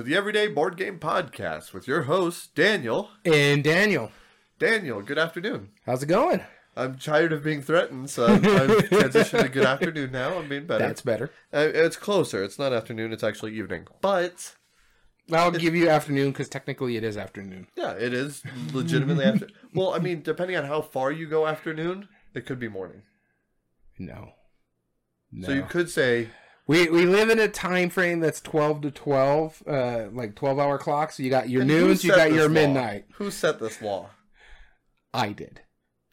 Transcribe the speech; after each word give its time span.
to 0.00 0.04
the 0.04 0.16
Everyday 0.16 0.46
Board 0.46 0.78
Game 0.78 0.98
Podcast 0.98 1.74
with 1.74 1.86
your 1.86 2.04
host, 2.04 2.54
Daniel. 2.54 3.10
And 3.22 3.62
Daniel, 3.62 4.10
Daniel, 4.58 5.02
good 5.02 5.18
afternoon. 5.18 5.72
how's 5.84 6.02
it 6.02 6.06
going? 6.06 6.40
I'm 6.74 6.96
tired 6.96 7.34
of 7.34 7.44
being 7.44 7.60
threatened, 7.60 8.08
so 8.08 8.24
I'm, 8.24 8.36
I'm 8.36 8.40
transitioned 8.88 9.42
to 9.42 9.48
good 9.50 9.66
afternoon 9.66 10.10
now. 10.10 10.38
I'm 10.38 10.48
being 10.48 10.64
better. 10.64 10.86
That's 10.86 11.02
better. 11.02 11.30
Uh, 11.52 11.68
it's 11.74 11.98
closer. 11.98 12.42
It's 12.42 12.58
not 12.58 12.72
afternoon, 12.72 13.12
it's 13.12 13.22
actually 13.22 13.54
evening. 13.58 13.88
But, 14.00 14.54
I'll 15.30 15.50
give 15.50 15.76
you 15.76 15.90
afternoon 15.90 16.30
because 16.30 16.48
technically 16.48 16.96
it 16.96 17.04
is 17.04 17.18
afternoon. 17.18 17.66
yeah, 17.76 17.92
it 17.92 18.14
is 18.14 18.42
legitimately 18.72 19.26
after. 19.26 19.48
Well, 19.74 19.92
I 19.92 19.98
mean, 19.98 20.22
depending 20.22 20.56
on 20.56 20.64
how 20.64 20.80
far 20.80 21.12
you 21.12 21.28
go 21.28 21.46
afternoon, 21.46 22.08
it 22.32 22.46
could 22.46 22.58
be 22.58 22.68
morning. 22.68 23.02
No. 23.98 24.30
No. 25.30 25.48
So 25.48 25.52
you 25.52 25.64
could 25.64 25.90
say, 25.90 26.30
we 26.70 26.88
we 26.88 27.04
live 27.04 27.30
in 27.30 27.40
a 27.40 27.48
time 27.48 27.90
frame 27.90 28.20
that's 28.20 28.40
twelve 28.40 28.82
to 28.82 28.92
twelve, 28.92 29.60
uh, 29.66 30.04
like 30.12 30.36
twelve 30.36 30.60
hour 30.60 30.78
clocks. 30.78 31.16
So 31.16 31.24
you 31.24 31.28
got 31.28 31.48
your 31.48 31.62
and 31.62 31.68
noons, 31.68 32.04
you 32.04 32.14
got 32.14 32.32
your 32.32 32.46
law? 32.46 32.54
midnight. 32.54 33.06
Who 33.14 33.32
set 33.32 33.58
this 33.58 33.82
law? 33.82 34.10
I 35.12 35.32
did. 35.32 35.62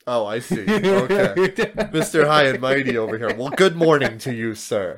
Oh, 0.08 0.26
I 0.26 0.40
see. 0.40 0.62
Okay. 0.68 1.34
Mr. 1.94 2.26
High 2.26 2.46
and 2.46 2.60
Mighty 2.60 2.98
over 2.98 3.20
here. 3.20 3.36
Well, 3.36 3.50
good 3.50 3.76
morning 3.76 4.18
to 4.20 4.34
you, 4.34 4.56
sir. 4.56 4.98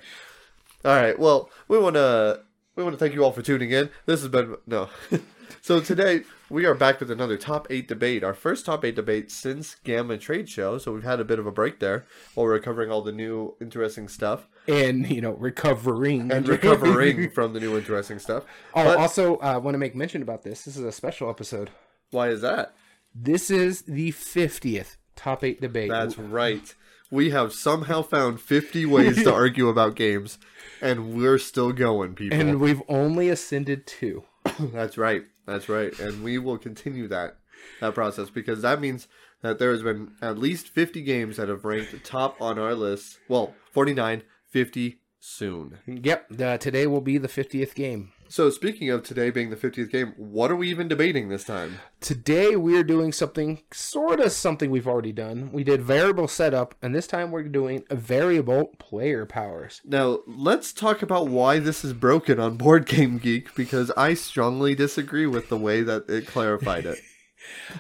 All 0.85 0.95
right. 0.95 1.19
Well, 1.19 1.49
we 1.67 1.77
want 1.77 1.95
to 1.95 2.39
we 2.77 2.83
want 2.83 2.93
to 2.93 2.97
thank 2.97 3.13
you 3.13 3.25
all 3.25 3.33
for 3.33 3.41
tuning 3.41 3.71
in. 3.71 3.89
This 4.05 4.21
has 4.21 4.29
been 4.29 4.55
no. 4.65 4.87
so 5.61 5.81
today 5.81 6.21
we 6.49 6.63
are 6.63 6.73
back 6.73 7.01
with 7.01 7.11
another 7.11 7.35
top 7.35 7.67
eight 7.69 7.89
debate. 7.89 8.23
Our 8.23 8.33
first 8.33 8.65
top 8.65 8.85
eight 8.85 8.95
debate 8.95 9.29
since 9.29 9.75
GAMA 9.83 10.19
Trade 10.19 10.47
Show. 10.47 10.77
So 10.77 10.93
we've 10.93 11.03
had 11.03 11.19
a 11.19 11.25
bit 11.25 11.37
of 11.37 11.45
a 11.45 11.51
break 11.51 11.81
there 11.81 12.05
while 12.33 12.45
we 12.45 12.53
we're 12.53 12.59
covering 12.59 12.89
all 12.89 13.01
the 13.01 13.11
new 13.11 13.57
interesting 13.59 14.07
stuff 14.07 14.47
and 14.69 15.09
you 15.09 15.21
know 15.21 15.31
recovering 15.31 16.31
and 16.31 16.47
recovering 16.55 17.29
from 17.31 17.53
the 17.53 17.59
new 17.59 17.77
interesting 17.77 18.19
stuff. 18.19 18.43
Oh, 18.73 18.83
But 18.83 18.97
also 18.97 19.37
uh, 19.37 19.59
want 19.63 19.73
to 19.75 19.79
make 19.79 19.95
mention 19.95 20.21
about 20.21 20.43
this. 20.43 20.63
This 20.63 20.77
is 20.77 20.83
a 20.83 20.91
special 20.91 21.29
episode. 21.29 21.69
why 22.11 22.29
is 22.29 22.41
that? 22.41 22.73
This 23.13 23.49
is 23.49 23.81
the 23.83 24.11
fiftieth 24.11 24.97
top 25.15 25.43
eight 25.43 25.59
debate. 25.61 25.89
That's 25.89 26.17
right. 26.17 26.73
We 27.11 27.31
have 27.31 27.53
somehow 27.53 28.03
found 28.03 28.39
50 28.39 28.85
ways 28.85 29.23
to 29.23 29.33
argue 29.43 29.67
about 29.67 29.95
games, 29.95 30.37
and 30.79 31.15
we're 31.15 31.39
still 31.39 31.71
going, 31.71 32.13
people. 32.13 32.39
and 32.39 32.59
we've 32.59 32.83
only 32.87 33.29
ascended 33.29 33.87
two. 33.87 34.25
That's 34.59 34.95
right. 34.95 35.23
That's 35.47 35.67
right. 35.67 35.97
And 35.99 36.23
we 36.23 36.37
will 36.37 36.59
continue 36.59 37.07
that 37.07 37.37
that 37.81 37.95
process 37.95 38.29
because 38.29 38.61
that 38.61 38.79
means 38.79 39.07
that 39.41 39.57
there 39.57 39.71
has 39.71 39.81
been 39.81 40.11
at 40.21 40.37
least 40.37 40.69
50 40.69 41.01
games 41.01 41.37
that 41.37 41.49
have 41.49 41.65
ranked 41.65 42.03
top 42.05 42.39
on 42.39 42.59
our 42.59 42.75
list. 42.75 43.17
Well, 43.27 43.55
49, 43.71 44.21
50 44.49 44.99
soon. 45.19 45.79
Yep. 45.85 46.39
Uh, 46.39 46.57
today 46.57 46.87
will 46.87 47.01
be 47.01 47.17
the 47.17 47.27
fiftieth 47.27 47.75
game. 47.75 48.11
So 48.31 48.51
speaking 48.51 48.91
of 48.91 49.01
today 49.01 49.31
being 49.31 49.49
the 49.49 49.55
50th 49.55 49.91
game, 49.91 50.13
what 50.15 50.51
are 50.51 50.55
we 50.55 50.69
even 50.69 50.87
debating 50.87 51.29
this 51.29 51.43
time? 51.43 51.79
Today 51.99 52.55
we're 52.55 52.83
doing 52.83 53.11
something 53.11 53.63
sort 53.73 54.19
of 54.19 54.31
something 54.31 54.69
we've 54.69 54.87
already 54.87 55.11
done. 55.11 55.51
We 55.51 55.63
did 55.63 55.81
variable 55.81 56.27
setup, 56.27 56.75
and 56.79 56.93
this 56.93 57.07
time 57.07 57.31
we're 57.31 57.41
doing 57.43 57.85
a 57.89 57.95
variable 57.95 58.67
player 58.77 59.25
powers. 59.25 59.81
Now, 59.83 60.19
let's 60.27 60.73
talk 60.73 61.01
about 61.01 61.27
why 61.27 61.57
this 61.57 61.83
is 61.83 61.93
broken 61.93 62.39
on 62.39 62.55
Board 62.55 62.85
Game 62.85 63.17
Geek 63.17 63.55
because 63.55 63.89
I 63.97 64.13
strongly 64.13 64.75
disagree 64.75 65.25
with 65.25 65.49
the 65.49 65.57
way 65.57 65.81
that 65.81 66.07
it 66.07 66.27
clarified 66.27 66.85
it. 66.85 66.99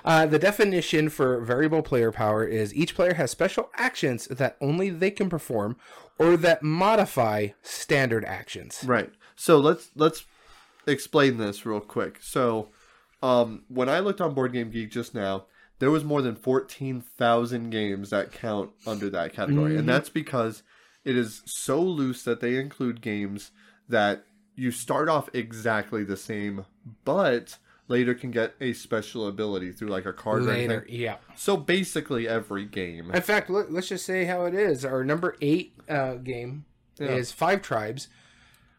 Uh, 0.05 0.25
the 0.25 0.39
definition 0.39 1.09
for 1.09 1.41
variable 1.41 1.81
player 1.81 2.11
power 2.11 2.45
is 2.45 2.73
each 2.73 2.95
player 2.95 3.15
has 3.15 3.29
special 3.29 3.69
actions 3.75 4.25
that 4.27 4.55
only 4.61 4.89
they 4.89 5.11
can 5.11 5.29
perform, 5.29 5.75
or 6.19 6.37
that 6.37 6.61
modify 6.61 7.47
standard 7.63 8.25
actions. 8.25 8.83
Right. 8.85 9.11
So 9.35 9.57
let's 9.57 9.89
let's 9.95 10.25
explain 10.85 11.37
this 11.37 11.65
real 11.65 11.79
quick. 11.79 12.19
So, 12.21 12.69
um, 13.23 13.63
when 13.69 13.89
I 13.89 13.99
looked 13.99 14.21
on 14.21 14.33
Board 14.33 14.53
Game 14.53 14.69
Geek 14.69 14.91
just 14.91 15.15
now, 15.15 15.45
there 15.79 15.89
was 15.89 16.03
more 16.03 16.21
than 16.21 16.35
fourteen 16.35 17.01
thousand 17.01 17.71
games 17.71 18.09
that 18.11 18.31
count 18.31 18.71
under 18.85 19.09
that 19.09 19.33
category, 19.33 19.77
and 19.77 19.87
that's 19.87 20.09
because 20.09 20.61
it 21.05 21.15
is 21.15 21.41
so 21.45 21.81
loose 21.81 22.23
that 22.23 22.41
they 22.41 22.57
include 22.57 23.01
games 23.01 23.51
that 23.87 24.25
you 24.55 24.71
start 24.71 25.07
off 25.07 25.29
exactly 25.33 26.03
the 26.03 26.17
same, 26.17 26.65
but 27.05 27.57
later 27.89 28.13
can 28.13 28.31
get 28.31 28.55
a 28.61 28.71
special 28.71 29.27
ability 29.27 29.71
through 29.73 29.89
like 29.89 30.05
a 30.05 30.13
card 30.13 30.43
or 30.43 30.45
Later, 30.45 30.73
anything. 30.83 30.95
yeah. 31.01 31.17
So 31.35 31.57
basically, 31.57 32.27
every 32.27 32.63
game. 32.65 33.11
In 33.11 33.21
fact, 33.21 33.49
let, 33.49 33.69
us 33.69 33.89
just 33.89 34.05
say 34.05 34.23
how 34.25 34.45
it 34.45 34.53
is. 34.53 34.85
Our 34.85 35.03
number 35.03 35.35
eight 35.41 35.73
uh, 35.89 36.13
game 36.15 36.65
Yeah. 36.97 37.07
is 37.07 37.31
Five 37.33 37.61
Tribes. 37.61 38.07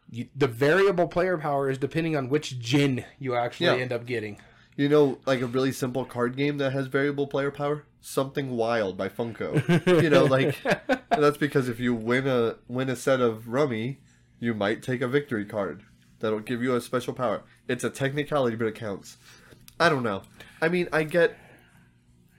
You, 0.09 0.27
the 0.35 0.47
variable 0.47 1.07
player 1.07 1.37
power 1.37 1.69
is 1.69 1.77
depending 1.77 2.15
on 2.17 2.27
which 2.29 2.59
djinn 2.59 3.05
you 3.19 3.35
actually 3.35 3.67
Yeah. 3.67 3.75
end 3.75 3.93
up 3.93 4.05
getting. 4.05 4.39
You 4.75 4.89
know, 4.89 5.19
like 5.25 5.41
a 5.41 5.45
really 5.47 5.71
simple 5.71 6.05
card 6.05 6.35
game 6.35 6.57
that 6.57 6.71
has 6.71 6.87
variable 6.87 7.27
player 7.27 7.51
power, 7.51 7.83
something 7.99 8.51
wild 8.51 8.97
by 8.97 9.09
Funko. 9.09 10.01
you 10.01 10.09
know, 10.09 10.23
like 10.23 10.55
that's 11.09 11.37
because 11.37 11.67
if 11.69 11.79
you 11.79 11.93
win 11.93 12.25
a 12.27 12.55
win 12.67 12.89
a 12.89 12.95
set 12.95 13.19
of 13.21 13.49
rummy, 13.49 13.99
you 14.39 14.53
might 14.53 14.81
take 14.81 15.01
a 15.01 15.07
victory 15.07 15.45
card 15.45 15.83
that'll 16.19 16.39
give 16.39 16.61
you 16.63 16.75
a 16.75 16.81
special 16.81 17.13
power. 17.13 17.43
It's 17.71 17.83
a 17.83 17.89
technicality, 17.89 18.55
but 18.55 18.67
it 18.67 18.75
counts. 18.75 19.17
I 19.79 19.89
don't 19.89 20.03
know. 20.03 20.23
I 20.61 20.69
mean, 20.69 20.87
I 20.91 21.03
get 21.03 21.37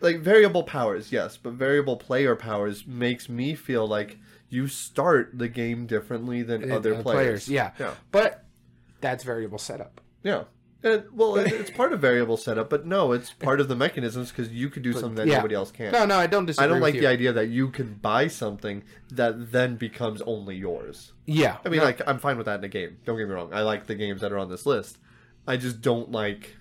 like 0.01 0.21
variable 0.21 0.63
powers, 0.65 1.11
yes, 1.13 1.37
but 1.37 1.53
variable 1.55 1.97
player 1.97 2.37
powers 2.37 2.87
makes 2.87 3.29
me 3.29 3.55
feel 3.55 3.87
like 3.87 4.19
you 4.49 4.67
start 4.69 5.31
the 5.39 5.49
game 5.49 5.87
differently 5.87 6.43
than 6.43 6.71
other 6.71 6.95
Uh, 6.97 7.03
players. 7.03 7.49
Yeah. 7.49 7.71
Yeah. 7.79 7.95
But 8.11 8.45
that's 9.01 9.25
variable 9.25 9.59
setup. 9.59 10.01
Yeah. 10.23 10.45
And, 10.85 11.05
well, 11.13 11.37
it- 11.37 11.53
it's 11.53 11.71
part 11.71 11.93
of 11.93 12.01
variable 12.01 12.37
setup, 12.37 12.69
but 12.69 12.85
no, 12.85 13.13
it's 13.13 13.31
part 13.49 13.61
of 13.61 13.69
the 13.69 13.77
mechanisms 13.77 14.31
because 14.31 14.51
you 14.51 14.69
could 14.69 14.83
do 14.83 14.93
something 14.93 15.15
that 15.15 15.29
yeah. 15.29 15.37
nobody 15.37 15.55
else 15.55 15.71
can. 15.71 15.93
No, 15.93 16.05
no, 16.05 16.17
I 16.19 16.27
don't 16.27 16.45
disagree. 16.47 16.65
I 16.65 16.69
don't 16.69 16.81
like 16.81 16.95
you. 16.95 17.01
the 17.01 17.07
idea 17.07 17.33
that 17.33 17.49
you 17.49 17.69
can 17.71 17.95
buy 17.95 18.27
something 18.27 18.83
that 19.11 19.53
then 19.53 19.77
becomes 19.77 20.21
only 20.23 20.57
yours. 20.57 21.13
Yeah. 21.25 21.59
I 21.65 21.69
mean, 21.69 21.79
no, 21.79 21.85
like, 21.87 22.03
I'm 22.07 22.19
fine 22.19 22.37
with 22.37 22.47
that 22.47 22.59
in 22.59 22.65
a 22.65 22.69
game. 22.69 22.99
Don't 23.05 23.17
get 23.17 23.29
me 23.29 23.35
wrong. 23.35 23.55
I 23.55 23.63
like 23.63 23.87
the 23.87 23.95
games 23.95 24.21
that 24.23 24.33
are 24.33 24.39
on 24.39 24.51
this 24.51 24.67
list. 24.67 24.99
I 25.47 25.57
just 25.57 25.81
don't 25.81 26.11
like 26.13 26.57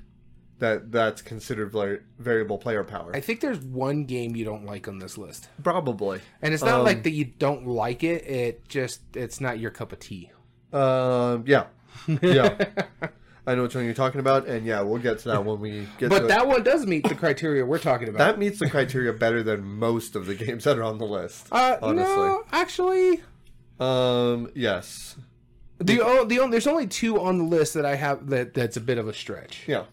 that 0.60 0.92
that's 0.92 1.22
considered 1.22 1.72
var- 1.72 2.04
variable 2.20 2.58
player 2.58 2.84
power. 2.84 3.12
I 3.16 3.20
think 3.20 3.40
there's 3.42 3.60
one 3.60 4.06
game 4.06 4.36
you 4.36 4.46
don't 4.46 4.66
like 4.66 4.88
on 4.88 5.00
this 5.00 5.18
list. 5.18 5.50
Probably. 5.64 6.22
And 6.42 6.54
it's 6.54 6.64
not 6.64 6.80
Um, 6.82 6.86
like 6.86 7.04
that 7.04 7.12
you 7.12 7.26
don't 7.26 7.66
like 7.68 8.04
it, 8.04 8.26
it 8.28 8.68
just 8.68 9.02
it's 9.16 9.42
not 9.42 9.60
your 9.60 9.72
cup 9.72 9.92
of 9.92 10.00
tea. 10.00 10.32
Um, 10.74 11.44
yeah. 11.48 11.66
Yeah. 12.22 12.58
I 13.48 13.56
know 13.56 13.64
which 13.64 13.74
one 13.74 13.86
you're 13.86 13.96
talking 13.96 14.20
about, 14.20 14.46
and 14.48 14.68
yeah, 14.68 14.82
we'll 14.82 15.02
get 15.02 15.18
to 15.20 15.30
that 15.30 15.44
when 15.44 15.60
we 15.60 15.88
get 15.98 16.02
to 16.02 16.10
But 16.10 16.24
it. 16.26 16.28
that 16.28 16.48
one 16.48 16.62
does 16.62 16.86
meet 16.86 17.08
the 17.10 17.16
criteria 17.16 17.66
we're 17.66 17.80
talking 17.80 18.08
about. 18.08 18.20
That 18.20 18.38
meets 18.38 18.60
the 18.60 18.70
criteria 18.70 19.12
better 19.14 19.42
than 19.42 19.64
most 19.64 20.16
of 20.16 20.28
the 20.28 20.36
games 20.36 20.64
that 20.66 20.78
are 20.78 20.84
on 20.84 21.00
the 21.00 21.08
list. 21.08 21.48
uh, 21.52 21.78
honestly. 21.82 22.16
no, 22.16 22.44
actually, 22.52 23.22
Um, 23.80 24.52
yes. 24.54 25.16
The 25.84 26.02
o- 26.02 26.26
the 26.26 26.40
only, 26.40 26.52
there's 26.52 26.68
only 26.68 26.88
two 26.88 27.20
on 27.20 27.38
the 27.38 27.44
list 27.44 27.74
that 27.74 27.86
I 27.86 27.96
have 27.96 28.30
that 28.30 28.54
that's 28.54 28.78
a 28.78 28.82
bit 28.82 28.98
of 28.98 29.08
a 29.08 29.14
stretch. 29.14 29.64
Yeah. 29.68 29.84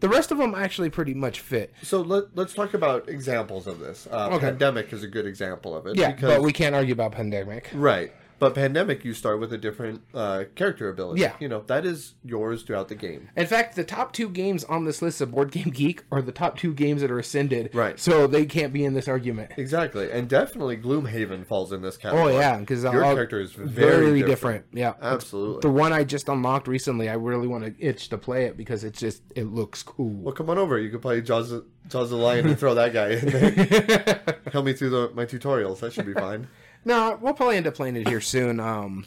The 0.00 0.08
rest 0.08 0.30
of 0.30 0.38
them 0.38 0.54
actually 0.54 0.90
pretty 0.90 1.12
much 1.14 1.40
fit. 1.40 1.72
So 1.82 2.00
let, 2.02 2.24
let's 2.36 2.54
talk 2.54 2.72
about 2.74 3.08
examples 3.08 3.66
of 3.66 3.80
this. 3.80 4.06
Uh, 4.10 4.28
Okay. 4.32 4.46
Pandemic 4.46 4.92
is 4.92 5.02
a 5.02 5.08
good 5.08 5.26
example 5.26 5.76
of 5.76 5.86
it. 5.88 5.96
Yeah, 5.96 6.12
because, 6.12 6.36
but 6.36 6.42
we 6.42 6.52
can't 6.52 6.74
argue 6.74 6.92
about 6.92 7.12
pandemic. 7.12 7.68
right. 7.74 8.12
But 8.38 8.54
Pandemic, 8.54 9.04
you 9.04 9.14
start 9.14 9.40
with 9.40 9.52
a 9.52 9.58
different 9.58 10.02
uh, 10.14 10.44
character 10.54 10.88
ability. 10.88 11.20
Yeah. 11.20 11.34
You 11.40 11.48
know, 11.48 11.62
that 11.66 11.84
is 11.84 12.14
yours 12.24 12.62
throughout 12.62 12.88
the 12.88 12.94
game. 12.94 13.28
In 13.36 13.46
fact, 13.46 13.74
the 13.76 13.84
top 13.84 14.12
two 14.12 14.28
games 14.28 14.64
on 14.64 14.84
this 14.84 15.02
list 15.02 15.20
of 15.20 15.32
Board 15.32 15.50
Game 15.50 15.70
Geek 15.70 16.04
are 16.12 16.22
the 16.22 16.32
top 16.32 16.56
two 16.56 16.72
games 16.72 17.00
that 17.00 17.10
are 17.10 17.18
ascended. 17.18 17.74
Right. 17.74 17.98
So 17.98 18.26
they 18.26 18.46
can't 18.46 18.72
be 18.72 18.84
in 18.84 18.94
this 18.94 19.08
argument. 19.08 19.52
Exactly. 19.56 20.10
And 20.10 20.28
definitely 20.28 20.76
Gloomhaven 20.76 21.46
falls 21.46 21.72
in 21.72 21.82
this 21.82 21.96
category. 21.96 22.34
Oh 22.34 22.38
yeah, 22.38 22.58
because 22.58 22.82
Your 22.84 23.02
character 23.02 23.40
is 23.40 23.52
very, 23.52 24.22
different. 24.22 24.66
Yeah, 24.72 24.94
Absolutely. 25.00 25.60
the 25.60 25.70
one 25.70 25.92
I 25.92 26.04
just 26.04 26.28
unlocked 26.28 26.68
recently. 26.68 27.08
I 27.08 27.14
really 27.14 27.48
want 27.48 27.64
to 27.64 27.74
itch 27.84 28.08
to 28.10 28.18
play 28.18 28.44
it 28.44 28.56
because 28.56 28.84
it's 28.84 28.98
just 28.98 29.22
it 29.34 29.44
looks 29.44 29.82
cool. 29.82 30.22
Well, 30.22 30.34
come 30.34 30.50
on 30.50 30.58
over. 30.58 30.78
You 30.78 30.90
could 30.90 31.02
play 31.02 31.20
Jaws, 31.20 31.52
Jaws 31.88 32.10
the 32.10 32.16
Lion 32.16 32.46
and 32.46 32.58
throw 32.58 32.74
that 32.74 32.92
guy 32.92 33.10
in 33.10 33.26
there. 33.26 34.38
Help 34.52 34.64
me 34.64 34.72
through 34.72 34.90
the, 34.90 35.10
my 35.14 35.24
tutorials. 35.24 35.80
That 35.80 35.92
should 35.92 36.06
be 36.06 36.14
fine. 36.14 36.48
no, 36.84 37.18
we'll 37.20 37.34
probably 37.34 37.56
end 37.56 37.66
up 37.66 37.74
playing 37.74 37.96
it 37.96 38.08
here 38.08 38.20
soon. 38.20 38.60
Um, 38.60 39.04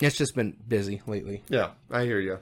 it's 0.00 0.16
just 0.16 0.34
been 0.34 0.56
busy 0.66 1.02
lately, 1.06 1.42
Yeah, 1.48 1.70
I 1.90 2.04
hear 2.04 2.20
you. 2.20 2.38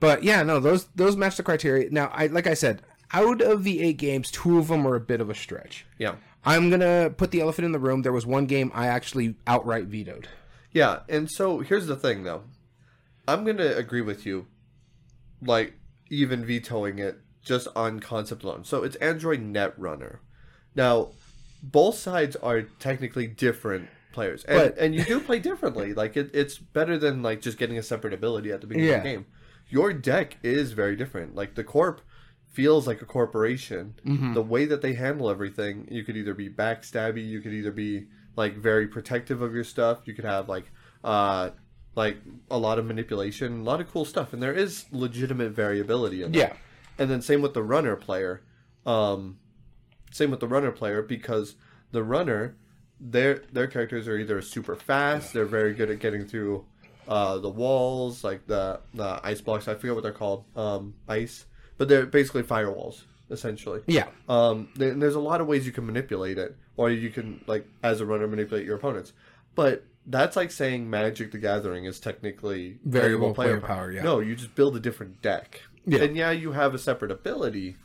but 0.00 0.22
yeah, 0.24 0.42
no, 0.42 0.58
those 0.60 0.86
those 0.94 1.16
match 1.16 1.36
the 1.36 1.42
criteria. 1.42 1.90
Now, 1.90 2.10
I 2.12 2.26
like 2.26 2.46
I 2.46 2.54
said, 2.54 2.82
out 3.12 3.40
of 3.40 3.64
the 3.64 3.80
eight 3.82 3.98
games, 3.98 4.30
two 4.30 4.58
of 4.58 4.68
them 4.68 4.86
are 4.86 4.96
a 4.96 5.00
bit 5.00 5.20
of 5.20 5.30
a 5.30 5.34
stretch. 5.34 5.86
Yeah. 5.98 6.16
I'm 6.44 6.70
gonna 6.70 7.10
put 7.16 7.30
the 7.32 7.40
elephant 7.40 7.64
in 7.66 7.72
the 7.72 7.78
room. 7.78 8.02
There 8.02 8.12
was 8.12 8.24
one 8.26 8.46
game 8.46 8.70
I 8.74 8.86
actually 8.86 9.34
outright 9.46 9.86
vetoed. 9.86 10.28
Yeah, 10.72 11.00
and 11.08 11.30
so 11.30 11.60
here's 11.60 11.86
the 11.86 11.96
thing 11.96 12.22
though. 12.24 12.42
I'm 13.28 13.42
going 13.44 13.56
to 13.56 13.76
agree 13.76 14.02
with 14.02 14.24
you 14.24 14.46
like 15.42 15.74
even 16.10 16.44
vetoing 16.44 16.98
it 17.00 17.18
just 17.42 17.66
on 17.74 17.98
concept 18.00 18.44
alone. 18.44 18.64
So 18.64 18.84
it's 18.84 18.94
Android 18.96 19.40
Netrunner. 19.40 20.18
Now, 20.76 21.08
both 21.72 21.96
sides 21.96 22.36
are 22.36 22.62
technically 22.62 23.26
different 23.26 23.88
players, 24.12 24.44
and 24.44 24.58
But- 24.58 24.78
and 24.78 24.94
you 24.94 25.04
do 25.04 25.20
play 25.20 25.38
differently. 25.38 25.92
Like 25.94 26.16
it, 26.16 26.30
it's 26.34 26.58
better 26.58 26.96
than 26.98 27.22
like 27.22 27.40
just 27.40 27.58
getting 27.58 27.78
a 27.78 27.82
separate 27.82 28.12
ability 28.14 28.50
at 28.52 28.60
the 28.60 28.66
beginning 28.66 28.94
of 28.94 29.02
the 29.02 29.08
game. 29.08 29.26
Your 29.68 29.92
deck 29.92 30.36
is 30.42 30.72
very 30.72 30.96
different. 30.96 31.34
Like 31.34 31.54
the 31.54 31.64
corp 31.64 32.00
feels 32.52 32.86
like 32.86 33.02
a 33.02 33.04
corporation. 33.04 33.94
Mm-hmm. 34.06 34.32
The 34.34 34.42
way 34.42 34.64
that 34.64 34.80
they 34.80 34.94
handle 34.94 35.28
everything, 35.28 35.88
you 35.90 36.04
could 36.04 36.16
either 36.16 36.34
be 36.34 36.48
backstabby, 36.48 37.26
you 37.26 37.40
could 37.40 37.52
either 37.52 37.72
be 37.72 38.06
like 38.36 38.56
very 38.56 38.86
protective 38.86 39.42
of 39.42 39.54
your 39.54 39.64
stuff. 39.64 40.00
You 40.06 40.14
could 40.14 40.24
have 40.24 40.48
like 40.48 40.70
uh 41.04 41.50
like 41.94 42.18
a 42.50 42.58
lot 42.58 42.78
of 42.78 42.84
manipulation, 42.86 43.60
a 43.60 43.64
lot 43.64 43.80
of 43.80 43.90
cool 43.90 44.04
stuff, 44.04 44.32
and 44.32 44.42
there 44.42 44.52
is 44.52 44.84
legitimate 44.92 45.52
variability 45.52 46.22
in 46.22 46.32
that. 46.32 46.38
Yeah. 46.38 46.52
And 46.98 47.10
then 47.10 47.20
same 47.22 47.42
with 47.42 47.54
the 47.54 47.62
runner 47.62 47.96
player. 47.96 48.42
Um, 48.84 49.38
same 50.10 50.30
with 50.30 50.40
the 50.40 50.48
runner 50.48 50.70
player 50.70 51.02
because 51.02 51.56
the 51.92 52.02
runner, 52.02 52.56
their 53.00 53.42
their 53.52 53.66
characters 53.66 54.08
are 54.08 54.18
either 54.18 54.40
super 54.42 54.76
fast, 54.76 55.32
they're 55.32 55.44
very 55.44 55.74
good 55.74 55.90
at 55.90 55.98
getting 55.98 56.26
through 56.26 56.64
uh, 57.08 57.38
the 57.38 57.50
walls, 57.50 58.24
like 58.24 58.46
the 58.46 58.80
the 58.94 59.20
ice 59.22 59.40
blocks. 59.40 59.68
I 59.68 59.74
forget 59.74 59.94
what 59.94 60.02
they're 60.02 60.12
called, 60.12 60.44
um, 60.56 60.94
ice, 61.08 61.46
but 61.78 61.88
they're 61.88 62.06
basically 62.06 62.42
firewalls 62.42 63.02
essentially. 63.30 63.80
Yeah. 63.86 64.06
Um, 64.28 64.68
there, 64.76 64.94
there's 64.94 65.14
a 65.14 65.20
lot 65.20 65.40
of 65.40 65.46
ways 65.46 65.66
you 65.66 65.72
can 65.72 65.86
manipulate 65.86 66.38
it, 66.38 66.56
or 66.76 66.90
you 66.90 67.10
can 67.10 67.42
like 67.46 67.66
as 67.82 68.00
a 68.00 68.06
runner 68.06 68.26
manipulate 68.26 68.64
your 68.64 68.76
opponents. 68.76 69.12
But 69.54 69.84
that's 70.06 70.36
like 70.36 70.50
saying 70.50 70.88
Magic 70.88 71.32
the 71.32 71.38
Gathering 71.38 71.84
is 71.84 71.98
technically 71.98 72.78
Variable 72.84 73.34
player 73.34 73.60
power, 73.60 73.90
yeah. 73.90 74.02
No, 74.02 74.20
you 74.20 74.36
just 74.36 74.54
build 74.54 74.76
a 74.76 74.80
different 74.80 75.22
deck. 75.22 75.62
Yeah. 75.84 76.02
And 76.02 76.16
yeah, 76.16 76.30
you 76.30 76.52
have 76.52 76.74
a 76.74 76.78
separate 76.78 77.10
ability, 77.10 77.76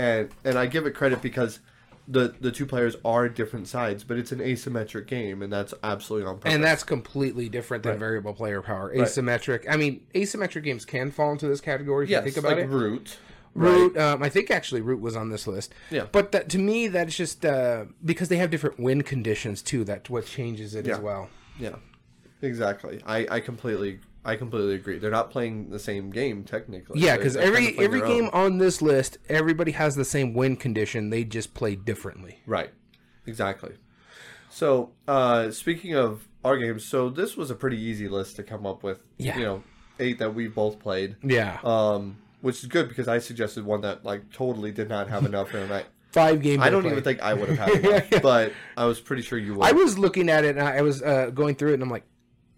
and 0.00 0.30
and 0.44 0.58
I 0.58 0.66
give 0.66 0.86
it 0.86 0.92
credit 0.92 1.20
because 1.20 1.60
the 2.08 2.34
the 2.40 2.50
two 2.50 2.66
players 2.66 2.96
are 3.04 3.28
different 3.28 3.68
sides, 3.68 4.02
but 4.02 4.16
it's 4.16 4.32
an 4.32 4.38
asymmetric 4.38 5.06
game, 5.06 5.42
and 5.42 5.52
that's 5.52 5.74
absolutely 5.82 6.26
on 6.26 6.36
purpose. 6.36 6.54
And 6.54 6.64
that's 6.64 6.82
completely 6.82 7.48
different 7.48 7.84
than 7.84 7.98
variable 7.98 8.32
player 8.32 8.62
power. 8.62 8.94
Asymmetric. 8.94 9.66
I 9.68 9.76
mean, 9.76 10.06
asymmetric 10.14 10.64
games 10.64 10.84
can 10.84 11.10
fall 11.10 11.32
into 11.32 11.46
this 11.46 11.60
category 11.60 12.04
if 12.04 12.10
yes, 12.10 12.24
you 12.24 12.32
think 12.32 12.44
about 12.44 12.56
like 12.56 12.64
it. 12.64 12.68
root. 12.68 13.18
Root, 13.52 13.96
um, 13.98 14.22
I 14.22 14.28
think 14.28 14.48
actually 14.48 14.80
Root 14.80 15.00
was 15.00 15.16
on 15.16 15.30
this 15.30 15.48
list. 15.48 15.74
Yeah. 15.90 16.06
But 16.12 16.30
that, 16.30 16.48
to 16.50 16.58
me, 16.58 16.86
that's 16.86 17.16
just 17.16 17.44
uh, 17.44 17.86
because 18.04 18.28
they 18.28 18.36
have 18.36 18.48
different 18.48 18.78
win 18.78 19.02
conditions 19.02 19.60
too. 19.60 19.82
That's 19.82 20.08
what 20.08 20.26
changes 20.26 20.76
it 20.76 20.86
as 20.86 21.00
well. 21.00 21.28
Yeah, 21.58 21.74
exactly. 22.42 23.02
I, 23.04 23.26
I 23.28 23.40
completely 23.40 23.98
I 24.24 24.36
completely 24.36 24.74
agree. 24.74 24.98
They're 24.98 25.10
not 25.10 25.30
playing 25.30 25.70
the 25.70 25.78
same 25.78 26.10
game 26.10 26.44
technically. 26.44 27.00
Yeah, 27.00 27.16
because 27.16 27.34
they're 27.34 27.44
kinda 27.44 27.70
every 27.70 27.84
every 27.84 28.00
game 28.00 28.24
own. 28.32 28.44
on 28.52 28.58
this 28.58 28.82
list, 28.82 29.18
everybody 29.28 29.72
has 29.72 29.96
the 29.96 30.04
same 30.04 30.34
win 30.34 30.56
condition. 30.56 31.10
They 31.10 31.24
just 31.24 31.54
play 31.54 31.74
differently. 31.74 32.40
Right. 32.46 32.70
Exactly. 33.26 33.74
So, 34.50 34.90
uh, 35.06 35.50
speaking 35.52 35.94
of 35.94 36.28
our 36.44 36.58
games, 36.58 36.84
so 36.84 37.08
this 37.08 37.36
was 37.36 37.50
a 37.50 37.54
pretty 37.54 37.78
easy 37.78 38.08
list 38.08 38.36
to 38.36 38.42
come 38.42 38.66
up 38.66 38.82
with. 38.82 39.00
Yeah. 39.16 39.38
You 39.38 39.44
know, 39.44 39.62
eight 39.98 40.18
that 40.18 40.34
we 40.34 40.48
both 40.48 40.78
played. 40.80 41.16
Yeah. 41.22 41.58
Um, 41.64 42.18
which 42.40 42.62
is 42.62 42.66
good 42.66 42.88
because 42.88 43.08
I 43.08 43.18
suggested 43.18 43.64
one 43.64 43.82
that 43.82 44.04
like 44.04 44.30
totally 44.32 44.72
did 44.72 44.88
not 44.88 45.08
have 45.08 45.24
enough, 45.24 45.54
and 45.54 45.72
I 45.72 45.84
Five 46.12 46.42
games. 46.42 46.62
I 46.62 46.70
don't 46.70 46.86
even 46.86 47.02
think 47.04 47.20
I 47.20 47.34
would 47.34 47.50
have 47.50 47.58
had 47.58 47.84
enough, 47.84 48.10
but 48.22 48.52
I 48.76 48.84
was 48.84 49.00
pretty 49.00 49.22
sure 49.22 49.38
you 49.38 49.54
would. 49.54 49.64
I 49.64 49.72
was 49.72 49.96
looking 49.96 50.28
at 50.28 50.44
it 50.44 50.56
and 50.56 50.66
I 50.66 50.82
was 50.82 51.02
uh, 51.02 51.30
going 51.32 51.54
through 51.54 51.70
it 51.70 51.74
and 51.74 51.84
I'm 51.84 51.90
like, 51.90 52.04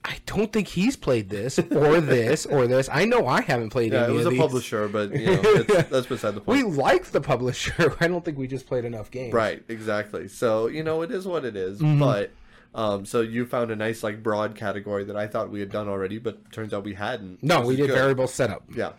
I 0.04 0.16
don't 0.26 0.52
think 0.52 0.69
he's 0.69 0.96
played 0.96 1.28
this 1.28 1.58
or 1.58 2.00
this 2.00 2.44
or 2.44 2.66
this. 2.66 2.88
I 2.93 3.04
know 3.04 3.26
I 3.26 3.40
haven't 3.40 3.70
played 3.70 3.93
yeah, 3.93 4.04
any 4.04 4.14
it 4.14 4.16
was 4.16 4.26
a 4.26 4.37
publisher, 4.37 4.88
but 4.88 5.12
you 5.14 5.26
know, 5.26 5.40
it's, 5.44 5.88
that's 5.90 6.06
beside 6.06 6.34
the 6.34 6.40
point. 6.40 6.66
We 6.66 6.72
liked 6.72 7.12
the 7.12 7.20
publisher. 7.20 7.96
I 8.00 8.08
don't 8.08 8.25
think 8.25 8.37
we 8.37 8.49
just 8.49 8.66
played 8.66 8.84
enough 8.84 9.10
games. 9.10 9.32
Right, 9.32 9.62
exactly. 9.69 10.26
So, 10.28 10.66
you 10.66 10.82
know, 10.82 11.02
it 11.02 11.10
is 11.10 11.26
what 11.26 11.44
it 11.44 11.56
is, 11.56 11.81
Mm-hmm. 11.81 11.99
But 11.99 12.31
um 12.75 13.04
so 13.04 13.20
you 13.20 13.44
found 13.44 13.70
a 13.70 13.76
nice 13.76 14.02
like 14.02 14.22
broad 14.22 14.54
category 14.54 15.04
that 15.04 15.16
I 15.16 15.26
thought 15.26 15.50
we 15.50 15.60
had 15.60 15.70
done 15.70 15.88
already, 15.88 16.19
but 16.19 16.50
turns 16.52 16.72
out 16.72 16.84
we 16.84 16.94
hadn't. 16.94 17.43
No, 17.43 17.60
we 17.60 17.76
did 17.76 17.88
good. 17.88 17.94
variable 17.94 18.26
setup. 18.26 18.64
Yeah. 18.75 18.93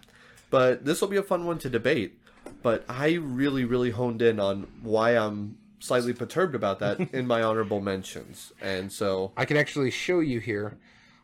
But 0.50 0.86
this 0.86 1.02
will 1.02 1.08
be 1.08 1.18
a 1.18 1.24
fun 1.24 1.46
one 1.46 1.58
to 1.60 1.70
debate. 1.70 2.20
But 2.62 2.86
I 2.88 3.14
really, 3.14 3.66
really 3.66 3.92
honed 3.92 4.22
in 4.22 4.40
on 4.40 4.68
why 4.82 5.18
I'm 5.18 5.58
slightly 5.80 6.14
perturbed 6.14 6.56
about 6.56 6.80
that 6.80 7.00
in 7.14 7.28
my 7.28 7.42
honorable 7.42 7.82
mentions. 7.82 8.54
And 8.62 8.92
so 8.92 9.32
I 9.36 9.46
can 9.46 9.58
actually 9.58 9.92
show 9.92 10.20
you 10.20 10.40
here 10.40 10.78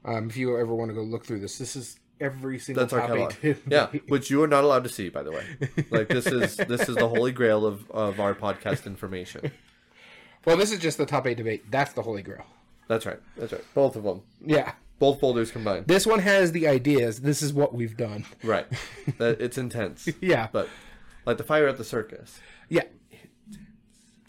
um, 0.06 0.30
if 0.30 0.38
you 0.38 0.58
ever 0.58 0.74
want 0.74 0.90
to 0.90 0.96
go 0.96 1.02
look 1.02 1.26
through 1.26 1.40
this. 1.40 1.58
This 1.58 1.76
is 1.76 2.00
every 2.20 2.60
single 2.60 2.84
that's 2.84 2.94
our 2.94 3.02
catalog. 3.02 3.34
Yeah, 3.68 3.88
which 4.08 4.30
you 4.30 4.44
are 4.44 4.48
not 4.48 4.64
allowed 4.64 4.84
to 4.84 4.90
see, 4.90 5.10
by 5.10 5.24
the 5.24 5.32
way. 5.32 5.44
Like 5.90 6.08
this 6.08 6.28
is 6.28 6.58
this 6.68 6.90
is 6.90 6.96
the 6.96 7.08
holy 7.08 7.32
grail 7.32 7.66
of, 7.66 7.90
of 7.92 8.20
our 8.20 8.34
podcast 8.34 8.86
information. 8.86 9.52
Well, 10.46 10.58
this 10.58 10.72
is 10.72 10.80
just 10.80 10.98
the 10.98 11.06
top 11.06 11.28
eight 11.28 11.38
debate. 11.38 11.70
That's 11.70 11.94
the 11.94 12.02
holy 12.02 12.22
grail. 12.22 12.46
That's 12.88 13.06
right. 13.06 13.20
That's 13.38 13.54
right. 13.54 13.64
Both 13.74 13.96
of 13.96 14.04
them. 14.04 14.22
Yeah. 14.44 14.74
Both 14.98 15.20
folders 15.20 15.52
combined. 15.52 15.88
This 15.88 16.06
one 16.06 16.20
has 16.20 16.52
the 16.52 16.68
ideas. 16.68 17.22
This 17.22 17.42
is 17.42 17.54
what 17.54 17.74
we've 17.74 17.96
done. 17.96 18.26
Right. 18.44 18.68
It's 19.20 19.58
intense. 19.58 20.10
Yeah. 20.22 20.48
But 20.52 20.68
like 21.26 21.38
the 21.38 21.44
fire 21.44 21.68
at 21.68 21.78
the 21.78 21.84
circus. 21.84 22.40
Yeah. 22.68 22.84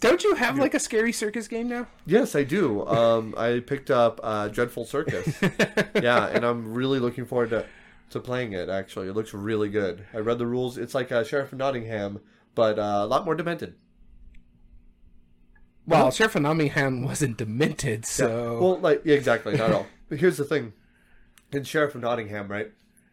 Don't 0.01 0.25
you 0.25 0.35
have 0.35 0.59
like 0.59 0.73
a 0.73 0.81
scary 0.81 1.13
circus 1.13 1.47
game 1.47 1.69
now? 1.69 1.87
Yes, 2.07 2.35
I 2.35 2.43
do. 2.43 2.87
Um, 2.87 3.35
I 3.37 3.61
picked 3.61 3.91
up 3.91 4.19
uh, 4.23 4.49
Dreadful 4.49 4.87
Circus. 4.87 5.41
yeah, 5.95 6.27
and 6.27 6.45
I'm 6.45 6.73
really 6.73 6.99
looking 6.99 7.27
forward 7.27 7.51
to 7.51 7.67
to 8.11 8.19
playing 8.19 8.55
it. 8.55 8.71
Actually, 8.71 9.09
it 9.09 9.13
looks 9.13 9.35
really 9.35 9.69
good. 9.69 10.07
I 10.15 10.19
read 10.19 10.39
the 10.39 10.47
rules. 10.47 10.79
It's 10.79 10.95
like 10.95 11.13
uh, 11.13 11.23
Sheriff 11.23 11.53
of 11.53 11.59
Nottingham, 11.59 12.21
but 12.55 12.79
uh, 12.79 13.01
a 13.03 13.07
lot 13.07 13.27
more 13.27 13.35
demented. 13.35 13.75
Well, 15.87 16.11
Sheriff 16.11 16.35
of 16.35 16.43
Nottingham 16.43 17.05
wasn't 17.05 17.37
demented, 17.37 18.07
so 18.07 18.59
Well, 18.61 18.79
like 18.79 19.03
yeah, 19.05 19.17
exactly, 19.17 19.57
not 19.57 19.71
at 19.71 19.77
all. 19.77 19.87
But 20.09 20.19
here's 20.19 20.39
the 20.39 20.45
thing: 20.45 20.73
in 21.53 21.65
Sheriff 21.65 21.95
of 21.95 22.01
Nottingham, 22.01 22.49
right? 22.49 22.71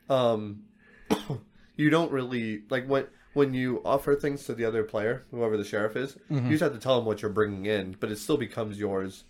Um, 0.09 0.63
you 1.75 1.89
don't 1.89 2.11
really 2.11 2.63
like 2.69 2.87
when 2.87 3.07
when 3.37 3.53
you 3.53 3.81
offer 3.85 4.15
things 4.15 4.45
to 4.45 4.53
the 4.55 4.65
other 4.65 4.83
player, 4.83 5.23
whoever 5.31 5.55
the 5.57 5.63
sheriff 5.63 5.95
is. 5.95 6.17
You 6.29 6.49
just 6.49 6.63
have 6.63 6.73
to 6.73 6.79
tell 6.79 6.97
him 6.99 7.05
what 7.05 7.21
you're 7.21 7.31
bringing 7.31 7.65
in, 7.67 7.95
but 7.99 8.09
it 8.11 8.17
still 8.17 8.37
becomes 8.37 8.79
yours, 8.79 9.23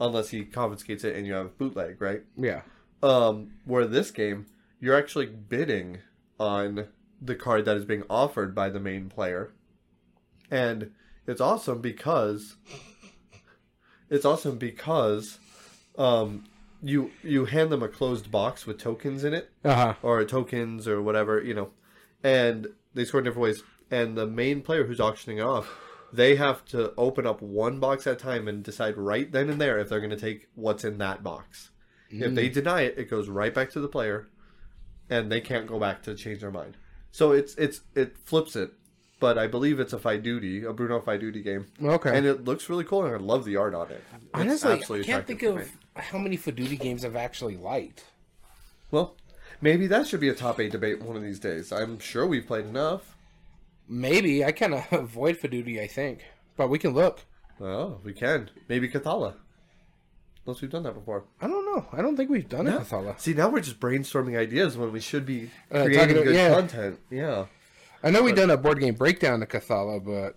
unless 0.00 0.28
he 0.30 0.44
confiscates 0.44 1.04
it 1.04 1.14
and 1.16 1.26
you 1.26 1.32
have 1.34 1.56
bootleg, 1.58 2.00
right? 2.02 2.22
yeah. 2.36 2.62
Um, 3.02 3.52
where 3.64 3.86
this 3.86 4.10
game, 4.10 4.46
you're 4.80 4.96
actually 4.96 5.26
bidding 5.26 5.98
on 6.38 6.86
the 7.20 7.34
card 7.34 7.64
that 7.64 7.76
is 7.76 7.84
being 7.84 8.04
offered 8.10 8.54
by 8.54 8.68
the 8.68 8.78
main 8.80 9.08
player, 9.08 9.52
and 10.50 10.90
it's 11.26 11.40
awesome 11.40 11.80
because 11.80 12.56
it's 14.10 14.24
awesome 14.24 14.56
because 14.58 15.38
um, 15.98 16.44
you 16.82 17.10
you 17.22 17.44
hand 17.46 17.70
them 17.72 17.82
a 17.82 17.88
closed 17.88 18.30
box 18.30 18.66
with 18.66 18.78
tokens 18.78 19.24
in 19.24 19.34
it 19.34 19.50
Uh 19.64 19.74
huh. 19.74 19.94
or 20.02 20.24
tokens 20.24 20.86
or 20.88 21.00
whatever 21.02 21.40
you 21.42 21.54
know, 21.54 21.70
and 22.22 22.68
they 22.94 23.04
score 23.04 23.20
in 23.20 23.24
different 23.24 23.42
ways. 23.42 23.62
And 23.90 24.16
the 24.16 24.26
main 24.26 24.62
player 24.62 24.84
who's 24.84 25.00
auctioning 25.00 25.38
it 25.38 25.42
off, 25.42 25.70
they 26.12 26.36
have 26.36 26.64
to 26.66 26.94
open 26.96 27.26
up 27.26 27.42
one 27.42 27.78
box 27.80 28.06
at 28.06 28.14
a 28.14 28.16
time 28.16 28.48
and 28.48 28.62
decide 28.62 28.96
right 28.96 29.30
then 29.30 29.48
and 29.48 29.60
there 29.60 29.78
if 29.78 29.88
they're 29.88 30.00
going 30.00 30.10
to 30.10 30.16
take 30.16 30.48
what's 30.54 30.84
in 30.84 30.98
that 30.98 31.22
box. 31.22 31.70
If 32.10 32.34
they 32.34 32.50
mm. 32.50 32.52
deny 32.52 32.82
it, 32.82 32.98
it 32.98 33.08
goes 33.08 33.28
right 33.28 33.54
back 33.54 33.70
to 33.70 33.80
the 33.80 33.88
player, 33.88 34.28
and 35.08 35.32
they 35.32 35.40
can't 35.40 35.66
go 35.66 35.78
back 35.78 36.02
to 36.02 36.14
change 36.14 36.40
their 36.40 36.50
mind. 36.50 36.76
So 37.10 37.32
it's 37.32 37.54
it's 37.54 37.80
it 37.94 38.16
flips 38.24 38.54
it, 38.54 38.72
but 39.18 39.38
I 39.38 39.46
believe 39.46 39.80
it's 39.80 39.94
a 39.94 39.98
Faidutti, 39.98 40.64
a 40.68 40.74
Bruno 40.74 41.00
Faidutti 41.00 41.42
game, 41.42 41.66
Okay. 41.82 42.16
and 42.16 42.26
it 42.26 42.44
looks 42.44 42.68
really 42.68 42.84
cool, 42.84 43.04
and 43.06 43.14
I 43.14 43.18
love 43.18 43.46
the 43.46 43.56
art 43.56 43.74
on 43.74 43.90
it. 43.90 44.02
It's 44.14 44.24
Honestly, 44.64 45.00
I 45.00 45.02
can't 45.02 45.26
think 45.26 45.42
of 45.42 45.70
how 45.94 46.18
many 46.18 46.36
Faidutti 46.36 46.78
games 46.78 47.04
I've 47.04 47.16
actually 47.16 47.56
liked. 47.56 48.04
Well, 48.90 49.16
maybe 49.62 49.86
that 49.86 50.06
should 50.06 50.20
be 50.20 50.28
a 50.28 50.34
top 50.34 50.60
eight 50.60 50.72
debate 50.72 51.00
one 51.00 51.16
of 51.16 51.22
these 51.22 51.38
days. 51.38 51.72
I'm 51.72 51.98
sure 51.98 52.26
we've 52.26 52.46
played 52.46 52.66
enough. 52.66 53.16
Maybe 53.88 54.44
I 54.44 54.52
kind 54.52 54.74
of 54.74 54.86
avoid 54.92 55.38
Faidutti. 55.40 55.80
I 55.80 55.86
think, 55.86 56.20
but 56.56 56.68
we 56.68 56.78
can 56.78 56.92
look. 56.92 57.20
Oh, 57.60 57.98
we 58.04 58.12
can. 58.12 58.50
Maybe 58.68 58.88
Cathala. 58.88 59.34
Unless 60.44 60.60
we've 60.60 60.70
done 60.70 60.82
that 60.82 60.94
before. 60.94 61.24
I 61.40 61.46
don't 61.46 61.64
know. 61.64 61.86
I 61.92 62.02
don't 62.02 62.16
think 62.16 62.28
we've 62.28 62.48
done 62.48 62.66
it, 62.66 62.72
Cathala. 62.72 63.18
See, 63.20 63.32
now 63.32 63.48
we're 63.48 63.60
just 63.60 63.78
brainstorming 63.78 64.36
ideas 64.36 64.76
when 64.76 64.90
we 64.90 64.98
should 64.98 65.24
be 65.24 65.50
Uh, 65.70 65.84
creating 65.84 66.16
good 66.16 66.34
yeah. 66.34 66.52
content. 66.52 66.98
Yeah. 67.10 67.46
I 68.02 68.10
know 68.10 68.22
we've 68.24 68.34
done 68.34 68.50
a 68.50 68.56
board 68.56 68.80
game 68.80 68.94
breakdown 68.94 69.38
to 69.40 69.46
Cathala, 69.46 70.04
but 70.04 70.34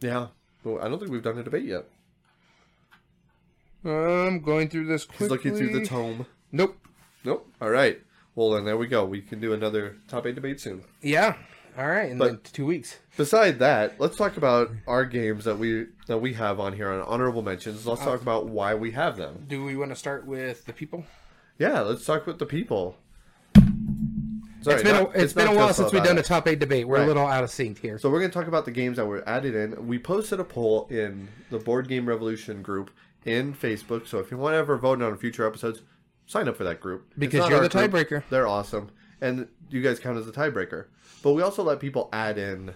Yeah. 0.00 0.28
Well, 0.62 0.80
I 0.80 0.88
don't 0.88 1.00
think 1.00 1.10
we've 1.10 1.22
done 1.24 1.38
a 1.38 1.42
debate 1.42 1.64
yet. 1.64 1.86
I'm 3.84 4.40
going 4.40 4.68
through 4.68 4.86
this 4.86 5.04
quickly. 5.04 5.24
He's 5.24 5.30
looking 5.30 5.56
through 5.56 5.80
the 5.80 5.84
tome. 5.86 6.26
Nope. 6.52 6.76
Nope. 7.24 7.48
All 7.60 7.70
right. 7.70 8.00
Well, 8.34 8.50
then 8.52 8.64
there 8.64 8.76
we 8.76 8.86
go. 8.86 9.04
We 9.04 9.20
can 9.20 9.40
do 9.40 9.52
another 9.52 9.96
top 10.08 10.26
eight 10.26 10.34
debate 10.34 10.60
soon. 10.60 10.84
Yeah. 11.02 11.36
All 11.76 11.86
right. 11.88 12.10
In 12.10 12.18
But- 12.18 12.44
two 12.44 12.66
weeks. 12.66 12.98
Beside 13.16 13.58
that, 13.58 14.00
let's 14.00 14.16
talk 14.16 14.36
about 14.38 14.70
our 14.86 15.04
games 15.04 15.44
that 15.44 15.58
we 15.58 15.86
that 16.06 16.18
we 16.18 16.32
have 16.34 16.58
on 16.60 16.72
here 16.72 16.90
on 16.90 17.00
honorable 17.02 17.42
mentions. 17.42 17.86
Let's 17.86 18.00
uh, 18.02 18.04
talk 18.06 18.22
about 18.22 18.46
why 18.48 18.74
we 18.74 18.92
have 18.92 19.16
them. 19.18 19.44
Do 19.48 19.64
we 19.64 19.76
want 19.76 19.90
to 19.90 19.96
start 19.96 20.26
with 20.26 20.64
the 20.64 20.72
people? 20.72 21.04
Yeah, 21.58 21.80
let's 21.80 22.04
talk 22.06 22.26
with 22.26 22.38
the 22.38 22.46
people. 22.46 22.96
Sorry, 24.62 24.76
it's 24.76 24.82
been 24.84 24.94
not- 24.94 25.14
a, 25.16 25.20
it's 25.22 25.32
been 25.32 25.48
a 25.48 25.54
while 25.56 25.74
since 25.74 25.92
we've 25.92 26.04
done 26.04 26.16
a 26.18 26.22
top 26.22 26.46
eight 26.46 26.58
debate. 26.60 26.86
We're 26.86 26.96
Right. 26.98 27.04
a 27.04 27.06
little 27.06 27.26
out 27.26 27.42
of 27.42 27.50
sync 27.50 27.80
here. 27.80 27.98
So 27.98 28.08
we're 28.10 28.20
going 28.20 28.30
to 28.30 28.34
talk 28.38 28.46
about 28.46 28.64
the 28.64 28.70
games 28.70 28.96
that 28.96 29.06
were 29.06 29.28
added 29.28 29.54
in. 29.56 29.88
We 29.88 29.98
posted 29.98 30.38
a 30.40 30.44
poll 30.44 30.86
in 30.88 31.28
the 31.50 31.58
Board 31.58 31.88
Game 31.88 32.06
Revolution 32.06 32.62
group, 32.62 32.90
in 33.24 33.54
Facebook. 33.54 34.06
So 34.06 34.18
if 34.20 34.30
you 34.30 34.36
want 34.36 34.54
to 34.54 34.58
ever 34.58 34.76
vote 34.76 35.02
on 35.02 35.16
future 35.18 35.46
episodes, 35.46 35.82
sign 36.32 36.48
up 36.48 36.56
for 36.56 36.64
that 36.64 36.80
group 36.80 37.12
Because 37.18 37.48
you're 37.48 37.58
our 37.62 37.68
the 37.68 37.78
tiebreaker. 37.78 38.22
They're 38.30 38.48
awesome, 38.48 38.90
and 39.20 39.46
you 39.70 39.82
guys 39.82 40.00
count 40.00 40.18
as 40.18 40.26
a 40.26 40.32
tiebreaker. 40.32 40.86
But 41.22 41.32
we 41.32 41.42
also 41.42 41.62
let 41.62 41.78
people 41.78 42.08
add 42.12 42.38
in 42.38 42.74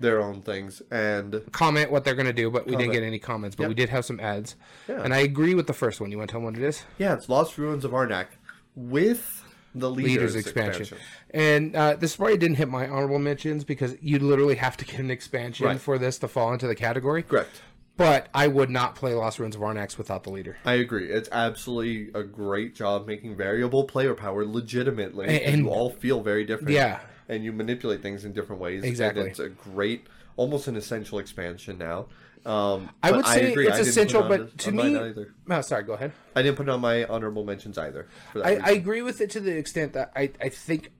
their 0.00 0.20
own 0.22 0.40
things, 0.42 0.80
and 0.90 1.42
Comment 1.52 1.90
what 1.90 2.04
they're 2.04 2.14
going 2.14 2.26
to 2.26 2.32
do, 2.32 2.50
but 2.50 2.66
we 2.66 2.74
didn't 2.76 2.92
get 2.92 3.02
any 3.02 3.18
comments. 3.18 3.54
But 3.56 3.64
Yep. 3.64 3.68
we 3.68 3.74
did 3.74 3.88
have 3.90 4.04
some 4.04 4.18
ads. 4.20 4.56
Yeah. 4.88 5.02
And 5.02 5.12
I 5.14 5.18
agree 5.18 5.54
with 5.54 5.66
the 5.66 5.72
first 5.74 6.00
one. 6.00 6.10
You 6.10 6.18
want 6.18 6.30
to 6.30 6.32
tell 6.32 6.40
them 6.40 6.46
what 6.52 6.56
it 6.56 6.66
is? 6.66 6.82
yeah, 6.98 7.12
it's 7.14 7.28
Lost 7.28 7.58
Ruins 7.58 7.84
of 7.84 7.90
Arnak 7.92 8.26
with 8.74 9.44
the 9.74 9.90
leaders, 9.90 10.10
Leaders 10.12 10.36
expansion. 10.36 10.82
expansion. 10.82 11.06
And 11.30 11.76
uh, 11.76 11.96
this 11.96 12.16
probably 12.16 12.36
didn't 12.36 12.56
hit 12.56 12.68
my 12.68 12.88
honorable 12.88 13.18
mentions 13.18 13.64
because 13.64 13.96
you 14.02 14.18
literally 14.18 14.56
have 14.56 14.76
to 14.78 14.84
get 14.84 14.98
an 15.00 15.10
expansion 15.10 15.66
Right. 15.66 15.80
for 15.80 15.98
this 15.98 16.18
to 16.18 16.28
fall 16.28 16.52
into 16.52 16.66
the 16.66 16.74
category. 16.74 17.22
Correct. 17.22 17.62
But 18.02 18.28
I 18.34 18.48
would 18.48 18.68
not 18.70 18.94
play 18.94 19.14
Lost 19.14 19.38
Ruins 19.38 19.54
of 19.54 19.62
Arnax 19.62 19.96
without 19.96 20.24
the 20.24 20.30
leader. 20.30 20.56
I 20.64 20.74
agree. 20.74 21.08
It's 21.10 21.28
absolutely 21.30 22.10
a 22.18 22.22
great 22.24 22.74
job 22.74 23.06
making 23.06 23.36
variable 23.36 23.84
player 23.84 24.14
power 24.14 24.44
legitimately. 24.44 25.26
And- 25.28 25.36
And, 25.36 25.54
and- 25.54 25.62
you 25.64 25.70
all 25.70 25.90
feel 25.90 26.20
very 26.22 26.44
different. 26.44 26.70
Yeah. 26.70 27.00
And 27.28 27.44
you 27.44 27.52
manipulate 27.52 28.02
things 28.02 28.24
in 28.24 28.32
different 28.32 28.60
ways. 28.60 28.82
Exactly. 28.84 29.28
It's 29.30 29.38
a 29.38 29.48
great, 29.48 30.06
almost 30.36 30.66
an 30.66 30.76
essential 30.76 31.18
expansion 31.20 31.78
now. 31.78 32.06
Um, 32.44 32.90
I 33.04 33.12
would 33.12 33.24
say 33.24 33.52
agree. 33.52 33.68
it's 33.68 33.76
I 33.76 33.80
essential, 33.82 34.24
on 34.24 34.28
but 34.28 34.58
to 34.58 34.72
me, 34.72 34.96
either. 34.98 35.32
oh, 35.48 35.60
sorry, 35.60 35.84
go 35.84 35.92
ahead. 35.92 36.10
I 36.34 36.42
didn't 36.42 36.56
put 36.56 36.66
it 36.66 36.70
on 36.72 36.80
my 36.80 37.04
honorable 37.04 37.44
mentions 37.44 37.78
either. 37.78 38.08
I. 38.34 38.56
I 38.56 38.70
agree 38.72 39.00
with 39.02 39.20
it 39.20 39.30
to 39.30 39.40
the 39.40 39.56
extent 39.56 39.92
that 39.92 40.10
I, 40.16 40.32
I 40.40 40.48
think 40.48 40.90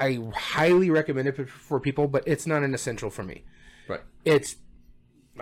I 0.00 0.18
highly 0.34 0.88
recommend 0.88 1.28
it 1.28 1.48
for 1.50 1.78
people, 1.80 2.08
but 2.08 2.26
it's 2.26 2.46
not 2.46 2.62
an 2.62 2.72
essential 2.72 3.10
for 3.10 3.22
me. 3.24 3.44
right. 3.88 4.00
It's 4.24 4.56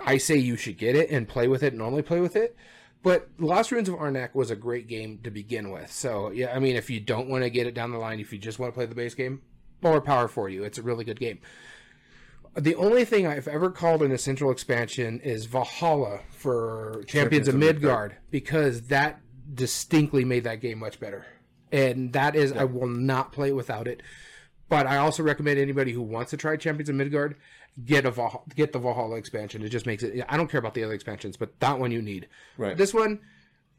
I 0.03 0.17
say 0.17 0.37
you 0.37 0.57
should 0.57 0.77
get 0.77 0.95
it 0.95 1.09
and 1.09 1.27
play 1.27 1.47
with 1.47 1.63
it 1.63 1.73
and 1.73 1.81
only 1.81 2.01
play 2.01 2.19
with 2.19 2.35
it. 2.35 2.55
But 3.03 3.29
Lost 3.37 3.71
Ruins 3.71 3.87
of 3.87 3.95
Arnak 3.95 4.33
was 4.33 4.49
a 4.49 4.55
great 4.55 4.87
game 4.87 5.19
to 5.23 5.29
begin 5.29 5.69
with. 5.69 5.91
So 5.91 6.31
yeah, 6.31 6.55
I 6.55 6.59
mean 6.59 6.75
if 6.75 6.89
you 6.89 6.99
don't 6.99 7.29
want 7.29 7.43
to 7.43 7.49
get 7.49 7.67
it 7.67 7.75
down 7.75 7.91
the 7.91 7.99
line, 7.99 8.19
if 8.19 8.33
you 8.33 8.39
just 8.39 8.57
want 8.57 8.73
to 8.73 8.75
play 8.75 8.87
the 8.87 8.95
base 8.95 9.13
game, 9.13 9.41
more 9.81 10.01
power 10.01 10.27
for 10.27 10.49
you. 10.49 10.63
It's 10.63 10.77
a 10.77 10.81
really 10.81 11.05
good 11.05 11.19
game. 11.19 11.39
The 12.55 12.75
only 12.75 13.03
thing 13.03 13.27
I've 13.27 13.47
ever 13.47 13.69
called 13.69 14.01
an 14.01 14.11
essential 14.11 14.49
expansion 14.49 15.19
is 15.19 15.45
Valhalla 15.45 16.21
for 16.31 17.03
Champions, 17.05 17.11
Champions 17.11 17.47
of 17.49 17.53
of 17.55 17.59
Midgard 17.59 18.15
because 18.31 18.83
that 18.87 19.19
distinctly 19.53 20.23
made 20.25 20.45
that 20.45 20.61
game 20.61 20.79
much 20.79 20.99
better. 20.99 21.25
And 21.71 22.13
that 22.13 22.35
is 22.35 22.53
I 22.53 22.63
will 22.63 22.87
not 22.87 23.31
play 23.31 23.51
without 23.51 23.87
it. 23.87 24.01
But 24.67 24.87
I 24.87 24.97
also 24.97 25.21
recommend 25.21 25.59
anybody 25.59 25.91
who 25.91 26.01
wants 26.01 26.31
to 26.31 26.37
try 26.37 26.55
Champions 26.55 26.89
of 26.89 26.95
Midgard 26.95 27.35
get 27.83 28.05
a 28.05 28.11
Valhalla, 28.11 28.43
get 28.55 28.73
the 28.73 28.79
Valhalla 28.79 29.15
expansion. 29.15 29.63
It 29.63 29.69
just 29.69 29.85
makes 29.85 30.03
it. 30.03 30.23
I 30.29 30.37
don't 30.37 30.49
care 30.49 30.59
about 30.59 30.73
the 30.73 30.83
other 30.83 30.93
expansions, 30.93 31.37
but 31.37 31.59
that 31.59 31.79
one 31.79 31.91
you 31.91 32.01
need. 32.01 32.27
Right. 32.57 32.77
This 32.77 32.93
one, 32.93 33.19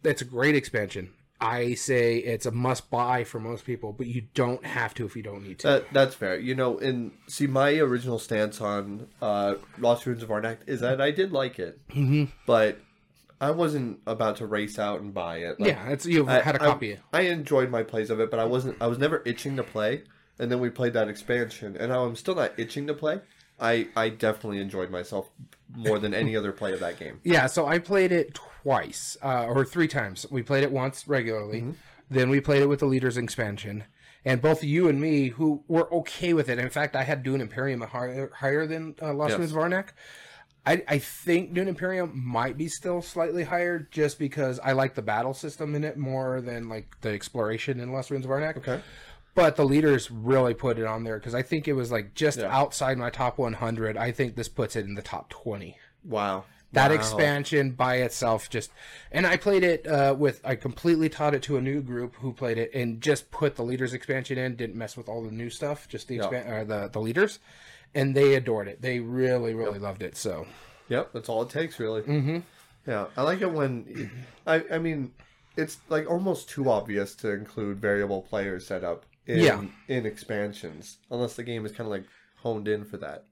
it's 0.05 0.23
a 0.23 0.26
great 0.26 0.55
expansion. 0.55 1.12
I 1.41 1.75
say 1.75 2.17
it's 2.17 2.47
a 2.47 2.50
must 2.50 2.91
buy 2.91 3.25
for 3.25 3.38
most 3.38 3.67
people, 3.67 3.93
but 3.93 4.07
you 4.07 4.23
don't 4.33 4.65
have 4.65 4.95
to 4.95 5.05
if 5.05 5.17
you 5.17 5.23
don't 5.23 5.43
need 5.43 5.59
to. 5.61 5.67
That, 5.67 5.93
that's 5.93 6.15
fair. 6.15 6.38
You 6.38 6.55
know, 6.55 6.79
and 6.79 7.12
see, 7.26 7.47
my 7.47 7.75
original 7.75 8.19
stance 8.19 8.61
on 8.61 9.09
uh, 9.21 9.57
Lost 9.79 10.07
Ruins 10.07 10.23
of 10.23 10.31
Arnak 10.31 10.59
is 10.67 10.81
that 10.81 11.00
I 11.00 11.11
did 11.11 11.33
like 11.33 11.59
it, 11.59 11.79
mm-hmm. 11.88 12.25
but 12.47 12.79
I 13.38 13.50
wasn't 13.50 14.00
about 14.07 14.37
to 14.37 14.47
race 14.47 14.79
out 14.79 15.00
and 15.00 15.12
buy 15.12 15.38
it. 15.38 15.61
Like, 15.61 15.69
yeah, 15.69 15.91
it's 15.91 16.07
you've 16.07 16.29
had 16.29 16.57
a 16.57 16.59
copy. 16.59 16.99
I, 17.12 17.23
enjoyed 17.23 17.71
my 17.71 17.83
plays 17.83 18.09
of 18.09 18.19
it, 18.19 18.31
but 18.31 18.41
I 18.41 18.45
wasn't. 18.47 18.81
I 18.81 18.87
was 18.87 18.99
never 18.99 19.23
itching 19.26 19.57
to 19.57 19.62
play. 19.62 20.05
And 20.38 20.53
then 20.53 20.61
we 20.61 20.69
played 20.69 20.93
that 20.93 21.09
expansion, 21.09 21.79
and 21.79 21.91
now 21.91 22.05
I'm 22.05 22.15
still 22.15 22.35
not 22.35 22.59
itching 22.59 22.87
to 22.88 22.95
play. 22.95 23.21
I 23.61 23.89
I 23.97 24.09
definitely 24.11 24.61
enjoyed 24.61 24.91
myself 24.91 25.29
more 25.75 25.99
than 25.99 26.15
any 26.15 26.37
other 26.37 26.53
play 26.53 26.73
of 26.73 26.81
that 26.81 26.99
game. 26.99 27.21
Yeah, 27.25 27.47
so 27.47 27.67
I 27.67 27.79
played 27.79 28.13
it 28.13 28.35
twice 28.35 29.17
uh, 29.23 29.47
or 29.47 29.65
three 29.65 29.89
times. 29.89 30.27
We 30.31 30.43
played 30.43 30.63
it 30.63 30.71
once 30.73 31.07
regularly, 31.09 31.61
Mm-hmm. 31.63 31.71
then 32.11 32.31
we 32.31 32.41
played 32.41 32.63
it 32.63 32.67
with 32.69 32.81
the 32.81 32.87
leaders 32.87 33.17
expansion, 33.17 33.85
and 34.25 34.41
both 34.43 34.63
you 34.63 34.89
and 34.89 35.01
me, 35.01 35.29
who 35.29 35.63
were 35.69 35.93
okay 35.93 36.33
with 36.35 36.49
it. 36.49 36.59
In 36.59 36.71
fact, 36.71 36.95
I 36.97 37.03
had 37.03 37.23
Dune 37.23 37.41
Imperium 37.41 37.81
higher, 37.81 38.31
higher 38.35 38.67
than 38.67 38.95
uh, 39.03 39.13
Lost 39.15 39.39
Yes. 39.39 39.51
Of 39.51 39.57
Arnak. 39.57 39.89
I, 40.69 40.83
I 40.89 40.99
think 40.99 41.55
Dune 41.55 41.69
Imperium 41.69 42.11
might 42.27 42.57
be 42.57 42.67
still 42.69 43.01
slightly 43.01 43.45
higher, 43.45 43.89
just 43.93 44.19
because 44.19 44.59
I 44.65 44.73
like 44.73 44.95
the 44.97 45.03
battle 45.03 45.33
system 45.33 45.75
in 45.77 45.85
it 45.85 45.97
more 45.97 46.41
than 46.41 46.69
like 46.69 47.01
the 47.03 47.11
exploration 47.11 47.79
in 47.79 47.93
Lost 47.93 48.11
Ruins 48.11 48.25
of 48.25 48.31
Arnak. 48.33 48.57
Okay. 48.59 48.81
But 49.37 49.55
the 49.55 49.64
leaders 49.64 50.11
really 50.11 50.55
put 50.55 50.78
it 50.81 50.87
on 50.87 51.05
there 51.05 51.19
because 51.19 51.35
I 51.35 51.43
think 51.43 51.69
it 51.69 51.75
was 51.75 51.93
like 51.93 52.14
just 52.14 52.38
Yeah. 52.38 52.47
outside 52.50 52.99
my 52.99 53.11
top 53.11 53.38
100. 53.38 53.97
I 53.97 54.11
think 54.11 54.35
this 54.35 54.49
puts 54.49 54.75
it 54.75 54.85
in 54.87 54.95
the 54.95 55.02
top 55.02 55.28
20 55.28 55.78
Wow. 56.02 56.45
that 56.73 56.90
Wow. 56.90 56.97
expansion 56.97 57.71
by 57.73 57.97
itself 57.97 58.50
just 58.50 58.71
and 59.12 59.25
i 59.26 59.37
played 59.37 59.62
it 59.62 59.87
uh, 59.87 60.14
with 60.19 60.40
i 60.45 60.55
completely 60.57 61.09
taught 61.09 61.33
it 61.35 61.43
to 61.43 61.57
a 61.57 61.61
new 61.61 61.81
group 61.81 62.16
who 62.16 62.33
played 62.33 62.59
it 62.59 62.71
and 62.75 63.00
just 63.00 63.31
put 63.31 63.55
the 63.57 63.62
leaders 63.62 63.93
expansion 63.95 64.37
in 64.37 64.57
didn't 64.57 64.75
mess 64.76 64.97
with 64.97 65.09
all 65.09 65.23
the 65.23 65.31
new 65.31 65.49
stuff 65.49 65.88
just 65.88 66.09
the 66.09 66.19
expan- 66.19 66.49
or 66.50 66.64
the, 66.64 66.88
the 66.93 67.00
leaders 67.00 67.38
and 67.95 68.14
they 68.16 68.35
adored 68.35 68.66
it 68.69 68.83
they 68.83 68.99
really 69.00 69.55
really 69.55 69.78
loved 69.78 70.02
it 70.02 70.16
so 70.16 70.47
Yep, 70.88 71.12
that's 71.12 71.28
all 71.28 71.43
it 71.43 71.50
takes, 71.50 71.81
really. 71.81 72.02
Mm-hmm. 72.02 72.38
Yeah, 72.87 73.07
I 73.16 73.23
like 73.23 73.40
it 73.40 73.50
when, 73.50 74.11
I 74.47 74.62
I 74.71 74.78
mean, 74.78 75.12
it's 75.57 75.78
like 75.88 76.09
almost 76.09 76.49
too 76.49 76.71
obvious 76.71 77.14
to 77.16 77.31
include 77.33 77.78
variable 77.81 78.23
player 78.23 78.61
setup 78.61 79.05
in 79.26 79.38
Yeah. 79.40 79.64
in 79.88 80.06
expansions, 80.06 80.99
unless 81.11 81.35
the 81.35 81.42
game 81.45 81.64
is 81.66 81.73
kind 81.73 81.87
of 81.87 81.90
like 81.90 82.04
honed 82.37 82.68
in 82.68 82.85
for 82.85 82.97
that. 82.99 83.25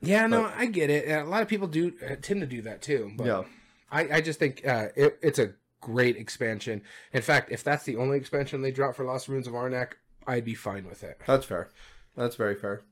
yeah 0.00 0.26
no 0.26 0.50
i 0.56 0.66
get 0.66 0.90
it 0.90 1.06
and 1.06 1.20
a 1.26 1.30
lot 1.30 1.42
of 1.42 1.48
people 1.48 1.68
do 1.68 1.92
uh, 2.04 2.16
tend 2.20 2.40
to 2.40 2.46
do 2.46 2.60
that 2.62 2.82
too 2.82 3.10
but 3.16 3.26
Yeah. 3.26 3.44
I, 3.90 4.16
I 4.16 4.20
just 4.20 4.38
think 4.38 4.66
uh, 4.66 4.88
it, 4.96 5.18
it's 5.22 5.38
a 5.38 5.52
great 5.80 6.16
expansion 6.16 6.82
in 7.12 7.22
fact 7.22 7.50
if 7.52 7.62
that's 7.64 7.84
the 7.84 7.96
only 7.96 8.16
expansion 8.18 8.62
they 8.62 8.72
drop 8.72 8.94
for 8.96 9.04
lost 9.04 9.28
ruins 9.28 9.46
of 9.46 9.52
arnak 9.54 9.92
i'd 10.26 10.44
be 10.44 10.54
fine 10.54 10.86
with 10.88 11.02
it 11.04 11.20
That's 11.26 11.46
fair. 11.46 11.68
That's 12.16 12.36
very 12.36 12.54
fair. 12.56 12.82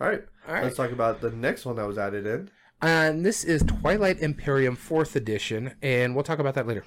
All 0.00 0.08
right, 0.08 0.24
All 0.48 0.54
right. 0.54 0.64
let's 0.64 0.76
talk 0.76 0.90
about 0.92 1.20
the 1.20 1.30
next 1.30 1.64
one 1.66 1.76
that 1.76 1.86
was 1.86 1.98
added 1.98 2.26
in. 2.26 2.50
and 2.82 3.24
this 3.24 3.44
is 3.44 3.62
twilight 3.62 4.18
imperium 4.20 4.76
fourth 4.76 5.14
edition 5.16 5.74
and 5.82 6.14
we'll 6.14 6.24
talk 6.24 6.38
about 6.40 6.54
that 6.54 6.66
later 6.66 6.84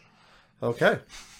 Okay. 0.63 0.98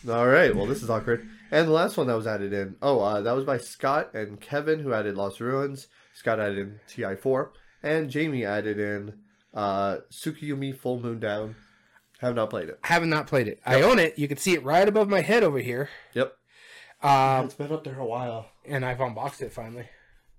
All 0.10 0.27
right. 0.27 0.53
Well, 0.56 0.65
this 0.65 0.84
is 0.84 0.89
awkward. 0.89 1.25
And 1.50 1.68
the 1.68 1.72
last 1.72 1.96
one 1.98 2.08
that 2.08 2.15
was 2.18 2.27
added 2.27 2.51
in. 2.51 2.75
Oh, 2.82 3.00
uh, 3.00 3.22
that 3.22 3.32
was 3.36 3.46
by 3.46 3.58
Scott 3.58 4.13
and 4.13 4.42
Kevin, 4.42 4.80
who 4.80 4.94
added 4.94 5.15
Lost 5.15 5.39
Ruins. 5.39 5.88
Scott 6.13 6.39
added 6.39 6.58
in 6.60 6.80
TI4, 6.89 7.50
and 7.82 8.10
Jamie 8.10 8.44
added 8.46 8.80
in 8.80 9.13
uh, 9.53 9.98
Tsukuyumi 10.12 10.77
Full 10.77 11.00
Moon 11.00 11.20
Down. 11.20 11.56
Have 12.20 12.36
not 12.36 12.50
played 12.50 12.70
it. 12.70 12.80
have 12.84 13.06
not 13.06 13.27
played 13.27 13.48
it. 13.48 13.60
I 13.65 13.82
own 13.82 13.98
it. 14.00 14.18
You 14.20 14.27
can 14.27 14.38
see 14.38 14.53
it 14.53 14.63
right 14.63 14.88
above 14.88 15.10
my 15.10 15.22
head 15.22 15.44
over 15.44 15.60
here. 15.60 15.89
Yep. 16.13 16.34
Um, 17.01 17.46
It's 17.46 17.53
been 17.53 17.72
up 17.72 17.84
there 17.84 18.00
a 18.00 18.06
while. 18.06 18.48
and 18.65 18.86
I've 18.86 19.00
unboxed 19.01 19.42
it 19.42 19.51
finally. 19.51 19.88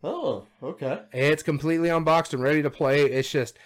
Oh, 0.03 0.47
okay. 0.63 1.01
It's 1.13 1.43
completely 1.43 1.89
unboxed 1.91 2.33
and 2.35 2.43
ready 2.43 2.63
to 2.63 2.71
play. 2.71 3.03
It's 3.03 3.31
just, 3.31 3.59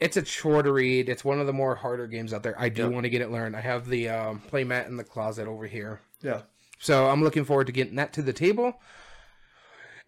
it's 0.00 0.16
a 0.16 0.22
chore 0.22 0.62
to 0.62 0.72
read. 0.72 1.08
It's 1.08 1.24
one 1.24 1.40
of 1.40 1.46
the 1.46 1.52
more 1.52 1.74
harder 1.74 2.06
games 2.06 2.32
out 2.32 2.42
there. 2.42 2.58
I 2.60 2.68
do 2.70 2.84
Yep. 2.84 2.92
want 2.92 3.04
to 3.04 3.10
get 3.10 3.20
it 3.20 3.30
learned. 3.30 3.54
I 3.56 3.60
have 3.60 3.86
the 3.88 4.08
um, 4.08 4.40
play 4.40 4.64
mat 4.64 4.86
in 4.86 4.96
the 4.96 5.04
closet 5.04 5.46
over 5.46 5.66
here. 5.66 6.00
Yeah. 6.22 6.42
So 6.78 7.06
I'm 7.08 7.22
looking 7.22 7.44
forward 7.44 7.66
to 7.66 7.72
getting 7.72 7.96
that 7.96 8.12
to 8.14 8.22
the 8.22 8.32
table. 8.32 8.80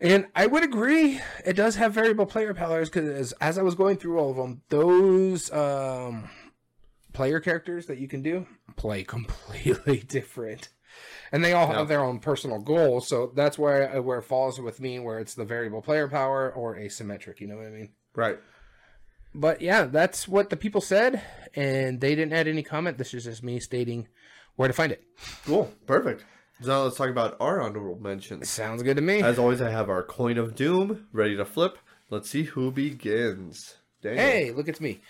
And 0.01 0.27
I 0.35 0.47
would 0.47 0.65
agree, 0.65 1.21
it 1.47 1.53
does 1.55 1.77
have 1.77 1.93
variable 1.93 2.27
player 2.27 2.55
powers 2.55 2.89
because 2.91 3.33
as 3.33 3.57
I 3.59 3.63
was 3.63 3.75
going 3.77 3.99
through 3.99 4.19
all 4.19 4.31
of 4.31 4.37
them, 4.37 4.63
those 4.69 5.53
um, 5.53 6.29
player 7.13 7.39
characters 7.39 7.87
that 7.87 7.99
you 7.99 8.09
can 8.09 8.21
do 8.23 8.47
play 8.77 9.05
completely 9.05 9.99
different. 9.99 10.71
And 11.31 11.43
they 11.45 11.53
all 11.53 11.67
have 11.69 11.89
their 11.89 12.03
own 12.03 12.19
personal 12.19 12.59
goals. 12.59 13.07
So 13.09 13.33
that's 13.35 13.59
where, 13.59 14.03
where 14.03 14.19
it 14.19 14.23
falls 14.25 14.61
with 14.61 14.81
me, 14.81 14.99
where 14.99 15.19
it's 15.19 15.35
the 15.35 15.45
variable 15.45 15.81
player 15.83 16.09
power 16.09 16.51
or 16.53 16.77
asymmetric. 16.77 17.41
You 17.41 17.47
know 17.47 17.57
what 17.57 17.67
I 17.67 17.71
mean? 17.71 17.91
Right. 18.15 18.39
But 19.35 19.61
yeah, 19.63 19.85
that's 19.85 20.29
what 20.29 20.51
the 20.51 20.57
people 20.57 20.81
said. 20.81 21.23
And 21.55 22.01
they 22.01 22.15
didn't 22.15 22.33
add 22.33 22.49
any 22.49 22.63
comment. 22.63 22.99
This 22.99 23.15
is 23.15 23.25
just 23.25 23.43
me 23.43 23.61
stating 23.61 24.09
where 24.57 24.69
to 24.69 24.75
find 24.75 24.93
it. 24.93 25.03
Cool. 25.45 25.73
Perfect. 25.87 26.25
So 26.61 26.69
now 26.69 26.83
let's 26.85 26.97
talk 26.97 27.11
about 27.11 27.37
our 27.41 27.61
honorable 27.61 27.99
mentions. 27.99 28.49
Sounds 28.49 28.83
good 28.83 28.97
to 28.97 29.03
me. 29.03 29.23
As 29.23 29.39
always, 29.39 29.61
I 29.61 29.71
have 29.71 29.91
our 29.91 30.03
coin 30.03 30.39
of 30.39 30.55
doom 30.55 31.09
ready 31.13 31.37
to 31.37 31.45
flip. 31.45 31.79
Let's 32.11 32.31
see 32.31 32.45
who 32.45 32.71
begins. 32.71 33.77
Daniel. 34.03 34.25
Hey, 34.25 34.51
look, 34.51 34.69
it's 34.69 34.81
me. 34.81 35.01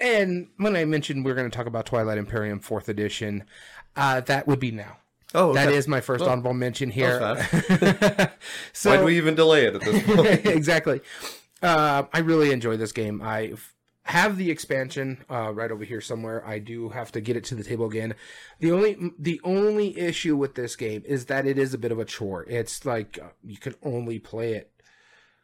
And 0.00 0.48
when 0.58 0.76
I 0.76 0.84
mentioned 0.84 1.24
we're 1.24 1.34
going 1.34 1.50
to 1.50 1.56
talk 1.56 1.66
about 1.66 1.86
Twilight 1.86 2.18
Imperium 2.18 2.60
4th 2.60 2.88
edition, 2.88 3.44
uh, 3.96 4.20
that 4.22 4.46
would 4.46 4.60
be 4.60 4.70
now. 4.70 4.98
Oh, 5.34 5.52
That 5.54 5.68
okay. 5.68 5.76
is 5.76 5.88
my 5.88 6.00
first 6.00 6.24
honorable 6.24 6.54
mention 6.54 6.90
here. 6.90 7.18
That 7.18 8.38
so, 8.72 8.90
Why 8.90 8.96
do 8.98 9.04
we 9.04 9.16
even 9.16 9.34
delay 9.34 9.66
it 9.66 9.74
at 9.74 9.80
this 9.82 10.02
point? 10.04 10.46
exactly. 10.46 11.00
Uh, 11.66 12.06
I 12.12 12.20
really 12.20 12.52
enjoy 12.52 12.76
this 12.76 12.92
game. 12.92 13.20
I 13.22 13.48
f- 13.54 13.74
have 14.04 14.36
the 14.36 14.50
expansion 14.50 15.24
uh, 15.28 15.52
right 15.52 15.70
over 15.70 15.84
here 15.84 16.00
somewhere. 16.00 16.46
I 16.46 16.60
do 16.60 16.90
have 16.90 17.10
to 17.12 17.20
get 17.20 17.36
it 17.36 17.44
to 17.44 17.54
the 17.56 17.64
table 17.64 17.86
again. 17.86 18.14
The 18.60 18.70
only 18.70 18.96
the 19.18 19.40
only 19.42 19.98
issue 19.98 20.36
with 20.36 20.54
this 20.54 20.76
game 20.76 21.02
is 21.04 21.26
that 21.26 21.46
it 21.46 21.58
is 21.58 21.74
a 21.74 21.78
bit 21.78 21.92
of 21.92 21.98
a 21.98 22.04
chore. 22.04 22.44
It's 22.48 22.84
like 22.84 23.18
uh, 23.20 23.28
you 23.42 23.56
can 23.56 23.74
only 23.82 24.20
play 24.20 24.54
it 24.54 24.70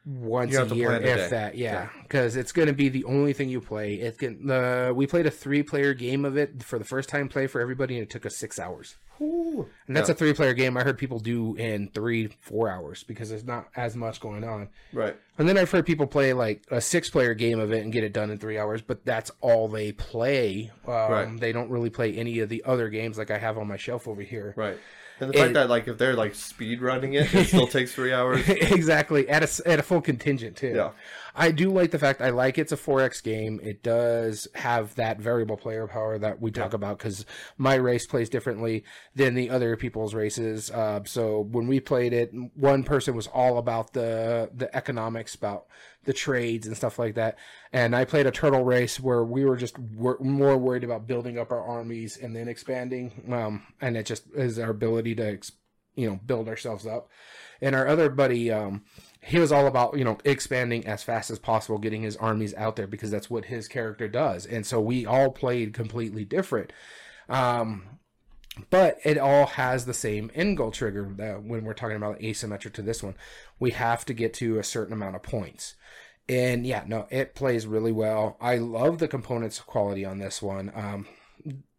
once 0.05 0.55
a 0.55 0.67
year, 0.67 0.93
if 0.93 1.02
day. 1.02 1.29
that. 1.31 1.57
Yeah, 1.57 1.88
because 2.02 2.37
it's 2.37 2.52
going 2.52 2.69
to 2.69 2.75
be 2.75 2.88
the 2.88 3.05
only 3.05 3.33
thing 3.33 3.49
you 3.49 3.61
play. 3.61 3.95
It 3.95 4.19
can. 4.19 4.49
Uh, 4.49 4.93
we 4.95 5.07
played 5.07 5.26
a 5.26 5.31
three-player 5.31 5.95
game 5.95 6.25
of 6.25 6.37
it 6.37 6.62
for 6.62 6.79
the 6.79 6.85
first 6.85 7.09
time 7.09 7.29
play 7.29 7.49
for 7.49 7.61
everybody, 7.61 7.97
and 7.97 8.05
it 8.05 8.11
took 8.11 8.26
us 8.26 8.37
six 8.37 8.59
hours. 8.61 8.97
Ooh. 9.23 9.69
And 9.87 9.97
that's 9.97 10.09
a 10.09 10.14
three-player 10.14 10.55
game. 10.55 10.76
I 10.76 10.83
heard 10.83 10.99
people 10.99 11.19
do 11.21 11.55
in 11.57 11.88
three, 11.88 12.29
four 12.41 12.69
hours 12.69 13.05
because 13.05 13.31
there's 13.31 13.45
not 13.45 13.69
as 13.76 13.95
much 13.97 14.21
going 14.21 14.43
on. 14.45 14.69
Right. 14.93 15.17
And 15.38 15.49
then 15.49 15.57
I've 15.57 15.71
heard 15.71 15.87
people 15.87 16.07
play 16.07 16.33
like 16.33 16.64
a 16.71 16.81
six-player 16.81 17.35
game 17.35 17.61
of 17.61 17.73
it 17.73 17.83
and 17.85 17.93
get 17.93 18.05
it 18.05 18.12
done 18.12 18.31
in 18.31 18.38
three 18.38 18.59
hours, 18.59 18.83
but 18.83 19.05
that's 19.05 19.31
all 19.41 19.69
they 19.69 19.93
play. 19.93 20.71
Um, 20.87 20.93
Right. 20.93 21.41
They 21.41 21.52
don't 21.52 21.71
really 21.71 21.91
play 21.91 22.14
any 22.14 22.41
of 22.41 22.49
the 22.49 22.62
other 22.67 22.88
games 22.88 23.19
like 23.19 23.31
I 23.31 23.38
have 23.38 23.59
on 23.59 23.69
my 23.69 23.76
shelf 23.76 24.09
over 24.09 24.23
here. 24.23 24.55
Right. 24.57 24.76
And 25.21 25.31
the 25.33 25.35
fact 25.38 25.50
It- 25.50 25.55
that 25.55 25.69
like 25.71 25.87
if 25.87 25.99
they're 25.99 26.14
like 26.14 26.35
speed 26.35 26.81
running 26.83 27.14
it, 27.14 27.33
it 27.33 27.47
still 27.47 27.67
takes 27.79 27.95
three 27.95 28.12
hours. 28.12 28.49
exactly 28.49 29.29
at 29.29 29.43
a 29.43 29.69
at 29.69 29.79
a 29.79 29.83
full 29.83 30.00
contingent 30.00 30.57
too. 30.57 30.73
Yeah. 30.75 30.91
I 31.35 31.51
do 31.51 31.71
like 31.71 31.91
the 31.91 31.99
fact 31.99 32.21
I 32.21 32.31
like 32.31 32.59
it's 32.59 32.73
a 32.73 32.77
4x 32.77 33.23
game. 33.23 33.61
It 33.62 33.83
does 33.83 34.49
have 34.55 34.95
that 34.97 35.19
variable 35.19 35.57
player 35.57 35.87
power 35.87 36.19
that 36.19 36.41
we 36.41 36.51
talk 36.51 36.75
about 36.75 36.99
because 36.99 37.25
my 37.57 37.75
race 37.75 38.07
plays 38.07 38.29
differently 38.29 38.85
than 39.15 39.35
the 39.35 39.51
other 39.51 39.77
people's 39.77 40.15
races. 40.15 40.71
Uh, 40.71 41.01
so 41.05 41.41
when 41.41 41.67
we 41.67 41.81
played 41.81 42.12
it, 42.12 42.33
one 42.55 42.85
person 42.85 43.15
was 43.15 43.27
all 43.29 43.59
about 43.59 43.93
the 43.93 44.51
the 44.55 44.75
economics, 44.77 45.35
about 45.35 45.67
the 46.05 46.12
trades 46.12 46.67
and 46.67 46.77
stuff 46.77 46.99
like 46.99 47.15
that, 47.15 47.39
and 47.73 47.95
I 47.95 48.05
played 48.05 48.27
a 48.27 48.31
turtle 48.31 48.65
race 48.65 49.01
where 49.01 49.25
we 49.25 49.45
were 49.45 49.57
just 49.57 49.79
wor- 49.79 50.19
more 50.21 50.59
worried 50.59 50.85
about 50.85 51.07
building 51.07 51.39
up 51.39 51.53
our 51.53 51.62
armies 51.62 52.17
and 52.17 52.35
then 52.35 52.49
expanding. 52.49 53.33
Um, 53.33 53.67
and 53.81 53.97
it 53.97 54.07
just 54.07 54.25
is 54.35 54.59
our 54.59 54.71
ability 54.71 55.15
to, 55.17 55.33
ex- 55.33 55.53
you 55.95 56.09
know, 56.09 56.21
build 56.27 56.49
ourselves 56.49 56.87
up. 56.87 57.09
And 57.61 57.75
our 57.75 57.87
other 57.87 58.11
buddy, 58.11 58.51
um, 58.51 58.83
he 59.25 59.38
was 59.38 59.52
all 59.52 59.67
about 59.67 59.97
you 59.97 60.05
know 60.05 60.19
expanding 60.25 60.87
as 60.87 61.02
fast 61.02 61.31
as 61.31 61.38
possible 61.38 61.79
getting 61.79 62.02
his 62.02 62.17
armies 62.17 62.55
out 62.55 62.76
there 62.76 62.88
because 62.88 63.11
that's 63.11 63.31
what 63.31 63.47
his 63.47 63.69
character 63.69 64.09
does. 64.09 64.45
And 64.45 64.67
so 64.67 64.81
we 64.81 65.07
all 65.07 65.31
played 65.31 65.73
completely 65.73 66.25
different. 66.25 66.73
Um 67.29 67.85
but 68.69 68.99
it 69.02 69.17
all 69.17 69.47
has 69.47 69.87
the 69.87 69.95
same 69.95 70.31
end 70.35 70.59
goal 70.59 70.71
trigger 70.73 71.11
that 71.17 71.43
when 71.43 71.64
we're 71.64 71.73
talking 71.73 71.97
about 71.97 72.19
asymmetric 72.19 72.73
to 72.75 72.83
this 72.83 73.02
one. 73.02 73.14
We 73.59 73.71
have 73.71 74.05
to 74.07 74.12
get 74.12 74.35
to 74.35 74.59
a 74.59 74.64
certain 74.64 74.93
amount 74.93 75.17
of 75.17 75.23
points. 75.23 75.76
And 76.29 76.67
yeah 76.67 76.83
no 76.87 77.07
it 77.11 77.37
plays 77.37 77.64
really 77.64 77.93
well. 77.93 78.37
I 78.41 78.57
love 78.57 78.99
the 78.99 79.09
components 79.09 79.61
quality 79.61 80.05
on 80.05 80.19
this 80.19 80.43
one. 80.43 80.73
Um 80.75 81.07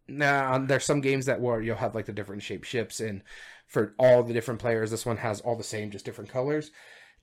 now 0.08 0.58
there's 0.60 0.86
some 0.86 1.02
games 1.02 1.26
that 1.26 1.42
where 1.42 1.62
you'll 1.62 1.76
have 1.76 1.94
like 1.94 2.06
the 2.06 2.14
different 2.14 2.42
shaped 2.42 2.66
ships 2.66 3.02
and 3.02 3.22
for 3.68 3.94
all 3.98 4.24
the 4.24 4.34
different 4.34 4.62
players 4.62 4.92
this 4.92 5.06
one 5.06 5.18
has 5.18 5.42
all 5.42 5.56
the 5.56 5.64
same 5.64 5.92
just 5.92 6.06
different 6.06 6.30
colors 6.30 6.72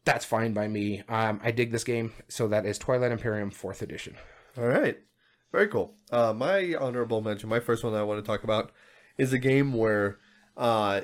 that's 0.05 0.25
fine 0.25 0.53
by 0.53 0.69
me. 0.69 1.03
Um, 1.09 1.41
I 1.43 1.51
dig 1.51 1.71
this 1.73 1.85
game. 1.85 2.13
So 2.29 2.49
that 2.49 2.67
is 2.67 2.79
Twilight 2.79 3.13
Imperium 3.13 3.51
fourth 3.51 3.83
edition. 3.83 4.17
All 4.57 4.67
right. 4.67 4.99
Very 5.53 5.69
cool. 5.69 5.95
Uh, 6.11 6.33
my 6.33 6.75
honorable 6.75 7.21
mention, 7.21 7.49
my 7.49 7.61
first 7.61 7.83
one 7.83 7.93
that 7.93 7.99
I 8.01 8.05
want 8.05 8.23
to 8.25 8.27
talk 8.27 8.45
about, 8.45 8.71
is 9.19 9.33
a 9.33 9.39
game 9.39 9.73
where 9.75 10.19
uh, 10.57 11.03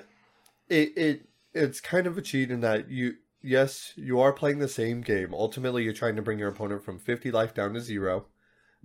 it 0.69 0.97
it 0.97 1.29
it's 1.53 1.81
kind 1.81 2.07
of 2.07 2.17
a 2.17 2.23
cheat 2.23 2.51
in 2.51 2.61
that 2.61 2.89
you 2.91 3.15
yes 3.43 3.93
you 3.97 4.21
are 4.21 4.33
playing 4.33 4.59
the 4.61 4.69
same 4.69 5.01
game. 5.01 5.35
Ultimately, 5.35 5.83
you're 5.83 5.93
trying 5.93 6.17
to 6.17 6.23
bring 6.23 6.39
your 6.39 6.49
opponent 6.49 6.85
from 6.85 6.99
50 6.99 7.31
life 7.33 7.55
down 7.55 7.75
to 7.75 7.81
zero. 7.81 8.27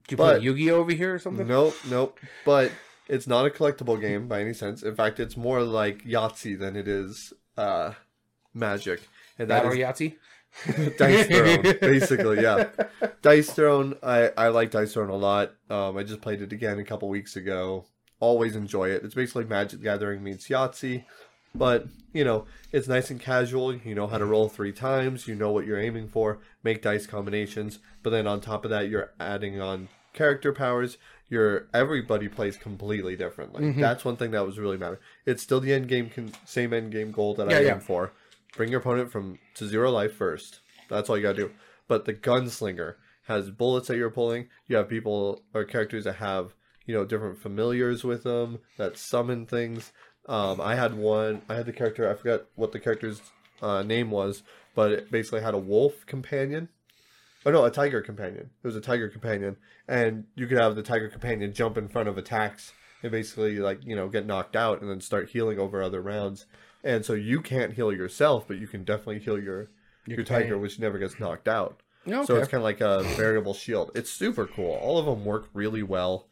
Do 0.08 0.14
you 0.14 0.18
But- 0.18 0.38
play 0.38 0.44
Yu-Gi-Oh 0.46 0.76
over 0.78 0.92
here 0.94 1.14
or 1.14 1.20
something? 1.20 1.48
Nope, 1.48 1.76
nope. 1.90 2.20
But 2.44 2.72
it's 3.08 3.28
not 3.28 3.46
a 3.46 3.50
collectible 3.52 4.02
game 4.02 4.28
by 4.28 4.42
any 4.42 4.54
sense. 4.54 4.82
In 4.82 4.96
fact, 4.96 5.20
it's 5.20 5.38
more 5.38 5.62
like 5.62 6.04
Yahtzee 6.04 6.58
than 6.58 6.76
it 6.76 6.88
is 6.88 7.34
uh, 7.56 7.94
Magic. 8.54 9.02
And 9.40 9.50
that 9.50 9.64
Battle 9.64 9.72
is 9.72 9.78
Yahtzee. 9.78 10.16
Dice 10.98 11.28
Throne, 11.28 11.62
basically, 11.82 12.42
yeah. 12.42 12.68
Dice 13.22 13.52
Throne, 13.52 13.96
I, 14.04 14.32
I 14.38 14.48
like 14.50 14.72
Dice 14.72 14.94
Throne 14.94 15.10
a 15.10 15.16
lot. 15.16 15.54
Um, 15.70 15.98
I 15.98 16.04
just 16.04 16.22
played 16.22 16.42
it 16.42 16.52
again 16.52 16.78
a 16.80 16.84
couple 16.84 17.08
weeks 17.10 17.36
ago. 17.36 17.86
Always 18.20 18.56
enjoy 18.56 18.90
it. 18.90 19.04
It's 19.04 19.16
basically 19.16 19.46
Magic 19.46 19.82
Gathering 19.82 20.22
meets 20.24 20.48
Yahtzee, 20.50 21.06
but 21.56 21.86
you 22.14 22.24
know 22.24 22.46
it's 22.72 22.88
nice 22.88 23.10
and 23.10 23.20
casual. 23.20 23.74
You 23.74 23.96
know 23.96 24.08
how 24.08 24.18
to 24.18 24.26
roll 24.26 24.50
three 24.50 24.74
times. 24.74 25.28
You 25.28 25.36
know 25.36 25.52
what 25.52 25.66
you're 25.66 25.80
aiming 25.80 26.10
for. 26.10 26.40
Make 26.64 26.82
dice 26.82 27.08
combinations, 27.08 27.80
but 28.04 28.10
then 28.12 28.28
on 28.28 28.42
top 28.42 28.64
of 28.66 28.70
that, 28.72 28.90
you're 28.90 29.12
adding 29.20 29.60
on 29.60 29.88
character 30.14 30.54
powers. 30.54 30.98
Your 31.30 31.68
everybody 31.74 32.28
plays 32.28 32.58
completely 32.58 33.16
differently. 33.16 33.72
That's 33.72 34.04
one 34.04 34.18
thing 34.18 34.32
that 34.32 34.46
was 34.46 34.60
really 34.60 34.78
matter. 34.78 35.00
It's 35.26 35.42
still 35.42 35.62
the 35.62 35.74
end 35.74 35.88
game, 35.88 36.10
con- 36.10 36.34
same 36.46 36.74
end 36.74 36.92
game 36.92 37.12
goal 37.12 37.34
that 37.36 37.48
I 37.48 37.62
Yeah, 37.62 37.76
aim 37.76 37.80
for. 37.80 38.12
Bring 38.56 38.70
your 38.70 38.82
opponent 38.82 39.12
from 39.12 39.40
to 39.56 39.68
zero 39.68 39.92
life 39.92 40.16
first. 40.16 40.60
That's 40.90 41.10
all 41.10 41.18
you 41.18 41.24
gotta 41.24 41.38
do. 41.38 41.52
But 41.88 42.06
the 42.06 42.14
gunslinger 42.14 42.96
has 43.24 43.50
bullets 43.50 43.88
that 43.88 43.98
you're 43.98 44.10
pulling. 44.10 44.50
You 44.68 44.78
have 44.78 44.90
people 44.90 45.44
or 45.54 45.64
characters 45.64 46.04
that 46.04 46.16
have 46.16 46.54
you 46.86 46.94
know 46.94 47.06
different 47.06 47.40
familiars 47.40 48.04
with 48.04 48.24
them 48.24 48.60
that 48.78 48.98
summon 48.98 49.46
things. 49.46 49.94
Um, 50.28 50.62
I 50.62 50.76
had 50.76 50.94
one. 50.94 51.42
I 51.50 51.56
had 51.56 51.66
the 51.66 51.74
character. 51.74 52.10
I 52.10 52.16
forgot 52.16 52.46
what 52.56 52.72
the 52.72 52.80
character's 52.80 53.22
uh, 53.62 53.84
name 53.84 54.12
was, 54.12 54.44
but 54.76 54.92
it 54.92 55.12
basically 55.12 55.42
had 55.42 55.54
a 55.54 55.60
wolf 55.60 56.06
companion. 56.06 56.70
Oh 57.46 57.52
no, 57.52 57.66
a 57.66 57.72
tiger 57.72 58.02
companion. 58.02 58.52
It 58.64 58.68
was 58.68 58.76
a 58.76 58.82
tiger 58.82 59.10
companion, 59.10 59.58
and 59.88 60.26
you 60.36 60.48
could 60.48 60.60
have 60.60 60.76
the 60.76 60.84
tiger 60.84 61.10
companion 61.10 61.54
jump 61.54 61.78
in 61.78 61.88
front 61.88 62.10
of 62.10 62.18
attacks 62.18 62.74
and 63.04 63.12
basically 63.12 63.58
like 63.58 63.80
you 63.86 63.96
know 63.96 64.10
get 64.10 64.26
knocked 64.26 64.56
out 64.56 64.82
and 64.82 64.90
then 64.90 65.02
start 65.02 65.30
healing 65.30 65.60
over 65.60 65.82
other 65.82 66.02
rounds. 66.02 66.46
And 66.84 67.06
so 67.06 67.14
you 67.14 67.42
can't 67.42 67.74
heal 67.74 67.92
yourself, 67.94 68.46
but 68.48 68.58
you 68.58 68.68
can 68.68 68.84
definitely 68.84 69.20
heal 69.20 69.40
your 69.40 69.70
your, 70.08 70.24
tiger, 70.24 70.58
which 70.58 70.80
never 70.80 70.98
gets 70.98 71.20
knocked 71.20 71.48
out. 71.48 71.82
Okay. 72.08 72.26
So 72.26 72.36
it's 72.38 72.48
kind 72.48 72.60
of 72.62 72.64
like 72.64 72.82
a 72.82 73.04
variable 73.16 73.54
shield. 73.54 73.92
It's 73.94 74.10
super 74.10 74.48
cool. 74.48 74.72
All 74.82 74.98
of 74.98 75.06
them 75.06 75.24
work 75.26 75.50
really 75.54 75.84
well. 75.84 76.28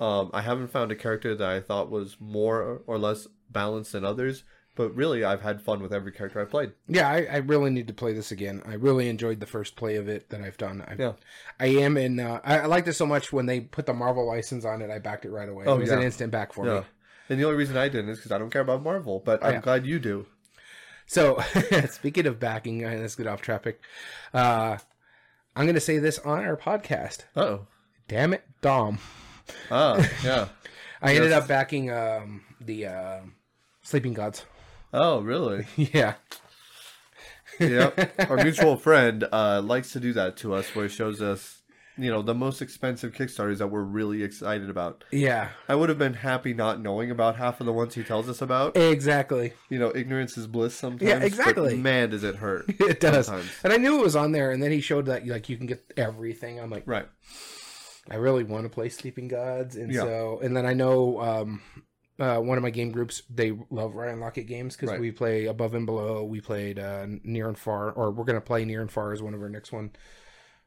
Um, 0.00 0.30
I 0.34 0.40
haven't 0.42 0.68
found 0.72 0.90
a 0.90 0.96
character 0.96 1.36
that 1.36 1.48
I 1.48 1.60
thought 1.60 1.88
was 1.90 2.16
more 2.18 2.82
or 2.88 2.98
less 2.98 3.28
balanced 3.48 3.92
than 3.92 4.04
others, 4.04 4.42
but 4.74 4.92
really 4.96 5.22
I've 5.22 5.42
had 5.42 5.62
fun 5.62 5.80
with 5.80 5.92
every 5.92 6.10
character 6.10 6.40
I've 6.40 6.50
played. 6.50 6.72
yeah, 6.88 7.08
I, 7.08 7.26
I 7.30 7.36
really 7.36 7.70
need 7.70 7.86
to 7.86 7.94
play 7.94 8.12
this 8.12 8.32
again. 8.32 8.62
I 8.66 8.74
really 8.74 9.08
enjoyed 9.08 9.38
the 9.38 9.46
first 9.46 9.76
play 9.76 9.94
of 9.94 10.08
it 10.08 10.30
that 10.30 10.40
I've 10.40 10.56
done. 10.56 10.82
I, 10.88 10.96
Yeah. 10.98 11.12
I 11.60 11.66
am 11.66 11.96
in. 11.96 12.18
Uh, 12.18 12.40
I, 12.42 12.60
I 12.60 12.66
liked 12.66 12.88
it 12.88 12.94
so 12.94 13.06
much 13.06 13.32
when 13.32 13.46
they 13.46 13.60
put 13.60 13.86
the 13.86 13.94
Marvel 13.94 14.26
license 14.26 14.64
on 14.64 14.82
it. 14.82 14.90
I 14.90 14.98
backed 14.98 15.24
it 15.24 15.30
right 15.30 15.48
away. 15.48 15.66
Oh, 15.68 15.76
it 15.76 15.80
was 15.80 15.90
yeah. 15.90 15.98
an 15.98 16.02
instant 16.02 16.32
back 16.32 16.52
for 16.52 16.66
Yeah. 16.66 16.80
me. 16.80 16.86
And 17.32 17.40
the 17.40 17.46
only 17.46 17.56
reason 17.56 17.78
I 17.78 17.88
didn't 17.88 18.10
is 18.10 18.18
because 18.18 18.30
I 18.30 18.36
don't 18.36 18.50
care 18.50 18.60
about 18.60 18.82
Marvel, 18.82 19.18
but 19.24 19.42
I'm 19.42 19.54
yeah. 19.54 19.60
glad 19.62 19.86
you 19.86 19.98
do. 19.98 20.26
So, 21.06 21.42
speaking 21.90 22.26
of 22.26 22.38
backing, 22.38 22.84
uh, 22.84 22.90
let's 23.00 23.14
get 23.14 23.26
off 23.26 23.40
topic. 23.40 23.80
Uh, 24.34 24.76
I'm 25.56 25.64
going 25.64 25.74
to 25.74 25.80
say 25.80 25.96
this 25.96 26.18
on 26.18 26.44
our 26.44 26.58
podcast. 26.58 27.20
Oh. 27.34 27.68
Damn 28.06 28.34
it, 28.34 28.44
Dom. 28.60 28.98
Oh, 29.70 30.06
yeah. 30.22 30.48
I 31.00 31.14
ended 31.14 31.32
up 31.32 31.48
backing 31.48 31.90
um, 31.90 32.42
the 32.60 32.88
uh, 32.88 33.20
Sleeping 33.80 34.12
Gods. 34.12 34.44
Oh, 34.92 35.22
really? 35.22 35.64
yeah. 35.76 36.16
yeah. 37.58 37.92
Our 38.28 38.44
mutual 38.44 38.76
friend 38.76 39.26
uh, 39.32 39.62
likes 39.64 39.92
to 39.92 40.00
do 40.00 40.12
that 40.12 40.36
to 40.36 40.52
us, 40.52 40.74
where 40.74 40.86
he 40.86 40.94
shows 40.94 41.22
us, 41.22 41.61
you 42.02 42.10
know, 42.10 42.22
the 42.22 42.34
most 42.34 42.60
expensive 42.62 43.12
Kickstarters 43.12 43.58
that 43.58 43.68
we're 43.68 43.82
really 43.82 44.22
excited 44.22 44.68
about. 44.70 45.04
Yeah. 45.10 45.48
I 45.68 45.74
would 45.74 45.88
have 45.88 45.98
been 45.98 46.14
happy 46.14 46.52
not 46.54 46.80
knowing 46.80 47.10
about 47.10 47.36
half 47.36 47.60
of 47.60 47.66
the 47.66 47.72
ones 47.72 47.94
he 47.94 48.02
tells 48.02 48.28
us 48.28 48.42
about. 48.42 48.76
Exactly. 48.76 49.52
You 49.68 49.78
know, 49.78 49.92
ignorance 49.94 50.36
is 50.36 50.46
bliss 50.46 50.74
sometimes. 50.74 51.08
Yeah, 51.08 51.18
exactly. 51.22 51.76
Man, 51.76 52.10
does 52.10 52.24
it 52.24 52.36
hurt. 52.36 52.66
It 52.80 53.00
does. 53.00 53.26
Sometimes. 53.26 53.50
And 53.64 53.72
I 53.72 53.76
knew 53.76 53.98
it 54.00 54.02
was 54.04 54.16
on 54.16 54.32
there, 54.32 54.50
and 54.50 54.62
then 54.62 54.70
he 54.72 54.80
showed 54.80 55.06
that 55.06 55.26
like 55.26 55.48
you 55.48 55.56
can 55.56 55.66
get 55.66 55.84
everything. 55.96 56.58
I'm 56.60 56.70
like, 56.70 56.84
Right. 56.86 57.06
I 58.10 58.16
really 58.16 58.42
want 58.44 58.64
to 58.64 58.68
play 58.68 58.88
Sleeping 58.88 59.28
Gods, 59.28 59.76
and 59.76 59.92
Yeah. 59.92 60.00
so 60.00 60.40
and 60.42 60.56
then 60.56 60.66
I 60.66 60.72
know 60.74 61.20
um, 61.20 61.62
uh, 62.18 62.38
one 62.38 62.58
of 62.58 62.62
my 62.62 62.70
game 62.70 62.90
groups 62.90 63.22
they 63.30 63.52
love 63.70 63.94
Ryan 63.94 64.18
Laukat 64.18 64.46
games 64.46 64.74
because 64.76 64.90
Right. 64.90 65.00
we 65.00 65.12
play 65.12 65.46
Above 65.46 65.74
and 65.74 65.86
Below. 65.86 66.24
We 66.24 66.40
played 66.40 66.78
uh, 66.78 67.06
Near 67.22 67.46
and 67.48 67.56
Far, 67.58 67.92
or 67.92 68.10
we're 68.10 68.24
gonna 68.24 68.40
play 68.40 68.64
Near 68.64 68.80
and 68.80 68.90
Far 68.90 69.12
as 69.12 69.22
one 69.22 69.34
of 69.34 69.40
our 69.40 69.48
next 69.48 69.70
one. 69.72 69.92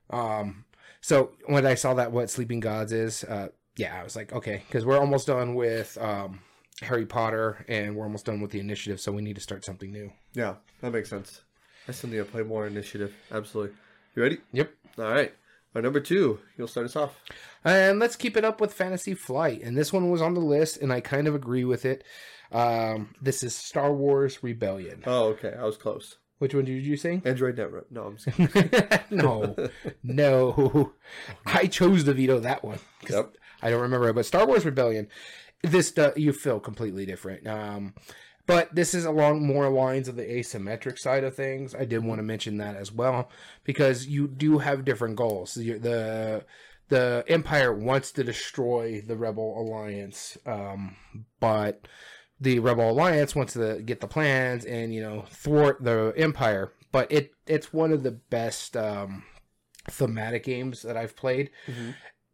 Um, 0.10 0.66
so 1.06 1.34
when 1.46 1.68
I 1.68 1.76
saw 1.76 1.94
that 1.94 2.12
what 2.12 2.32
Sleeping 2.32 2.60
Gods 2.60 2.92
is, 2.92 3.24
uh, 3.26 3.50
yeah, 3.78 3.96
I 3.96 4.04
was 4.04 4.16
like, 4.16 4.34
okay, 4.34 4.64
because 4.66 4.88
we're 4.88 4.98
almost 4.98 5.28
done 5.28 5.54
with 5.54 6.00
um, 6.02 6.40
Harry 6.82 7.06
Potter, 7.06 7.64
and 7.68 7.96
we're 7.96 8.06
almost 8.06 8.26
done 8.26 8.42
with 8.42 8.50
the 8.50 8.60
initiative, 8.60 9.00
so 9.00 9.12
we 9.12 9.22
need 9.22 9.36
to 9.36 9.42
start 9.42 9.64
something 9.64 9.92
new. 9.92 10.12
Yeah, 10.34 10.56
that 10.82 10.92
makes 10.92 11.12
sense. 11.12 11.42
I 11.88 11.92
still 11.92 12.10
need 12.10 12.18
to 12.18 12.26
play 12.26 12.42
more 12.42 12.66
initiative. 12.66 13.14
Absolutely. 13.32 13.76
You 14.16 14.24
ready? 14.24 14.40
Yep. 14.52 14.72
All 14.98 15.12
right. 15.12 15.32
Our 15.76 15.84
number 15.84 16.00
two, 16.00 16.40
you'll 16.58 16.68
start 16.68 16.88
us 16.88 16.96
off. 16.96 17.22
And 17.64 18.00
let's 18.00 18.16
keep 18.16 18.36
it 18.36 18.44
up 18.44 18.60
with 18.60 18.74
Fantasy 18.74 19.14
Flight. 19.14 19.62
And 19.62 19.78
this 19.78 19.94
one 19.94 20.10
was 20.10 20.24
on 20.24 20.34
the 20.34 20.40
list, 20.40 20.78
and 20.78 20.92
I 20.92 21.02
kind 21.02 21.28
of 21.28 21.36
agree 21.36 21.66
with 21.66 21.86
it. 21.86 22.04
Um, 22.52 23.14
this 23.22 23.44
is 23.44 23.54
Star 23.56 23.94
Wars 23.94 24.42
Rebellion. 24.42 25.04
Oh, 25.06 25.26
okay. 25.26 25.54
I 25.56 25.66
was 25.66 25.78
close. 25.78 26.18
Which 26.40 26.54
one 26.54 26.66
did 26.66 26.86
you 26.86 26.98
say? 26.98 27.22
Android 27.24 27.58
Network. 27.58 27.92
No, 27.92 28.04
I'm 28.04 28.18
just 28.18 29.10
no, 29.12 29.56
no. 30.04 30.94
I 31.46 31.68
chose 31.68 32.04
to 32.04 32.14
veto 32.14 32.40
that 32.40 32.64
one. 32.64 32.80
Yep. 33.10 33.36
I 33.62 33.70
don't 33.70 33.82
remember 33.82 34.10
it, 34.10 34.14
but 34.16 34.26
Star 34.26 34.46
Wars 34.46 34.66
Rebellion. 34.66 35.08
This 35.64 35.98
uh, 35.98 36.12
you 36.16 36.34
feel 36.34 36.60
completely 36.60 37.06
different. 37.06 37.48
Um, 37.48 37.94
But 38.48 38.76
this 38.76 38.94
is 38.94 39.06
along 39.06 39.46
more 39.48 39.70
lines 39.70 40.08
of 40.08 40.16
the 40.18 40.24
asymmetric 40.24 41.00
side 41.00 41.24
of 41.24 41.36
things. 41.36 41.74
I 41.74 41.86
did 41.86 42.04
want 42.04 42.20
to 42.20 42.24
mention 42.24 42.58
that 42.58 42.76
as 42.76 42.92
well 42.92 43.32
because 43.64 44.06
you 44.06 44.28
do 44.28 44.60
have 44.60 44.86
different 44.86 45.16
goals. 45.16 45.56
The, 45.56 46.44
the 46.90 47.24
Empire 47.28 47.74
wants 47.74 48.12
to 48.12 48.24
destroy 48.24 49.02
the 49.02 49.16
Rebel 49.16 49.60
Alliance, 49.60 50.38
um, 50.46 50.96
but 51.40 51.88
the 52.40 52.60
Rebel 52.60 52.90
Alliance 52.90 53.36
wants 53.36 53.54
to 53.54 53.82
get 53.82 54.02
the 54.02 54.08
plans 54.08 54.66
and 54.66 54.94
you 54.94 55.02
know 55.02 55.26
thwart 55.30 55.84
the 55.84 56.14
Empire. 56.18 56.72
But 56.92 57.12
it 57.12 57.34
it's 57.48 57.74
one 57.74 57.92
of 57.92 58.04
the 58.04 58.12
best 58.12 58.76
um, 58.78 59.24
thematic 59.90 60.44
games 60.44 60.82
that 60.84 60.98
I've 60.98 61.16
played. 61.16 61.50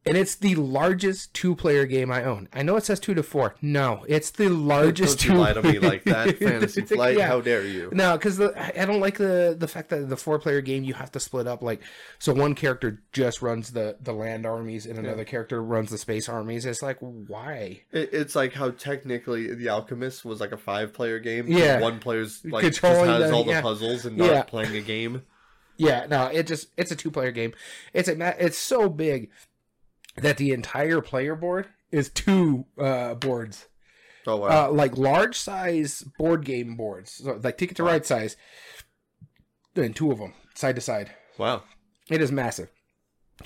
And 0.04 0.18
it's 0.18 0.34
the 0.34 0.56
largest 0.56 1.32
two-player 1.36 1.86
game 1.86 2.10
I 2.12 2.24
own. 2.24 2.50
I 2.52 2.64
know 2.64 2.76
it 2.76 2.84
says 2.84 3.00
two 3.00 3.14
to 3.14 3.22
four. 3.22 3.54
No, 3.62 4.04
it's 4.08 4.32
the 4.32 4.50
largest 4.50 5.20
Don't 5.20 5.28
you 5.28 5.34
two. 5.36 5.38
lie 5.40 5.54
to 5.54 5.62
me 5.62 5.78
like 5.78 6.04
that, 6.06 6.38
Fantasy 6.40 6.82
Flight. 6.86 7.18
yeah. 7.18 7.28
How 7.28 7.40
dare 7.40 7.64
you? 7.68 7.92
No, 7.94 8.18
because 8.18 8.42
I 8.42 8.84
don't 8.88 9.00
like 9.00 9.20
the 9.20 9.56
the 9.56 9.68
fact 9.68 9.90
that 9.90 10.10
the 10.10 10.18
four 10.18 10.40
player 10.40 10.60
game 10.62 10.84
you 10.84 10.96
have 10.96 11.12
to 11.12 11.20
split 11.20 11.46
up. 11.46 11.62
Like, 11.62 11.82
so 12.18 12.34
one 12.34 12.56
character 12.56 13.04
just 13.14 13.44
runs 13.44 13.74
the 13.74 13.96
the 14.02 14.12
land 14.12 14.48
armies, 14.48 14.88
and 14.88 14.98
another 14.98 15.24
character 15.24 15.62
runs 15.62 15.92
the 15.92 16.00
space 16.00 16.28
armies. 16.28 16.66
It's 16.66 16.82
like, 16.82 16.98
why? 17.00 17.82
It, 17.92 18.10
it's 18.12 18.36
like 18.36 18.54
how 18.54 18.72
technically 18.72 19.54
The 19.54 19.70
Alchemist 19.70 20.26
was 20.26 20.40
like 20.42 20.52
a 20.52 20.58
five-player 20.58 21.20
game. 21.20 21.46
Yeah. 21.48 21.80
one 21.80 22.00
player's 22.00 22.44
like 22.44 22.66
just 22.66 22.80
has 22.80 22.98
the- 23.30 23.32
all 23.36 23.44
the 23.44 23.52
yeah. 23.52 23.62
puzzles 23.62 24.06
and 24.06 24.18
not 24.18 24.32
Yeah. 24.32 24.42
playing 24.42 24.76
a 24.76 24.82
game. 24.82 25.22
Yeah, 25.78 26.06
no, 26.10 26.26
it 26.26 26.48
just 26.48 26.70
it's 26.78 26.92
a 26.92 26.96
two 26.96 27.12
player 27.12 27.32
game. 27.32 27.54
It's 27.94 28.08
a 28.10 28.44
it's 28.44 28.58
so 28.58 28.88
big 28.90 29.30
that 30.17 30.38
the 30.38 30.52
entire 30.52 31.02
player 31.02 31.36
board 31.36 31.67
is 31.91 32.10
two 32.10 32.65
uh 32.78 33.15
boards. 33.15 33.67
Oh 34.28 34.38
wow! 34.38 34.67
uh, 34.67 34.71
like 34.71 34.97
large 34.97 35.38
size 35.38 36.04
board 36.19 36.45
game 36.45 36.76
boards, 36.76 37.13
so 37.13 37.39
like 37.43 37.58
Ticket 37.58 37.78
to 37.78 37.84
Ride 37.84 38.06
size, 38.06 38.38
and 39.76 39.95
two 39.95 40.12
of 40.12 40.19
them 40.19 40.34
side 40.54 40.76
to 40.76 40.82
side. 40.82 41.12
wow! 41.38 41.63
It 42.10 42.21
is 42.21 42.32
massive. 42.32 42.69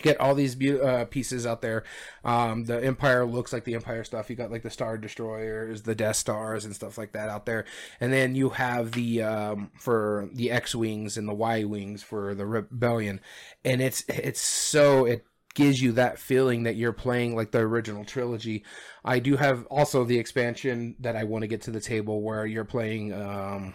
Get 0.01 0.19
all 0.19 0.35
these 0.35 0.55
beau- 0.55 0.81
uh, 0.81 1.05
pieces 1.05 1.45
out 1.45 1.61
there. 1.61 1.85
Um, 2.25 2.65
the 2.65 2.83
Empire 2.83 3.25
looks 3.25 3.53
like 3.53 3.63
the 3.63 3.75
Empire 3.75 4.03
stuff. 4.03 4.29
You 4.29 4.35
got 4.35 4.51
like 4.51 4.63
the 4.63 4.69
Star 4.69 4.97
Destroyers, 4.97 5.83
the 5.83 5.95
Death 5.95 6.17
Stars, 6.17 6.65
and 6.65 6.75
stuff 6.75 6.97
like 6.97 7.13
that 7.13 7.29
out 7.29 7.45
there. 7.45 7.63
And 8.01 8.11
then 8.11 8.35
you 8.35 8.49
have 8.49 8.91
the 8.91 9.21
um, 9.23 9.71
for 9.79 10.27
the 10.33 10.51
X 10.51 10.75
wings 10.75 11.17
and 11.17 11.27
the 11.29 11.33
Y 11.33 11.63
wings 11.63 12.03
for 12.03 12.35
the 12.35 12.45
Rebellion. 12.45 13.21
And 13.63 13.81
it's 13.81 14.03
it's 14.09 14.41
so 14.41 15.05
it 15.05 15.25
gives 15.55 15.81
you 15.81 15.93
that 15.93 16.19
feeling 16.19 16.63
that 16.63 16.75
you're 16.75 16.93
playing 16.93 17.35
like 17.35 17.49
the 17.51 17.59
original 17.59 18.05
trilogy. 18.05 18.63
I 19.03 19.17
do 19.19 19.37
have 19.37 19.65
also 19.65 20.03
the 20.03 20.19
expansion 20.19 20.95
that 20.99 21.15
I 21.15 21.23
want 21.23 21.41
to 21.41 21.47
get 21.47 21.63
to 21.63 21.71
the 21.71 21.81
table 21.81 22.21
where 22.21 22.45
you're 22.45 22.63
playing 22.65 23.11
um, 23.13 23.73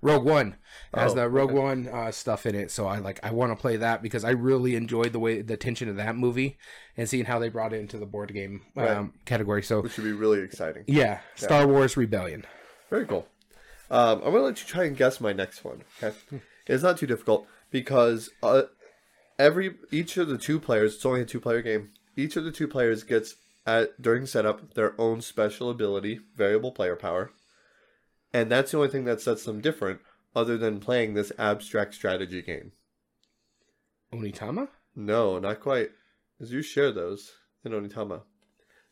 Rogue 0.00 0.24
One 0.24 0.56
has 0.94 1.12
Oh, 1.12 1.14
the 1.16 1.28
Rogue 1.28 1.50
okay. 1.50 1.58
One 1.58 1.88
uh, 1.88 2.10
stuff 2.12 2.46
in 2.46 2.54
it. 2.54 2.70
So 2.70 2.86
I 2.86 2.98
like 2.98 3.20
I 3.22 3.32
want 3.32 3.52
to 3.52 3.56
play 3.56 3.76
that 3.78 4.02
because 4.02 4.24
I 4.24 4.30
really 4.30 4.76
enjoyed 4.76 5.12
the 5.12 5.18
way 5.18 5.42
the 5.42 5.56
tension 5.56 5.88
of 5.88 5.96
that 5.96 6.16
movie 6.16 6.56
and 6.96 7.08
seeing 7.08 7.24
how 7.24 7.38
they 7.38 7.48
brought 7.48 7.72
it 7.72 7.80
into 7.80 7.98
the 7.98 8.06
board 8.06 8.32
game 8.32 8.62
um, 8.76 8.84
Right. 8.84 9.10
category. 9.24 9.62
So 9.62 9.80
Which 9.82 9.96
would 9.96 10.04
be 10.04 10.12
really 10.12 10.40
exciting. 10.40 10.84
yeah, 10.86 11.20
Star 11.36 11.66
Wars 11.66 11.96
Rebellion. 11.96 12.44
Very 12.90 13.06
cool. 13.06 13.26
Um, 13.90 14.18
I'm 14.18 14.32
gonna 14.32 14.40
let 14.44 14.60
you 14.60 14.66
try 14.66 14.84
and 14.84 14.96
guess 14.96 15.20
my 15.20 15.32
next 15.32 15.64
one. 15.64 15.82
Okay, 16.02 16.14
it's 16.66 16.82
not 16.82 16.98
too 16.98 17.06
difficult 17.06 17.46
because 17.70 18.30
uh, 18.42 18.62
every 19.38 19.76
each 19.90 20.16
of 20.16 20.28
the 20.28 20.38
two 20.38 20.60
players. 20.60 20.94
It's 20.94 21.06
only 21.06 21.22
a 21.22 21.24
two-player 21.24 21.62
game. 21.62 21.90
Each 22.16 22.36
of 22.36 22.44
the 22.44 22.52
two 22.52 22.68
players 22.68 23.02
gets 23.02 23.36
at 23.66 24.00
during 24.00 24.26
setup 24.26 24.74
their 24.74 24.98
own 25.00 25.20
special 25.20 25.70
ability, 25.70 26.20
variable 26.36 26.72
player 26.72 26.96
power, 26.96 27.30
and 28.32 28.50
that's 28.50 28.70
the 28.70 28.76
only 28.78 28.90
thing 28.90 29.04
that 29.04 29.20
sets 29.20 29.44
them 29.44 29.60
different, 29.60 30.00
other 30.36 30.58
than 30.58 30.80
playing 30.80 31.14
this 31.14 31.32
abstract 31.38 31.94
strategy 31.94 32.42
game. 32.42 32.72
Onitama? 34.12 34.68
No, 34.94 35.38
not 35.38 35.60
quite. 35.60 35.90
As 36.40 36.52
you 36.52 36.62
share 36.62 36.92
those 36.92 37.32
in 37.64 37.72
Onitama. 37.72 38.22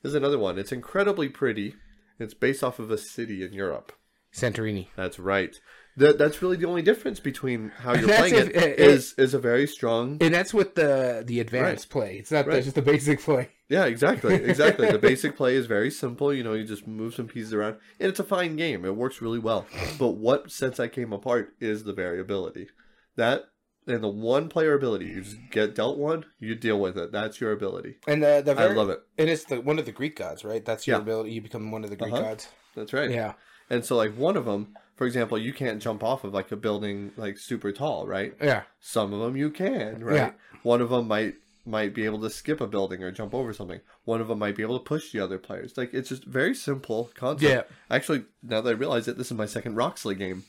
There's 0.00 0.14
another 0.14 0.38
one. 0.38 0.58
It's 0.58 0.72
incredibly 0.72 1.28
pretty. 1.28 1.74
It's 2.18 2.34
based 2.34 2.64
off 2.64 2.78
of 2.78 2.90
a 2.90 2.98
city 2.98 3.44
in 3.44 3.52
Europe. 3.52 3.92
Santorini. 4.32 4.88
That's 4.96 5.18
right. 5.18 5.60
That 5.96 6.16
that's 6.16 6.40
really 6.40 6.56
the 6.56 6.66
only 6.66 6.80
difference 6.82 7.20
between 7.20 7.70
how 7.76 7.94
you're 7.94 8.08
playing 8.16 8.34
if- 8.34 8.48
it 8.48 8.56
it- 8.56 8.78
is 8.80 9.14
is 9.18 9.34
a 9.34 9.38
very 9.38 9.66
strong. 9.66 10.16
And 10.20 10.32
that's 10.32 10.54
with 10.54 10.74
the 10.74 11.22
the 11.26 11.38
advanced 11.40 11.90
play. 11.90 12.16
It's 12.16 12.30
not 12.30 12.46
the- 12.46 12.62
just 12.62 12.74
the 12.74 12.82
basic 12.82 13.20
play. 13.20 13.50
Yeah, 13.68 13.84
exactly, 13.86 14.34
exactly. 14.34 14.90
the 14.90 14.98
basic 15.10 15.36
play 15.36 15.54
is 15.54 15.66
very 15.66 15.90
simple. 15.90 16.32
You 16.32 16.44
know, 16.44 16.52
you 16.54 16.64
just 16.64 16.86
move 16.86 17.14
some 17.14 17.26
pieces 17.28 17.52
around, 17.54 17.76
and 18.00 18.08
it's 18.10 18.20
a 18.20 18.24
fine 18.24 18.56
game. 18.56 18.84
It 18.84 18.96
works 18.96 19.20
really 19.22 19.38
well. 19.38 19.66
But 19.98 20.10
what 20.10 20.50
sets 20.50 20.76
that 20.78 20.92
game 20.92 21.12
apart 21.12 21.54
is 21.60 21.84
the 21.84 21.92
variability. 21.92 22.68
That 23.16 23.44
and 23.86 24.02
the 24.02 24.08
one 24.08 24.48
player 24.48 24.74
ability. 24.74 25.06
You 25.06 25.22
just 25.22 25.36
get 25.50 25.74
dealt 25.74 25.98
one, 25.98 26.24
you 26.38 26.54
deal 26.54 26.78
with 26.80 26.96
it. 26.96 27.12
That's 27.12 27.40
your 27.40 27.52
ability. 27.52 27.96
And 28.06 28.22
the 28.22 28.42
the 28.44 28.52
I 28.58 28.68
love 28.68 28.88
it. 28.90 29.00
And 29.18 29.28
it's 29.28 29.44
the 29.44 29.60
one 29.60 29.78
of 29.78 29.84
the 29.86 29.92
Greek 29.92 30.16
gods, 30.16 30.44
right? 30.44 30.64
That's 30.64 30.86
your 30.86 30.96
Yeah. 30.96 31.02
ability. 31.02 31.32
You 31.32 31.40
become 31.42 31.70
one 31.70 31.84
of 31.84 31.90
the 31.90 31.96
Greek 31.96 32.12
Uh-huh. 32.14 32.22
gods. 32.22 32.48
That's 32.76 32.92
right. 32.94 33.10
Yeah. 33.10 33.34
And 33.70 33.84
so, 33.84 33.96
like 33.96 34.14
one 34.16 34.36
of 34.36 34.44
them, 34.44 34.74
for 34.96 35.06
example, 35.06 35.38
you 35.38 35.52
can't 35.52 35.80
jump 35.80 36.02
off 36.02 36.24
of 36.24 36.32
like 36.34 36.52
a 36.52 36.56
building 36.56 37.12
like 37.16 37.38
super 37.38 37.72
tall, 37.72 38.06
right? 38.06 38.34
Yeah. 38.40 38.62
Some 38.80 39.12
of 39.12 39.20
them 39.20 39.36
you 39.36 39.50
can, 39.50 40.04
right? 40.04 40.16
Yeah. 40.16 40.30
One 40.62 40.80
of 40.80 40.90
them 40.90 41.08
might 41.08 41.34
might 41.64 41.94
be 41.94 42.04
able 42.04 42.20
to 42.20 42.28
skip 42.30 42.60
a 42.60 42.66
building 42.66 43.02
or 43.04 43.12
jump 43.12 43.32
over 43.34 43.52
something. 43.52 43.80
One 44.04 44.20
of 44.20 44.28
them 44.28 44.38
might 44.40 44.56
be 44.56 44.62
able 44.62 44.78
to 44.78 44.84
push 44.84 45.12
the 45.12 45.20
other 45.20 45.38
players. 45.38 45.76
Like 45.76 45.94
it's 45.94 46.08
just 46.08 46.24
very 46.24 46.54
simple 46.54 47.10
concept. 47.14 47.42
Yeah. 47.50 47.62
Actually, 47.90 48.24
now 48.42 48.60
that 48.60 48.70
I 48.70 48.72
realize 48.72 49.06
it, 49.08 49.16
this 49.16 49.28
is 49.30 49.36
my 49.36 49.46
second 49.46 49.76
Roxley 49.76 50.14
game 50.16 50.44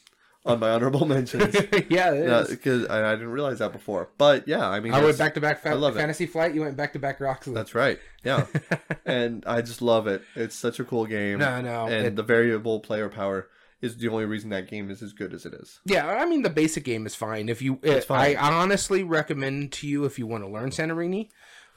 on 0.46 0.60
my 0.60 0.72
honorable 0.72 1.06
mentions. 1.08 1.54
yeah, 1.90 2.12
it 2.14 2.28
is. 2.30 2.50
Because 2.50 2.88
I, 2.88 3.12
I 3.12 3.16
didn't 3.16 3.30
realize 3.30 3.60
that 3.60 3.72
before. 3.72 4.10
But 4.18 4.48
yeah, 4.48 4.68
I 4.68 4.80
mean, 4.80 4.94
I 4.94 5.04
went 5.04 5.18
back 5.18 5.36
to 5.36 5.42
back 5.42 5.66
I 5.66 5.74
love 5.74 5.96
it. 5.96 6.00
fantasy 6.00 6.26
flight. 6.26 6.54
You 6.54 6.62
went 6.62 6.76
back 6.78 6.94
to 6.94 7.00
back 7.00 7.20
Roxley. 7.20 7.54
That's 7.54 7.76
right. 7.76 8.00
Yeah, 8.24 8.46
and 9.06 9.44
I 9.46 9.62
just 9.62 9.82
love 9.82 10.08
it. 10.08 10.24
It's 10.36 10.56
such 10.56 10.80
a 10.80 10.84
cool 10.84 11.06
game. 11.06 11.40
No, 11.40 11.62
no, 11.62 11.86
and 11.86 12.08
it- 12.08 12.16
the 12.16 12.24
variable 12.24 12.80
player 12.80 13.08
power 13.10 13.48
is 13.84 13.98
the 13.98 14.08
only 14.08 14.26
reason 14.26 14.50
that 14.50 14.68
game 14.70 14.90
is 14.90 15.02
as 15.04 15.14
good 15.14 15.34
as 15.34 15.46
it 15.46 15.54
is. 15.54 15.80
Yeah, 15.86 16.08
I 16.08 16.26
mean 16.26 16.42
the 16.42 16.50
basic 16.50 16.84
game 16.86 17.06
is 17.06 17.16
fine. 17.16 17.50
If 17.50 17.62
you, 17.62 17.80
It's 17.84 18.10
I 18.10 18.36
honestly 18.36 19.04
recommend 19.04 19.72
to 19.74 19.88
you 19.88 20.06
if 20.06 20.18
you 20.18 20.26
want 20.26 20.44
to 20.44 20.50
learn 20.50 20.70
Santorini, 20.70 21.30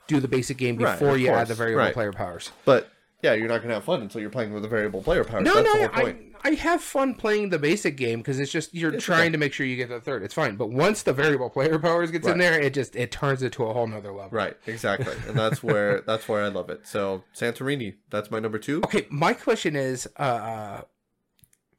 do 0.06 0.20
the 0.20 0.28
basic 0.28 0.56
game 0.56 0.76
Right, 0.76 0.98
before 0.98 1.16
you 1.18 1.30
add 1.30 1.48
the 1.48 1.54
variable 1.54 1.80
right. 1.84 1.92
player 1.94 2.12
powers. 2.12 2.52
But 2.64 2.88
yeah, 3.22 3.32
you're 3.32 3.48
not 3.48 3.60
gonna 3.62 3.74
have 3.74 3.84
fun 3.84 4.02
until 4.02 4.20
you're 4.20 4.30
playing 4.30 4.52
with 4.52 4.62
the 4.62 4.68
variable 4.68 5.02
player 5.02 5.24
powers. 5.24 5.44
No, 5.44 5.54
That's 5.54 5.66
no, 5.66 5.72
the 5.72 5.78
whole 5.88 6.04
point. 6.04 6.18
I, 6.44 6.50
I 6.50 6.54
have 6.54 6.80
fun 6.80 7.14
playing 7.14 7.48
the 7.48 7.58
basic 7.58 7.96
game 7.96 8.20
because 8.20 8.38
it's 8.38 8.52
just 8.52 8.72
you're 8.72 8.94
It's 8.94 9.04
trying 9.04 9.22
okay. 9.22 9.30
to 9.32 9.38
make 9.38 9.52
sure 9.52 9.66
you 9.66 9.74
get 9.76 9.88
the 9.88 10.00
third. 10.00 10.22
It's 10.22 10.34
fine, 10.34 10.54
but 10.54 10.70
once 10.70 11.02
the 11.02 11.12
variable 11.12 11.50
player 11.50 11.76
powers 11.88 12.12
gets 12.12 12.28
in 12.28 12.38
there, 12.38 12.60
it 12.60 12.72
just 12.72 12.94
it 12.94 13.10
turns 13.10 13.42
it 13.42 13.52
to 13.54 13.64
a 13.64 13.72
whole 13.72 13.86
nother 13.88 14.12
level. 14.12 14.30
Right, 14.30 14.56
exactly, 14.66 15.14
and 15.26 15.36
that's 15.36 15.60
where 15.60 16.00
that's 16.06 16.28
where 16.28 16.44
I 16.44 16.48
love 16.48 16.70
it. 16.70 16.86
So 16.86 17.24
Santorini, 17.34 17.94
that's 18.10 18.30
my 18.30 18.38
number 18.38 18.58
two. 18.58 18.80
Okay, 18.84 19.06
my 19.10 19.32
question 19.32 19.74
is, 19.74 20.06
uh, 20.18 20.82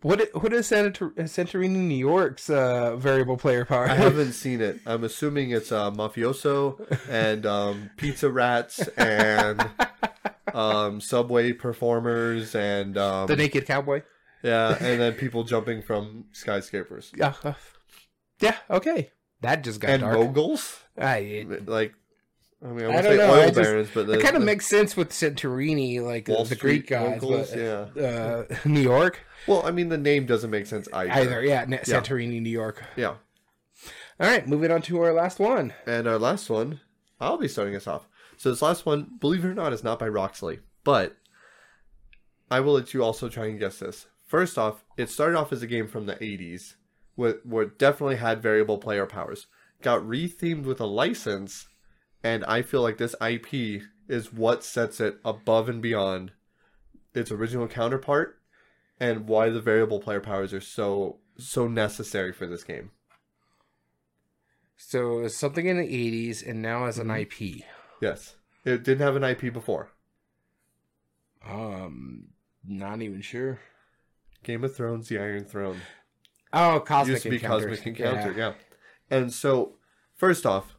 what 0.08 0.30
what 0.42 0.54
is 0.54 0.68
Santor- 0.70 1.14
Santorini, 1.16 1.70
New 1.78 1.96
York's 1.96 2.50
uh, 2.50 2.96
variable 2.96 3.38
player 3.38 3.66
power? 3.66 3.88
I 3.90 3.96
haven't 3.96 4.34
seen 4.34 4.62
it. 4.62 4.80
I'm 4.86 5.04
assuming 5.04 5.52
it's 5.52 5.72
uh, 5.72 5.92
mafioso 5.92 6.80
and 7.10 7.46
um, 7.46 7.90
pizza 7.98 8.30
rats 8.32 8.80
and 8.98 9.70
um, 10.54 11.02
subway 11.02 11.52
performers 11.52 12.56
and 12.56 12.98
um, 12.98 13.28
the 13.28 13.36
naked 13.36 13.66
cowboy. 13.66 14.02
yeah, 14.44 14.78
and 14.80 15.02
then 15.02 15.14
people 15.14 15.44
jumping 15.44 15.82
from 15.82 16.26
skyscrapers 16.32 17.12
Yeah, 17.16 17.34
uh, 17.44 17.54
yeah. 18.40 18.56
Okay, 18.70 19.12
that 19.42 19.64
just 19.64 19.80
got 19.80 19.90
and 19.92 20.02
dark. 20.02 20.18
moguls. 20.18 20.80
I, 20.98 21.46
Like, 21.66 21.94
I 22.64 22.68
mean, 22.70 22.86
I 22.86 22.90
I 22.90 23.02
don't 23.02 23.04
say 23.04 23.18
know, 23.18 23.32
oil 23.34 23.40
I 23.40 23.46
just- 23.46 23.56
barons, 23.56 23.90
but 23.94 24.08
the, 24.08 24.14
it 24.14 24.22
kind 24.22 24.36
of 24.36 24.42
the 24.42 24.46
makes 24.46 24.66
sense 24.66 24.98
with 24.98 25.10
Santorini, 25.10 26.02
like 26.02 26.28
Wall 26.28 26.44
the 26.44 26.56
Street 26.56 26.60
Greek 26.60 26.88
guys, 26.88 27.22
moguls, 27.22 27.52
but 27.52 27.60
yeah. 27.96 28.04
uh, 28.04 28.46
New 28.66 28.82
York 28.82 29.20
Well, 29.48 29.64
I 29.66 29.72
mean, 29.72 29.90
the 29.90 29.98
name 29.98 30.26
doesn't 30.26 30.50
make 30.50 30.66
sense 30.66 30.88
either. 30.92 31.12
either. 31.12 31.44
Yeah, 31.44 31.66
Na- 31.68 31.78
Santorini, 31.78 32.42
New 32.42 32.50
York. 32.50 32.84
Yeah. 32.96 33.16
All 34.20 34.28
right, 34.28 34.48
moving 34.48 34.72
on 34.72 34.82
to 34.84 35.00
our 35.02 35.14
last 35.14 35.38
one. 35.40 35.74
And 35.86 36.08
our 36.08 36.18
last 36.18 36.50
one, 36.50 36.80
I'll 37.22 37.38
be 37.38 37.48
starting 37.48 37.76
us 37.76 37.86
off. 37.86 38.08
So 38.38 38.50
this 38.50 38.64
last 38.64 38.86
one, 38.88 39.08
believe 39.20 39.46
it 39.46 39.50
or 39.50 39.54
not, 39.54 39.74
is 39.74 39.84
not 39.84 40.00
by 40.00 40.08
Roxley, 40.08 40.60
but 40.84 41.16
I 42.50 42.60
will 42.62 42.74
let 42.74 42.94
you 42.94 43.04
also 43.04 43.30
try 43.30 43.46
and 43.46 43.60
guess 43.60 43.78
this. 43.80 44.08
First 44.26 44.58
off, 44.58 44.84
it 44.98 45.10
started 45.12 45.38
off 45.38 45.54
as 45.54 45.62
a 45.62 45.68
game 45.68 45.88
from 45.88 46.06
the 46.08 46.16
80s, 46.16 46.74
where, 47.16 47.36
where 47.44 47.64
it 47.64 47.78
definitely 47.78 48.16
had 48.18 48.42
variable 48.42 48.78
player 48.80 49.06
powers. 49.06 49.46
Got 49.82 50.02
rethemed 50.02 50.64
with 50.64 50.80
a 50.82 50.86
license, 50.86 51.68
and 52.24 52.44
I 52.46 52.62
feel 52.62 52.82
like 52.82 52.98
this 52.98 53.16
IP 53.26 53.84
is 54.08 54.32
what 54.34 54.64
sets 54.64 55.00
it 55.00 55.18
above 55.26 55.68
and 55.70 55.82
beyond 55.82 56.32
its 57.14 57.32
original 57.32 57.68
counterpart, 57.68 58.40
and 59.00 59.28
why 59.28 59.50
the 59.50 59.62
variable 59.62 60.00
player 60.00 60.20
powers 60.22 60.54
are 60.54 60.62
so 60.62 61.20
so 61.38 61.68
necessary 61.68 62.32
for 62.34 62.48
this 62.48 62.64
game. 62.64 62.92
So 64.76 65.20
it's 65.20 65.36
something 65.36 65.66
in 65.66 65.78
the 65.78 65.88
'80s, 65.88 66.48
and 66.48 66.62
now 66.62 66.86
as 66.86 67.00
an 67.00 67.08
Mm-hmm. 67.08 67.44
IP. 67.58 67.64
Yes, 68.02 68.36
it 68.64 68.84
didn't 68.84 69.02
have 69.02 69.16
an 69.16 69.24
IP 69.24 69.52
before. 69.54 69.90
Um, 71.48 72.28
not 72.66 73.02
even 73.02 73.22
sure. 73.22 73.60
Game 74.44 74.64
of 74.64 74.76
Thrones, 74.76 75.08
The 75.10 75.18
Iron 75.20 75.46
Throne. 75.46 75.80
Oh, 76.54 76.80
cosmic 76.86 77.14
used 77.16 77.24
to 77.24 77.30
be 77.30 77.36
encounters. 77.38 77.78
Cosmic 77.80 78.00
Encounter, 78.00 78.34
yeah. 78.38 78.54
And 79.10 79.34
so, 79.34 79.76
first 80.16 80.46
off, 80.46 80.77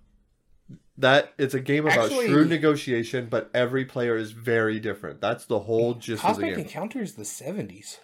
that 0.99 1.33
it's 1.39 1.55
a 1.55 1.61
game 1.61 1.87
about 1.87 2.07
Actually- 2.07 2.27
shrewd 2.29 2.49
negotiation, 2.49 3.29
but 3.31 3.51
every 3.55 3.85
player 3.85 4.17
is 4.17 4.33
very 4.33 4.79
different. 4.81 5.21
That's 5.21 5.47
the 5.47 5.61
whole 5.61 5.95
gist 5.95 6.25
of 6.25 6.37
the 6.37 6.43
game. 6.43 6.51
Cosmic. 6.55 6.67
Encounter 6.67 7.01
is 7.03 7.15
the 7.15 7.25
seventies. 7.25 7.99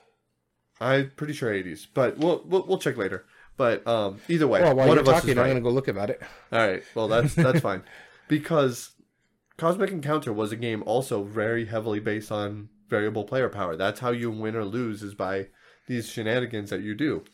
I'm 0.80 1.12
pretty 1.16 1.32
sure 1.34 1.52
80s, 1.52 1.86
but 1.94 2.18
we'll 2.18 2.42
we'll, 2.46 2.66
we'll 2.66 2.78
check 2.78 2.96
later. 2.96 3.26
But 3.56 3.86
um, 3.86 4.20
either 4.28 4.48
way, 4.48 4.60
Well, 4.62 4.74
while 4.74 4.88
one 4.88 4.96
you're 4.96 5.02
of 5.02 5.08
us 5.08 5.14
talking, 5.20 5.30
is 5.30 5.36
I'm 5.36 5.42
right. 5.44 5.48
gonna 5.50 5.60
go 5.60 5.70
look 5.70 5.86
about 5.88 6.10
it. 6.10 6.20
All 6.50 6.58
right, 6.66 6.82
well 6.94 7.06
that's 7.08 7.34
that's 7.46 7.60
fine, 7.60 7.82
because 8.28 8.90
Cosmic 9.56 9.90
Encounter 9.90 10.32
was 10.32 10.50
a 10.50 10.56
game 10.56 10.82
also 10.84 11.22
very 11.22 11.66
heavily 11.66 12.00
based 12.00 12.32
on 12.32 12.68
variable 12.88 13.24
player 13.24 13.48
power. 13.48 13.76
That's 13.76 14.00
how 14.00 14.10
you 14.10 14.30
win 14.30 14.56
or 14.56 14.64
lose 14.64 15.02
is 15.02 15.14
by 15.14 15.48
these 15.86 16.08
shenanigans 16.08 16.70
that 16.70 16.80
you 16.82 16.94
do. 16.94 17.24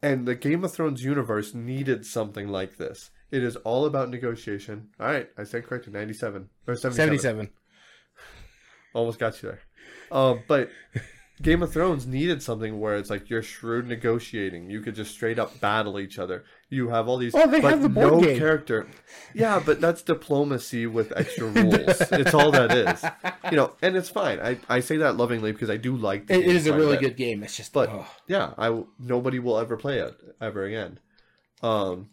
And 0.00 0.26
the 0.26 0.34
Game 0.34 0.64
of 0.64 0.72
Thrones 0.72 1.04
universe 1.04 1.54
needed 1.54 2.04
something 2.06 2.48
like 2.48 2.76
this. 2.76 3.10
It 3.32 3.42
is 3.42 3.56
all 3.56 3.86
about 3.86 4.10
negotiation. 4.10 4.90
All 5.00 5.06
right, 5.06 5.28
I 5.36 5.44
stand 5.44 5.64
corrected. 5.64 5.94
Ninety-seven 5.94 6.48
or 6.68 6.76
seventy-seven. 6.76 7.18
Seventy-seven. 7.18 7.50
Almost 8.94 9.18
got 9.18 9.42
you 9.42 9.48
there. 9.48 9.60
Um, 10.10 10.42
but 10.46 10.68
Game 11.40 11.62
of 11.62 11.72
Thrones 11.72 12.06
needed 12.06 12.42
something 12.42 12.78
where 12.78 12.94
it's 12.96 13.08
like 13.08 13.30
you're 13.30 13.42
shrewd 13.42 13.88
negotiating. 13.88 14.68
You 14.70 14.80
could 14.82 14.94
just 14.94 15.12
straight 15.12 15.38
up 15.38 15.58
battle 15.60 15.98
each 15.98 16.18
other. 16.18 16.44
You 16.68 16.90
have 16.90 17.08
all 17.08 17.16
these. 17.16 17.34
Oh, 17.34 17.46
they 17.48 17.60
but 17.60 17.70
have 17.72 17.82
the 17.82 17.88
board 17.88 18.12
no 18.12 18.20
game. 18.20 18.38
character. 18.38 18.86
Yeah, 19.34 19.62
but 19.64 19.80
that's 19.80 20.02
diplomacy 20.02 20.86
with 20.86 21.12
extra 21.16 21.46
rules. 21.48 22.00
it's 22.12 22.34
all 22.34 22.50
that 22.52 22.70
is. 22.70 23.04
You 23.50 23.56
know, 23.56 23.72
and 23.80 23.96
it's 23.96 24.10
fine. 24.10 24.40
I, 24.40 24.58
I 24.68 24.80
say 24.80 24.98
that 24.98 25.16
lovingly 25.16 25.52
because 25.52 25.70
I 25.70 25.78
do 25.78 25.96
like. 25.96 26.26
The 26.26 26.34
It, 26.34 26.46
is 26.46 26.66
a 26.66 26.74
really 26.76 26.98
good 26.98 27.16
game. 27.16 27.42
It's 27.42 27.56
just, 27.56 27.72
But 27.72 27.88
oh. 27.88 28.06
yeah, 28.28 28.52
I 28.58 28.82
nobody 28.98 29.38
will 29.38 29.58
ever 29.58 29.78
play 29.78 30.00
it 30.00 30.14
ever 30.40 30.64
again. 30.64 31.00
Um, 31.62 32.10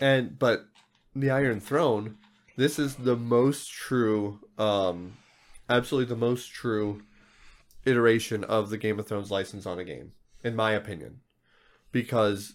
and 0.00 0.38
but 0.38 0.66
the 1.14 1.30
Iron 1.30 1.60
Throne, 1.60 2.16
this 2.56 2.78
is 2.78 2.96
the 2.96 3.16
most 3.16 3.70
true, 3.70 4.40
um, 4.58 5.16
absolutely 5.68 6.08
the 6.08 6.20
most 6.20 6.50
true 6.50 7.02
iteration 7.84 8.44
of 8.44 8.70
the 8.70 8.78
Game 8.78 8.98
of 8.98 9.06
Thrones 9.06 9.30
license 9.30 9.66
on 9.66 9.78
a 9.78 9.84
game, 9.84 10.12
in 10.42 10.56
my 10.56 10.72
opinion, 10.72 11.20
because 11.92 12.54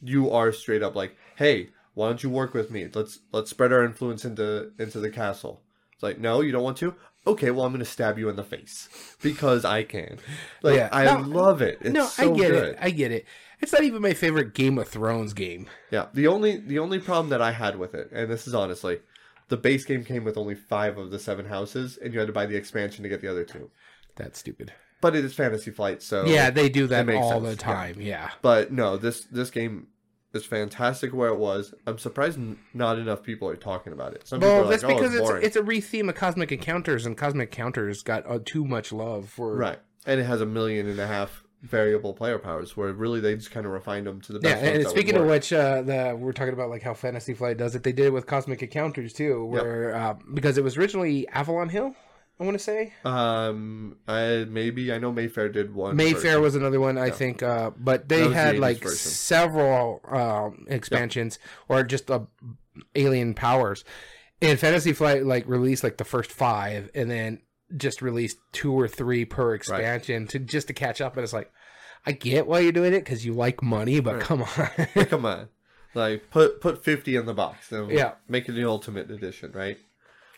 you 0.00 0.30
are 0.30 0.52
straight 0.52 0.82
up 0.82 0.94
like, 0.94 1.16
hey, 1.36 1.70
why 1.94 2.08
don't 2.08 2.22
you 2.22 2.30
work 2.30 2.54
with 2.54 2.70
me? 2.70 2.88
Let's 2.92 3.20
let's 3.32 3.50
spread 3.50 3.72
our 3.72 3.84
influence 3.84 4.24
into 4.24 4.72
into 4.78 5.00
the 5.00 5.10
castle. 5.10 5.62
It's 5.94 6.02
like, 6.02 6.18
no, 6.18 6.42
you 6.42 6.52
don't 6.52 6.62
want 6.62 6.76
to. 6.78 6.94
Okay, 7.26 7.50
well, 7.50 7.64
I'm 7.66 7.72
going 7.72 7.84
to 7.84 7.90
stab 7.90 8.18
you 8.18 8.28
in 8.28 8.36
the 8.36 8.44
face 8.44 8.88
because 9.20 9.64
I 9.64 9.82
can. 9.82 10.18
Like, 10.62 10.76
Yeah. 10.76 10.88
I 10.92 11.04
No, 11.04 11.20
love 11.20 11.60
it. 11.62 11.78
It's 11.80 11.90
no, 11.90 12.04
so 12.06 12.32
I 12.34 12.36
get 12.38 12.50
good. 12.50 12.64
it. 12.68 12.78
I 12.80 12.90
get 12.90 13.10
it. 13.12 13.26
It's 13.60 13.72
not 13.72 13.82
even 13.84 14.02
my 14.02 14.12
favorite 14.14 14.54
Game 14.54 14.78
of 14.78 14.86
Thrones 14.88 15.32
game. 15.32 15.66
Yeah, 15.90 16.06
the 16.12 16.26
only 16.26 16.58
the 16.58 16.78
only 16.78 16.98
problem 16.98 17.30
that 17.30 17.40
I 17.40 17.52
had 17.52 17.78
with 17.78 17.94
it, 17.94 18.10
and 18.12 18.30
this 18.30 18.46
is 18.46 18.54
honestly, 18.54 19.00
the 19.48 19.56
base 19.56 19.84
game 19.84 20.04
came 20.04 20.24
with 20.24 20.36
only 20.36 20.54
five 20.54 20.98
of 20.98 21.10
the 21.10 21.18
seven 21.18 21.46
houses, 21.46 21.96
and 21.96 22.12
you 22.12 22.18
had 22.20 22.26
to 22.26 22.34
buy 22.34 22.44
the 22.46 22.56
expansion 22.56 23.02
to 23.02 23.08
get 23.08 23.22
the 23.22 23.28
other 23.30 23.44
two. 23.44 23.70
That's 24.14 24.38
stupid. 24.38 24.72
But 25.00 25.16
it 25.16 25.24
is 25.24 25.34
Fantasy 25.34 25.70
Flight, 25.70 26.02
so 26.02 26.26
yeah, 26.26 26.50
they 26.50 26.68
do 26.68 26.86
that 26.88 27.08
all 27.08 27.30
sense, 27.30 27.42
the 27.44 27.50
yeah. 27.66 27.74
time. 27.74 27.96
Yeah. 28.00 28.30
But 28.42 28.72
no, 28.72 28.98
this 28.98 29.22
this 29.24 29.50
game 29.50 29.86
is 30.36 30.46
fantastic 30.46 31.12
where 31.12 31.30
it 31.30 31.38
was. 31.38 31.74
I'm 31.86 31.98
surprised 31.98 32.38
n- 32.38 32.58
not 32.72 32.98
enough 32.98 33.22
people 33.22 33.48
are 33.48 33.56
talking 33.56 33.92
about 33.92 34.14
it. 34.14 34.28
Some 34.28 34.40
Well, 34.40 34.68
that's 34.68 34.82
like, 34.84 34.92
"Oh, 34.92 34.98
because 34.98 35.14
it's 35.14 35.30
it's 35.30 35.46
it's 35.46 35.56
a 35.56 35.62
re-theme 35.62 36.08
of 36.08 36.14
Cosmic 36.14 36.52
Encounters, 36.52 37.06
and 37.06 37.16
Cosmic 37.16 37.50
Encounters 37.50 38.02
got 38.02 38.24
uh, 38.30 38.38
too 38.44 38.64
much 38.64 38.92
love 38.92 39.28
for 39.28 39.56
right, 39.56 39.80
and 40.06 40.20
it 40.20 40.24
has 40.24 40.40
a 40.40 40.46
million 40.46 40.88
and 40.88 41.00
a 41.00 41.06
half 41.06 41.42
variable 41.62 42.14
player 42.14 42.38
powers, 42.38 42.76
where 42.76 42.92
really 42.92 43.20
they 43.20 43.34
just 43.34 43.50
kind 43.50 43.66
of 43.66 43.72
refined 43.72 44.06
them 44.06 44.20
to 44.20 44.32
the 44.32 44.38
best. 44.38 44.62
ones 44.62 44.76
and 44.76 44.88
speaking 44.88 45.16
of 45.16 45.26
which, 45.26 45.52
uh, 45.52 45.82
the 45.82 46.16
we're 46.18 46.32
talking 46.32 46.52
about 46.52 46.70
like 46.70 46.82
how 46.82 46.94
Fantasy 46.94 47.34
Flight 47.34 47.56
does 47.56 47.74
it. 47.74 47.82
They 47.82 47.92
did 47.92 48.06
it 48.06 48.12
with 48.12 48.26
Cosmic 48.26 48.62
Encounters 48.62 49.12
too, 49.12 49.44
where 49.44 49.94
uh, 49.94 50.14
because 50.32 50.58
it 50.58 50.64
was 50.64 50.76
originally 50.76 51.26
Avalon 51.28 51.68
Hill, 51.68 51.94
I 52.38 52.44
want 52.44 52.54
to 52.58 52.62
say 52.62 52.92
um, 53.04 53.96
I 54.06 54.44
maybe 54.48 54.92
I 54.92 54.98
know 54.98 55.10
Mayfair 55.12 55.48
did 55.48 55.74
one. 55.74 55.96
Mayfair 55.96 56.20
version. 56.32 56.42
was 56.42 56.54
another 56.54 56.80
one, 56.80 56.98
I 56.98 57.10
think. 57.10 57.42
Uh, 57.42 57.70
but 57.78 58.08
they 58.08 58.20
was 58.22 58.28
the 58.30 58.34
had 58.34 58.58
like 58.58 58.82
version. 58.82 58.96
several 58.96 60.00
um, 60.08 60.66
expansions 60.68 61.38
or 61.68 61.82
just 61.82 62.10
uh, 62.10 62.20
alien 62.94 63.34
powers. 63.34 63.84
And 64.42 64.58
Fantasy 64.58 64.92
Flight 64.92 65.24
like 65.24 65.48
released 65.48 65.82
like 65.82 65.96
the 65.96 66.04
first 66.04 66.30
five, 66.30 66.90
and 66.94 67.10
then 67.10 67.40
just 67.76 68.02
released 68.02 68.36
two 68.52 68.78
or 68.78 68.86
three 68.86 69.24
per 69.24 69.54
expansion 69.54 70.26
to 70.28 70.38
just 70.38 70.66
to 70.68 70.74
catch 70.74 71.00
up. 71.00 71.16
And 71.16 71.24
it's 71.24 71.32
like, 71.32 71.50
I 72.04 72.12
get 72.12 72.46
why 72.46 72.58
you're 72.60 72.70
doing 72.72 72.92
it 72.92 73.00
because 73.00 73.24
you 73.24 73.32
like 73.32 73.62
money, 73.62 73.98
but 74.00 74.16
Right. 74.16 74.22
come 74.22 74.42
on. 74.42 75.06
Come 75.06 75.24
on. 75.24 75.48
Like 75.94 76.28
put 76.30 76.60
put 76.60 76.84
fifty 76.84 77.16
in 77.16 77.24
the 77.24 77.32
box. 77.32 77.72
and 77.72 77.90
Yeah. 77.90 78.12
Make 78.28 78.46
it 78.50 78.52
the 78.52 78.66
ultimate 78.68 79.10
edition, 79.10 79.52
right? 79.52 79.78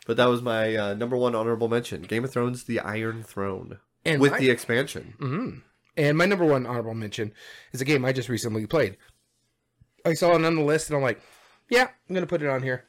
But 0.09 0.16
that 0.16 0.27
was 0.27 0.40
my 0.42 0.75
uh, 0.75 0.94
number 0.94 1.16
one 1.16 1.35
honorable 1.37 1.68
mention. 1.68 2.03
Game 2.03 2.25
of 2.25 2.33
Thrones: 2.33 2.64
The 2.64 2.81
Iron 2.81 3.23
Throne 3.23 3.79
and 4.05 4.21
with 4.21 4.33
my- 4.33 4.38
the 4.40 4.51
expansion. 4.51 5.14
Mhm. 5.21 5.62
And 5.99 6.16
my 6.16 6.25
number 6.27 6.44
one 6.47 6.64
honorable 6.66 6.94
mention 6.94 7.33
is 7.73 7.81
a 7.81 7.85
game 7.85 8.05
I 8.05 8.12
just 8.12 8.29
recently 8.29 8.66
played. 8.66 8.97
I 10.07 10.14
saw 10.14 10.31
it 10.35 10.44
on 10.44 10.55
the 10.57 10.62
list, 10.62 10.88
and 10.88 10.97
I'm 10.97 11.03
like, 11.03 11.21
yeah, 11.68 11.88
I'm 12.09 12.14
gonna 12.14 12.27
put 12.27 12.40
it 12.42 12.49
on 12.49 12.62
here. 12.62 12.88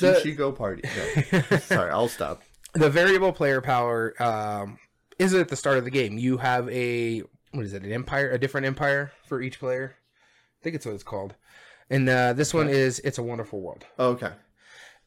The- 0.00 0.14
Sushi 0.14 0.34
Go 0.36 0.52
Party. 0.52 0.82
No. 1.30 1.40
Sorry, 1.58 1.90
I'll 1.90 2.08
stop. 2.08 2.42
the 2.72 2.88
variable 2.88 3.32
player 3.32 3.60
power 3.60 4.14
um, 4.22 4.78
is 5.18 5.34
at 5.34 5.48
the 5.48 5.56
start 5.56 5.76
of 5.78 5.84
the 5.84 5.90
game. 5.90 6.16
You 6.16 6.38
have 6.38 6.68
a 6.70 7.20
what 7.52 7.64
is 7.66 7.74
it? 7.74 7.82
An 7.84 7.92
empire, 7.92 8.30
a 8.30 8.38
different 8.38 8.66
empire 8.66 9.12
for 9.26 9.42
each 9.42 9.60
player. 9.60 9.96
I 9.96 10.64
think 10.64 10.76
it's 10.76 10.86
what 10.86 10.94
it's 10.94 11.04
called. 11.04 11.34
And 11.90 12.08
uh, 12.08 12.32
this 12.32 12.54
one 12.54 12.70
is 12.70 13.00
"It's 13.00 13.18
a 13.18 13.22
Wonderful 13.22 13.60
World." 13.60 13.84
Okay. 13.98 14.32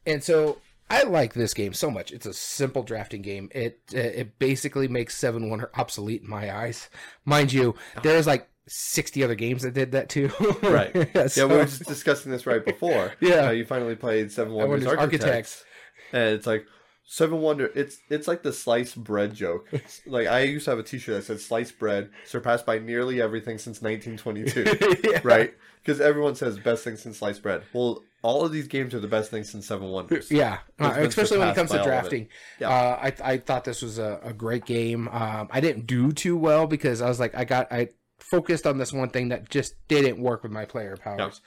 And 0.06 0.24
so 0.24 0.60
I 0.89 1.04
like 1.04 1.34
this 1.34 1.54
game 1.54 1.73
so 1.73 1.91
much. 1.91 2.12
It's 2.12 2.26
a 2.26 2.34
simple 2.34 2.84
drafting 2.84 3.21
game. 3.21 3.50
It 3.54 3.80
uh, 3.93 3.97
it 4.00 4.39
basically 4.39 4.88
makes 4.88 5.17
Seven 5.17 5.50
Wonder 5.50 5.69
obsolete 5.76 6.21
in 6.21 6.30
my 6.30 6.56
eyes. 6.56 6.89
Mind 7.26 7.52
you, 7.52 7.76
there's 8.04 8.26
like 8.28 8.47
sixty 8.67 9.23
other 9.23 9.36
games 9.36 9.63
that 9.63 9.73
did 9.73 9.91
that 9.91 10.10
too. 10.10 10.30
Right. 10.62 10.93
Yeah, 10.95 11.45
we 11.45 11.56
were 11.56 11.65
just 11.65 11.86
discussing 11.86 12.32
this 12.32 12.45
right 12.45 12.63
before. 12.63 13.13
Yeah. 13.21 13.47
Uh, 13.47 13.52
you 13.52 13.65
finally 13.65 13.95
played 13.95 14.32
Seven 14.32 14.54
Wonders, 14.54 14.86
Wonders 14.86 14.88
Architects, 14.88 15.23
Architects. 15.23 15.65
and 16.13 16.36
it's 16.36 16.47
like 16.47 16.65
Seven 17.10 17.39
Wonder. 17.39 17.72
It's 17.74 18.00
it's 18.10 18.28
like 18.28 18.43
the 18.43 18.52
sliced 18.52 19.02
bread 19.02 19.34
joke. 19.34 19.70
like 20.06 20.28
I 20.28 20.41
used 20.41 20.65
to 20.65 20.72
have 20.72 20.80
a 20.80 20.84
T-shirt 20.84 21.15
that 21.15 21.22
said 21.24 21.39
"sliced 21.39 21.80
bread 21.80 22.10
surpassed 22.26 22.65
by 22.65 22.80
nearly 22.80 23.22
everything 23.22 23.58
since 23.58 23.82
1922." 23.82 25.00
Yeah. 25.10 25.22
right? 25.24 25.54
Because 25.82 26.02
everyone 26.02 26.36
says 26.36 26.60
best 26.60 26.84
thing 26.84 26.98
since 26.98 27.20
sliced 27.20 27.41
bread. 27.41 27.63
Well, 27.72 28.04
all 28.24 28.43
of 28.43 28.52
these 28.52 28.67
games 28.67 28.93
are 28.93 29.00
the 29.00 29.08
best 29.08 29.32
thing 29.32 29.46
since 29.46 29.65
Seven 29.65 29.88
Wonders. 29.88 30.30
Yeah, 30.30 30.60
uh, 30.80 30.96
especially 30.98 31.38
when 31.38 31.48
it 31.48 31.56
comes 31.56 31.70
to 31.70 31.78
by 31.78 31.84
all 31.84 31.88
of 31.88 31.93
it. 31.93 32.00
drafting. 32.02 32.28
Yeah. 32.60 32.70
Uh, 32.70 33.00
I 33.02 33.34
I 33.34 33.38
thought 33.38 33.63
this 33.63 33.82
was 33.82 34.00
a, 34.00 34.20
a 34.22 34.34
great 34.34 34.65
game. 34.65 35.08
Um, 35.08 35.48
I 35.50 35.62
didn't 35.62 35.88
do 35.88 36.12
too 36.12 36.36
well 36.38 36.67
because 36.67 37.02
I 37.02 37.08
was 37.08 37.22
like 37.22 37.36
I 37.36 37.46
got 37.46 37.72
I 37.72 37.88
focused 38.20 38.67
on 38.67 38.80
this 38.80 38.91
one 38.91 39.12
thing 39.12 39.30
that 39.30 39.50
just 39.50 39.76
didn't 39.88 40.20
work 40.22 40.43
with 40.43 40.52
my 40.52 40.65
player 40.65 40.98
powers, 40.98 41.39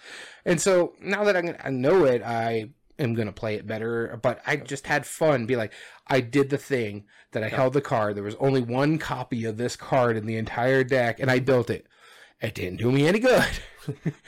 and 0.46 0.58
so 0.58 0.94
now 1.02 1.24
that 1.24 1.36
I'm 1.36 1.44
gonna, 1.44 1.58
I 1.62 1.68
know 1.68 2.04
it, 2.06 2.22
I 2.22 2.70
am 3.00 3.14
gonna 3.14 3.32
play 3.32 3.54
it 3.56 3.66
better. 3.66 4.18
But 4.22 4.40
I 4.46 4.56
just 4.56 4.86
had 4.86 5.06
fun. 5.06 5.46
Be 5.46 5.56
like, 5.56 5.72
I 6.06 6.20
did 6.20 6.50
the 6.50 6.58
thing 6.58 7.04
that 7.32 7.42
I 7.42 7.48
held 7.48 7.72
the 7.72 7.80
card. 7.80 8.16
There 8.16 8.22
was 8.24 8.34
only 8.36 8.60
one 8.60 8.98
copy 8.98 9.44
of 9.44 9.56
this 9.56 9.76
card 9.76 10.16
in 10.16 10.26
the 10.26 10.36
entire 10.36 10.84
deck, 10.84 11.20
and 11.20 11.30
I 11.30 11.38
built 11.40 11.70
it. 11.70 11.86
It 12.40 12.54
didn't 12.54 12.78
do 12.78 12.90
me 12.90 13.06
any 13.06 13.18
good. 13.18 13.44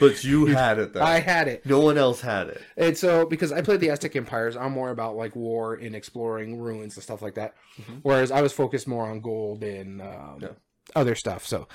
But 0.00 0.24
you 0.24 0.46
had 0.46 0.78
it 0.78 0.92
though. 0.94 1.02
I 1.02 1.20
had 1.20 1.46
it. 1.46 1.64
No 1.66 1.78
one 1.80 1.96
else 1.98 2.20
had 2.22 2.48
it. 2.48 2.60
And 2.76 2.96
so, 2.96 3.26
because 3.26 3.52
I 3.52 3.60
played 3.60 3.80
the 3.80 3.90
Aztec 3.90 4.16
Empires, 4.16 4.56
I'm 4.56 4.72
more 4.72 4.90
about 4.90 5.14
like 5.14 5.36
war 5.36 5.74
and 5.74 5.94
exploring 5.94 6.58
ruins 6.58 6.96
and 6.96 7.04
stuff 7.04 7.20
like 7.22 7.34
that. 7.34 7.54
Whereas 8.02 8.30
I 8.32 8.40
was 8.40 8.52
focused 8.52 8.88
more 8.88 9.06
on 9.06 9.20
gold 9.20 9.62
and 9.62 10.00
um, 10.00 10.08
Mm-hmm. 10.08 10.44
Yeah. 10.44 10.48
Other 10.94 11.14
stuff. 11.14 11.46
So, 11.46 11.68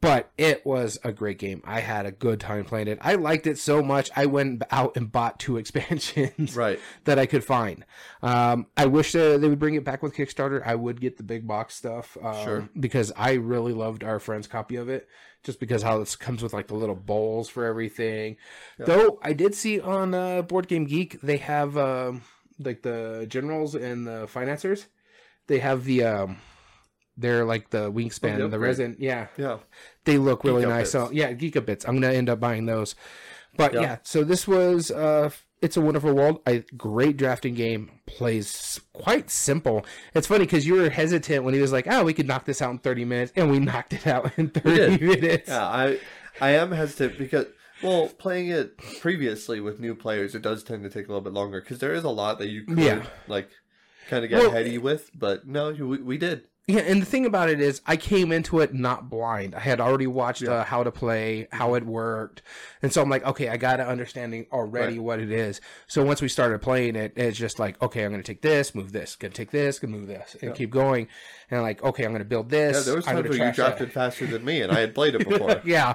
but 0.00 0.30
it 0.36 0.66
was 0.66 0.98
a 1.02 1.12
great 1.12 1.38
game. 1.38 1.62
I 1.64 1.80
had 1.80 2.04
a 2.04 2.12
good 2.12 2.38
time 2.40 2.64
playing 2.64 2.88
it. 2.88 2.98
I 3.00 3.14
liked 3.14 3.46
it 3.46 3.58
so 3.58 3.82
much. 3.82 4.10
I 4.14 4.26
went 4.26 4.62
out 4.70 4.96
and 4.96 5.10
bought 5.10 5.38
two 5.38 5.56
expansions 5.58 6.54
Right. 6.56 6.78
that 7.04 7.18
I 7.18 7.26
could 7.26 7.44
find. 7.44 7.84
Um, 8.22 8.66
I 8.76 8.86
wish 8.86 9.14
uh, 9.14 9.38
they 9.38 9.48
would 9.48 9.58
bring 9.58 9.74
it 9.74 9.84
back 9.84 10.02
with 10.02 10.14
Kickstarter. 10.14 10.62
I 10.66 10.74
would 10.74 11.00
get 11.00 11.16
the 11.16 11.22
big 11.22 11.46
box 11.46 11.74
stuff 11.74 12.16
um, 12.22 12.44
Sure. 12.44 12.68
because 12.78 13.12
I 13.16 13.32
really 13.34 13.72
loved 13.72 14.04
our 14.04 14.18
friend's 14.18 14.46
copy 14.46 14.76
of 14.76 14.88
it. 14.88 15.08
Just 15.42 15.60
because 15.60 15.82
how 15.82 15.98
this 15.98 16.16
comes 16.16 16.42
with 16.42 16.54
like 16.54 16.68
the 16.68 16.74
little 16.74 16.94
bowls 16.94 17.50
for 17.50 17.66
everything. 17.66 18.36
Though 18.78 19.18
I 19.22 19.34
did 19.34 19.54
see 19.54 19.78
on 19.78 20.14
uh, 20.14 20.40
Board 20.40 20.68
Game 20.68 20.86
Geek 20.86 21.20
they 21.20 21.36
have 21.36 21.76
um, 21.76 22.22
like 22.58 22.80
the 22.80 23.26
generals 23.28 23.74
and 23.74 24.06
the 24.06 24.26
financiers. 24.26 24.86
They 25.46 25.58
have 25.58 25.84
the 25.84 26.04
um, 26.04 26.38
they're 27.16 27.44
like 27.44 27.70
the 27.70 27.90
wingspan, 27.92 28.20
the 28.20 28.28
and 28.28 28.38
the 28.40 28.44
upgrade. 28.46 28.60
resin. 28.60 28.96
Yeah, 28.98 29.26
Yeah. 29.36 29.58
they 30.04 30.18
look 30.18 30.44
really 30.44 30.62
Geek 30.62 30.70
Up 30.70 30.76
nice. 30.78 30.90
So 30.90 31.10
yeah, 31.12 31.32
Geek 31.32 31.56
Up 31.56 31.66
bits. 31.66 31.84
I'm 31.86 32.00
gonna 32.00 32.12
end 32.14 32.28
up 32.28 32.40
buying 32.40 32.66
those. 32.66 32.94
But 33.56 33.72
Yeah. 33.74 33.80
yeah, 33.80 33.96
so 34.02 34.24
this 34.24 34.46
was 34.48 34.90
uh 34.90 35.30
It's 35.62 35.76
a 35.78 35.80
Wonderful 35.80 36.12
World. 36.12 36.40
A 36.46 36.58
great 36.76 37.16
drafting 37.16 37.54
game. 37.54 37.90
Plays 38.06 38.80
quite 38.92 39.30
simple. 39.30 39.86
It's 40.14 40.26
funny 40.26 40.44
because 40.44 40.66
you 40.66 40.74
were 40.74 40.90
hesitant 40.90 41.42
when 41.44 41.54
he 41.54 41.60
was 41.60 41.72
like, 41.72 41.86
"Oh, 41.88 42.04
we 42.04 42.12
could 42.12 42.26
knock 42.26 42.44
this 42.44 42.60
out 42.60 42.70
in 42.72 42.78
30 42.78 43.04
minutes," 43.06 43.32
and 43.34 43.50
we 43.50 43.58
knocked 43.70 43.92
it 43.94 44.06
out 44.06 44.30
in 44.36 44.50
30 44.50 44.98
minutes. 45.04 45.48
Yeah, 45.48 45.64
I 45.66 45.98
I 46.40 46.50
am 46.50 46.72
hesitant 46.72 47.16
because 47.16 47.46
well, 47.82 48.08
playing 48.08 48.48
it 48.48 48.76
previously 49.00 49.60
with 49.60 49.80
new 49.80 49.94
players, 49.94 50.34
it 50.34 50.42
does 50.42 50.62
tend 50.64 50.82
to 50.84 50.90
take 50.90 51.06
a 51.06 51.08
little 51.08 51.20
bit 51.22 51.32
longer 51.32 51.60
because 51.60 51.78
there 51.78 51.94
is 51.94 52.04
a 52.04 52.10
lot 52.10 52.38
that 52.40 52.48
you 52.48 52.62
could 52.64 52.78
Yeah. 52.78 53.06
like 53.28 53.48
kind 54.10 54.22
of 54.24 54.30
get 54.30 54.40
Well, 54.40 54.50
heady 54.50 54.76
with. 54.78 55.10
But 55.14 55.46
no, 55.46 55.70
we, 55.72 55.98
we 55.98 56.18
did. 56.18 56.44
Yeah, 56.66 56.80
and 56.80 57.02
the 57.02 57.06
thing 57.06 57.26
about 57.26 57.50
it 57.50 57.60
is, 57.60 57.82
I 57.86 57.98
came 57.98 58.32
into 58.32 58.60
it 58.60 58.72
not 58.72 59.10
blind. 59.10 59.54
I 59.54 59.60
had 59.60 59.80
already 59.80 60.06
watched 60.06 60.40
Yeah. 60.40 60.52
uh, 60.52 60.64
how 60.64 60.82
to 60.82 60.90
play, 60.90 61.46
how 61.52 61.74
it 61.74 61.84
worked, 61.84 62.40
and 62.80 62.90
so 62.90 63.02
I'm 63.02 63.10
like, 63.10 63.22
okay, 63.26 63.50
I 63.50 63.58
got 63.58 63.80
an 63.80 63.86
understanding 63.86 64.46
already 64.50 64.94
Right. 64.98 65.02
what 65.04 65.20
it 65.20 65.30
is. 65.30 65.60
So 65.88 66.02
once 66.02 66.22
we 66.22 66.28
started 66.28 66.62
playing 66.62 66.96
it, 66.96 67.12
it's 67.16 67.36
just 67.36 67.58
like, 67.58 67.80
okay, 67.82 68.02
I'm 68.02 68.10
gonna 68.12 68.22
take 68.22 68.40
this, 68.40 68.74
move 68.74 68.92
this, 68.92 69.14
gonna 69.14 69.34
take 69.34 69.50
this, 69.50 69.78
gonna 69.78 69.94
move 69.94 70.06
this, 70.06 70.36
and 70.40 70.54
keep 70.54 70.70
going. 70.70 71.08
And 71.50 71.60
like, 71.60 71.82
okay, 71.84 72.04
I'm 72.06 72.12
gonna 72.12 72.24
build 72.24 72.48
this. 72.48 72.78
Yeah, 72.78 72.82
there 72.84 72.96
was 72.96 73.06
I'm 73.08 73.16
times 73.16 73.28
where 73.28 73.34
you 73.38 73.44
that. 73.44 73.54
drafted 73.56 73.92
faster 73.92 74.24
than 74.24 74.42
me, 74.42 74.62
and 74.62 74.72
I 74.72 74.80
had 74.80 74.94
played 74.94 75.14
it 75.14 75.28
before. 75.28 75.60
yeah. 75.66 75.94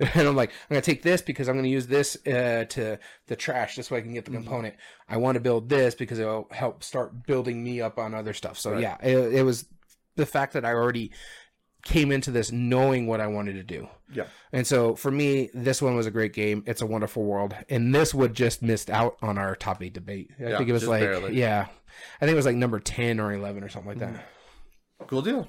And 0.00 0.28
I'm 0.28 0.36
like, 0.36 0.50
I'm 0.50 0.74
gonna 0.74 0.80
take 0.82 1.02
this 1.02 1.22
because 1.22 1.48
I'm 1.48 1.56
gonna 1.56 1.68
use 1.68 1.86
this 1.86 2.16
uh, 2.26 2.66
to 2.68 2.98
the 3.28 3.36
trash. 3.36 3.76
This 3.76 3.90
way 3.90 3.98
I 3.98 4.02
can 4.02 4.12
get 4.12 4.26
the 4.26 4.32
Mm-hmm. 4.32 4.42
component. 4.42 4.74
I 5.08 5.16
want 5.18 5.36
to 5.36 5.40
build 5.40 5.68
this 5.70 5.94
because 5.94 6.18
it'll 6.18 6.48
help 6.50 6.82
start 6.82 7.26
building 7.26 7.62
me 7.64 7.80
up 7.80 7.98
on 7.98 8.12
other 8.14 8.34
stuff. 8.34 8.58
So 8.58 8.72
Right. 8.72 8.80
yeah, 8.82 8.96
it, 9.02 9.34
it 9.36 9.42
was 9.44 9.64
the 10.16 10.26
fact 10.26 10.52
that 10.54 10.64
I 10.64 10.72
already 10.72 11.10
came 11.84 12.10
into 12.10 12.30
this 12.30 12.50
knowing 12.50 13.06
what 13.06 13.20
I 13.20 13.26
wanted 13.26 13.54
to 13.54 13.62
do. 13.62 13.88
yeah, 14.10 14.24
And 14.52 14.66
so 14.66 14.94
for 14.94 15.10
me, 15.10 15.50
this 15.52 15.82
one 15.82 15.94
was 15.96 16.06
a 16.06 16.10
great 16.10 16.32
game. 16.32 16.62
It's 16.66 16.80
a 16.80 16.86
wonderful 16.86 17.24
world, 17.24 17.54
and 17.68 17.94
this 17.94 18.14
would 18.14 18.32
just 18.34 18.62
missed 18.62 18.88
out 18.88 19.16
on 19.20 19.36
our 19.36 19.54
top 19.54 19.82
eight 19.82 19.92
debate. 19.92 20.30
I 20.40 20.44
Yeah, 20.50 20.56
think 20.56 20.70
it 20.70 20.72
was 20.72 20.88
like 20.88 21.02
barely. 21.02 21.38
yeah, 21.38 21.66
I 22.20 22.24
think 22.24 22.32
it 22.32 22.36
was 22.36 22.46
like 22.46 22.56
number 22.56 22.80
ten 22.80 23.20
or 23.20 23.32
eleven 23.34 23.62
or 23.62 23.68
something 23.68 23.90
like 23.90 23.98
that. 23.98 24.24
cool 25.08 25.20
deal. 25.22 25.46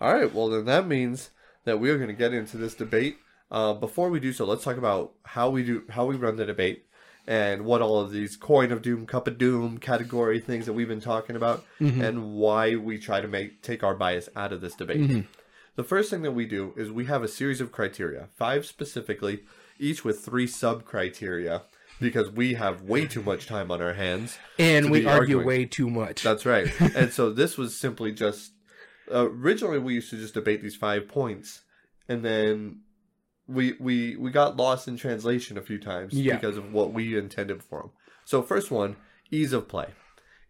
All 0.00 0.12
right, 0.12 0.32
well 0.34 0.48
then 0.48 0.64
that 0.64 0.86
means 0.88 1.30
that 1.64 1.78
we 1.78 1.90
are 1.90 1.96
going 1.96 2.08
to 2.08 2.14
get 2.14 2.34
into 2.34 2.56
this 2.56 2.74
debate. 2.74 3.18
Uh, 3.48 3.72
before 3.72 4.10
we 4.10 4.18
do 4.18 4.32
so, 4.32 4.44
let's 4.44 4.64
talk 4.64 4.76
about 4.76 5.12
how 5.24 5.48
we 5.50 5.62
do 5.62 5.84
how 5.90 6.04
we 6.04 6.16
run 6.16 6.34
the 6.34 6.44
debate 6.44 6.85
and 7.26 7.64
what 7.64 7.82
all 7.82 8.00
of 8.00 8.10
these 8.10 8.36
coin 8.36 8.70
of 8.72 8.82
doom, 8.82 9.06
cup 9.06 9.26
of 9.26 9.38
doom 9.38 9.78
category 9.78 10.40
things 10.40 10.66
that 10.66 10.72
we've 10.72 10.88
been 10.88 11.00
talking 11.00 11.36
about, 11.36 11.64
and 11.80 12.32
why 12.34 12.76
we 12.76 12.98
try 12.98 13.20
to 13.20 13.28
make 13.28 13.62
take 13.62 13.82
our 13.82 13.94
bias 13.94 14.28
out 14.36 14.52
of 14.52 14.60
this 14.60 14.74
debate. 14.74 15.24
The 15.76 15.84
first 15.84 16.08
thing 16.08 16.22
that 16.22 16.32
we 16.32 16.46
do 16.46 16.72
is 16.76 16.90
we 16.90 17.04
have 17.04 17.22
a 17.22 17.28
series 17.28 17.60
of 17.60 17.70
criteria, 17.70 18.28
five 18.34 18.64
specifically, 18.64 19.40
each 19.78 20.04
with 20.04 20.24
three 20.24 20.46
sub 20.46 20.84
criteria, 20.84 21.62
because 22.00 22.30
we 22.30 22.54
have 22.54 22.82
way 22.82 23.06
too 23.06 23.22
much 23.22 23.46
time 23.46 23.70
on 23.70 23.82
our 23.82 23.92
hands. 23.92 24.38
And 24.58 24.90
we 24.90 25.06
argue 25.06 25.38
arguing. 25.38 25.46
way 25.46 25.64
too 25.66 25.90
much. 25.90 26.22
That's 26.22 26.46
right. 26.46 26.68
and 26.94 27.12
so 27.12 27.30
this 27.30 27.58
was 27.58 27.76
simply 27.76 28.12
just 28.12 28.52
uh, 29.12 29.30
originally 29.30 29.78
we 29.78 29.94
used 29.94 30.10
to 30.10 30.16
just 30.16 30.34
debate 30.34 30.62
these 30.62 30.76
five 30.76 31.08
points, 31.08 31.62
and 32.08 32.24
then 32.24 32.80
we 33.48 33.74
we 33.78 34.16
we 34.16 34.30
got 34.30 34.56
lost 34.56 34.88
in 34.88 34.96
translation 34.96 35.56
a 35.56 35.62
few 35.62 35.78
times 35.78 36.14
Yeah. 36.14 36.34
because 36.34 36.56
of 36.56 36.72
what 36.72 36.92
we 36.92 37.16
intended 37.16 37.62
for 37.62 37.80
them. 37.82 37.90
So 38.24 38.42
first 38.42 38.70
one, 38.70 38.96
ease 39.30 39.52
of 39.52 39.68
play. 39.68 39.88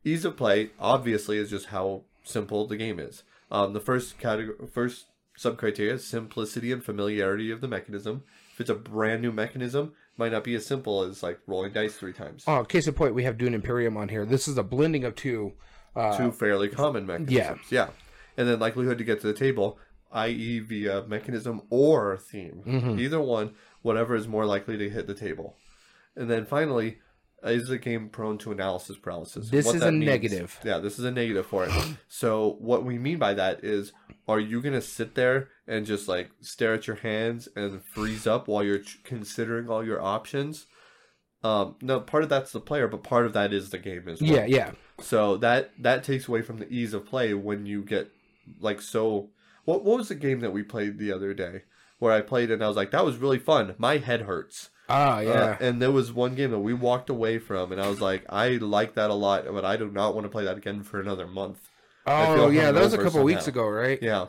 Ease 0.04 0.24
of 0.24 0.36
play 0.36 0.70
obviously 0.78 1.36
is 1.38 1.50
just 1.50 1.66
how 1.66 2.02
simple 2.24 2.66
the 2.66 2.76
game 2.76 2.98
is. 2.98 3.22
Um, 3.50 3.72
the 3.72 3.80
first 3.80 4.18
category, 4.18 4.56
first 4.72 5.06
sub 5.36 5.58
criteria 5.58 5.94
is 5.94 6.06
simplicity 6.06 6.72
and 6.72 6.82
familiarity 6.82 7.50
of 7.50 7.60
the 7.60 7.68
mechanism. 7.68 8.22
If 8.54 8.60
it's 8.62 8.70
a 8.70 8.74
brand 8.74 9.20
new 9.20 9.32
mechanism, 9.32 9.92
might 10.16 10.32
not 10.32 10.44
be 10.44 10.54
as 10.54 10.64
simple 10.64 11.02
as 11.02 11.22
like 11.22 11.38
rolling 11.46 11.72
dice 11.72 11.96
three 11.96 12.14
times. 12.14 12.44
Oh, 12.46 12.64
case 12.64 12.86
in 12.86 12.94
point, 12.94 13.14
we 13.14 13.24
have 13.24 13.36
Dune 13.36 13.52
Imperium 13.52 13.96
on 13.98 14.08
here. 14.08 14.24
This 14.24 14.48
is 14.48 14.56
a 14.56 14.62
blending 14.62 15.04
of 15.04 15.14
two. 15.14 15.52
Uh, 15.94 16.16
two 16.16 16.30
fairly 16.30 16.68
common 16.68 17.06
mechanisms. 17.06 17.60
Yeah. 17.70 17.88
And 18.38 18.46
then 18.48 18.58
likelihood 18.58 18.98
to 18.98 19.04
get 19.04 19.20
to 19.22 19.26
the 19.26 19.32
table, 19.32 19.78
i.e., 20.12 20.60
via 20.60 21.04
mechanism 21.06 21.62
or 21.70 22.16
theme. 22.18 22.62
Mm-hmm. 22.66 22.98
Either 23.00 23.20
one, 23.20 23.54
whatever 23.82 24.14
is 24.14 24.28
more 24.28 24.46
likely 24.46 24.76
to 24.78 24.88
hit 24.90 25.06
the 25.06 25.14
table. 25.14 25.56
And 26.14 26.30
then 26.30 26.46
finally, 26.46 26.98
is 27.42 27.68
the 27.68 27.78
game 27.78 28.08
prone 28.08 28.38
to 28.38 28.52
analysis 28.52 28.96
paralysis? 28.96 29.50
This 29.50 29.72
is 29.72 29.82
a 29.82 29.92
means- 29.92 30.06
negative. 30.06 30.58
Yeah, 30.64 30.78
this 30.78 30.98
is 30.98 31.04
a 31.04 31.10
negative 31.10 31.46
for 31.46 31.64
it. 31.66 31.72
so 32.08 32.56
what 32.60 32.84
we 32.84 32.98
mean 32.98 33.18
by 33.18 33.34
that 33.34 33.62
is, 33.64 33.92
are 34.28 34.40
you 34.40 34.60
gonna 34.60 34.80
sit 34.80 35.14
there 35.14 35.48
and 35.68 35.86
just 35.86 36.08
like 36.08 36.30
stare 36.40 36.74
at 36.74 36.86
your 36.86 36.96
hands 36.96 37.48
and 37.54 37.84
freeze 37.84 38.26
up 38.26 38.48
while 38.48 38.64
you're 38.64 38.80
ch- 38.80 38.98
considering 39.04 39.68
all 39.68 39.84
your 39.84 40.02
options? 40.02 40.66
Um, 41.44 41.76
no, 41.80 42.00
part 42.00 42.24
of 42.24 42.28
that's 42.28 42.50
the 42.50 42.60
player, 42.60 42.88
but 42.88 43.04
part 43.04 43.26
of 43.26 43.34
that 43.34 43.52
is 43.52 43.70
the 43.70 43.78
game 43.78 44.08
as 44.08 44.20
well. 44.20 44.32
yeah, 44.32 44.46
yeah. 44.46 44.70
So 45.00 45.36
that 45.36 45.70
that 45.80 46.02
takes 46.02 46.26
away 46.26 46.42
from 46.42 46.58
the 46.58 46.68
ease 46.68 46.92
of 46.94 47.06
play 47.06 47.34
when 47.34 47.66
you 47.66 47.82
get 47.82 48.10
like 48.60 48.80
so. 48.80 49.30
What 49.66 49.84
what 49.84 49.98
was 49.98 50.08
the 50.08 50.14
game 50.14 50.40
that 50.40 50.52
we 50.54 50.62
played 50.62 50.98
the 50.98 51.12
other 51.12 51.34
day 51.34 51.62
where 51.98 52.12
I 52.12 52.22
played 52.22 52.50
and 52.50 52.64
I 52.64 52.68
was 52.68 52.76
like 52.76 52.90
that 52.92 53.04
was 53.04 53.18
really 53.18 53.38
fun. 53.38 53.74
My 53.76 53.98
head 53.98 54.22
hurts. 54.22 54.70
Ah, 54.88 55.16
Uh, 55.18 55.20
yeah. 55.20 55.56
and 55.60 55.82
there 55.82 55.90
was 55.92 56.12
one 56.12 56.34
game 56.34 56.52
that 56.52 56.60
we 56.60 56.72
walked 56.72 57.10
away 57.10 57.38
from 57.38 57.72
and 57.72 57.80
I 57.80 57.88
was 57.88 58.00
like 58.00 58.24
I 58.30 58.50
like 58.56 58.94
that 58.94 59.10
a 59.10 59.14
lot, 59.14 59.44
but 59.52 59.64
I 59.64 59.76
do 59.76 59.90
not 59.90 60.14
want 60.14 60.24
to 60.24 60.30
play 60.30 60.44
that 60.44 60.56
again 60.56 60.82
for 60.82 60.98
another 61.00 61.26
month. 61.26 61.68
Oh, 62.06 62.48
yeah. 62.50 62.70
That 62.72 62.82
was 62.82 62.94
a 62.94 62.98
couple 62.98 63.22
weeks 63.24 63.48
ago, 63.48 63.66
right? 63.68 63.98
Yeah. 64.00 64.26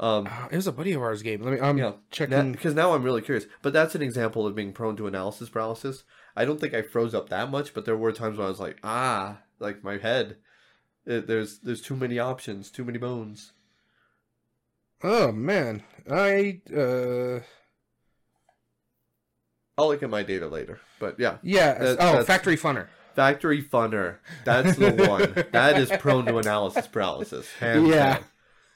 Um, 0.00 0.26
Uh, 0.26 0.48
it 0.50 0.56
was 0.56 0.66
a 0.66 0.72
buddy 0.72 0.92
of 0.94 1.02
ours 1.02 1.22
game. 1.22 1.42
Let 1.42 1.52
me. 1.52 1.60
I'm 1.60 1.76
yeah. 1.76 1.92
checking. 2.10 2.52
Because 2.52 2.74
now 2.74 2.94
I'm 2.94 3.02
really 3.02 3.20
curious. 3.20 3.46
But 3.62 3.72
that's 3.72 3.94
an 3.94 4.00
example 4.00 4.46
of 4.46 4.54
being 4.54 4.72
prone 4.72 4.96
to 4.96 5.06
analysis 5.08 5.48
paralysis. 5.50 6.04
I 6.36 6.44
don't 6.44 6.60
think 6.60 6.72
I 6.72 6.82
froze 6.82 7.14
up 7.14 7.28
that 7.30 7.50
much, 7.50 7.74
but 7.74 7.84
there 7.84 7.96
were 7.96 8.12
times 8.12 8.38
when 8.38 8.46
I 8.46 8.48
was 8.50 8.60
like, 8.60 8.78
ah, 8.82 9.38
like 9.58 9.82
my 9.84 9.98
head. 9.98 10.36
It, 11.04 11.26
there's 11.26 11.58
there's 11.58 11.82
too 11.82 11.96
many 11.96 12.18
options, 12.18 12.70
too 12.70 12.84
many 12.84 12.98
bones. 12.98 13.52
Oh 15.02 15.32
man, 15.32 15.82
I. 16.10 16.60
uh 16.74 17.40
I'll 19.76 19.88
look 19.88 20.02
at 20.02 20.10
my 20.10 20.22
data 20.24 20.48
later. 20.48 20.80
But 20.98 21.20
yeah, 21.20 21.36
Yeah. 21.42 21.74
That- 21.78 21.96
oh, 22.00 22.24
Factory 22.24 22.56
Funner. 22.56 22.88
Factory 23.14 23.62
Funner. 23.62 24.16
That's 24.44 24.76
the 24.76 24.90
one. 25.08 25.46
that 25.52 25.78
is 25.78 25.90
prone 26.00 26.24
to 26.26 26.38
analysis 26.38 26.86
paralysis. 26.88 27.48
hands 27.60 27.88
Yeah. 27.88 28.14
down. 28.14 28.24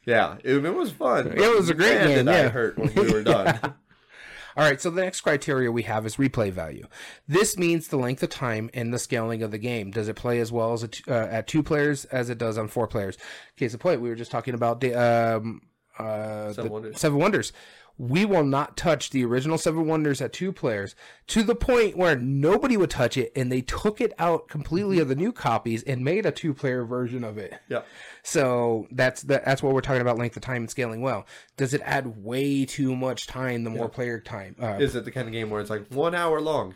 Yeah, 0.04 0.36
it, 0.42 0.64
it 0.64 0.74
was 0.74 0.90
fun. 0.90 1.28
It 1.28 1.56
was 1.56 1.70
a 1.70 1.74
great 1.74 1.94
man, 1.94 2.06
game, 2.08 2.26
Did 2.26 2.28
I 2.28 2.48
hurt 2.48 2.76
when 2.76 2.92
we 2.94 3.12
were 3.12 3.22
done? 3.22 3.46
Yeah. 3.46 3.60
All 4.56 4.64
right, 4.64 4.80
so 4.80 4.90
the 4.90 5.00
next 5.00 5.20
criteria 5.22 5.70
we 5.72 5.82
have 5.84 6.04
is 6.04 6.16
replay 6.16 6.50
value. 6.50 6.86
This 7.28 7.56
means 7.56 7.86
the 7.88 7.96
length 7.96 8.22
of 8.22 8.28
time 8.28 8.68
and 8.74 8.92
the 8.92 8.98
scaling 8.98 9.42
of 9.44 9.50
the 9.52 9.58
game. 9.58 9.90
Does 9.92 10.08
it 10.08 10.16
play 10.16 10.40
as 10.40 10.50
well 10.52 10.72
as 10.74 10.86
t- 10.88 11.04
uh, 11.08 11.12
at 11.14 11.46
two 11.46 11.62
players 11.62 12.04
as 12.06 12.28
it 12.30 12.36
does 12.36 12.58
on 12.58 12.66
four 12.68 12.86
players? 12.88 13.16
Case 13.56 13.72
in 13.72 13.78
point, 13.78 14.00
we 14.02 14.08
were 14.08 14.14
just 14.16 14.30
talking 14.32 14.54
about 14.54 14.80
the, 14.80 14.92
um, 14.94 15.62
uh, 15.98 16.52
Seven 16.52 16.70
Wonders. 16.70 17.00
Seven 17.00 17.18
Wonders. 17.18 17.52
We 17.98 18.24
will 18.24 18.42
not 18.44 18.76
touch 18.78 19.10
the 19.10 19.22
original 19.26 19.58
Seven 19.58 19.86
Wonders 19.86 20.22
at 20.22 20.32
two 20.32 20.50
players 20.50 20.96
to 21.26 21.42
the 21.42 21.54
point 21.54 21.96
where 21.96 22.16
nobody 22.16 22.76
would 22.76 22.88
touch 22.88 23.18
it, 23.18 23.30
and 23.36 23.52
they 23.52 23.60
took 23.60 24.00
it 24.00 24.14
out 24.18 24.48
completely 24.48 24.98
of 24.98 25.08
the 25.08 25.14
new 25.14 25.30
copies 25.30 25.82
and 25.82 26.02
made 26.02 26.24
a 26.24 26.32
two-player 26.32 26.84
version 26.86 27.22
of 27.22 27.36
it. 27.36 27.52
yeah. 27.68 27.82
So 28.22 28.86
that's 28.90 29.22
the, 29.22 29.42
that's 29.44 29.62
what 29.62 29.74
we're 29.74 29.82
talking 29.82 30.00
about 30.00 30.16
length 30.16 30.36
of 30.36 30.42
time 30.42 30.62
and 30.62 30.70
scaling 30.70 31.02
well. 31.02 31.26
Does 31.58 31.74
it 31.74 31.82
add 31.84 32.24
way 32.24 32.64
too 32.64 32.96
much 32.96 33.26
time 33.26 33.62
the 33.62 33.70
more 33.70 33.90
player 33.90 34.18
time? 34.20 34.56
Uh, 34.60 34.78
Is 34.80 34.96
it 34.96 35.04
the 35.04 35.10
kind 35.12 35.28
of 35.28 35.32
game 35.32 35.50
where 35.50 35.60
it's 35.60 35.70
like 35.70 35.86
one 35.88 36.14
hour 36.14 36.40
long 36.40 36.74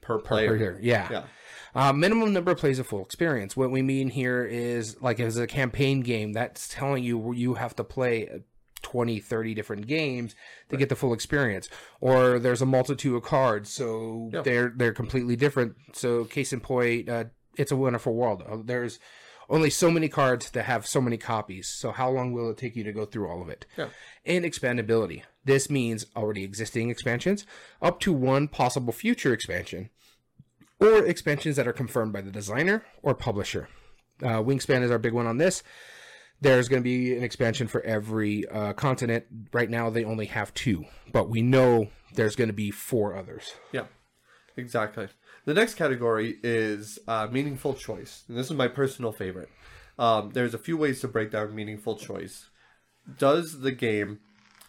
per 0.00 0.18
player? 0.18 0.56
player, 0.56 0.78
yeah. 0.80 1.08
Yeah. 1.10 1.24
Uh, 1.74 1.92
minimum 1.92 2.32
number 2.32 2.52
of 2.52 2.58
plays 2.58 2.78
a 2.78 2.84
full 2.84 3.02
experience. 3.02 3.54
What 3.56 3.70
we 3.70 3.82
mean 3.82 4.08
here 4.08 4.44
is 4.44 5.00
like 5.02 5.20
as 5.20 5.36
a 5.36 5.46
campaign 5.46 6.00
game, 6.00 6.32
that's 6.32 6.68
telling 6.68 7.04
you 7.04 7.34
you 7.34 7.54
have 7.54 7.76
to 7.76 7.84
play 7.84 8.44
20, 8.84 9.18
30 9.18 9.54
different 9.54 9.86
games 9.88 10.36
to 10.68 10.76
get 10.76 10.88
the 10.88 10.94
full 10.96 11.12
experience. 11.12 11.68
Or 12.00 12.38
there's 12.38 12.62
a 12.62 12.66
multitude 12.66 13.16
of 13.16 13.22
cards, 13.24 13.70
so 13.70 14.30
Yeah. 14.32 14.42
they're 14.42 14.72
they're 14.76 14.92
completely 14.92 15.34
different. 15.34 15.74
So 15.92 16.24
case 16.24 16.52
in 16.52 16.60
point, 16.60 17.08
uh, 17.08 17.24
it's 17.56 17.72
a 17.72 17.76
wonderful 17.76 18.14
world. 18.14 18.42
Uh, 18.48 18.58
There's 18.64 19.00
only 19.50 19.68
so 19.70 19.90
many 19.90 20.08
cards 20.08 20.50
that 20.52 20.64
have 20.64 20.86
so 20.86 21.00
many 21.00 21.16
copies. 21.18 21.68
So 21.68 21.90
how 21.92 22.08
long 22.10 22.32
will 22.32 22.50
it 22.50 22.56
take 22.56 22.76
you 22.76 22.84
to 22.84 22.92
go 22.92 23.04
through 23.04 23.28
all 23.28 23.42
of 23.42 23.48
it? 23.48 23.66
Yeah. 23.76 23.88
And 24.24 24.44
expandability. 24.44 25.22
This 25.44 25.68
means 25.68 26.06
already 26.16 26.44
existing 26.44 26.88
expansions, 26.90 27.44
up 27.82 28.00
to 28.00 28.12
one 28.12 28.48
possible 28.48 28.92
future 28.92 29.32
expansion, 29.34 29.90
or 30.80 31.04
expansions 31.04 31.56
that 31.56 31.68
are 31.68 31.72
confirmed 31.74 32.12
by 32.12 32.22
the 32.22 32.30
designer 32.30 32.84
or 33.02 33.14
publisher. 33.14 33.68
Uh, 34.22 34.40
Wingspan 34.42 34.82
is 34.82 34.90
our 34.90 34.98
big 34.98 35.12
one 35.12 35.26
on 35.26 35.38
this. 35.38 35.62
There's 36.44 36.68
going 36.68 36.82
to 36.82 36.84
be 36.84 37.16
an 37.16 37.24
expansion 37.24 37.68
for 37.68 37.80
every 37.80 38.46
uh, 38.48 38.74
continent. 38.74 39.24
Right 39.54 39.70
now, 39.70 39.88
they 39.88 40.04
only 40.04 40.26
have 40.26 40.52
two, 40.52 40.84
but 41.10 41.30
we 41.30 41.40
know 41.40 41.88
there's 42.14 42.36
going 42.36 42.48
to 42.48 42.54
be 42.54 42.70
four 42.70 43.16
others. 43.16 43.54
Yeah, 43.72 43.86
exactly. 44.54 45.08
The 45.46 45.54
next 45.54 45.74
category 45.74 46.36
is 46.42 46.98
uh, 47.08 47.28
meaningful 47.30 47.72
choice, 47.72 48.24
and 48.28 48.36
this 48.36 48.46
is 48.46 48.52
my 48.52 48.68
personal 48.68 49.10
favorite. 49.10 49.48
Um, 49.98 50.32
there's 50.34 50.52
a 50.52 50.58
few 50.58 50.76
ways 50.76 51.00
to 51.00 51.08
break 51.08 51.30
down 51.30 51.54
meaningful 51.54 51.96
choice. 51.96 52.50
Does 53.18 53.60
the 53.60 53.72
game, 53.72 54.20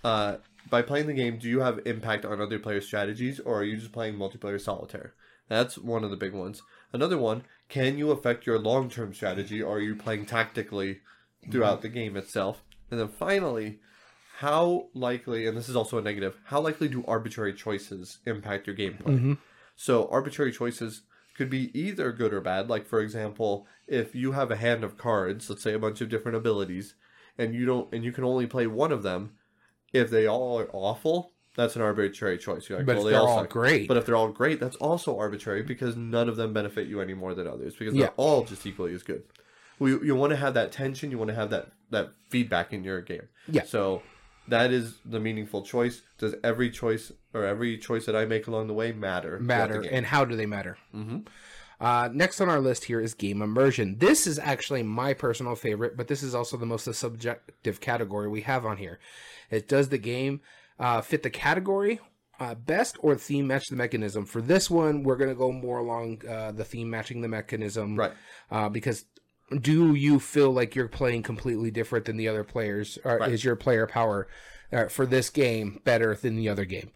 uh, 0.01 0.37
by 0.69 0.81
playing 0.81 1.07
the 1.07 1.13
game, 1.13 1.37
do 1.37 1.49
you 1.49 1.59
have 1.59 1.85
impact 1.85 2.23
on 2.23 2.39
other 2.39 2.57
players' 2.57 2.85
strategies, 2.85 3.41
or 3.41 3.59
are 3.59 3.63
you 3.65 3.75
just 3.75 3.91
playing 3.91 4.15
multiplayer 4.15 4.61
solitaire? 4.61 5.13
That's 5.49 5.77
one 5.77 6.05
of 6.05 6.09
the 6.09 6.15
big 6.15 6.33
ones. 6.33 6.61
Another 6.93 7.17
one, 7.17 7.43
can 7.67 7.97
you 7.97 8.11
affect 8.11 8.45
your 8.45 8.59
long 8.59 8.89
term 8.89 9.13
strategy 9.13 9.61
or 9.61 9.75
are 9.75 9.81
you 9.81 9.95
playing 9.95 10.25
tactically 10.25 11.01
throughout 11.51 11.79
mm-hmm. 11.79 11.81
the 11.81 11.89
game 11.89 12.17
itself? 12.17 12.63
And 12.91 12.99
then 12.99 13.07
finally, 13.07 13.79
how 14.39 14.87
likely, 14.93 15.47
and 15.47 15.57
this 15.57 15.69
is 15.69 15.75
also 15.75 15.97
a 15.97 16.01
negative, 16.01 16.37
how 16.45 16.61
likely 16.61 16.87
do 16.87 17.03
arbitrary 17.07 17.53
choices 17.53 18.19
impact 18.25 18.67
your 18.67 18.75
gameplay? 18.75 19.15
Mm-hmm. 19.15 19.33
So, 19.75 20.07
arbitrary 20.09 20.51
choices 20.51 21.01
could 21.35 21.49
be 21.49 21.77
either 21.77 22.11
good 22.11 22.33
or 22.33 22.41
bad. 22.41 22.69
Like, 22.69 22.85
for 22.85 23.01
example, 23.01 23.67
if 23.87 24.15
you 24.15 24.31
have 24.33 24.51
a 24.51 24.55
hand 24.55 24.83
of 24.83 24.97
cards, 24.97 25.49
let's 25.49 25.61
say 25.61 25.73
a 25.73 25.79
bunch 25.79 26.01
of 26.01 26.09
different 26.09 26.37
abilities, 26.37 26.95
and 27.37 27.53
you 27.53 27.65
don't, 27.65 27.93
and 27.93 28.03
you 28.03 28.11
can 28.11 28.23
only 28.23 28.47
play 28.47 28.67
one 28.67 28.91
of 28.91 29.03
them, 29.03 29.33
if 29.93 30.09
they 30.09 30.27
all 30.27 30.59
are 30.59 30.69
awful, 30.73 31.33
that's 31.55 31.75
an 31.75 31.81
arbitrary 31.81 32.37
choice. 32.37 32.67
You're 32.69 32.79
like, 32.79 32.85
But 32.85 32.97
well, 32.97 33.07
if 33.07 33.11
they 33.11 33.11
they're 33.11 33.21
all 33.21 33.39
all 33.39 33.45
great, 33.45 33.87
But 33.87 33.97
if 33.97 34.05
they're 34.05 34.15
all 34.15 34.29
great, 34.29 34.59
that's 34.59 34.75
also 34.77 35.17
arbitrary 35.17 35.63
because 35.63 35.95
none 35.95 36.27
of 36.27 36.35
them 36.35 36.53
benefit 36.53 36.87
you 36.87 37.01
any 37.01 37.13
more 37.13 37.33
than 37.33 37.47
others 37.47 37.75
because 37.75 37.93
Yeah. 37.93 38.07
they're 38.07 38.13
all 38.17 38.43
just 38.43 38.65
equally 38.65 38.93
as 38.93 39.03
good. 39.03 39.23
We, 39.79 39.91
you 39.91 40.15
want 40.15 40.31
to 40.31 40.37
have 40.37 40.53
that 40.53 40.71
tension. 40.71 41.11
You 41.11 41.17
want 41.17 41.29
to 41.29 41.35
have 41.35 41.49
that 41.49 41.71
that 41.91 42.11
feedback 42.29 42.73
in 42.73 42.83
your 42.83 43.01
game. 43.01 43.27
Yeah. 43.47 43.63
So 43.63 44.01
that 44.47 44.71
is 44.71 44.95
the 45.05 45.19
meaningful 45.19 45.63
choice. 45.63 46.01
Does 46.17 46.35
every 46.43 46.69
choice 46.69 47.11
or 47.33 47.45
every 47.45 47.77
choice 47.77 48.05
that 48.05 48.15
I 48.15 48.25
make 48.25 48.47
along 48.47 48.67
the 48.67 48.73
way 48.73 48.91
matter? 48.91 49.39
matter 49.39 49.81
and 49.81 50.05
how 50.05 50.25
do 50.25 50.35
they 50.35 50.45
matter? 50.45 50.77
Mhm. 50.93 51.27
Uh, 51.79 52.09
next 52.13 52.39
on 52.39 52.47
our 52.49 52.61
list 52.61 52.85
here 52.85 53.01
is 53.01 53.13
game 53.13 53.41
immersion. 53.41 53.97
This 53.97 54.25
is 54.27 54.39
actually 54.39 54.81
my 54.81 55.13
personal 55.13 55.55
favorite, 55.55 55.97
but 55.97 56.07
this 56.07 56.23
is 56.23 56.33
also 56.33 56.55
the 56.55 56.65
most 56.65 56.91
subjective 56.93 57.81
category 57.81 58.29
we 58.29 58.41
have 58.41 58.65
on 58.65 58.77
here. 58.77 58.99
It 59.51 59.67
does 59.67 59.89
the 59.89 59.97
game 59.97 60.39
uh, 60.79 61.01
fit 61.01 61.21
the 61.23 61.29
category 61.29 61.99
uh, 62.39 62.55
best 62.55 62.97
or 62.99 63.15
theme 63.15 63.47
match 63.47 63.67
the 63.67 63.75
mechanism? 63.75 64.25
For 64.25 64.41
this 64.41 64.69
one, 64.69 65.03
we're 65.03 65.15
going 65.15 65.29
to 65.29 65.35
go 65.35 65.51
more 65.51 65.79
along 65.79 66.21
uh, 66.27 66.51
the 66.51 66.63
theme 66.65 66.89
matching 66.89 67.21
the 67.21 67.27
mechanism, 67.27 67.95
Right. 67.95 68.11
Uh, 68.51 68.69
because 68.69 69.05
do 69.61 69.93
you 69.95 70.19
feel 70.19 70.51
like 70.51 70.75
you're 70.75 70.87
playing 70.87 71.23
completely 71.23 71.71
different 71.71 72.05
than 72.05 72.17
the 72.17 72.27
other 72.27 72.43
players, 72.43 72.97
or 73.03 73.17
Right. 73.19 73.31
is 73.31 73.43
your 73.43 73.55
player 73.55 73.85
power 73.87 74.27
uh, 74.73 74.87
for 74.87 75.05
this 75.05 75.29
game 75.29 75.79
better 75.83 76.15
than 76.15 76.35
the 76.35 76.49
other 76.49 76.65
game? 76.65 76.91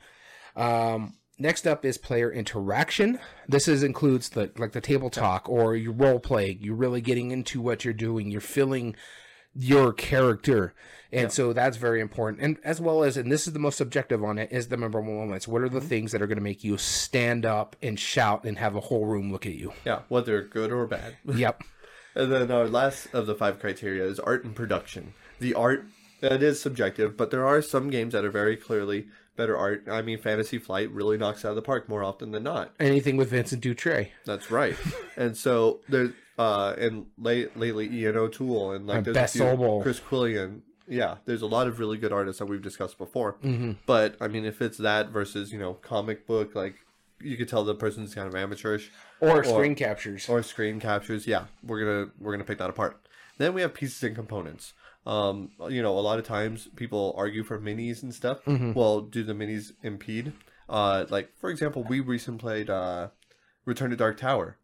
Um, 0.55 1.15
next 1.37 1.67
up 1.67 1.85
is 1.85 1.97
player 1.97 2.31
interaction. 2.31 3.19
This 3.47 3.67
is 3.67 3.83
includes 3.83 4.29
the 4.29 4.51
like 4.57 4.71
the 4.71 4.81
table 4.81 5.09
talk 5.09 5.47
or 5.47 5.75
your 5.75 5.93
role 5.93 6.19
playing. 6.19 6.57
You're 6.61 6.75
really 6.75 7.01
getting 7.01 7.31
into 7.31 7.61
what 7.61 7.85
you're 7.85 7.93
doing. 7.93 8.31
You're 8.31 8.41
feeling 8.41 8.95
your 9.55 9.93
character, 9.93 10.73
and 11.11 11.31
so 11.31 11.53
that's 11.53 11.77
very 11.77 12.01
important. 12.01 12.41
And 12.41 12.57
as 12.63 12.79
well 12.79 13.03
as, 13.03 13.17
and 13.17 13.31
this 13.31 13.47
is 13.47 13.53
the 13.53 13.59
most 13.59 13.77
subjective 13.77 14.23
on 14.23 14.37
it, 14.37 14.51
is 14.51 14.67
the 14.67 14.77
memorable 14.77 15.13
moments. 15.13 15.47
What 15.47 15.63
are 15.63 15.69
the 15.69 15.81
things 15.81 16.11
that 16.11 16.21
are 16.21 16.27
going 16.27 16.37
to 16.37 16.43
make 16.43 16.63
you 16.63 16.77
stand 16.77 17.45
up 17.45 17.75
and 17.81 17.99
shout 17.99 18.43
and 18.43 18.57
have 18.59 18.75
a 18.75 18.79
whole 18.79 19.05
room 19.05 19.31
look 19.31 19.45
at 19.47 19.53
you? 19.53 19.73
Yeah, 19.85 20.01
whether 20.07 20.43
good 20.43 20.71
or 20.71 20.85
bad. 20.87 21.17
yep. 21.25 21.61
And 22.19 22.31
then 22.31 22.51
our 22.51 22.67
last 22.67 23.07
of 23.13 23.27
the 23.27 23.35
five 23.35 23.59
criteria 23.59 24.03
is 24.05 24.19
art 24.19 24.43
and 24.43 24.55
production. 24.55 25.13
The 25.39 25.53
art 25.53 25.85
it 26.21 26.43
is 26.43 26.61
subjective, 26.61 27.15
but 27.15 27.31
there 27.31 27.47
are 27.47 27.61
some 27.61 27.89
games 27.89 28.13
that 28.13 28.25
are 28.25 28.31
very 28.31 28.57
clearly 28.57 29.07
better 29.37 29.57
art. 29.57 29.85
I 29.89 30.01
mean, 30.01 30.19
Fantasy 30.19 30.57
Flight 30.57 30.91
really 30.91 31.17
knocks 31.17 31.45
out 31.45 31.51
of 31.51 31.55
the 31.55 31.61
park 31.61 31.87
more 31.87 32.03
often 32.03 32.31
than 32.31 32.43
not. 32.43 32.73
Anything 32.79 33.15
with 33.15 33.29
Vincent 33.29 33.63
Dutrait. 33.63 34.09
That's 34.25 34.51
right. 34.51 34.75
and 35.17 35.35
so 35.37 35.79
there's 35.87 36.11
uh 36.37 36.73
and 36.77 37.07
late, 37.17 37.57
lately 37.57 37.87
Ian 37.89 38.17
O'Toole 38.17 38.71
and 38.73 38.85
like 38.87 39.05
there's 39.05 39.31
few- 39.31 39.79
Chris 39.81 39.99
Quilliams. 39.99 40.61
Yeah, 40.87 41.17
there's 41.25 41.43
a 41.43 41.47
lot 41.47 41.67
of 41.67 41.79
really 41.79 41.99
good 41.99 42.11
artists 42.11 42.39
that 42.39 42.47
we've 42.47 42.63
discussed 42.63 42.97
before. 42.97 43.33
Mm-hmm. 43.43 43.73
But 43.85 44.15
I 44.19 44.27
mean, 44.27 44.43
if 44.43 44.61
it's 44.61 44.79
that 44.79 45.09
versus 45.09 45.53
you 45.53 45.59
know 45.59 45.75
comic 45.75 46.25
book, 46.25 46.55
like 46.55 46.75
you 47.21 47.37
could 47.37 47.47
tell 47.49 47.63
the 47.63 47.75
person's 47.75 48.13
kind 48.15 48.27
of 48.27 48.35
amateurish 48.35 48.91
Or 49.19 49.43
screen 49.43 49.75
captures. 49.75 50.27
or 50.29 50.41
screen 50.43 50.79
captures. 50.79 51.27
Yeah, 51.27 51.45
we're 51.63 51.79
gonna 51.79 52.11
we're 52.19 52.31
gonna 52.31 52.43
pick 52.43 52.57
that 52.59 52.69
apart. 52.69 52.99
Then 53.37 53.53
we 53.53 53.61
have 53.61 53.73
pieces 53.73 54.01
and 54.03 54.15
components. 54.15 54.73
Um, 55.05 55.51
you 55.69 55.81
know, 55.81 55.97
a 55.97 56.01
lot 56.01 56.19
of 56.19 56.25
times 56.25 56.67
people 56.75 57.13
argue 57.17 57.43
for 57.43 57.59
minis 57.59 58.03
and 58.03 58.13
stuff. 58.13 58.43
Mm-hmm. 58.45 58.73
Well, 58.73 59.01
do 59.01 59.23
the 59.23 59.33
minis 59.33 59.71
impede? 59.81 60.33
Uh, 60.67 61.05
like 61.09 61.31
for 61.39 61.49
example, 61.49 61.83
we 61.89 61.99
recently 61.99 62.39
played 62.39 62.69
uh, 62.69 63.07
Return 63.65 63.89
to 63.91 63.95
Dark 63.95 64.17
Tower. 64.17 64.57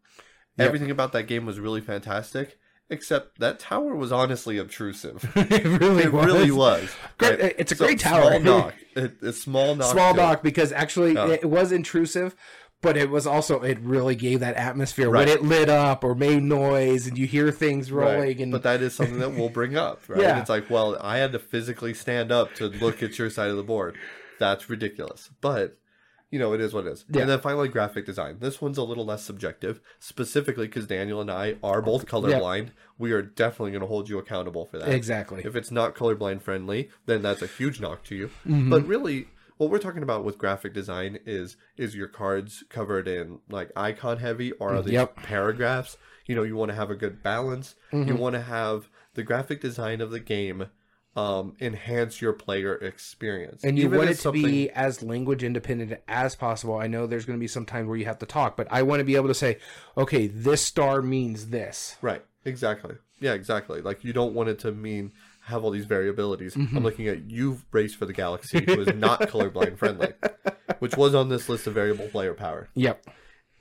Yep. 0.58 0.66
Everything 0.66 0.90
about 0.90 1.12
that 1.12 1.24
game 1.24 1.44
was 1.46 1.58
really 1.60 1.80
fantastic, 1.80 2.58
except 2.90 3.38
that 3.40 3.58
tower 3.58 3.94
was 3.94 4.12
honestly 4.12 4.58
obtrusive. 4.58 5.30
it 5.36 5.64
really 5.80 6.04
It 6.04 6.12
was. 6.12 6.26
really 6.26 6.50
was. 6.50 6.88
Great- 7.18 7.40
Right? 7.40 7.54
it's 7.58 7.72
a 7.72 7.76
So, 7.76 7.84
great 7.86 7.98
tower. 8.00 8.38
Small 8.38 8.40
knock. 8.40 8.74
It, 8.94 9.16
it's 9.22 9.40
small 9.42 9.74
knock. 9.74 9.92
Small 9.92 10.32
it. 10.32 10.42
because 10.42 10.72
actually 10.72 11.16
it 11.16 11.48
was 11.48 11.72
intrusive, 11.72 12.34
but 12.82 12.96
it 12.96 13.10
was 13.10 13.26
also 13.26 13.60
it 13.62 13.78
really 13.80 14.14
gave 14.14 14.40
that 14.40 14.54
atmosphere 14.56 15.10
when 15.10 15.28
it 15.28 15.42
lit 15.42 15.68
up 15.68 16.04
or 16.04 16.14
made 16.14 16.42
noise 16.42 17.06
and 17.06 17.18
you 17.18 17.26
hear 17.26 17.50
things 17.50 17.90
rolling 17.90 18.20
Right. 18.20 18.38
and 18.40 18.52
But 18.52 18.62
that 18.62 18.82
is 18.82 18.94
something 18.94 19.18
that 19.18 19.32
we'll 19.34 19.48
bring 19.48 19.76
up, 19.76 20.02
right? 20.08 20.20
Yeah. 20.20 20.40
It's 20.40 20.50
like, 20.50 20.70
well, 20.70 20.96
I 21.00 21.18
had 21.18 21.32
to 21.32 21.38
physically 21.38 21.94
stand 21.94 22.30
up 22.30 22.54
to 22.56 22.66
look 22.68 23.02
at 23.02 23.18
your 23.18 23.30
side 23.30 23.50
of 23.50 23.56
the 23.56 23.62
board. 23.62 23.96
That's 24.38 24.68
ridiculous. 24.70 25.30
But, 25.40 25.78
you 26.30 26.38
know, 26.38 26.52
it 26.52 26.60
is 26.60 26.72
what 26.74 26.86
it 26.86 26.92
is. 26.92 27.04
Yeah. 27.10 27.22
And 27.22 27.30
then 27.30 27.40
finally, 27.40 27.68
graphic 27.68 28.04
design. 28.06 28.38
This 28.40 28.60
one's 28.60 28.78
a 28.78 28.82
little 28.82 29.04
less 29.04 29.22
subjective, 29.22 29.80
specifically 30.00 30.66
because 30.66 30.86
Daniel 30.86 31.20
and 31.20 31.30
I 31.30 31.56
are 31.62 31.80
both 31.82 32.06
colorblind. 32.06 32.70
We 32.98 33.12
are 33.12 33.22
definitely 33.22 33.70
going 33.72 33.82
to 33.82 33.86
hold 33.86 34.08
you 34.08 34.18
accountable 34.18 34.66
for 34.66 34.78
that. 34.78 34.88
exactly. 34.88 35.42
If 35.44 35.54
it's 35.56 35.70
not 35.70 35.94
colorblind 35.94 36.42
friendly, 36.42 36.90
then 37.06 37.22
that's 37.22 37.42
a 37.42 37.46
huge 37.46 37.80
knock 37.80 38.04
to 38.04 38.14
you. 38.16 38.26
Mm-hmm. 38.46 38.70
But 38.70 38.86
really, 38.86 39.28
what 39.58 39.70
we're 39.70 39.78
talking 39.78 40.02
about 40.02 40.24
with 40.24 40.36
graphic 40.38 40.74
design 40.74 41.18
is 41.24 41.56
is 41.76 41.94
your 41.94 42.08
cards 42.08 42.64
covered 42.68 43.06
in 43.08 43.38
like 43.48 43.70
icon 43.76 44.18
heavy 44.18 44.52
or 44.52 44.74
are 44.74 44.82
they 44.82 44.92
Yep. 44.92 45.16
paragraphs? 45.16 45.96
You 46.26 46.34
know, 46.34 46.42
you 46.42 46.56
want 46.56 46.70
to 46.70 46.74
have 46.74 46.90
a 46.90 46.96
good 46.96 47.22
balance. 47.22 47.74
You 47.92 48.00
Mm-hmm. 48.00 48.16
want 48.18 48.34
to 48.34 48.42
have 48.42 48.88
the 49.14 49.22
graphic 49.22 49.60
design 49.60 50.00
of 50.00 50.10
the 50.10 50.20
game 50.20 50.66
um, 51.16 51.56
enhance 51.60 52.20
your 52.20 52.34
player 52.34 52.74
experience. 52.74 53.64
and 53.64 53.78
you 53.78 53.86
Even 53.86 53.98
want 53.98 54.10
it 54.10 54.18
to 54.18 54.32
be 54.32 54.70
as 54.70 55.02
language 55.02 55.42
independent 55.42 55.98
as 56.06 56.36
possible. 56.36 56.76
I 56.76 56.86
know 56.86 57.06
there's 57.06 57.24
going 57.24 57.38
to 57.38 57.40
be 57.40 57.48
some 57.48 57.64
time 57.64 57.88
where 57.88 57.96
you 57.96 58.04
have 58.04 58.18
to 58.18 58.26
talk, 58.26 58.56
but 58.56 58.68
I 58.70 58.82
want 58.82 59.00
to 59.00 59.04
be 59.04 59.16
able 59.16 59.28
to 59.28 59.34
say, 59.34 59.58
okay, 59.96 60.26
this 60.26 60.60
star 60.60 61.00
means 61.00 61.48
this. 61.48 61.96
Right. 62.02 62.22
Exactly. 62.44 62.96
Yeah, 63.18 63.32
exactly. 63.32 63.80
Like 63.80 64.04
you 64.04 64.12
don't 64.12 64.34
want 64.34 64.50
it 64.50 64.58
to 64.60 64.72
mean 64.72 65.12
have 65.46 65.64
all 65.64 65.70
these 65.70 65.86
variabilities. 65.86 66.54
Mm-hmm. 66.54 66.76
I'm 66.76 66.82
looking 66.82 67.08
at 67.08 67.30
you 67.30 67.60
race 67.72 67.94
for 67.94 68.04
the 68.04 68.12
galaxy 68.12 68.62
who 68.64 68.80
is 68.80 68.94
not 68.94 69.20
colorblind 69.30 69.78
friendly, 69.78 70.12
which 70.80 70.96
was 70.96 71.14
on 71.14 71.28
this 71.28 71.48
list 71.48 71.66
of 71.66 71.74
variable 71.74 72.08
player 72.08 72.34
power. 72.34 72.68
Yep. 72.74 73.08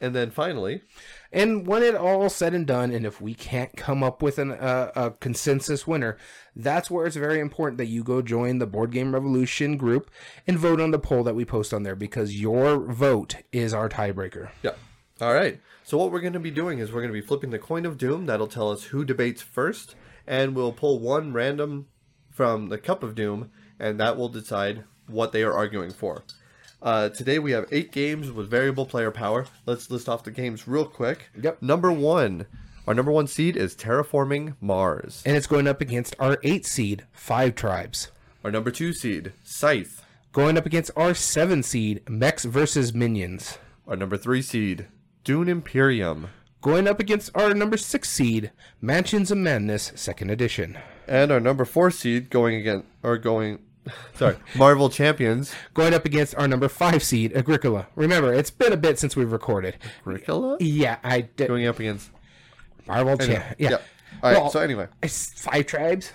And 0.02 0.14
then 0.14 0.30
finally, 0.30 0.82
And 1.36 1.68
when 1.68 1.84
it 1.84 1.96
all 1.96 2.30
said 2.30 2.54
and 2.54 2.66
done, 2.66 2.92
and 2.92 3.06
if 3.06 3.20
we 3.20 3.34
can't 3.34 3.76
come 3.76 4.04
up 4.04 4.22
with 4.22 4.40
an, 4.40 4.52
uh, 4.52 4.92
a 4.96 5.12
consensus 5.12 5.86
winner, 5.86 6.16
that's 6.56 6.90
where 6.90 7.06
it's 7.06 7.18
very 7.18 7.42
important 7.42 7.78
that 7.80 7.88
you 7.88 8.06
go 8.06 8.22
join 8.22 8.60
the 8.60 8.66
Board 8.66 8.92
Game 8.92 9.14
Revolution 9.14 9.76
group 9.76 10.10
and 10.48 10.58
vote 10.58 10.80
on 10.80 10.92
the 10.92 10.98
poll 10.98 11.24
that 11.24 11.36
we 11.36 11.44
post 11.44 11.74
on 11.74 11.84
there 11.84 11.94
because 11.94 12.40
your 12.40 12.80
vote 12.80 13.36
is 13.52 13.74
our 13.74 13.90
tiebreaker. 13.90 14.50
yeah. 14.64 14.72
All 15.20 15.34
right. 15.34 15.60
So 15.84 15.98
what 15.98 16.10
we're 16.12 16.22
going 16.22 16.34
to 16.34 16.40
be 16.40 16.52
doing 16.52 16.80
is 16.80 16.92
we're 16.92 17.02
going 17.02 17.14
to 17.14 17.22
be 17.22 17.26
flipping 17.26 17.50
the 17.50 17.60
coin 17.60 17.86
of 17.86 17.98
doom. 17.98 18.28
That'll 18.28 18.48
tell 18.48 18.72
us 18.72 18.86
who 18.86 19.04
debates 19.04 19.42
first, 19.42 19.96
and 20.26 20.56
we'll 20.56 20.72
pull 20.72 21.00
one 21.00 21.34
random 21.34 21.88
from 22.32 22.70
the 22.70 22.78
cup 22.78 23.04
of 23.04 23.14
doom, 23.14 23.52
and 23.78 24.00
that 24.00 24.16
will 24.16 24.30
decide 24.30 24.86
what 25.08 25.34
they 25.34 25.44
are 25.44 25.54
arguing 25.54 25.92
for. 25.92 26.24
Uh, 26.86 27.10
today 27.10 27.40
we 27.40 27.52
have 27.52 27.66
eight 27.72 27.92
games 27.92 28.32
with 28.32 28.48
variable 28.48 28.86
player 28.86 29.10
power. 29.10 29.48
Let's 29.66 29.90
list 29.90 30.08
off 30.08 30.24
the 30.24 30.30
games 30.30 30.68
real 30.68 30.86
quick. 30.86 31.32
Yep. 31.42 31.64
Number 31.64 31.92
one, 31.92 32.46
our 32.86 32.94
number 32.94 33.12
one 33.12 33.26
seed 33.26 33.58
is 33.58 33.76
Terraforming 33.76 34.54
Mars. 34.62 35.24
And 35.26 35.36
it's 35.36 35.48
going 35.48 35.68
up 35.68 35.82
against 35.82 36.16
our 36.20 36.38
eight 36.44 36.64
seed, 36.64 37.04
Five 37.12 37.56
Tribes. 37.56 38.12
Our 38.44 38.52
number 38.52 38.70
two 38.70 38.94
seed, 38.94 39.34
Scythe. 39.44 40.06
Going 40.32 40.60
up 40.60 40.68
against 40.68 40.92
our 40.96 41.16
seven 41.16 41.64
seed, 41.64 42.08
Mechs 42.08 42.46
versus 42.46 42.94
Minions. 42.94 43.58
Our 43.88 43.96
number 43.96 44.16
three 44.16 44.44
seed, 44.44 44.86
Dune 45.24 45.50
Imperium. 45.50 46.28
Going 46.62 46.88
up 46.88 47.00
against 47.00 47.36
our 47.36 47.56
number 47.56 47.78
six 47.78 48.10
seed, 48.10 48.52
Mansions 48.80 49.32
of 49.32 49.40
Madness, 49.40 49.92
second 49.96 50.30
edition. 50.30 50.78
And 51.08 51.32
our 51.32 51.40
number 51.40 51.66
four 51.66 51.90
seed 51.90 52.30
going 52.30 52.56
again 52.56 52.84
or 53.02 53.18
going 53.18 53.58
sorry, 54.16 54.36
Marvel 54.56 54.90
Champions. 54.90 55.54
Going 55.74 55.94
up 55.94 56.06
against 56.06 56.36
our 56.36 56.48
number 56.48 56.68
five 56.68 57.04
seed, 57.04 57.36
Agricola. 57.36 57.88
Remember, 57.96 58.34
it's 58.34 58.50
been 58.52 58.74
a 58.74 58.78
bit 58.78 58.98
since 59.00 59.16
we've 59.16 59.32
recorded. 59.32 59.78
Agricola? 60.02 60.58
Yeah, 60.60 60.98
I 61.04 61.22
did. 61.22 61.48
Going 61.48 61.68
up 61.68 61.80
against 61.80 62.10
Marvel 62.88 63.18
Champ. 63.18 63.44
Yeah. 63.58 63.70
Yep. 63.72 63.84
All 64.24 64.32
right, 64.32 64.42
Well, 64.42 64.50
so 64.50 64.60
anyway. 64.60 64.88
it's 65.04 65.42
five 65.42 65.66
tribes. 65.66 66.12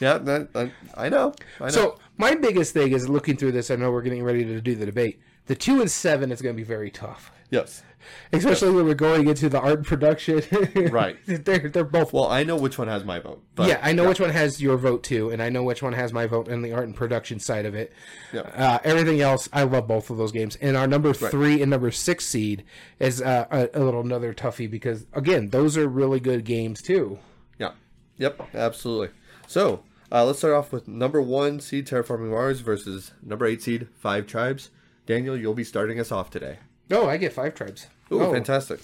Yeah, 0.00 0.18
that, 0.18 0.52
that- 0.52 0.70
I 0.96 1.08
know. 1.08 1.34
I 1.60 1.64
know. 1.64 1.70
So 1.70 1.98
my 2.18 2.34
biggest 2.34 2.72
thing 2.74 2.92
is 2.92 3.08
looking 3.08 3.36
through 3.36 3.52
this. 3.52 3.70
I 3.70 3.76
know 3.76 3.90
we're 3.90 4.02
getting 4.02 4.22
ready 4.22 4.44
to 4.44 4.60
do 4.60 4.74
the 4.74 4.86
debate. 4.86 5.20
The 5.46 5.54
two 5.56 5.80
and 5.80 5.90
seven 5.90 6.30
is 6.30 6.42
going 6.42 6.54
to 6.54 6.56
be 6.60 6.64
very 6.66 6.90
tough. 6.90 7.32
yes. 7.50 7.82
especially 8.32 8.70
when 8.70 8.84
we're 8.84 8.94
going 8.94 9.28
into 9.28 9.48
the 9.48 9.60
art 9.60 9.78
and 9.78 9.86
production. 9.86 10.42
Right. 10.88 11.16
they're 11.26 11.68
they're 11.68 11.84
both. 11.84 12.12
Well, 12.12 12.28
I 12.28 12.44
know 12.44 12.56
which 12.56 12.78
one 12.78 12.88
has 12.88 13.04
my 13.04 13.18
vote. 13.18 13.42
But 13.54 13.68
yeah, 13.68 13.80
I 13.82 13.92
know 13.92 14.08
which 14.08 14.20
one 14.20 14.30
has 14.30 14.60
your 14.60 14.76
vote 14.76 15.02
too, 15.02 15.30
and 15.30 15.42
I 15.42 15.48
know 15.48 15.62
which 15.62 15.82
one 15.82 15.92
has 15.92 16.12
my 16.12 16.26
vote 16.26 16.48
in 16.48 16.62
the 16.62 16.72
art 16.72 16.84
and 16.84 16.94
production 16.94 17.40
side 17.40 17.66
of 17.66 17.74
it. 17.74 17.92
Yeah. 18.32 18.40
Uh, 18.40 18.78
everything 18.84 19.20
else, 19.20 19.48
I 19.52 19.64
love 19.64 19.86
both 19.86 20.10
of 20.10 20.16
those 20.16 20.32
games. 20.32 20.56
And 20.56 20.76
our 20.76 20.86
number 20.86 21.12
three 21.12 21.60
and 21.60 21.70
number 21.70 21.90
six 21.90 22.26
seed 22.26 22.64
is 22.98 23.20
uh, 23.20 23.46
a, 23.50 23.68
a 23.74 23.80
little 23.84 24.00
another 24.00 24.32
toughie 24.32 24.70
because 24.70 25.06
again, 25.12 25.50
those 25.50 25.76
are 25.76 25.88
really 25.88 26.20
good 26.20 26.44
games 26.44 26.82
too. 26.82 27.18
Yeah. 27.58 27.72
Yep. 28.18 28.54
Absolutely. 28.54 29.10
So 29.46 29.82
uh, 30.10 30.24
let's 30.24 30.38
start 30.38 30.54
off 30.54 30.72
with 30.72 30.88
number 30.88 31.20
one 31.20 31.60
seed 31.60 31.86
Terraforming 31.86 32.30
Mars 32.30 32.60
versus 32.60 33.12
number 33.22 33.46
eight 33.46 33.62
seed 33.62 33.88
Five 33.94 34.26
Tribes. 34.26 34.70
Daniel, 35.06 35.36
you'll 35.36 35.54
be 35.54 35.64
starting 35.64 35.98
us 35.98 36.12
off 36.12 36.30
today. 36.30 36.58
Oh, 36.90 37.08
I 37.08 37.16
get 37.16 37.32
five 37.32 37.54
tribes. 37.54 37.86
Ooh, 38.12 38.22
oh. 38.22 38.32
fantastic. 38.32 38.80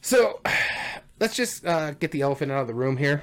So 0.00 0.40
let's 1.20 1.34
just 1.34 1.64
uh, 1.66 1.92
get 1.92 2.10
the 2.10 2.22
elephant 2.22 2.52
out 2.52 2.62
of 2.62 2.66
the 2.66 2.74
room 2.74 2.96
here. 2.96 3.22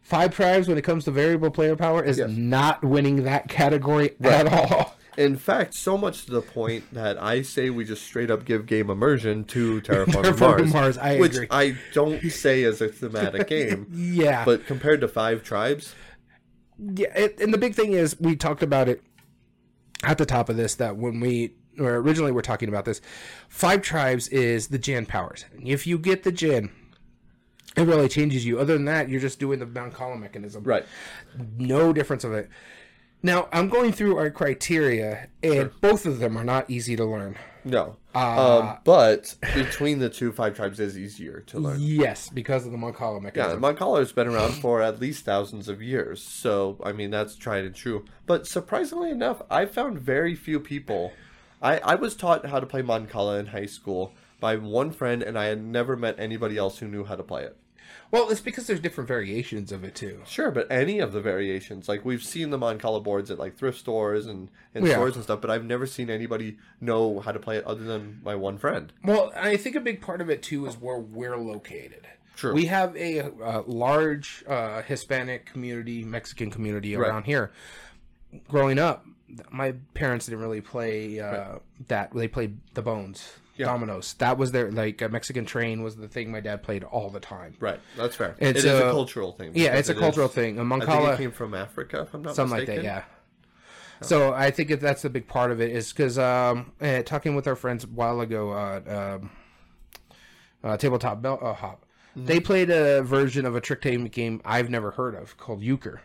Five 0.00 0.34
tribes, 0.34 0.66
when 0.68 0.76
it 0.78 0.82
comes 0.82 1.04
to 1.04 1.10
variable 1.12 1.50
player 1.50 1.76
power, 1.76 2.02
is 2.02 2.18
Yes. 2.18 2.30
not 2.30 2.82
winning 2.84 3.22
that 3.24 3.48
category 3.48 4.16
at 4.22 4.46
all. 4.52 4.96
In 5.18 5.36
fact, 5.36 5.74
so 5.74 5.98
much 5.98 6.24
to 6.24 6.32
the 6.32 6.40
point 6.40 6.84
that 6.92 7.22
I 7.22 7.42
say 7.42 7.68
we 7.68 7.84
just 7.84 8.02
straight 8.02 8.30
up 8.30 8.46
give 8.46 8.64
game 8.66 8.88
immersion 8.88 9.44
to 9.44 9.80
Terraforming, 9.82 10.06
Terraforming 10.24 10.58
Mars, 10.58 10.72
Mars, 10.72 10.98
I 10.98 11.18
which 11.18 11.34
agree. 11.34 11.46
I 11.50 11.76
don't 11.92 12.20
say 12.30 12.64
as 12.64 12.80
a 12.80 12.88
thematic 12.88 13.46
game, 13.46 13.86
Yeah, 13.92 14.44
but 14.46 14.66
compared 14.66 15.02
to 15.02 15.08
Five 15.08 15.42
Tribes, 15.42 15.94
yeah. 16.78 17.12
It, 17.14 17.38
and 17.40 17.52
the 17.52 17.58
big 17.58 17.74
thing 17.74 17.92
is, 17.92 18.18
we 18.18 18.34
talked 18.36 18.62
about 18.62 18.88
it 18.88 19.02
at 20.02 20.16
the 20.18 20.26
top 20.26 20.48
of 20.48 20.56
this 20.56 20.74
that 20.76 20.96
when 20.96 21.20
we 21.20 21.52
or 21.78 21.96
originally 21.96 22.32
we're 22.32 22.42
talking 22.42 22.68
about 22.68 22.84
this, 22.84 23.00
five 23.48 23.82
tribes 23.82 24.28
is 24.28 24.68
the 24.68 24.78
djinn 24.78 25.06
powers. 25.06 25.44
If 25.64 25.86
you 25.86 25.98
get 25.98 26.22
the 26.22 26.32
djinn, 26.32 26.70
it 27.76 27.82
really 27.82 28.08
changes 28.08 28.44
you. 28.44 28.58
Other 28.60 28.74
than 28.74 28.84
that, 28.86 29.08
you're 29.08 29.20
just 29.20 29.38
doing 29.40 29.58
the 29.58 29.66
Mancala 29.66 30.18
mechanism. 30.20 30.62
right? 30.64 30.84
no 31.58 31.92
difference 31.92 32.24
of 32.24 32.32
it. 32.32 32.48
Now 33.22 33.48
I'm 33.52 33.68
going 33.68 33.92
through 33.92 34.16
our 34.18 34.30
criteria, 34.30 35.28
and 35.42 35.70
both 35.80 36.06
of 36.06 36.18
them 36.18 36.36
are 36.36 36.44
not 36.44 36.68
easy 36.68 36.96
to 36.96 37.04
learn. 37.04 37.36
No, 37.64 37.94
Uh, 38.12 38.58
um, 38.58 38.78
but 38.82 39.36
between 39.54 40.00
the 40.00 40.08
two, 40.08 40.32
Five 40.32 40.56
Tribes 40.56 40.80
is 40.80 40.98
easier 40.98 41.38
to 41.46 41.60
learn. 41.60 41.76
Yes, 41.80 42.28
because 42.28 42.66
of 42.66 42.72
the 42.72 42.78
Mancala 42.78 43.18
Yeah, 43.18 43.20
mechanism. 43.20 43.62
Mancala 43.62 44.00
has 44.00 44.10
been 44.10 44.26
around 44.26 44.54
for 44.54 44.82
at 44.82 44.98
least 44.98 45.24
thousands 45.24 45.68
of 45.68 45.80
years, 45.80 46.20
so 46.20 46.76
I 46.82 46.90
mean 46.90 47.10
that's 47.12 47.36
tried 47.36 47.64
and 47.64 47.72
true. 47.74 48.04
But 48.26 48.48
surprisingly 48.48 49.10
enough, 49.12 49.40
I 49.48 49.66
found 49.66 50.00
very 50.00 50.34
few 50.34 50.58
people. 50.58 51.12
I 51.62 51.78
I 51.78 51.94
was 51.94 52.14
taught 52.16 52.46
how 52.46 52.60
to 52.60 52.66
play 52.66 52.82
Mancala 52.82 53.38
in 53.40 53.46
high 53.46 53.66
school 53.66 54.12
by 54.40 54.56
one 54.56 54.90
friend, 54.90 55.22
and 55.22 55.38
I 55.38 55.44
had 55.46 55.62
never 55.62 55.96
met 55.96 56.16
anybody 56.18 56.56
else 56.58 56.78
who 56.78 56.88
knew 56.88 57.04
how 57.04 57.14
to 57.16 57.22
play 57.22 57.44
it. 57.44 57.56
Well, 58.10 58.28
it's 58.30 58.40
because 58.40 58.66
there's 58.66 58.80
different 58.80 59.08
variations 59.08 59.72
of 59.72 59.84
it 59.84 59.94
too. 59.94 60.20
Sure, 60.26 60.50
but 60.50 60.66
any 60.70 60.98
of 60.98 61.12
the 61.12 61.20
variations, 61.20 61.88
like 61.88 62.04
we've 62.04 62.22
seen 62.22 62.50
the 62.50 62.58
Mancala 62.58 63.02
boards 63.02 63.30
at 63.30 63.38
like 63.38 63.56
thrift 63.56 63.78
stores 63.78 64.26
and, 64.26 64.50
and 64.74 64.86
Yeah. 64.86 64.94
stores 64.94 65.14
and 65.14 65.24
stuff, 65.24 65.40
but 65.40 65.50
I've 65.50 65.64
never 65.64 65.86
seen 65.86 66.10
anybody 66.10 66.58
know 66.80 67.20
how 67.20 67.32
to 67.32 67.38
play 67.38 67.56
it 67.56 67.64
other 67.64 67.84
than 67.84 68.20
my 68.22 68.34
one 68.34 68.58
friend. 68.58 68.92
Well, 69.04 69.32
I 69.34 69.56
think 69.56 69.76
a 69.76 69.80
big 69.80 70.02
part 70.02 70.20
of 70.20 70.28
it 70.28 70.42
too 70.42 70.66
is 70.66 70.74
where 70.74 70.98
we're 70.98 71.36
located. 71.38 72.06
True. 72.36 72.52
We 72.54 72.66
have 72.66 72.94
a, 72.96 73.20
uh 73.20 73.62
large 73.66 74.44
uh, 74.46 74.82
Hispanic 74.82 75.46
community, 75.46 76.02
Mexican 76.04 76.50
community 76.50 76.94
Right. 76.96 77.08
around 77.08 77.24
here. 77.24 77.52
Growing 78.48 78.78
up, 78.78 79.06
my 79.50 79.72
parents 79.94 80.26
didn't 80.26 80.40
really 80.40 80.60
play 80.60 81.20
uh, 81.20 81.58
that. 81.88 82.12
They 82.14 82.28
played 82.28 82.58
the 82.74 82.82
bones, 82.82 83.32
Yeah. 83.56 83.66
dominoes. 83.66 84.14
That 84.14 84.38
was 84.38 84.52
their 84.52 84.70
like 84.70 85.00
a 85.02 85.08
Mexican 85.08 85.44
train 85.46 85.82
was 85.82 85.96
the 85.96 86.08
thing 86.08 86.30
my 86.30 86.40
dad 86.40 86.62
played 86.62 86.84
all 86.84 87.10
the 87.10 87.20
time. 87.20 87.54
Right, 87.60 87.80
that's 87.96 88.16
fair. 88.16 88.34
It's 88.38 88.60
It's 88.60 88.64
a 88.68 88.88
a- 88.88 88.90
cultural 88.90 89.32
thing. 89.32 89.52
Yeah, 89.54 89.74
it's 89.76 89.88
a 89.88 89.92
it 89.92 89.98
cultural 89.98 90.28
is- 90.28 90.34
thing. 90.34 90.58
A 90.58 90.62
I 90.64 90.68
think 90.68 90.82
Mancala, 90.84 91.14
it 91.14 91.18
came 91.18 91.32
from 91.32 91.54
Africa, 91.54 92.02
if 92.02 92.14
I'm 92.14 92.22
not 92.22 92.34
something 92.36 92.58
like 92.58 92.68
mistaken. 92.68 92.84
that. 92.86 93.04
Yeah. 94.00 94.06
So 94.06 94.32
I 94.34 94.50
think 94.50 94.70
if 94.72 94.80
that's 94.80 95.02
the 95.02 95.10
big 95.10 95.28
part 95.28 95.52
of 95.52 95.60
it 95.60 95.70
is 95.70 95.92
because 95.92 96.18
um, 96.18 96.72
eh, 96.80 97.02
talking 97.02 97.36
with 97.36 97.46
our 97.46 97.54
friends 97.54 97.84
a 97.84 97.86
while 97.86 98.20
ago, 98.20 98.50
uh, 98.50 99.18
um, 99.20 99.30
uh, 100.64 100.76
tabletop 100.76 101.22
bell 101.22 101.38
uh, 101.42 101.52
hop, 101.52 101.84
Mm-hmm. 102.14 102.26
they 102.26 102.40
played 102.40 102.68
a 102.68 103.00
version 103.02 103.46
of 103.46 103.56
a 103.56 103.60
trick 103.62 103.80
taking 103.80 104.04
game 104.04 104.42
I've 104.44 104.68
never 104.68 104.90
heard 104.90 105.14
of 105.14 105.38
called 105.38 105.62
Euchre. 105.62 106.02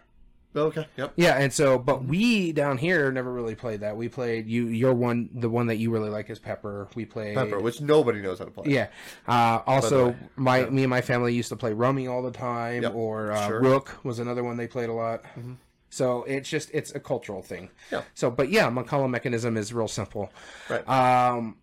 Okay. 0.57 0.87
Yep. 0.97 1.13
Yeah, 1.15 1.37
and 1.37 1.51
so 1.53 1.77
but 1.77 2.03
we 2.05 2.51
down 2.51 2.77
here 2.77 3.11
never 3.11 3.31
really 3.31 3.55
played 3.55 3.81
that. 3.81 3.95
We 3.95 4.09
played 4.09 4.47
you 4.47 4.67
your 4.67 4.93
one 4.93 5.29
the 5.33 5.49
one 5.49 5.67
that 5.67 5.77
you 5.77 5.91
really 5.91 6.09
like 6.09 6.29
is 6.29 6.39
Pepper. 6.39 6.87
We 6.95 7.05
played 7.05 7.35
Pepper, 7.35 7.59
which 7.59 7.81
nobody 7.81 8.21
knows 8.21 8.39
how 8.39 8.45
to 8.45 8.51
play. 8.51 8.73
Yeah. 8.73 8.87
Uh, 9.27 9.61
also, 9.67 10.15
my 10.35 10.65
me 10.69 10.83
and 10.83 10.89
my 10.89 11.01
family 11.01 11.33
used 11.33 11.49
to 11.49 11.55
play 11.55 11.73
Rummy 11.73 12.07
all 12.07 12.21
the 12.21 12.31
time, 12.31 12.83
Yep, 12.83 12.95
or 12.95 13.31
uh, 13.31 13.47
sure. 13.47 13.57
Mm-hmm. 13.61 13.67
Rook 13.67 13.99
was 14.03 14.19
another 14.19 14.43
one 14.43 14.57
they 14.57 14.67
played 14.67 14.89
a 14.89 14.93
lot. 14.93 15.23
So 15.89 16.23
it's 16.23 16.49
just 16.49 16.69
it's 16.73 16.93
a 16.93 16.99
cultural 16.99 17.41
thing. 17.41 17.69
Yeah. 17.91 18.01
So, 18.13 18.29
but 18.29 18.49
yeah, 18.49 18.69
Mancala 18.69 19.09
mechanism 19.09 19.55
is 19.55 19.73
real 19.73 19.87
simple. 19.87 20.31
Right. 20.69 20.87
Um, 20.87 21.55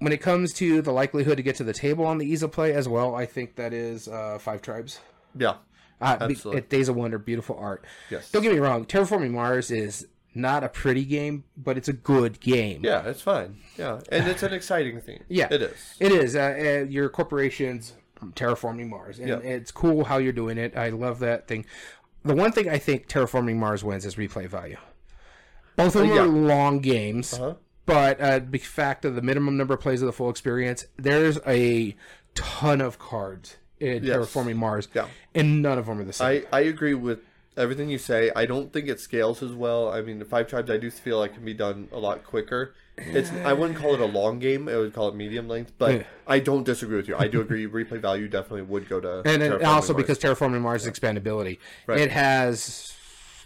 when 0.00 0.12
it 0.12 0.18
comes 0.20 0.52
to 0.54 0.82
the 0.82 0.92
likelihood 0.92 1.36
to 1.36 1.42
get 1.42 1.56
to 1.56 1.64
the 1.64 1.72
table 1.72 2.04
on 2.04 2.18
the 2.18 2.26
ease 2.26 2.42
of 2.42 2.52
play 2.52 2.72
as 2.72 2.88
well, 2.88 3.14
I 3.14 3.24
think 3.26 3.56
that 3.56 3.72
is 3.72 4.08
uh, 4.08 4.38
Five 4.40 4.62
Tribes. 4.62 5.00
yeah. 5.36 5.54
Uh, 6.00 6.16
Absolutely. 6.20 6.58
it, 6.58 6.68
Days 6.70 6.88
of 6.88 6.96
Wonder, 6.96 7.18
beautiful 7.18 7.56
art. 7.58 7.84
Yes. 8.10 8.30
Don't 8.30 8.42
get 8.42 8.52
me 8.52 8.58
wrong, 8.58 8.84
Terraforming 8.84 9.32
Mars 9.32 9.70
is 9.70 10.06
not 10.34 10.62
a 10.62 10.68
pretty 10.68 11.04
game, 11.04 11.44
but 11.56 11.76
it's 11.76 11.88
a 11.88 11.92
good 11.92 12.38
game. 12.40 12.82
Yeah, 12.84 13.02
it's 13.08 13.20
fine. 13.22 13.58
Yeah, 13.76 14.00
and 14.12 14.28
it's 14.28 14.42
an 14.42 14.52
exciting 14.52 15.00
thing. 15.00 15.24
Yeah, 15.28 15.48
it 15.50 15.62
is. 15.62 15.94
It 15.98 16.12
is. 16.12 16.36
Uh, 16.36 16.40
uh, 16.82 16.84
your 16.88 17.08
corporation's 17.08 17.94
terraforming 18.34 18.88
Mars, 18.88 19.18
and 19.18 19.28
Yeah. 19.28 19.36
it's 19.38 19.70
cool 19.72 20.04
how 20.04 20.18
you're 20.18 20.32
doing 20.32 20.58
it. 20.58 20.76
I 20.76 20.90
love 20.90 21.18
that 21.20 21.48
thing. 21.48 21.66
The 22.24 22.34
one 22.34 22.52
thing 22.52 22.68
I 22.68 22.78
think 22.78 23.08
terraforming 23.08 23.56
Mars 23.56 23.82
wins 23.82 24.04
is 24.04 24.16
replay 24.16 24.46
value. 24.48 24.76
Both 25.76 25.94
of 25.96 26.02
them 26.02 26.10
yeah. 26.10 26.22
are 26.22 26.26
long 26.26 26.80
games, 26.80 27.34
Uh-huh. 27.34 27.54
but 27.86 28.20
uh, 28.20 28.40
the 28.48 28.58
fact 28.58 29.04
of 29.04 29.14
the 29.14 29.22
minimum 29.22 29.56
number 29.56 29.74
of 29.74 29.80
plays 29.80 30.02
of 30.02 30.06
the 30.06 30.12
full 30.12 30.28
experience, 30.30 30.84
there's 30.96 31.38
a 31.46 31.96
ton 32.34 32.80
of 32.80 32.98
cards 32.98 33.56
Yes. 33.80 34.02
terraforming 34.02 34.56
Mars, 34.56 34.88
Yeah. 34.94 35.06
and 35.34 35.62
none 35.62 35.78
of 35.78 35.86
them 35.86 36.00
are 36.00 36.04
the 36.04 36.12
same. 36.12 36.44
I, 36.52 36.56
I 36.58 36.60
agree 36.62 36.94
with 36.94 37.20
everything 37.56 37.88
you 37.90 37.98
say. 37.98 38.30
I 38.36 38.46
don't 38.46 38.72
think 38.72 38.88
it 38.88 39.00
scales 39.00 39.42
as 39.42 39.52
well. 39.52 39.90
I 39.90 40.00
mean, 40.02 40.18
the 40.18 40.24
five 40.24 40.46
tribes 40.48 40.70
I 40.70 40.76
do 40.76 40.90
feel 40.90 41.18
like 41.18 41.34
can 41.34 41.44
be 41.44 41.54
done 41.54 41.88
a 41.92 41.98
lot 41.98 42.24
quicker. 42.24 42.74
It's 42.96 43.30
I 43.30 43.52
wouldn't 43.52 43.78
call 43.78 43.94
it 43.94 44.00
a 44.00 44.06
long 44.06 44.40
game. 44.40 44.68
I 44.68 44.76
would 44.76 44.92
call 44.92 45.08
it 45.08 45.14
medium 45.14 45.46
length. 45.48 45.72
But 45.78 45.94
Yeah. 45.94 46.02
I 46.26 46.40
don't 46.40 46.64
disagree 46.64 46.96
with 46.96 47.06
you. 47.06 47.16
I 47.16 47.28
do 47.28 47.40
agree. 47.40 47.64
replay 47.68 48.00
value 48.00 48.26
definitely 48.26 48.62
would 48.62 48.88
go 48.88 48.98
to 49.00 49.22
and 49.24 49.40
Terraforming 49.42 49.64
also 49.64 49.92
Mars. 49.92 50.02
because 50.02 50.18
terraforming 50.18 50.60
Mars 50.62 50.86
expandability, 50.86 51.58
Right. 51.86 52.00
it 52.00 52.10
has 52.10 52.92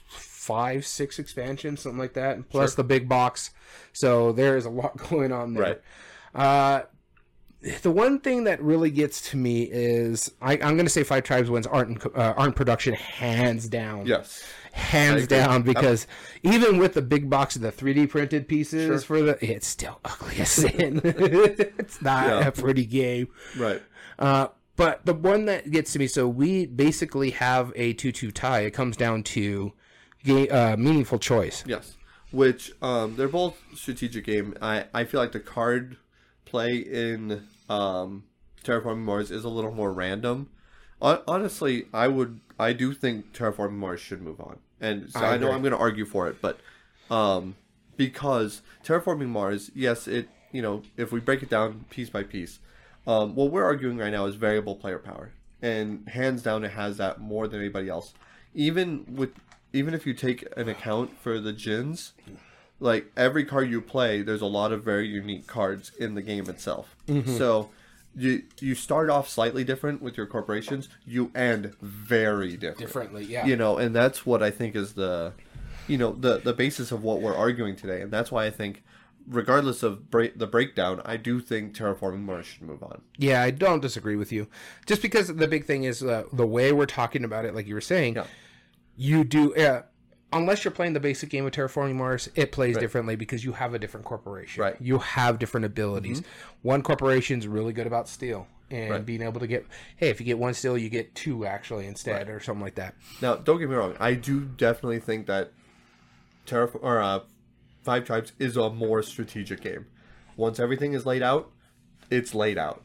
five, 0.09 0.87
six 0.87 1.19
expansions, 1.19 1.83
something 1.83 1.99
like 1.99 2.15
that, 2.15 2.49
plus 2.49 2.75
the 2.75 2.85
big 2.85 3.09
box. 3.09 3.51
So 3.93 4.33
there 4.33 4.57
is 4.57 4.65
a 4.65 4.71
lot 4.71 4.97
going 5.11 5.33
on 5.33 5.55
there. 5.55 5.63
Right. 5.63 5.81
Uh, 6.35 6.83
the 7.83 7.91
one 7.91 8.19
thing 8.21 8.45
that 8.45 8.61
really 8.63 8.91
gets 8.91 9.31
to 9.31 9.37
me 9.37 9.63
is 9.71 10.33
I, 10.41 10.55
I'm 10.55 10.75
going 10.75 10.85
to 10.85 10.89
say 10.91 11.03
Five 11.05 11.23
Tribes 11.25 11.49
wins 11.51 11.67
art 11.67 11.89
and 11.89 12.05
uh, 12.07 12.35
art 12.37 12.39
and 12.49 12.57
production 12.57 12.95
hands 12.95 13.69
down. 13.69 14.07
yes, 14.07 14.43
hands 14.73 15.27
down 15.27 15.63
because 15.63 16.07
even 16.43 16.79
with 16.79 16.95
the 16.95 17.03
big 17.03 17.29
box 17.31 17.57
of 17.57 17.63
the 17.63 17.71
3D 17.71 18.09
printed 18.09 18.49
pieces 18.49 18.87
Sure. 18.87 18.99
for 19.19 19.23
the, 19.23 19.45
it's 19.55 19.67
still 19.67 20.01
ugly 20.05 20.41
as 20.41 20.49
sin. 20.63 21.01
it's 21.05 22.01
not 22.03 22.27
Yeah. 22.27 22.47
a 22.49 22.53
pretty 22.53 22.87
game. 22.87 23.29
right. 23.57 23.83
Uh, 24.19 24.49
but 24.77 25.05
the 25.05 25.13
one 25.15 25.45
that 25.45 25.71
gets 25.71 25.93
to 25.93 25.99
me, 25.99 26.07
so 26.07 26.27
we 26.27 26.65
basically 26.67 27.31
have 27.31 27.73
a 27.77 27.93
two-two 27.93 28.31
tie. 28.33 28.61
It 28.61 28.71
comes 28.73 28.97
down 28.97 29.23
to 29.25 29.73
ga- 30.25 30.49
uh, 30.49 30.77
meaningful 30.77 31.19
choice. 31.19 31.63
Yes, 31.67 31.97
which 32.31 32.73
um, 32.81 33.15
they're 33.17 33.29
both 33.29 33.61
strategic 33.75 34.25
game. 34.25 34.55
I 34.63 34.87
I 34.95 35.05
feel 35.05 35.21
like 35.21 35.33
the 35.33 35.41
card 35.41 35.99
play 36.47 36.77
in 36.77 37.47
um, 37.73 38.25
Terraforming 38.65 38.99
Mars 38.99 39.31
is 39.31 39.45
a 39.45 39.49
little 39.49 39.73
more 39.73 39.93
random. 39.93 40.51
Hon- 41.01 41.23
Honestly, 41.27 41.87
I 41.93 42.09
would 42.09 42.41
I 42.59 42.73
do 42.73 42.93
think 42.93 43.33
Terraforming 43.33 43.73
Mars 43.73 44.01
should 44.01 44.23
move 44.23 44.41
on, 44.41 44.59
and 44.81 45.11
so 45.11 45.21
I 45.21 45.35
I, 45.35 45.37
know. 45.39 45.51
I'm 45.51 45.63
going 45.63 45.73
to 45.73 45.79
argue 45.79 46.05
for 46.05 46.29
it, 46.29 46.41
but 46.41 46.61
um, 47.11 47.57
because 47.97 48.63
Terraforming 48.85 49.29
Mars, 49.29 49.71
yes, 49.75 50.07
it 50.07 50.29
you 50.53 50.63
know 50.63 50.83
if 50.97 51.13
we 51.13 51.21
break 51.21 51.43
it 51.43 51.49
down 51.51 51.85
piece 51.91 52.11
by 52.11 52.23
piece, 52.23 52.59
um, 53.07 53.35
what 53.35 53.51
we're 53.51 53.65
arguing 53.65 53.97
right 53.99 54.13
now 54.13 54.27
is 54.27 54.35
variable 54.35 54.77
player 54.77 54.99
power, 54.99 55.33
and 55.61 56.09
hands 56.09 56.43
down, 56.43 56.65
it 56.65 56.73
has 56.73 56.99
that 56.99 57.21
more 57.21 57.49
than 57.49 57.61
anybody 57.61 57.89
else. 57.89 58.15
Even 58.55 59.07
with 59.17 59.31
even 59.73 59.95
if 59.95 60.07
you 60.07 60.13
take 60.13 60.47
an 60.57 60.69
account 60.69 61.19
for 61.19 61.41
the 61.41 61.53
djinns, 61.53 62.13
like 62.83 63.11
every 63.17 63.45
card 63.45 63.71
you 63.71 63.81
play, 63.81 64.23
there's 64.23 64.43
a 64.43 64.47
lot 64.47 64.73
of 64.73 64.83
very 64.85 65.07
unique 65.07 65.47
cards 65.47 65.93
in 65.99 66.15
the 66.15 66.23
game 66.23 66.49
itself. 66.51 66.97
So 67.27 67.71
you 68.15 68.43
you 68.61 68.75
start 68.75 69.09
off 69.09 69.29
slightly 69.29 69.65
different 69.65 70.03
with 70.03 70.17
your 70.17 70.27
corporations, 70.27 70.89
you 71.07 71.31
end 71.35 71.75
very 71.81 72.57
different. 72.57 72.79
Differently, 72.79 73.25
yeah. 73.25 73.47
You 73.47 73.57
know, 73.57 73.79
and 73.79 73.95
that's 73.95 74.27
what 74.27 74.43
I 74.43 74.51
think 74.51 74.77
is 74.77 74.95
the 74.95 75.33
you 75.89 75.97
know, 75.99 76.13
the 76.13 76.39
the 76.39 76.53
basis 76.53 76.93
of 76.93 77.03
what 77.03 77.21
we're 77.23 77.37
arguing 77.37 77.77
today. 77.77 78.03
And 78.03 78.11
that's 78.11 78.31
why 78.31 78.47
I 78.47 78.51
think 78.51 78.83
regardless 79.29 79.83
of 79.83 80.11
break, 80.11 80.37
the 80.39 80.47
breakdown, 80.47 81.01
I 81.05 81.17
do 81.17 81.41
think 81.41 81.77
Terraforming 81.77 82.23
Mars 82.25 82.47
should 82.47 82.63
move 82.63 82.83
on. 82.83 83.03
Yeah, 83.17 83.43
I 83.43 83.51
don't 83.51 83.81
disagree 83.81 84.17
with 84.17 84.33
you. 84.33 84.49
Just 84.87 85.01
because 85.03 85.29
the 85.29 85.47
big 85.49 85.65
thing 85.65 85.85
is 85.85 86.03
uh, 86.03 86.25
the 86.33 86.47
way 86.47 86.73
we're 86.73 86.87
talking 86.87 87.25
about 87.25 87.45
it, 87.45 87.55
like 87.55 87.67
you 87.67 87.75
were 87.75 87.81
saying, 87.81 88.17
Yeah. 88.17 88.27
you 88.97 89.23
do. 89.25 89.55
Uh, 89.55 89.83
unless 90.33 90.65
you're 90.65 90.73
playing 90.73 90.93
the 90.93 91.01
basic 91.01 91.31
game 91.31 91.45
of 91.47 91.53
Terraforming 91.53 91.95
Mars, 91.97 92.29
it 92.35 92.53
plays 92.53 92.77
differently 92.77 93.17
because 93.17 93.45
you 93.45 93.53
have 93.53 93.75
a 93.75 93.79
different 93.79 94.07
corporation. 94.07 94.63
Right. 94.63 94.75
Mm-hmm. 94.75 94.85
You 94.85 94.99
have 94.99 95.39
different 95.39 95.67
abilities. 95.67 96.23
One 96.63 96.83
corporation's 96.83 97.47
really 97.47 97.73
good 97.73 97.87
about 97.87 98.09
steel 98.09 98.47
and 98.71 98.91
Right. 98.91 99.05
being 99.07 99.23
able 99.23 99.41
to 99.41 99.47
get. 99.47 99.67
Hey, 99.97 100.09
if 100.09 100.19
you 100.21 100.27
get 100.27 100.39
one 100.39 100.55
steel, 100.55 100.79
you 100.79 100.89
get 100.89 101.15
two 101.15 101.45
actually 101.45 101.87
instead, 101.87 102.29
or 102.29 102.41
something 102.41 102.63
like 102.63 102.77
that. 102.77 102.95
Now, 103.21 103.37
don't 103.37 103.59
get 103.59 103.69
me 103.69 103.75
wrong. 103.77 103.95
I 104.01 104.15
do 104.15 104.41
definitely 104.41 105.01
think 105.01 105.27
that 105.27 105.53
Terraform 106.47 106.83
or 106.83 107.01
uh, 107.01 107.21
Five 107.83 108.05
Tribes 108.05 108.33
is 108.39 108.57
a 108.57 108.71
more 108.71 109.03
strategic 109.03 109.61
game. 109.61 109.87
Once 110.37 110.59
everything 110.59 110.95
is 110.95 111.05
laid 111.05 111.23
out, 111.23 111.51
it's 112.11 112.35
laid 112.35 112.57
out. 112.59 112.83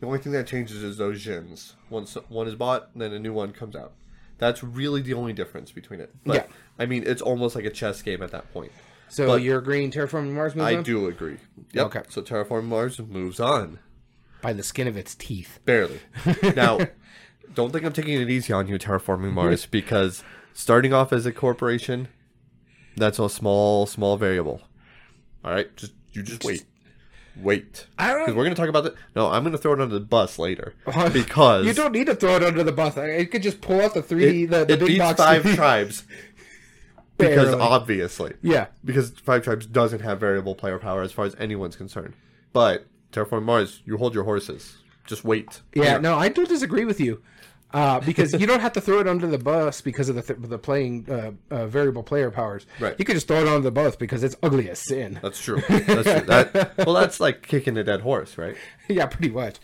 The 0.00 0.06
only 0.06 0.18
thing 0.18 0.32
that 0.32 0.46
changes 0.46 0.82
is 0.82 0.96
those 0.98 1.24
djinns. 1.24 1.72
Once 1.90 2.16
one 2.28 2.46
is 2.46 2.54
bought, 2.54 2.90
then 2.96 3.12
a 3.12 3.18
new 3.18 3.32
one 3.32 3.52
comes 3.52 3.74
out. 3.74 3.92
That's 4.38 4.62
really 4.62 5.00
the 5.02 5.14
only 5.14 5.32
difference 5.32 5.72
between 5.72 6.00
it. 6.00 6.14
But 6.24 6.34
Yeah. 6.34 6.44
I 6.78 6.86
mean, 6.86 7.04
it's 7.06 7.22
almost 7.22 7.54
like 7.56 7.64
a 7.64 7.70
chess 7.70 8.02
game 8.02 8.22
at 8.22 8.30
that 8.32 8.52
point. 8.52 8.72
So 9.08 9.26
But- 9.28 9.42
you're 9.42 9.58
agreeing 9.58 9.90
Terraforming 9.90 10.32
Mars 10.32 10.54
moves 10.54 10.66
I 10.66 10.76
on? 10.76 10.82
do 10.82 11.06
agree. 11.06 11.38
Yep. 11.72 11.86
Okay. 11.86 12.02
So 12.08 12.22
terraforming 12.22 12.64
Mars 12.64 12.98
moves 12.98 13.40
on. 13.40 13.78
by 14.42 14.52
the 14.52 14.62
skin 14.62 14.86
of 14.86 14.96
its 14.96 15.14
teeth. 15.14 15.58
Barely. 15.64 16.00
now, 16.54 16.78
don't 17.54 17.72
think 17.72 17.84
I'm 17.84 17.92
taking 17.92 18.20
it 18.20 18.28
easy 18.30 18.52
on 18.52 18.68
you, 18.68 18.78
Terraforming 18.78 19.32
Mars, 19.32 19.64
because 19.70 20.22
starting 20.52 20.92
off 20.92 21.12
as 21.12 21.24
a 21.26 21.32
corporation, 21.32 22.08
that's 22.96 23.18
a 23.18 23.28
small, 23.28 23.86
small 23.86 24.16
variable. 24.16 24.60
All 25.44 25.52
right, 25.52 25.74
just 25.76 25.94
you 26.12 26.22
just 26.22 26.44
wait, 26.44 26.64
wait, 27.40 27.86
I 27.98 28.08
don't- 28.12 28.20
because 28.20 28.34
we're 28.34 28.44
gonna 28.44 28.54
talk 28.56 28.68
about 28.68 28.84
that. 28.84 28.94
No, 29.14 29.28
I'm 29.30 29.44
gonna 29.44 29.58
throw 29.58 29.72
it 29.72 29.80
under 29.80 29.94
the 29.98 30.04
bus 30.04 30.38
later 30.38 30.74
because 31.12 31.66
You 31.66 31.72
don't 31.74 31.92
need 31.92 32.06
to 32.06 32.14
throw 32.14 32.36
it 32.36 32.42
under 32.42 32.62
the 32.64 32.72
bus. 32.72 32.96
It 32.96 33.30
could 33.30 33.42
just 33.42 33.60
pull 33.60 33.80
out 33.80 33.94
the 33.94 34.02
3D, 34.02 34.44
it, 34.44 34.50
the, 34.50 34.64
the 34.64 34.72
it 34.74 34.78
big 34.80 34.88
beats 34.88 34.98
box. 35.00 35.20
five 35.20 35.42
3D. 35.42 35.54
tribes 35.56 36.04
because 37.18 37.46
Barely. 37.48 37.60
obviously, 37.62 38.32
Yeah. 38.42 38.66
because 38.84 39.10
five 39.10 39.42
tribes 39.42 39.66
doesn't 39.66 40.00
have 40.00 40.20
variable 40.20 40.54
player 40.54 40.78
power 40.78 41.02
as 41.02 41.12
far 41.12 41.24
as 41.24 41.34
anyone's 41.38 41.76
concerned. 41.76 42.14
But 42.52 42.86
Terraform 43.12 43.44
Mars, 43.44 43.82
you 43.84 43.96
hold 43.96 44.14
your 44.14 44.24
horses. 44.24 44.76
Just 45.06 45.24
wait. 45.24 45.62
Yeah, 45.74 45.98
no, 45.98 46.16
I 46.16 46.28
don't 46.28 46.48
disagree 46.48 46.84
with 46.84 47.00
you. 47.00 47.22
Uh, 47.76 48.00
because 48.00 48.32
you 48.40 48.46
don't 48.46 48.60
have 48.60 48.72
to 48.72 48.80
throw 48.80 49.00
it 49.00 49.06
under 49.06 49.26
the 49.26 49.36
bus 49.36 49.82
because 49.82 50.08
of 50.08 50.14
the 50.14 50.22
th- 50.22 50.38
the 50.42 50.58
playing 50.58 51.06
uh, 51.10 51.32
uh, 51.50 51.66
variable 51.66 52.02
player 52.02 52.30
powers. 52.30 52.64
Right. 52.80 52.94
You 52.98 53.04
could 53.04 53.16
just 53.16 53.28
throw 53.28 53.42
it 53.42 53.46
under 53.46 53.60
the 53.60 53.70
bus 53.70 53.96
because 53.96 54.24
it's 54.24 54.34
ugly 54.42 54.70
as 54.70 54.78
sin. 54.78 55.18
That's 55.20 55.38
true. 55.38 55.60
That's 55.68 55.84
true. 55.86 56.20
That, 56.20 56.74
well, 56.78 56.94
that's 56.94 57.20
like 57.20 57.46
kicking 57.46 57.76
a 57.76 57.84
dead 57.84 58.00
horse, 58.00 58.38
right? 58.38 58.56
yeah, 58.88 59.04
pretty 59.04 59.28
much. 59.28 59.56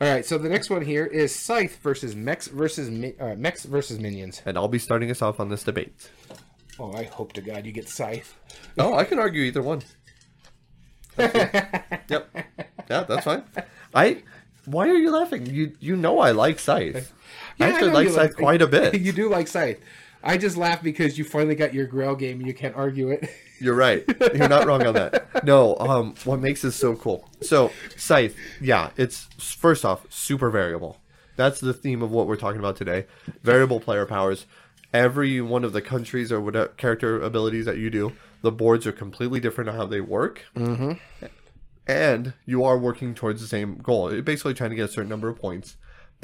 All 0.00 0.06
right, 0.08 0.24
so 0.24 0.38
the 0.38 0.48
next 0.48 0.70
one 0.70 0.82
here 0.82 1.06
is 1.06 1.34
Scythe 1.34 1.78
versus 1.82 2.14
Mechs 2.14 2.46
versus 2.46 2.88
Mi- 2.88 3.16
uh, 3.18 3.34
Mechs 3.34 3.64
versus 3.64 3.98
Minions. 3.98 4.42
And 4.46 4.56
I'll 4.56 4.68
be 4.68 4.78
starting 4.78 5.10
us 5.10 5.20
off 5.20 5.40
on 5.40 5.48
this 5.48 5.64
debate. 5.64 6.08
Oh, 6.78 6.92
I 6.92 7.02
hope 7.02 7.32
to 7.32 7.40
God 7.40 7.66
you 7.66 7.72
get 7.72 7.88
Scythe. 7.88 8.38
Oh, 8.78 8.94
I 8.94 9.02
can 9.02 9.18
argue 9.18 9.42
either 9.42 9.62
one. 9.62 9.82
Yep. 11.18 12.28
Yeah, 12.88 13.02
that's 13.02 13.24
fine. 13.24 13.42
I. 13.92 14.22
Why 14.66 14.88
are 14.88 14.96
you 14.96 15.10
laughing? 15.10 15.46
You 15.46 15.72
you 15.80 15.96
know 15.96 16.20
I 16.20 16.32
like 16.32 16.58
Scythe. 16.58 17.12
I 17.60 17.68
actually 17.68 17.88
know 17.88 17.94
like 17.94 18.08
Scythe 18.08 18.36
quite 18.36 18.62
a 18.62 18.66
bit. 18.66 19.00
you 19.00 19.12
do 19.12 19.28
like 19.28 19.48
Scythe. 19.48 19.80
I 20.22 20.36
just 20.36 20.56
laugh 20.56 20.82
because 20.82 21.18
you 21.18 21.24
finally 21.24 21.54
got 21.54 21.72
your 21.72 21.86
Grail 21.86 22.16
game 22.16 22.38
and 22.38 22.46
you 22.46 22.54
can't 22.54 22.74
argue 22.74 23.10
it. 23.10 23.30
You're 23.60 23.74
right. 23.74 24.04
You're 24.34 24.48
not 24.48 24.66
wrong 24.66 24.84
on 24.84 24.94
that. 24.94 25.44
No, 25.44 25.76
um, 25.78 26.14
what 26.24 26.40
makes 26.40 26.62
this 26.62 26.76
so 26.76 26.94
cool? 26.94 27.28
So, 27.40 27.72
Scythe, 27.96 28.36
yeah, 28.60 28.90
it's 28.96 29.28
first 29.38 29.84
off 29.84 30.04
super 30.12 30.50
variable. 30.50 30.98
That's 31.36 31.60
the 31.60 31.72
theme 31.72 32.02
of 32.02 32.10
what 32.10 32.26
we're 32.26 32.36
talking 32.36 32.58
about 32.58 32.76
today. 32.76 33.06
Variable 33.42 33.80
player 33.80 34.04
powers. 34.04 34.46
Every 34.92 35.40
one 35.40 35.64
of 35.64 35.72
the 35.72 35.80
countries 35.80 36.32
or 36.32 36.40
whatever 36.40 36.68
character 36.68 37.20
abilities 37.20 37.64
that 37.64 37.78
you 37.78 37.88
do, 37.88 38.12
the 38.42 38.52
boards 38.52 38.86
are 38.86 38.92
completely 38.92 39.40
different 39.40 39.70
on 39.70 39.76
how 39.76 39.86
they 39.86 40.00
work. 40.00 40.44
Mm-hmm. 40.54 40.92
And 41.86 42.34
you 42.44 42.64
are 42.64 42.76
working 42.76 43.14
towards 43.14 43.40
the 43.40 43.46
same 43.46 43.76
goal. 43.78 44.12
You're 44.12 44.22
basically 44.22 44.54
trying 44.54 44.70
to 44.70 44.76
get 44.76 44.90
a 44.90 44.92
certain 44.92 45.08
number 45.08 45.28
of 45.28 45.38
points 45.38 45.76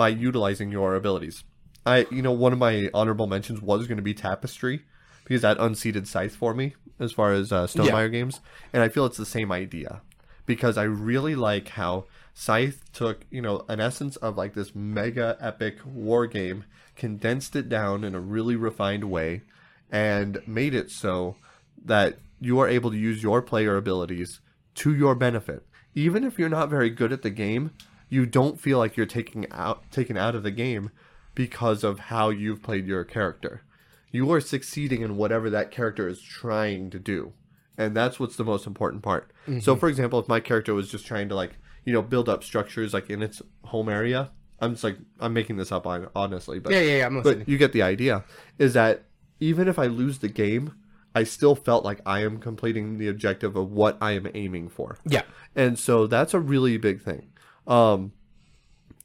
by 0.03 0.09
utilizing 0.09 0.72
your 0.72 0.96
abilities. 0.96 1.44
I, 1.86 2.09
you 2.11 2.22
know, 2.22 2.32
one 2.32 2.53
of 2.53 2.59
my 2.59 2.90
honorable 2.92 3.28
mentions 3.28 3.62
was 3.62 3.86
going 3.86 3.98
to 3.98 4.03
be 4.03 4.14
Tapestry 4.14 4.82
because 5.22 5.42
that 5.42 5.59
unseated 5.61 6.09
Scythe 6.09 6.34
for 6.34 6.55
me 6.55 6.74
as 6.98 7.12
far 7.12 7.32
as 7.32 7.53
uh, 7.53 7.68
Stonemaier 7.68 8.11
games, 8.11 8.40
and 8.72 8.82
I 8.82 8.88
feel 8.88 9.07
it's 9.07 9.16
the 9.16 9.24
same 9.24 9.53
idea 9.53 10.03
because 10.44 10.76
I 10.76 10.82
really 10.82 11.36
like 11.36 11.68
how 11.68 12.07
Scythe 12.34 12.82
took, 12.92 13.26
you 13.30 13.40
know, 13.40 13.64
an 13.68 13.78
essence 13.78 14.16
of 14.16 14.36
like 14.36 14.55
this 14.55 14.74
mega 14.74 15.36
epic 15.40 15.76
war 15.84 16.26
game, 16.26 16.64
condensed 16.96 17.55
it 17.55 17.68
down 17.68 18.03
in 18.03 18.16
a 18.16 18.20
really 18.20 18.57
refined 18.57 19.05
way, 19.05 19.42
and 19.88 20.42
made 20.48 20.74
it 20.74 20.90
so 20.90 21.36
that 21.84 22.18
you 22.40 22.59
are 22.59 22.68
able 22.68 22.90
to 22.90 22.98
use 22.98 23.22
your 23.22 23.40
player 23.40 23.76
abilities 23.76 24.40
to 24.74 24.92
your 24.92 25.14
benefit. 25.14 25.64
Even 25.94 26.24
if 26.24 26.40
you're 26.40 26.48
not 26.48 26.70
very 26.70 26.90
good 26.90 27.12
at 27.12 27.22
the 27.22 27.30
game, 27.30 27.70
you 28.12 28.26
don't 28.26 28.60
feel 28.60 28.76
like 28.76 28.94
you're 28.94 29.06
taking 29.06 29.50
out 29.50 29.90
taken 29.90 30.18
out 30.18 30.34
of 30.34 30.42
the 30.42 30.50
game 30.50 30.90
because 31.34 31.82
of 31.82 31.98
how 31.98 32.28
you've 32.28 32.62
played 32.62 32.86
your 32.86 33.04
character. 33.04 33.62
You 34.10 34.30
are 34.32 34.40
succeeding 34.40 35.00
in 35.00 35.16
whatever 35.16 35.48
that 35.48 35.70
character 35.70 36.06
is 36.06 36.20
trying 36.20 36.90
to 36.90 36.98
do. 36.98 37.32
And 37.78 37.96
that's 37.96 38.20
what's 38.20 38.36
the 38.36 38.44
most 38.44 38.66
important 38.66 39.02
part. 39.02 39.32
So 39.46 39.52
mm-hmm. 39.52 39.80
for 39.80 39.88
example, 39.88 40.18
if 40.18 40.28
my 40.28 40.40
character 40.40 40.74
was 40.74 40.90
just 40.90 41.06
trying 41.06 41.30
to 41.30 41.34
like, 41.34 41.52
you 41.86 41.92
know, 41.94 42.02
build 42.02 42.28
up 42.28 42.44
structures 42.44 42.92
like 42.92 43.08
in 43.08 43.22
its 43.22 43.40
home 43.64 43.88
area, 43.88 44.30
I'm 44.60 44.72
just 44.72 44.84
like 44.84 44.98
I'm 45.18 45.32
making 45.32 45.56
this 45.56 45.72
up 45.72 45.86
on 45.86 46.08
honestly, 46.14 46.58
but 46.58 46.74
yeah, 46.74 46.80
yeah, 46.80 46.96
yeah, 46.98 47.06
I'm 47.06 47.22
but 47.22 47.48
you 47.48 47.56
get 47.56 47.72
the 47.72 47.80
idea. 47.80 48.24
Is 48.58 48.74
that 48.74 49.04
even 49.40 49.68
if 49.68 49.78
I 49.78 49.86
lose 49.86 50.18
the 50.18 50.28
game, 50.28 50.74
I 51.14 51.24
still 51.24 51.54
felt 51.54 51.82
like 51.82 52.02
I 52.04 52.20
am 52.20 52.40
completing 52.40 52.98
the 52.98 53.08
objective 53.08 53.56
of 53.56 53.72
what 53.72 53.96
I 54.02 54.12
am 54.12 54.28
aiming 54.34 54.68
for. 54.68 54.98
yeah. 55.06 55.22
And 55.56 55.78
so 55.78 56.06
that's 56.06 56.34
a 56.34 56.40
really 56.40 56.76
big 56.76 57.00
thing. 57.00 57.28
Um, 57.66 58.12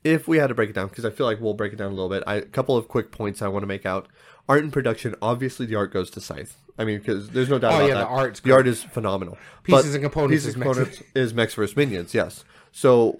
if 0.04 0.28
we 0.28 0.38
had 0.38 0.48
to 0.48 0.56
break 0.56 0.70
it 0.70 0.74
down, 0.74 0.88
because 0.88 1.06
I 1.06 1.10
feel 1.10 1.26
like 1.26 1.42
we'll 1.42 1.54
break 1.54 1.74
it 1.74 1.78
down 1.78 1.88
a 1.92 1.96
little 1.96 2.10
bit, 2.10 2.24
I, 2.26 2.36
a 2.36 2.42
couple 2.44 2.78
of 2.78 2.88
quick 2.88 3.12
points 3.12 3.42
I 3.42 3.48
want 3.48 3.64
to 3.64 3.68
make 3.68 3.86
out. 3.86 4.08
Art 4.50 4.64
and 4.64 4.72
production, 4.72 5.16
obviously 5.22 5.66
the 5.66 5.76
art 5.76 5.92
goes 5.92 6.10
to 6.12 6.22
Scythe. 6.22 6.56
I 6.78 6.86
mean, 6.86 7.00
because 7.00 7.30
there's 7.32 7.50
no 7.50 7.60
doubt 7.60 7.74
Oh, 7.74 7.76
about 7.78 7.88
yeah, 7.88 7.94
that. 7.96 8.00
the 8.02 8.08
art's 8.08 8.40
the 8.40 8.52
art 8.54 8.68
is 8.68 8.84
phenomenal. 8.84 9.38
Pieces 9.64 9.94
and 9.96 10.04
components 10.04 10.32
Pieces 10.44 10.48
is 10.48 10.54
components 10.54 11.04
is 11.16 11.34
Mechs 11.34 11.56
vs. 11.56 11.76
Minions, 11.76 12.14
yes. 12.14 12.46
So 12.72 13.20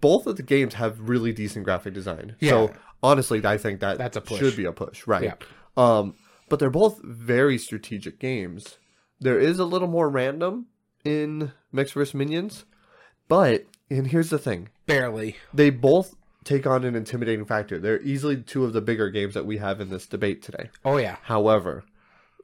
both 0.00 0.26
of 0.26 0.36
the 0.36 0.42
games 0.42 0.74
have 0.74 1.00
really 1.08 1.32
decent 1.32 1.64
graphic 1.64 1.92
design. 1.92 2.36
Yeah. 2.40 2.50
So 2.50 2.72
honestly, 3.02 3.44
I 3.44 3.58
think 3.58 3.80
that 3.80 3.98
That's 3.98 4.16
a 4.16 4.20
push. 4.20 4.38
should 4.38 4.56
be 4.56 4.64
a 4.64 4.72
push, 4.72 5.06
right? 5.06 5.24
Yeah. 5.24 5.34
Um, 5.76 6.14
but 6.48 6.58
they're 6.58 6.70
both 6.70 7.00
very 7.02 7.58
strategic 7.58 8.18
games. 8.18 8.78
There 9.20 9.38
is 9.38 9.58
a 9.58 9.64
little 9.64 9.88
more 9.88 10.08
random 10.08 10.66
in 11.04 11.52
Mechs 11.72 11.92
vs. 11.92 12.14
Minions, 12.14 12.64
but 13.28 13.66
and 13.90 14.06
here's 14.06 14.30
the 14.30 14.38
thing: 14.38 14.68
Barely. 14.86 15.36
they 15.52 15.70
both 15.70 16.14
take 16.44 16.66
on 16.66 16.84
an 16.84 16.94
intimidating 16.94 17.44
factor. 17.44 17.78
They're 17.78 18.00
easily 18.02 18.36
two 18.42 18.64
of 18.64 18.72
the 18.72 18.80
bigger 18.80 19.10
games 19.10 19.34
that 19.34 19.44
we 19.46 19.58
have 19.58 19.80
in 19.80 19.90
this 19.90 20.06
debate 20.06 20.42
today. 20.42 20.70
Oh 20.84 20.96
yeah. 20.96 21.16
However, 21.22 21.84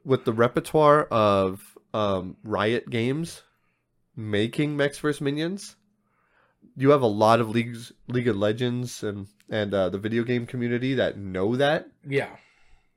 with 0.05 0.25
the 0.25 0.33
repertoire 0.33 1.03
of 1.05 1.77
um, 1.93 2.37
Riot 2.43 2.89
Games 2.89 3.43
making 4.15 4.75
Mechs 4.77 4.99
vs. 4.99 5.21
Minions, 5.21 5.75
you 6.75 6.89
have 6.91 7.01
a 7.01 7.07
lot 7.07 7.39
of 7.39 7.49
leagues, 7.49 7.91
League 8.07 8.27
of 8.27 8.35
Legends, 8.37 9.03
and 9.03 9.27
and 9.49 9.73
uh, 9.73 9.89
the 9.89 9.97
video 9.97 10.23
game 10.23 10.45
community 10.45 10.93
that 10.95 11.17
know 11.17 11.55
that 11.55 11.87
Yeah. 12.07 12.35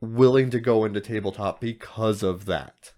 willing 0.00 0.50
to 0.50 0.60
go 0.60 0.84
into 0.84 1.00
tabletop 1.00 1.60
because 1.60 2.22
of 2.22 2.44
that. 2.46 2.92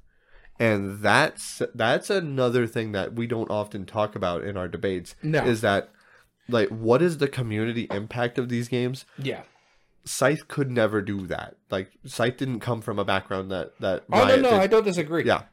And 0.58 1.00
that's 1.00 1.62
that's 1.74 2.10
another 2.10 2.66
thing 2.66 2.92
that 2.92 3.14
we 3.14 3.26
don't 3.26 3.50
often 3.50 3.84
talk 3.86 4.14
about 4.14 4.44
in 4.44 4.56
our 4.56 4.68
debates 4.68 5.14
No. 5.22 5.44
is 5.44 5.60
that 5.62 5.90
like 6.48 6.68
what 6.68 7.02
is 7.02 7.18
the 7.18 7.28
community 7.28 7.86
impact 7.90 8.38
of 8.38 8.48
these 8.48 8.68
games? 8.68 9.04
Yeah. 9.18 9.42
Scythe 10.04 10.48
could 10.48 10.70
never 10.70 11.00
do 11.00 11.26
that. 11.28 11.56
Like 11.70 11.92
Scythe 12.04 12.36
didn't 12.36 12.60
come 12.60 12.80
from 12.80 12.98
a 12.98 13.04
background 13.04 13.50
that 13.50 13.78
that 13.80 14.04
Oh 14.12 14.18
no, 14.18 14.24
Riot 14.24 14.40
no, 14.42 14.50
did. 14.50 14.60
I 14.60 14.66
don't 14.66 14.84
disagree. 14.84 15.24
yeah. 15.24 15.42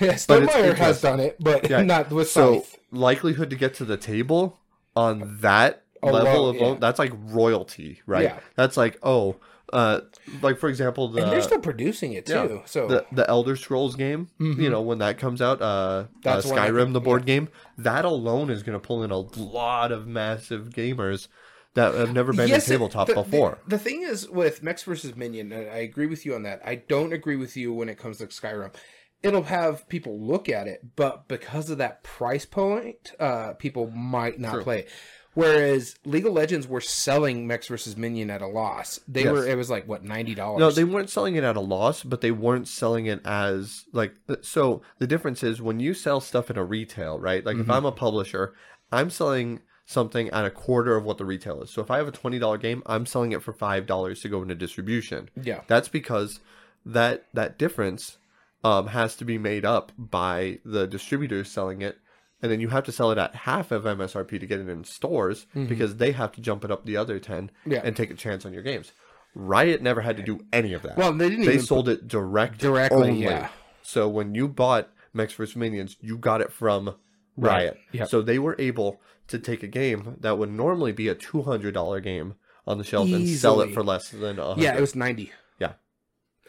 Yeah, 0.00 0.12
has 0.12 1.00
done 1.00 1.18
it, 1.20 1.36
but 1.40 1.68
Yeah. 1.68 1.82
not 1.94 2.10
with 2.10 2.28
Scythe. 2.28 2.32
So 2.32 2.60
Scythe. 2.62 2.78
likelihood 2.92 3.50
to 3.50 3.56
get 3.56 3.74
to 3.74 3.84
the 3.84 3.96
table 3.96 4.58
on 4.96 5.38
that 5.40 5.82
Alone, 6.02 6.24
level 6.24 6.48
of 6.48 6.56
yeah. 6.56 6.76
that's 6.78 6.98
like 6.98 7.12
royalty, 7.14 8.00
right? 8.06 8.24
Yeah. 8.24 8.38
That's 8.56 8.76
like 8.76 8.98
oh, 9.02 9.36
uh, 9.72 10.00
like 10.42 10.58
for 10.58 10.68
example 10.68 11.08
the 11.08 11.22
and 11.22 11.32
they're 11.32 11.42
still 11.42 11.60
producing 11.60 12.12
it 12.12 12.26
too. 12.26 12.32
yeah, 12.32 12.64
so 12.66 12.88
the 12.88 13.06
the 13.12 13.28
Elder 13.28 13.56
Scrolls 13.56 13.96
game, 13.96 14.28
you 14.38 14.68
know, 14.70 14.80
when 14.82 14.98
that 14.98 15.18
comes 15.18 15.40
out, 15.40 15.60
uh, 15.62 16.06
uh 16.24 16.40
Skyrim, 16.40 16.92
the 16.92 17.00
board 17.00 17.24
game, 17.26 17.48
that 17.78 18.04
alone 18.04 18.50
is 18.50 18.62
going 18.62 18.78
to 18.78 18.84
pull 18.84 19.02
in 19.02 19.10
a 19.10 19.18
lot 19.18 19.92
of 19.92 20.06
massive 20.06 20.70
gamers 20.70 21.28
that 21.74 21.94
have 21.94 22.12
never 22.12 22.32
been 22.32 22.48
Yes, 22.48 22.66
in 22.68 22.74
tabletop 22.74 23.06
the- 23.06 23.14
the- 23.14 23.22
before. 23.22 23.58
The, 23.68 23.78
thing 23.78 24.02
is 24.02 24.28
with 24.28 24.62
Mechs 24.62 24.82
versus 24.82 25.14
Minion, 25.14 25.52
and 25.52 25.70
I 25.70 25.76
agree 25.78 26.06
with 26.06 26.26
you 26.26 26.34
on 26.34 26.42
that. 26.42 26.60
I 26.64 26.74
don't 26.74 27.12
agree 27.12 27.36
with 27.36 27.56
you 27.56 27.72
when 27.72 27.88
it 27.88 27.96
comes 27.96 28.18
to 28.18 28.26
Skyrim. 28.26 28.74
it'll 29.22 29.44
have 29.44 29.88
people 29.88 30.18
look 30.18 30.48
at 30.48 30.66
it, 30.66 30.80
but 30.96 31.28
because 31.28 31.70
of 31.70 31.78
that 31.78 32.02
price 32.02 32.44
point, 32.46 33.12
uh, 33.20 33.52
people 33.52 33.88
might 33.90 34.40
not 34.40 34.54
True. 34.54 34.62
play 34.64 34.78
it. 34.80 34.88
Whereas 35.34 35.94
League 36.04 36.26
of 36.26 36.32
Legends 36.32 36.66
were 36.66 36.80
selling 36.80 37.46
Mechs 37.46 37.68
versus 37.68 37.96
Minion 37.96 38.30
at 38.30 38.42
a 38.42 38.46
loss. 38.48 38.98
They 39.06 39.22
Yes. 39.24 39.32
were 39.32 39.46
it 39.46 39.56
was 39.56 39.70
like 39.70 39.86
what 39.86 40.02
ninety 40.04 40.34
dollars. 40.34 40.58
No, 40.60 40.70
they 40.70 40.84
weren't 40.84 41.10
selling 41.10 41.36
it 41.36 41.44
at 41.44 41.56
a 41.56 41.60
loss, 41.60 42.02
but 42.02 42.20
they 42.20 42.32
weren't 42.32 42.66
selling 42.68 43.06
it 43.06 43.20
as 43.24 43.84
like 43.92 44.14
so 44.42 44.82
the 44.98 45.06
difference 45.06 45.42
is 45.44 45.62
when 45.62 45.78
you 45.78 45.94
sell 45.94 46.20
stuff 46.20 46.50
in 46.50 46.58
a 46.58 46.64
retail, 46.64 47.18
right? 47.20 47.44
Like 47.46 47.58
if 47.58 47.66
Mhm. 47.66 47.74
I'm 47.74 47.84
a 47.84 47.92
publisher, 47.92 48.54
I'm 48.90 49.08
selling 49.10 49.60
something 49.86 50.28
at 50.30 50.44
a 50.44 50.50
quarter 50.50 50.96
of 50.96 51.04
what 51.04 51.18
the 51.18 51.24
retail 51.24 51.62
is. 51.62 51.70
So 51.70 51.80
if 51.82 51.90
I 51.90 51.96
have 51.98 52.06
a 52.08 52.12
$20 52.12 52.56
game, 52.56 52.82
I'm 52.86 53.06
selling 53.06 53.32
it 53.32 53.42
for 53.42 53.52
$5 53.52 54.22
to 54.22 54.28
go 54.28 54.40
into 54.42 54.54
distribution. 54.54 55.30
yeah, 55.40 55.62
That's 55.68 55.88
because 55.88 56.40
that 56.84 57.24
that 57.34 57.58
difference 57.58 58.18
um, 58.62 58.88
has 58.88 59.16
to 59.16 59.24
be 59.24 59.38
made 59.38 59.64
up 59.64 59.90
by 59.96 60.58
the 60.66 60.86
distributors 60.86 61.50
selling 61.50 61.80
it, 61.82 61.98
and 62.42 62.50
then 62.50 62.60
you 62.60 62.68
have 62.68 62.84
to 62.84 62.92
sell 62.92 63.10
it 63.10 63.18
at 63.18 63.34
half 63.34 63.70
of 63.72 63.84
MSRP 63.84 64.40
to 64.40 64.46
get 64.46 64.60
it 64.60 64.68
in 64.68 64.84
stores 64.84 65.46
because 65.54 65.96
they 65.96 66.12
have 66.12 66.32
to 66.32 66.40
jump 66.40 66.64
it 66.64 66.70
up 66.70 66.84
the 66.84 66.96
other 66.96 67.18
ten 67.18 67.50
Mm-hmm. 67.60 67.72
Yeah. 67.72 67.80
and 67.84 67.96
take 67.96 68.10
a 68.10 68.14
chance 68.14 68.44
on 68.46 68.52
your 68.52 68.62
games. 68.62 68.92
Riot 69.34 69.80
never 69.82 70.00
had 70.00 70.16
to 70.16 70.22
do 70.22 70.40
any 70.52 70.72
of 70.72 70.82
that. 70.82 70.96
well 70.96 71.12
they 71.12 71.30
didn't 71.30 71.44
they 71.46 71.58
sold 71.58 71.88
it 71.88 72.08
direct 72.08 72.58
Directly, 72.58 73.10
only. 73.10 73.22
yeah. 73.22 73.48
So 73.82 74.08
when 74.08 74.34
you 74.34 74.48
bought 74.48 74.88
Mechs 75.12 75.34
vs 75.34 75.56
Minions, 75.56 75.96
you 76.00 76.18
got 76.18 76.40
it 76.40 76.52
from 76.52 76.94
Right. 77.36 77.52
Riot. 77.52 77.78
Yep. 77.92 78.08
So 78.08 78.22
they 78.22 78.38
were 78.38 78.56
able 78.58 79.00
to 79.28 79.38
take 79.38 79.62
a 79.62 79.68
game 79.68 80.16
that 80.20 80.36
would 80.36 80.50
normally 80.50 80.92
be 80.92 81.08
a 81.08 81.14
two 81.14 81.42
hundred 81.42 81.74
dollar 81.74 82.00
game 82.00 82.34
on 82.66 82.78
the 82.78 82.84
shelf 82.84 83.08
and 83.12 83.26
sell 83.28 83.60
it 83.60 83.72
for 83.72 83.82
less 83.82 84.10
than 84.10 84.38
a 84.38 84.54
yeah, 84.58 84.76
it 84.76 84.80
was 84.80 84.94
ninety. 84.96 85.32
Yeah, 85.58 85.72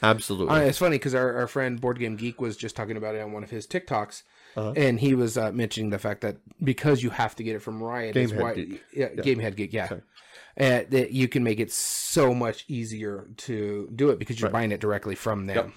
Absolutely. 0.03 0.55
Uh, 0.55 0.59
it's 0.61 0.77
funny 0.79 0.97
because 0.97 1.13
our, 1.15 1.35
our 1.37 1.47
friend 1.47 1.79
Board 1.79 1.99
Game 1.99 2.15
Geek 2.15 2.41
was 2.41 2.57
just 2.57 2.75
talking 2.75 2.97
about 2.97 3.15
it 3.15 3.21
on 3.21 3.31
one 3.31 3.43
of 3.43 3.49
his 3.51 3.67
TikToks, 3.67 4.23
Uh-huh. 4.55 4.73
and 4.75 4.99
he 4.99 5.15
was 5.15 5.37
uh, 5.37 5.51
mentioning 5.51 5.89
the 5.91 5.99
fact 5.99 6.21
that 6.21 6.37
because 6.63 7.01
you 7.01 7.09
have 7.09 7.35
to 7.37 7.43
get 7.43 7.55
it 7.55 7.59
from 7.61 7.81
Riot, 7.81 8.15
is 8.17 8.31
Gamehead 8.33 8.41
why, 8.41 8.53
Geek. 8.55 8.83
yeah, 8.93 9.07
Yeah. 9.15 9.23
Gamehead 9.23 9.55
Geek, 9.55 9.71
yeah, 9.73 9.85
uh, 9.91 9.99
that 10.57 11.11
you 11.11 11.27
can 11.27 11.43
make 11.43 11.59
it 11.59 11.71
so 11.71 12.33
much 12.33 12.65
easier 12.67 13.27
to 13.37 13.89
do 13.95 14.09
it 14.09 14.19
because 14.19 14.39
you're 14.39 14.49
Right. 14.49 14.59
buying 14.61 14.71
it 14.71 14.81
directly 14.81 15.15
from 15.15 15.45
them. 15.45 15.73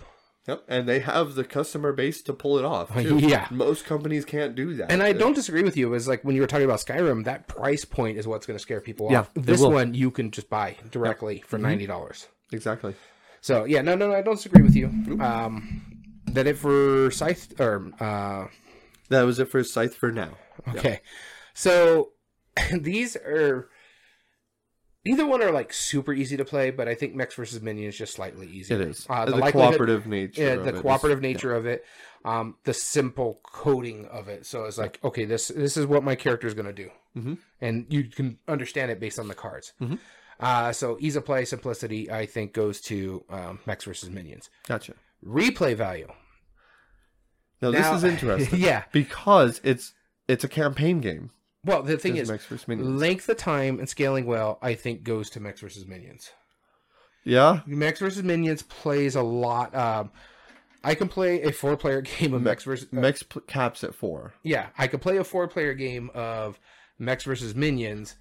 Yep, 0.47 0.65
and 0.69 0.87
they 0.87 0.99
have 0.99 1.37
the 1.37 1.45
customer 1.45 1.93
base 1.95 2.21
to 2.23 2.35
pull 2.35 2.59
it 2.59 2.67
off. 2.67 2.93
Too. 3.01 3.17
Yeah. 3.19 3.47
most 3.51 3.87
companies 3.87 4.27
can't 4.27 4.55
do 4.55 4.75
that. 4.75 4.91
And 4.93 5.03
I 5.03 5.13
don't 5.15 5.33
disagree 5.35 5.63
with 5.63 5.75
you. 5.77 5.95
It's 5.95 6.07
like 6.07 6.23
when 6.23 6.35
you 6.35 6.43
were 6.43 6.47
talking 6.47 6.67
about 6.67 6.81
Skyrim, 6.81 7.25
that 7.25 7.47
price 7.49 7.87
point 7.87 8.19
is 8.19 8.27
what's 8.27 8.45
going 8.45 8.57
to 8.59 8.63
scare 8.63 8.83
people 8.83 9.09
Yeah, 9.11 9.21
off. 9.21 9.31
This 9.35 9.61
will. 9.63 9.71
one 9.71 9.95
you 9.95 10.11
can 10.11 10.31
just 10.31 10.51
buy 10.51 10.77
directly 10.91 11.43
for 11.47 11.57
ninety 11.59 11.87
dollars. 11.87 12.27
exactly. 12.53 12.95
So 13.41 13.65
yeah, 13.65 13.81
no, 13.83 13.95
no, 13.95 14.09
no, 14.11 14.15
I 14.17 14.21
don't 14.23 14.37
disagree 14.37 14.63
with 14.63 14.75
you. 14.77 14.87
Um, 15.21 15.83
that 16.27 16.47
it 16.47 16.59
for 16.59 17.11
Scythe 17.11 17.59
or 17.61 17.91
uh, 18.01 18.47
That 19.11 19.23
was 19.23 19.39
it 19.39 19.49
for 19.49 19.63
Scythe 19.65 19.95
for 19.95 20.11
now. 20.13 20.37
Okay. 20.69 21.01
So 21.53 22.13
these 22.73 23.17
are 23.17 23.69
either 25.05 25.27
one 25.27 25.43
are 25.43 25.51
like 25.53 25.73
super 25.73 26.13
easy 26.13 26.37
to 26.37 26.45
play, 26.45 26.71
but 26.71 26.89
I 26.89 26.95
think 26.95 27.15
Mechs 27.15 27.35
versus 27.35 27.61
Minion 27.61 27.89
is 27.89 27.97
just 27.99 28.15
slightly 28.15 28.47
easier. 28.47 28.81
It 28.81 28.89
is 28.89 29.07
Uh, 29.09 29.27
the, 29.27 29.33
the 29.37 29.53
cooperative 29.53 30.07
nature. 30.07 30.43
Yeah, 30.43 30.49
of 30.55 30.63
the 30.65 30.69
it 30.71 30.75
is- 30.77 30.81
cooperative 30.83 31.21
nature 31.21 31.55
of 31.55 31.67
it, 31.67 31.85
um, 32.25 32.57
the 32.65 32.73
simple 32.75 33.41
coding 33.43 34.07
of 34.07 34.29
it. 34.29 34.47
So 34.47 34.65
it's 34.65 34.79
like, 34.79 34.99
okay, 35.05 35.25
this 35.27 35.49
this 35.49 35.77
is 35.77 35.87
what 35.87 36.03
my 36.03 36.15
character 36.15 36.47
is 36.47 36.55
going 36.55 36.67
to 36.67 36.73
do, 36.73 36.91
Mhm. 37.17 37.39
and 37.61 37.87
you 37.91 38.05
can 38.05 38.39
understand 38.49 38.91
it 38.91 38.99
based 39.01 39.19
on 39.19 39.29
the 39.29 39.35
cards. 39.35 39.73
Mhm. 39.81 39.99
Uh, 40.41 40.73
so 40.73 40.97
ease 40.99 41.15
of 41.17 41.25
play, 41.25 41.45
simplicity, 41.45 42.11
I 42.11 42.27
think 42.27 42.53
goes 42.55 42.81
to 42.83 43.25
um, 43.29 43.61
Mechs 43.67 43.85
versus 43.85 44.11
Minions. 44.11 44.51
Gotcha. 44.67 44.95
Replay 45.25 45.77
value. 45.77 46.09
Now, 47.73 47.79
Now- 47.81 47.93
this 47.95 48.05
is 48.05 48.11
interesting. 48.11 48.59
yeah. 48.61 48.85
because 48.93 49.61
it's 49.65 49.93
it's 50.29 50.45
a 50.45 50.49
campaign 50.49 51.01
game. 51.01 51.31
Well, 51.65 51.83
the 51.83 51.97
thing 51.97 52.17
is, 52.17 52.31
Mechs 52.31 52.45
vs. 52.47 52.69
Minions. 52.69 53.01
length 53.01 53.29
of 53.29 53.39
time 53.39 53.79
and 53.79 53.89
scaling 53.89 54.27
well, 54.27 54.59
I 54.61 54.75
think 54.75 55.03
goes 55.03 55.31
to 55.31 55.41
Mechs 55.41 55.61
versus 55.63 55.87
Minions. 55.87 56.31
Yeah, 57.25 57.61
Mechs 57.67 58.01
versus 58.01 58.23
Minions 58.23 58.63
plays 58.63 59.17
a 59.17 59.23
lot. 59.23 59.75
Um, 59.75 60.11
I 60.83 60.95
can 60.95 61.09
play 61.09 61.41
a 61.43 61.53
four-player 61.53 62.03
game 62.21 62.35
of 62.35 62.43
Mechs 62.43 62.65
versus. 62.65 62.87
uh, 62.93 62.97
Mechs 62.97 63.23
p- 63.23 63.41
caps 63.47 63.83
at 63.83 63.95
four. 63.95 64.35
yeah, 64.43 64.67
I 64.77 64.87
can 64.89 65.01
play 65.01 65.17
a 65.17 65.25
four-player 65.25 65.73
game 65.73 66.11
of 66.15 66.59
Mechs 66.99 67.25
versus 67.25 67.55
Minions 67.55 68.17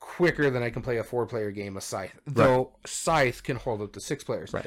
quicker 0.00 0.50
than 0.50 0.62
I 0.64 0.70
can 0.70 0.82
play 0.82 0.96
a 0.98 1.04
four-player 1.04 1.52
game 1.52 1.76
of 1.76 1.84
Scythe. 1.84 2.18
Though 2.26 2.72
Scythe 2.84 3.44
can 3.44 3.54
hold 3.56 3.82
up 3.82 3.92
to 3.92 4.00
six 4.00 4.24
players. 4.24 4.52
Right. 4.52 4.66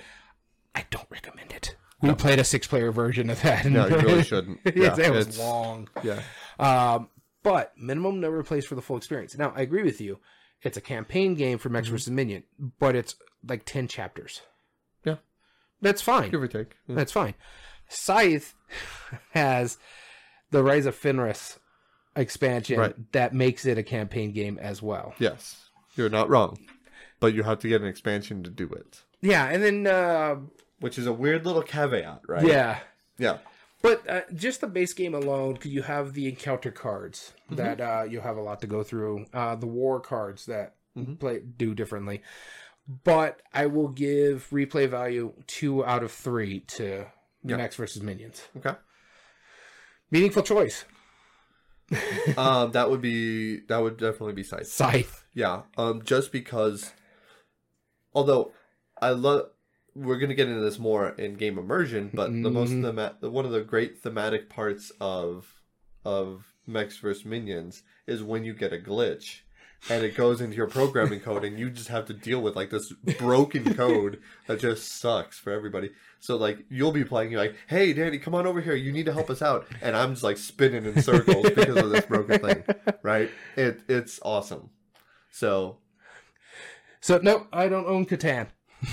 I 0.73 0.85
don't 0.89 1.07
recommend 1.09 1.51
it. 1.51 1.75
We 2.01 2.13
played 2.13 2.37
a 2.39 2.43
six-player 2.43 2.91
version 2.91 3.29
of 3.29 3.41
that. 3.41 3.65
and 3.65 3.73
No, 3.73 3.87
you 3.87 3.97
really 3.97 4.23
shouldn't. 4.31 4.59
Yeah, 4.75 4.95
it 4.99 5.11
was 5.11 5.27
it's- 5.27 5.39
long. 5.39 5.89
Yeah, 6.03 6.21
Um, 6.59 7.09
but 7.43 7.73
minimum 7.77 8.19
number 8.19 8.39
of 8.39 8.45
plays 8.45 8.65
for 8.65 8.75
the 8.75 8.81
full 8.81 8.97
experience. 8.97 9.37
Now, 9.37 9.51
I 9.55 9.61
agree 9.61 9.83
with 9.83 9.99
you. 9.99 10.19
It's 10.61 10.77
a 10.77 10.81
campaign 10.81 11.33
game 11.35 11.57
for 11.57 11.69
Mm-hmm. 11.69 11.73
Mechs 11.73 11.87
versus 11.87 12.11
Minion, 12.11 12.43
but 12.79 12.95
it's 12.95 13.15
like 13.47 13.63
10 13.65 13.87
chapters. 13.87 14.41
Yeah. 15.05 15.15
That's 15.81 16.01
fine. 16.01 16.29
give 16.31 16.41
or 16.41 16.47
take. 16.47 16.75
Yeah. 16.87 16.95
That's 16.95 17.11
fine. 17.11 17.33
Scythe 17.87 18.53
has 19.31 19.77
the 20.51 20.63
Rise 20.63 20.85
of 20.85 20.95
Fenris 20.95 21.59
expansion 22.15 22.79
Right. 22.79 23.11
that 23.13 23.33
makes 23.33 23.65
it 23.65 23.77
a 23.77 23.83
campaign 23.83 24.31
game 24.33 24.57
as 24.59 24.81
well. 24.81 25.13
Yes, 25.19 25.69
you're 25.95 26.09
not 26.09 26.29
wrong, 26.29 26.57
but 27.19 27.33
you 27.33 27.43
have 27.43 27.59
to 27.59 27.67
get 27.69 27.81
an 27.81 27.87
expansion 27.87 28.43
to 28.43 28.49
do 28.49 28.67
it, 28.69 29.03
Yeah, 29.21 29.45
and 29.45 29.61
then 29.63 29.87
uh, 29.87 30.37
which 30.79 30.97
is 30.97 31.05
a 31.07 31.13
weird 31.13 31.45
little 31.45 31.61
caveat, 31.63 32.21
right? 32.27 32.45
yeah, 32.45 32.79
yeah. 33.17 33.37
but 33.81 34.07
uh, 34.09 34.21
just 34.33 34.61
the 34.61 34.67
base 34.67 34.93
game 34.93 35.13
alone, 35.13 35.57
you 35.63 35.81
have 35.83 36.13
the 36.13 36.27
encounter 36.27 36.71
cards 36.71 37.33
Mm-hmm. 37.45 37.55
that 37.55 37.79
uh, 37.81 38.03
you 38.03 38.19
have 38.19 38.35
a 38.37 38.41
lot 38.41 38.59
to 38.61 38.67
go 38.67 38.83
through, 38.83 39.25
uh, 39.33 39.55
the 39.55 39.67
war 39.67 39.99
cards 39.99 40.45
that 40.47 40.75
Mm-hmm. 40.97 41.13
play 41.15 41.39
do 41.39 41.75
differently. 41.75 42.23
But 43.03 43.41
I 43.53 43.67
will 43.67 43.89
give 43.89 44.47
replay 44.51 44.89
value 44.89 45.33
two 45.45 45.85
out 45.85 46.01
of 46.03 46.11
three 46.11 46.61
to 46.61 47.05
Yeah. 47.43 47.57
Mechs 47.57 47.75
versus 47.75 48.01
Minions. 48.01 48.41
Okay. 48.57 48.75
Meaningful 50.09 50.41
choice. 50.43 50.85
um, 52.37 52.71
that 52.71 52.89
would 52.89 53.01
be 53.01 53.59
that 53.67 53.77
would 53.81 53.97
definitely 53.97 54.33
be 54.33 54.43
Scythe. 54.43 54.67
Scythe. 54.67 55.23
Yeah, 55.33 55.61
um, 55.77 56.01
just 56.03 56.31
because, 56.31 56.91
although 58.13 58.51
I 59.01 59.11
love, 59.11 59.49
we're 59.97 60.17
gonna 60.17 60.35
get 60.35 60.47
into 60.47 60.61
this 60.61 60.77
more 60.79 61.09
in 61.09 61.35
game 61.35 61.57
immersion, 61.57 62.11
but 62.13 62.27
the 62.27 62.49
most 62.51 62.71
Mhm. 62.71 62.83
thema- 62.83 63.15
the 63.19 63.29
one 63.31 63.45
of 63.45 63.51
the 63.51 63.61
great 63.61 63.99
thematic 63.99 64.49
parts 64.49 64.91
of 65.01 65.61
of 66.05 66.53
Mechs 66.65 66.97
vs 66.97 67.25
Minions 67.25 67.83
is 68.05 68.21
when 68.23 68.43
you 68.45 68.53
get 68.53 68.71
a 68.73 68.77
glitch, 68.77 69.39
and 69.89 70.03
it 70.03 70.15
goes 70.15 70.39
into 70.41 70.55
your 70.55 70.67
programming 70.67 71.19
code, 71.19 71.43
and 71.43 71.57
you 71.59 71.69
just 71.69 71.89
have 71.89 72.05
to 72.05 72.13
deal 72.13 72.41
with 72.41 72.55
like 72.55 72.69
this 72.69 72.91
broken 73.17 73.73
code 73.73 74.21
that 74.47 74.59
just 74.59 74.87
sucks 74.87 75.37
for 75.39 75.51
everybody. 75.51 75.91
So 76.19 76.35
like 76.37 76.65
you'll 76.69 76.91
be 76.91 77.03
playing, 77.03 77.31
you're 77.31 77.41
like, 77.41 77.55
"Hey, 77.67 77.91
Danny, 77.93 78.19
come 78.19 78.35
on 78.35 78.45
over 78.47 78.61
here. 78.61 78.75
You 78.75 78.91
need 78.91 79.05
to 79.07 79.13
help 79.13 79.29
us 79.29 79.41
out," 79.41 79.65
and 79.81 79.95
I'm 79.95 80.11
just 80.11 80.23
like 80.23 80.37
spinning 80.37 80.85
in 80.85 81.01
circles 81.01 81.49
because 81.49 81.77
of 81.77 81.89
this 81.89 82.05
broken 82.05 82.39
thing. 82.39 82.63
Right? 83.01 83.29
It 83.55 83.81
it's 83.87 84.19
awesome. 84.23 84.69
So 85.31 85.79
So 87.01 87.17
no, 87.21 87.47
I 87.51 87.67
don't 87.67 87.87
own 87.87 88.05
Catan. 88.05 88.47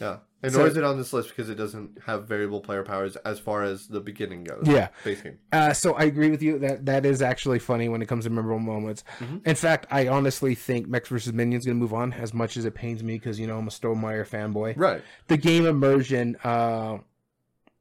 yeah, 0.00 0.18
and 0.42 0.52
So- 0.52 0.58
nor 0.58 0.66
is 0.68 0.76
it 0.76 0.84
on 0.84 0.98
this 0.98 1.12
list 1.12 1.28
because 1.28 1.48
it 1.48 1.54
doesn't 1.54 1.98
have 2.06 2.26
variable 2.26 2.60
player 2.60 2.82
powers 2.82 3.16
as 3.16 3.38
far 3.38 3.62
as 3.62 3.86
the 3.88 4.00
beginning 4.00 4.44
goes. 4.44 4.64
Yeah. 4.66 4.88
base 5.04 5.20
game. 5.22 5.38
Uh, 5.52 5.72
so 5.72 5.94
I 5.94 6.04
agree 6.04 6.30
with 6.30 6.42
you 6.42 6.58
that 6.60 6.86
that 6.86 7.06
is 7.06 7.22
actually 7.22 7.58
funny 7.58 7.88
when 7.88 8.02
it 8.02 8.06
comes 8.06 8.24
to 8.24 8.30
memorable 8.30 8.58
moments. 8.58 9.04
Mhm. 9.20 9.46
In 9.46 9.54
fact, 9.54 9.86
I 9.90 10.08
honestly 10.08 10.54
think 10.54 10.88
Mechs 10.88 11.08
vs. 11.08 11.32
Minions 11.32 11.64
going 11.66 11.76
to 11.76 11.80
move 11.80 11.94
on 11.94 12.12
as 12.12 12.34
much 12.34 12.56
as 12.56 12.64
it 12.64 12.74
pains 12.74 13.02
me 13.04 13.14
because 13.14 13.38
you 13.38 13.46
know 13.46 13.58
I'm 13.58 13.68
a 13.68 13.70
Stonemaier 13.70 14.26
fanboy. 14.26 14.74
Right. 14.76 15.02
The 15.28 15.36
game 15.36 15.66
immersion, 15.66 16.36
uh, 16.42 16.98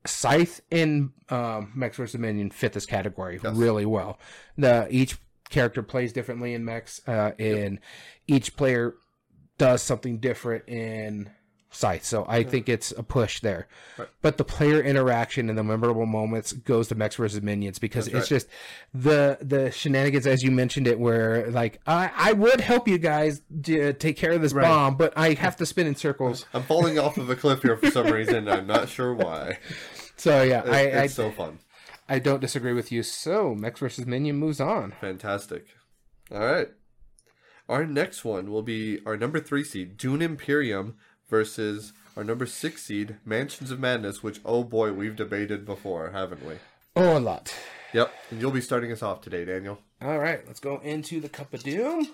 Scythe 0.06 0.62
and 0.72 1.12
um, 1.30 1.72
Mechs 1.76 1.98
vs. 1.98 2.20
Minion 2.20 2.50
fit 2.52 2.74
this 2.74 2.86
category 2.86 3.40
Yes. 3.44 3.56
really 3.56 3.86
well. 3.86 4.20
The 4.58 4.88
each 4.90 5.18
character 5.50 5.84
plays 5.84 6.12
differently 6.14 6.54
in 6.54 6.64
Mechs, 6.66 7.02
uh, 7.08 7.32
and 7.38 7.80
each 8.28 8.56
player 8.56 8.96
does 9.62 9.82
something 9.84 10.18
different 10.18 10.68
in 10.68 11.30
Scythe. 11.74 12.04
So 12.04 12.26
I 12.28 12.44
think 12.44 12.68
it's 12.68 12.92
a 12.92 13.04
push 13.04 13.40
there. 13.40 13.68
Right. 13.98 14.10
But 14.22 14.38
the 14.38 14.44
player 14.44 14.82
interaction 14.82 15.48
and 15.48 15.58
the 15.58 15.64
memorable 15.64 16.06
moments 16.06 16.52
goes 16.52 16.90
to 16.90 16.96
Mechs 16.96 17.16
versus 17.16 17.42
Minions 17.42 17.80
because 17.80 18.08
That's 18.08 18.18
it's 18.18 18.28
just 18.30 18.48
the 18.94 19.38
the 19.42 19.72
shenanigans 19.72 20.28
as 20.28 20.44
you 20.44 20.52
mentioned 20.52 20.88
it, 20.88 21.00
where 21.00 21.50
like 21.52 21.80
I 21.88 22.12
I 22.14 22.34
would 22.34 22.60
help 22.60 22.88
you 22.90 22.98
guys 22.98 23.40
d- 23.62 23.94
take 23.94 24.18
care 24.18 24.32
of 24.34 24.42
this 24.42 24.52
Right. 24.52 24.68
bomb, 24.68 24.98
but 24.98 25.14
I 25.16 25.34
have 25.36 25.56
to 25.58 25.66
spin 25.66 25.88
in 25.88 25.96
circles. 25.96 26.46
I'm 26.54 26.64
falling 26.64 27.00
off 27.00 27.18
of 27.18 27.30
a 27.30 27.36
cliff 27.38 27.62
here 27.62 27.78
for 27.78 27.90
some 27.90 28.08
reason. 28.08 28.50
I'm 28.50 28.68
not 28.68 28.90
sure 28.90 29.14
why. 29.14 29.58
So 30.18 30.44
yeah, 30.44 30.64
It- 30.66 30.70
I 30.70 30.78
I, 31.00 31.04
it's 31.06 31.16
so 31.16 31.32
fun. 31.32 31.58
I 32.10 32.20
don't 32.20 32.42
disagree 32.42 32.74
with 32.74 32.92
you. 32.92 33.02
So 33.02 33.56
Mechs 33.56 33.80
versus 33.80 34.06
Minion 34.06 34.36
moves 34.36 34.60
on. 34.60 34.94
Fantastic. 35.02 35.66
All 36.32 36.40
right. 36.46 36.68
Our 37.72 37.86
next 37.86 38.26
one 38.26 38.52
will 38.52 38.64
be 38.64 39.00
our 39.06 39.16
number 39.16 39.40
three 39.40 39.64
seed, 39.64 39.96
Dune 39.96 40.22
Imperium 40.22 40.96
versus 41.30 41.94
our 42.18 42.24
number 42.26 42.46
six 42.46 42.84
seed, 42.84 43.16
Mansions 43.24 43.72
of 43.72 43.80
Madness, 43.80 44.22
which 44.22 44.42
oh 44.44 44.66
boy, 44.66 44.92
we've 44.92 45.16
debated 45.16 45.66
before, 45.66 46.10
haven't 46.10 46.46
we? 46.46 46.56
Oh, 46.98 47.18
a 47.18 47.20
lot. 47.20 47.56
Yep. 47.94 48.14
And 48.30 48.42
you'll 48.42 48.52
be 48.52 48.60
starting 48.60 48.92
us 48.92 49.02
off 49.02 49.22
today, 49.22 49.46
Daniel. 49.46 49.80
All 50.02 50.20
right, 50.20 50.46
let's 50.46 50.60
go 50.60 50.80
into 50.80 51.22
the 51.22 51.30
Cup 51.30 51.54
of 51.54 51.64
Doom. 51.64 52.10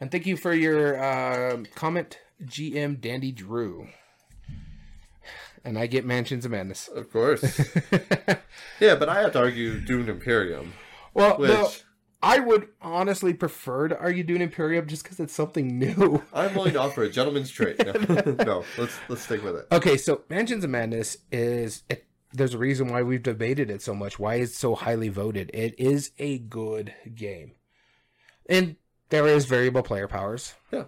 And 0.00 0.10
thank 0.10 0.26
you 0.26 0.36
for 0.36 0.52
your 0.52 1.00
uh, 1.00 1.58
comment, 1.76 2.18
GM 2.44 3.00
Dandy 3.00 3.30
Drew. 3.30 3.86
And 5.64 5.78
I 5.78 5.86
get 5.86 6.04
Mansions 6.04 6.44
of 6.44 6.50
Madness. 6.50 6.88
Of 6.88 7.12
course. 7.12 7.60
yeah, 8.80 8.96
but 8.96 9.08
I 9.08 9.20
have 9.20 9.30
to 9.34 9.38
argue 9.38 9.78
Dune 9.78 10.08
Imperium, 10.08 10.72
Well, 11.14 11.38
which 11.38 11.50
no, 11.50 11.70
I 12.22 12.38
would 12.40 12.68
honestly 12.80 13.34
prefer 13.34 13.88
to 13.88 13.98
argue 13.98 14.24
Dune 14.24 14.42
Imperium 14.42 14.86
just 14.86 15.02
because 15.02 15.20
it's 15.20 15.34
something 15.34 15.78
new. 15.78 16.22
I'm 16.32 16.54
willing 16.54 16.72
to 16.72 16.80
offer 16.80 17.02
a 17.02 17.10
gentleman's 17.10 17.50
trade. 17.50 17.76
No, 18.08 18.44
no, 18.44 18.64
let's 18.78 18.98
let's 19.08 19.22
stick 19.22 19.42
with 19.42 19.56
it. 19.56 19.66
Okay, 19.72 19.96
so 19.96 20.22
Mansions 20.28 20.64
of 20.64 20.70
Madness 20.70 21.18
is 21.30 21.82
it, 21.88 22.06
there's 22.32 22.54
a 22.54 22.58
reason 22.58 22.88
why 22.88 23.02
we've 23.02 23.22
debated 23.22 23.70
it 23.70 23.82
so 23.82 23.94
much. 23.94 24.18
Why 24.18 24.36
it's 24.36 24.56
so 24.56 24.74
highly 24.74 25.08
voted. 25.08 25.50
It 25.52 25.78
is 25.78 26.12
a 26.18 26.38
good 26.38 26.94
game, 27.14 27.52
and 28.48 28.76
there 29.08 29.26
is 29.26 29.46
variable 29.46 29.82
player 29.82 30.08
powers. 30.08 30.54
Yeah. 30.72 30.84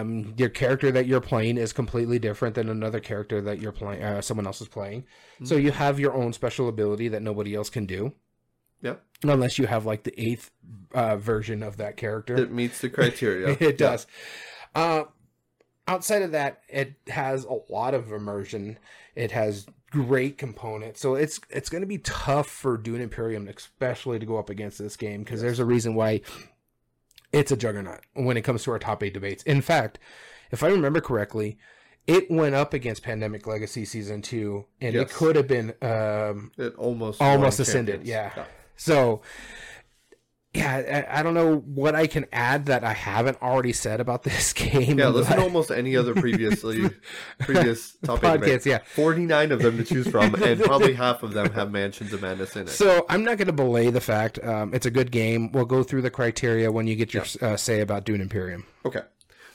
Um, 0.00 0.34
your 0.36 0.50
character 0.50 0.92
that 0.92 1.06
you're 1.06 1.20
playing 1.20 1.56
is 1.56 1.72
completely 1.72 2.18
different 2.18 2.54
than 2.54 2.68
another 2.68 3.00
character 3.00 3.40
that 3.42 3.60
you're 3.60 3.72
playing. 3.72 4.02
Uh, 4.02 4.20
someone 4.20 4.46
else 4.46 4.60
is 4.60 4.68
playing. 4.68 5.04
So 5.44 5.56
you 5.56 5.70
have 5.70 5.98
your 5.98 6.14
own 6.14 6.32
special 6.32 6.68
ability 6.68 7.08
that 7.08 7.22
nobody 7.22 7.54
else 7.54 7.70
can 7.70 7.86
do, 7.86 8.12
Yep. 8.84 9.02
unless 9.24 9.58
you 9.58 9.66
have 9.66 9.84
like 9.86 10.04
the 10.04 10.18
eighth 10.20 10.50
uh, 10.92 11.16
version 11.16 11.62
of 11.62 11.78
that 11.78 11.96
character. 11.96 12.36
It 12.36 12.52
meets 12.52 12.80
the 12.80 12.88
criteria. 12.90 13.48
it 13.60 13.78
does. 13.78 14.06
Uh, 14.74 15.04
outside 15.88 16.22
of 16.22 16.32
that, 16.32 16.62
it 16.68 16.94
has 17.08 17.44
a 17.44 17.58
lot 17.72 17.94
of 17.94 18.12
immersion. 18.12 18.78
It 19.16 19.30
has 19.32 19.66
great 19.90 20.38
components, 20.38 21.00
so 21.00 21.14
it's 21.14 21.40
it's 21.50 21.68
going 21.70 21.80
to 21.82 21.86
be 21.86 21.98
tough 21.98 22.48
for 22.48 22.76
Dune 22.76 23.00
Imperium, 23.00 23.48
especially 23.48 24.18
to 24.18 24.26
go 24.26 24.36
up 24.38 24.50
against 24.50 24.78
this 24.78 24.96
game 24.96 25.22
because 25.24 25.40
there's 25.40 25.60
a 25.60 25.64
reason 25.64 25.94
why 25.94 26.20
it's 27.32 27.50
a 27.50 27.56
juggernaut 27.56 28.00
when 28.14 28.36
it 28.36 28.42
comes 28.42 28.62
to 28.64 28.70
our 28.72 28.78
top 28.78 29.02
eight 29.02 29.14
debates. 29.14 29.42
In 29.44 29.60
fact, 29.62 29.98
if 30.50 30.62
I 30.62 30.68
remember 30.68 31.00
correctly. 31.00 31.58
It 32.06 32.30
went 32.30 32.54
up 32.54 32.74
against 32.74 33.02
Pandemic 33.02 33.46
Legacy 33.46 33.86
Season 33.86 34.20
2, 34.20 34.66
and 34.82 34.94
it 34.94 35.08
could 35.08 35.36
have 35.36 35.48
been 35.48 35.72
um, 35.80 36.52
It 36.58 36.74
almost 36.76 37.18
almost 37.22 37.60
ascended. 37.60 38.04
champions. 38.04 38.36
Yeah. 38.36 38.44
So, 38.76 39.22
yeah, 40.54 41.06
I, 41.10 41.18
I 41.18 41.22
don't 41.24 41.34
know 41.34 41.56
what 41.56 41.96
I 41.96 42.06
can 42.06 42.26
add 42.32 42.66
that 42.66 42.84
I 42.84 42.92
haven't 42.92 43.42
already 43.42 43.72
said 43.72 44.00
about 44.00 44.22
this 44.22 44.52
game. 44.52 44.98
Yeah, 44.98 45.08
listen 45.08 45.36
to 45.36 45.42
almost 45.42 45.70
any 45.70 45.96
other 45.96 46.14
previously 46.14 46.90
previous 47.40 47.96
top 48.04 48.20
Podcasts, 48.20 48.64
yeah. 48.64 48.78
Forty 48.94 49.26
nine 49.26 49.50
of 49.50 49.60
them 49.60 49.76
to 49.78 49.84
choose 49.84 50.06
from, 50.06 50.34
and 50.42 50.60
probably 50.62 50.94
half 50.94 51.24
of 51.24 51.32
them 51.32 51.52
have 51.52 51.72
Mansions 51.72 52.12
of 52.12 52.22
Madness 52.22 52.54
in 52.54 52.62
it. 52.62 52.70
So 52.70 53.04
I'm 53.08 53.24
not 53.24 53.36
going 53.36 53.48
to 53.48 53.52
belay 53.52 53.90
the 53.90 54.00
fact 54.00 54.42
um, 54.44 54.72
it's 54.72 54.86
a 54.86 54.90
good 54.92 55.10
game. 55.10 55.50
We'll 55.50 55.64
go 55.64 55.82
through 55.82 56.02
the 56.02 56.10
criteria 56.10 56.70
when 56.70 56.86
you 56.86 56.94
get 56.94 57.12
your 57.12 57.24
uh, 57.42 57.56
say 57.56 57.80
about 57.80 58.04
Dune 58.04 58.20
Imperium. 58.20 58.64
Okay. 58.86 59.00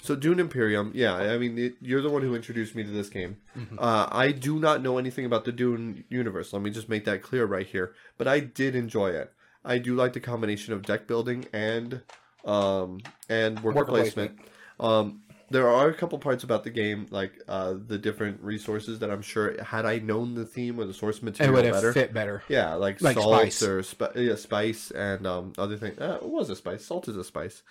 So 0.10 0.16
Dune 0.16 0.40
Imperium, 0.40 0.92
yeah, 0.96 1.14
I 1.14 1.38
mean, 1.38 1.56
it, 1.60 1.76
you're 1.82 2.02
the 2.02 2.10
one 2.10 2.24
who 2.24 2.34
introduced 2.34 2.74
me 2.74 2.82
to 2.84 2.90
this 2.90 3.10
game. 3.10 3.38
Mm-hmm. 3.56 3.78
Uh, 3.78 4.08
I 4.12 4.32
do 4.32 4.58
not 4.58 4.82
know 4.82 4.98
anything 4.98 5.24
about 5.24 5.46
the 5.46 5.52
Dune 5.52 6.04
universe. 6.10 6.52
Let 6.52 6.64
me 6.64 6.72
just 6.72 6.90
make 6.90 7.06
that 7.06 7.22
clear 7.22 7.46
right 7.46 7.68
here. 7.68 7.94
But 8.18 8.28
I 8.28 8.40
did 8.40 8.74
enjoy 8.74 9.10
it. 9.12 9.32
I 9.64 9.78
do 9.78 9.94
like 9.94 10.14
the 10.14 10.20
combination 10.20 10.74
of 10.74 10.82
deck 10.82 11.06
building 11.06 11.46
and 11.54 12.02
um, 12.44 13.02
and 13.30 13.60
worker, 13.60 13.78
Worker 13.78 13.92
placement. 13.92 14.40
Um, 14.80 15.22
there 15.52 15.70
are 15.70 15.90
a 15.90 15.94
couple 15.94 16.18
parts 16.18 16.44
about 16.44 16.64
the 16.64 16.72
game, 16.72 17.06
like 17.12 17.34
uh, 17.48 17.76
the 17.86 18.00
different 18.00 18.42
resources 18.42 18.98
that 19.00 19.12
I'm 19.12 19.22
sure 19.22 19.62
had 19.64 19.86
I 19.86 20.00
known 20.00 20.34
the 20.34 20.46
theme 20.46 20.80
or 20.80 20.86
the 20.86 20.94
source 20.96 21.22
material, 21.22 21.54
It 21.54 21.56
would 21.56 21.66
have 21.66 21.76
better, 21.76 21.94
fit 21.94 22.16
better. 22.16 22.42
yeah, 22.50 22.74
like, 22.74 23.00
Like 23.00 23.16
salt 23.16 23.42
spice. 23.42 23.62
or 23.62 23.84
spi- 23.84 24.12
yeah, 24.16 24.34
spice 24.34 24.90
and 24.90 25.28
um, 25.28 25.54
other 25.60 25.78
things. 25.78 26.00
Uh, 26.00 26.18
it 26.20 26.28
was 26.28 26.50
a 26.50 26.56
spice. 26.56 26.84
Salt 26.84 27.08
is 27.08 27.16
a 27.16 27.24
spice. 27.24 27.62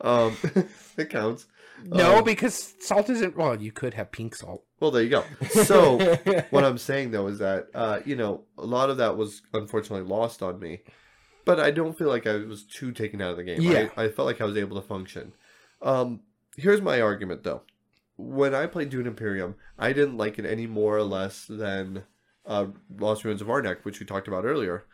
Um, 0.00 0.36
it 0.96 1.10
counts. 1.10 1.46
No, 1.84 2.18
Um, 2.18 2.24
because 2.24 2.74
salt 2.80 3.08
isn't. 3.08 3.36
Well, 3.36 3.60
you 3.60 3.70
could 3.72 3.94
have 3.94 4.10
pink 4.10 4.34
salt. 4.34 4.64
well, 4.80 4.90
there 4.90 5.02
you 5.02 5.10
go. 5.10 5.24
So 5.64 5.98
what 6.50 6.64
I'm 6.64 6.78
saying 6.78 7.12
though 7.12 7.28
is 7.28 7.38
that 7.38 7.68
uh, 7.74 8.00
you 8.04 8.16
know 8.16 8.42
a 8.56 8.64
lot 8.66 8.90
of 8.90 8.96
that 8.98 9.16
was 9.16 9.42
unfortunately 9.52 10.08
lost 10.08 10.42
on 10.42 10.58
me, 10.58 10.80
but 11.44 11.60
I 11.60 11.70
don't 11.70 11.96
feel 11.96 12.08
like 12.08 12.26
I 12.26 12.36
was 12.36 12.64
too 12.64 12.90
taken 12.92 13.20
out 13.22 13.30
of 13.30 13.36
the 13.36 13.44
game. 13.44 13.60
Yeah. 13.60 13.88
I, 13.96 14.04
I 14.04 14.08
felt 14.08 14.26
like 14.26 14.40
I 14.40 14.44
was 14.44 14.56
able 14.56 14.80
to 14.80 14.86
function. 14.86 15.34
Um, 15.80 16.20
here's 16.56 16.82
my 16.82 17.00
argument 17.00 17.44
though. 17.44 17.62
When 18.16 18.52
I 18.56 18.66
played 18.66 18.90
Dune 18.90 19.06
Imperium, 19.06 19.54
I 19.78 19.92
didn't 19.92 20.16
like 20.16 20.40
it 20.40 20.44
any 20.44 20.66
more 20.66 20.96
or 20.96 21.04
less 21.04 21.44
than 21.46 22.02
uh, 22.44 22.66
Lost 22.98 23.24
Ruins 23.24 23.40
of 23.40 23.46
Arnak, 23.46 23.84
which 23.84 24.00
we 24.00 24.06
talked 24.06 24.26
about 24.26 24.44
earlier. 24.44 24.84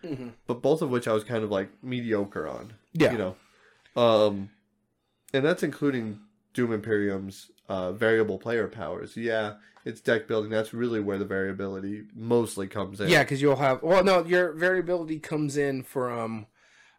But 0.46 0.60
both 0.60 0.82
of 0.82 0.90
which 0.90 1.08
I 1.08 1.14
was 1.14 1.24
kind 1.24 1.42
of 1.42 1.50
like 1.50 1.70
mediocre 1.82 2.46
on. 2.46 2.74
Yeah. 2.92 3.12
You 3.12 3.18
know, 3.18 3.36
um, 3.96 4.50
and 5.34 5.44
that's 5.44 5.62
including 5.62 6.20
Dune 6.54 6.72
Imperium's 6.72 7.50
uh, 7.68 7.92
variable 7.92 8.38
player 8.38 8.68
powers. 8.68 9.16
Yeah, 9.16 9.54
it's 9.84 10.00
deck 10.00 10.26
building. 10.28 10.50
That's 10.50 10.72
really 10.72 11.00
where 11.00 11.18
the 11.18 11.24
variability 11.24 12.04
mostly 12.14 12.66
comes 12.68 13.00
in. 13.00 13.08
Yeah, 13.08 13.22
because 13.22 13.42
you'll 13.42 13.56
have. 13.56 13.82
Well, 13.82 14.02
no, 14.04 14.24
your 14.24 14.52
variability 14.52 15.18
comes 15.18 15.56
in 15.56 15.82
from 15.82 16.46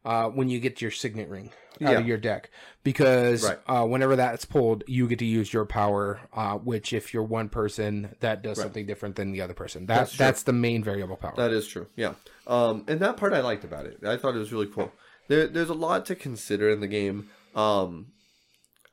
uh, 0.04 0.30
when 0.30 0.50
you 0.50 0.60
get 0.60 0.82
your 0.82 0.92
signet 0.92 1.30
ring 1.30 1.52
out 1.82 1.94
Yeah. 1.94 2.00
of 2.00 2.08
your 2.08 2.18
deck, 2.18 2.52
because 2.84 3.44
Right. 3.44 3.60
uh, 3.68 3.86
whenever 3.88 4.16
that's 4.16 4.46
pulled, 4.46 4.84
you 4.88 5.08
get 5.08 5.18
to 5.20 5.26
use 5.26 5.52
your 5.52 5.66
power. 5.66 6.20
Uh, 6.32 6.58
which, 6.58 6.94
if 6.94 7.14
you're 7.14 7.24
one 7.24 7.50
person, 7.50 8.16
that 8.20 8.44
does 8.44 8.60
something 8.62 8.86
different 8.86 9.16
than 9.16 9.32
the 9.32 9.42
other 9.42 9.54
person. 9.56 9.88
That, 9.88 9.96
That's 9.98 10.18
that's, 10.18 10.44
true. 10.44 10.54
the 10.54 10.58
main 10.60 10.84
variable 10.84 11.16
power. 11.18 11.34
That 11.36 11.52
is 11.52 11.68
true. 11.68 11.88
Yeah. 11.96 12.14
Um, 12.46 12.84
and 12.88 13.00
that 13.00 13.18
part 13.18 13.34
I 13.34 13.40
liked 13.42 13.64
about 13.64 13.86
it. 13.88 13.98
I 14.06 14.16
thought 14.18 14.36
it 14.36 14.40
was 14.40 14.54
really 14.54 14.68
cool. 14.68 14.92
There, 15.28 15.48
there's 15.48 15.70
a 15.70 15.74
lot 15.74 16.06
to 16.08 16.16
consider 16.16 16.70
in 16.70 16.82
the 16.82 16.88
game. 16.88 17.30
Um, 17.56 18.08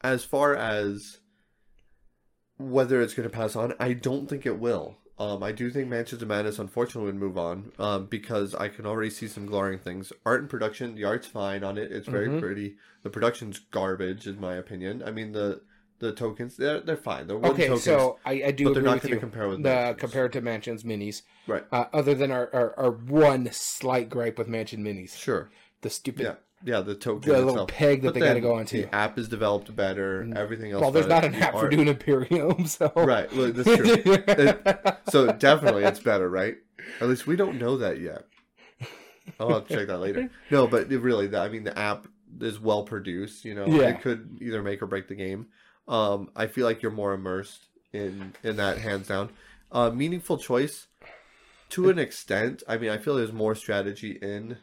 as 0.03 0.24
far 0.24 0.55
as 0.57 1.18
whether 2.59 3.00
it's 3.00 3.14
going 3.14 3.28
to 3.28 3.34
pass 3.34 3.57
on, 3.57 3.74
I 3.80 3.92
don't 3.92 4.28
think 4.28 4.46
it 4.46 4.59
will. 4.59 4.98
Um, 5.18 5.42
I 5.42 5.53
do 5.53 5.70
think 5.70 5.88
Mansions 5.88 6.22
of 6.22 6.28
Madness 6.28 6.59
unfortunately 6.59 7.07
would 7.12 7.20
move 7.20 7.38
on 7.38 7.72
um, 7.78 8.07
because 8.07 8.55
I 8.55 8.68
can 8.68 8.86
already 8.86 9.11
see 9.11 9.28
some 9.28 9.46
glaring 9.46 9.78
things. 9.78 10.12
Art 10.24 10.40
and 10.40 10.50
production, 10.50 10.94
the 10.94 11.05
art's 11.05 11.26
fine 11.26 11.62
on 11.62 11.78
it. 11.78 11.92
It's 11.92 12.09
very 12.09 12.28
Mhm. 12.28 12.40
pretty. 12.40 12.76
The 13.03 13.11
production's 13.11 13.59
garbage, 13.59 14.26
in 14.26 14.40
my 14.40 14.55
opinion. 14.55 15.03
I 15.05 15.11
mean 15.11 15.32
the 15.32 15.62
the 15.98 16.12
tokens, 16.12 16.57
they're 16.57 16.80
they're 16.80 16.96
fine. 16.96 17.28
They're 17.28 17.36
okay, 17.36 17.66
tokens. 17.68 17.84
so 17.84 18.18
I, 18.24 18.42
I 18.46 18.50
do 18.50 18.64
but 18.64 18.74
they're 18.74 18.82
not 18.82 19.00
gonna 19.03 19.18
compare 19.18 19.46
with 19.48 19.59
the 19.62 19.68
Mansions. 19.68 20.00
compared 20.00 20.32
to 20.32 20.40
Mansions 20.40 20.82
Minis, 20.82 21.22
right. 21.46 21.64
uh, 21.70 21.84
other 21.92 22.14
than 22.14 22.32
our, 22.32 22.50
our, 22.53 22.76
our 22.76 22.90
one 22.90 23.48
slight 23.53 24.09
gripe 24.11 24.36
with 24.38 24.48
Mansion 24.48 24.82
Minis, 24.82 25.16
Sure. 25.16 25.50
the 25.82 25.90
stupid. 25.90 26.22
Yeah, 26.24 26.34
yeah, 26.64 26.80
the 26.80 26.94
token 26.94 27.28
The 27.30 27.36
little 27.38 27.50
itself. 27.50 27.68
peg 27.70 28.02
that 28.02 28.08
But 28.08 28.14
they 28.14 28.20
gotta 28.20 28.40
go 28.40 28.54
onto. 28.56 28.82
The 28.82 28.94
app 28.94 29.18
is 29.18 29.28
developed 29.28 29.74
better. 29.74 30.28
Everything 30.36 30.72
else. 30.72 30.80
Well, 30.82 30.90
there's 30.90 31.06
not 31.06 31.24
an 31.24 31.32
the 31.32 31.38
app 31.38 31.52
for 31.52 31.58
art- 31.60 31.70
Dune 31.72 31.88
Imperium, 31.88 32.66
so 32.66 32.92
Right, 32.96 33.32
well, 33.34 33.52
that's 33.52 33.76
true. 33.76 33.96
It- 34.26 34.96
so 35.10 35.32
definitely, 35.32 35.84
it's 35.84 36.00
better, 36.00 36.28
right? 36.28 36.56
At 37.00 37.08
least 37.08 37.26
we 37.26 37.36
don't 37.36 37.58
know 37.58 37.76
that 37.78 38.00
yet. 38.00 38.24
I'll 39.38 39.52
have 39.54 39.68
to 39.68 39.74
check 39.76 39.86
that 39.86 39.98
later. 39.98 40.30
No, 40.50 40.66
but 40.66 40.90
it 40.90 40.98
really, 40.98 41.34
I 41.36 41.48
mean, 41.48 41.64
the 41.64 41.78
app 41.78 42.06
is 42.40 42.58
well 42.58 42.82
produced. 42.82 43.44
You 43.44 43.54
know, 43.54 43.66
Yeah. 43.66 43.88
it 43.90 44.00
could 44.02 44.38
either 44.40 44.62
make 44.62 44.82
or 44.82 44.86
break 44.86 45.06
the 45.08 45.14
game. 45.14 45.46
Um, 45.86 46.30
I 46.34 46.46
feel 46.48 46.64
like 46.66 46.82
you're 46.82 46.90
more 46.92 47.12
immersed 47.12 47.62
in 47.92 48.32
in 48.42 48.56
that 48.56 48.78
hands 48.78 49.08
down. 49.08 49.30
Uh, 49.70 49.90
meaningful 49.90 50.38
choice, 50.38 50.86
to 51.70 51.88
an 51.88 51.98
extent. 51.98 52.62
I 52.68 52.76
mean, 52.78 52.90
I 52.90 52.98
feel 52.98 53.14
there's 53.16 53.32
more 53.32 53.54
strategy 53.54 54.18
in, 54.20 54.56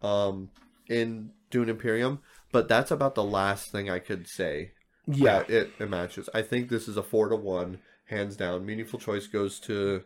um, 0.00 0.48
in 0.88 1.30
Dune 1.54 1.68
Imperium, 1.68 2.18
but 2.50 2.66
that's 2.66 2.90
about 2.90 3.14
the 3.14 3.22
last 3.22 3.70
thing 3.70 3.88
I 3.88 4.00
could 4.00 4.26
say 4.26 4.72
yeah, 5.06 5.38
that 5.38 5.50
it, 5.50 5.70
it 5.78 5.88
matches. 5.88 6.28
I 6.34 6.42
think 6.42 6.68
this 6.68 6.88
is 6.88 6.96
a 6.96 7.02
four 7.02 7.28
to 7.28 7.36
one, 7.36 7.78
hands 8.06 8.34
down. 8.34 8.66
Meaningful 8.66 8.98
choice 8.98 9.28
goes 9.28 9.60
to 9.60 10.02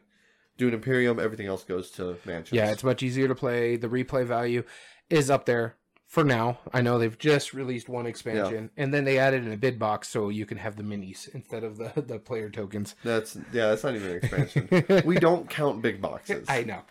Dune 0.58 0.74
Imperium. 0.74 1.18
Everything 1.18 1.46
else 1.46 1.64
goes 1.64 1.90
to 1.92 2.18
Mansions. 2.26 2.52
Yeah, 2.52 2.70
it's 2.70 2.84
much 2.84 3.02
easier 3.02 3.28
to 3.28 3.34
play. 3.34 3.76
The 3.76 3.88
replay 3.88 4.26
value 4.26 4.62
is 5.08 5.30
up 5.30 5.46
there 5.46 5.76
for 6.06 6.22
now. 6.22 6.58
I 6.70 6.82
know 6.82 6.98
they've 6.98 7.16
just 7.16 7.54
released 7.54 7.88
one 7.88 8.04
expansion, 8.04 8.68
and 8.76 8.92
then 8.92 9.04
they 9.04 9.18
added 9.18 9.46
in 9.46 9.50
a 9.50 9.56
bid 9.56 9.78
box 9.78 10.10
so 10.10 10.28
you 10.28 10.44
can 10.44 10.58
have 10.58 10.76
the 10.76 10.82
minis 10.82 11.34
instead 11.34 11.64
of 11.64 11.78
the 11.78 12.02
the 12.02 12.18
player 12.18 12.50
tokens. 12.50 12.94
that's 13.02 13.36
yeah. 13.54 13.68
That's 13.68 13.84
not 13.84 13.94
even 13.94 14.10
an 14.10 14.16
expansion. 14.22 15.02
we 15.06 15.18
don't 15.18 15.48
count 15.48 15.80
big 15.80 16.02
boxes. 16.02 16.44
I 16.46 16.64
know, 16.64 16.82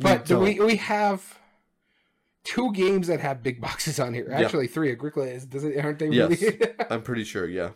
but 0.00 0.28
we 0.28 0.58
we 0.58 0.74
have 0.78 1.38
two 2.44 2.72
games 2.72 3.06
that 3.08 3.20
have 3.20 3.42
big 3.42 3.60
boxes 3.60 3.98
on 3.98 4.14
here. 4.14 4.28
Actually, 4.30 4.66
three. 4.68 4.92
Agricola 4.92 5.26
is 5.26 5.44
does 5.46 5.64
it? 5.64 5.82
Aren't 5.84 5.98
they 5.98 6.08
Yes. 6.08 6.40
really? 6.40 6.58
I'm 6.90 7.02
pretty 7.02 7.24
sure. 7.24 7.46
Yeah. 7.48 7.70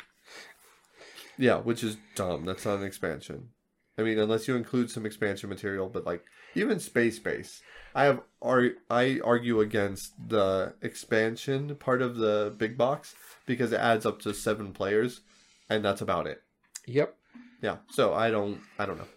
Yeah, 1.37 1.57
which 1.59 1.85
is 1.85 1.97
dumb. 2.15 2.45
That's 2.45 2.65
not 2.65 2.79
an 2.79 2.85
expansion. 2.85 3.51
I 3.97 4.03
mean, 4.03 4.19
unless 4.19 4.47
you 4.49 4.57
include 4.57 4.91
some 4.91 5.07
expansion 5.07 5.49
material, 5.49 5.89
but 5.89 6.05
like 6.07 6.25
even 6.55 6.81
space 6.81 7.19
base, 7.19 7.63
I 7.95 8.05
have 8.05 8.21
ar- 8.43 8.77
I 8.91 9.21
argue 9.25 9.61
against 9.61 10.13
the 10.29 10.75
expansion 10.83 11.75
part 11.77 12.03
of 12.03 12.17
the 12.17 12.55
big 12.57 12.77
box 12.77 13.15
because 13.47 13.73
it 13.73 13.81
adds 13.81 14.05
up 14.07 14.21
to 14.23 14.35
seven 14.35 14.73
players, 14.73 15.21
and 15.69 15.85
that's 15.85 16.01
about 16.01 16.27
it. 16.27 16.43
yep. 16.87 17.15
Yeah. 17.61 17.79
So 17.91 18.15
I 18.15 18.31
don't. 18.31 18.61
I 18.79 18.87
don't 18.87 18.99
know. 18.99 19.09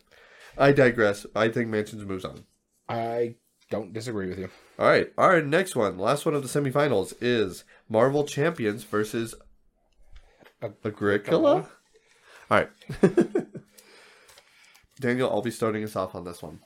I 0.58 0.72
digress. 0.72 1.26
I 1.36 1.50
think 1.50 1.70
Mansions 1.70 2.04
moves 2.06 2.26
on. 2.26 2.46
I 2.90 3.36
don't 3.72 3.94
disagree 3.94 4.28
with 4.28 4.38
you. 4.38 4.50
All 4.78 4.86
right. 4.88 5.12
Our 5.18 5.42
next 5.42 5.76
one, 5.76 5.98
last 5.98 6.26
one 6.26 6.36
of 6.36 6.44
the 6.44 6.48
semifinals, 6.62 7.14
is 7.22 7.64
Marvel 7.90 8.24
Champions 8.26 8.84
versus 8.84 9.34
Agricola. 10.86 11.54
All 11.56 11.68
right. 12.50 12.70
Daniel, 15.00 15.32
I'll 15.32 15.42
be 15.42 15.50
starting 15.50 15.84
us 15.84 15.96
off 15.96 16.14
on 16.14 16.26
this 16.26 16.44
one. 16.44 16.60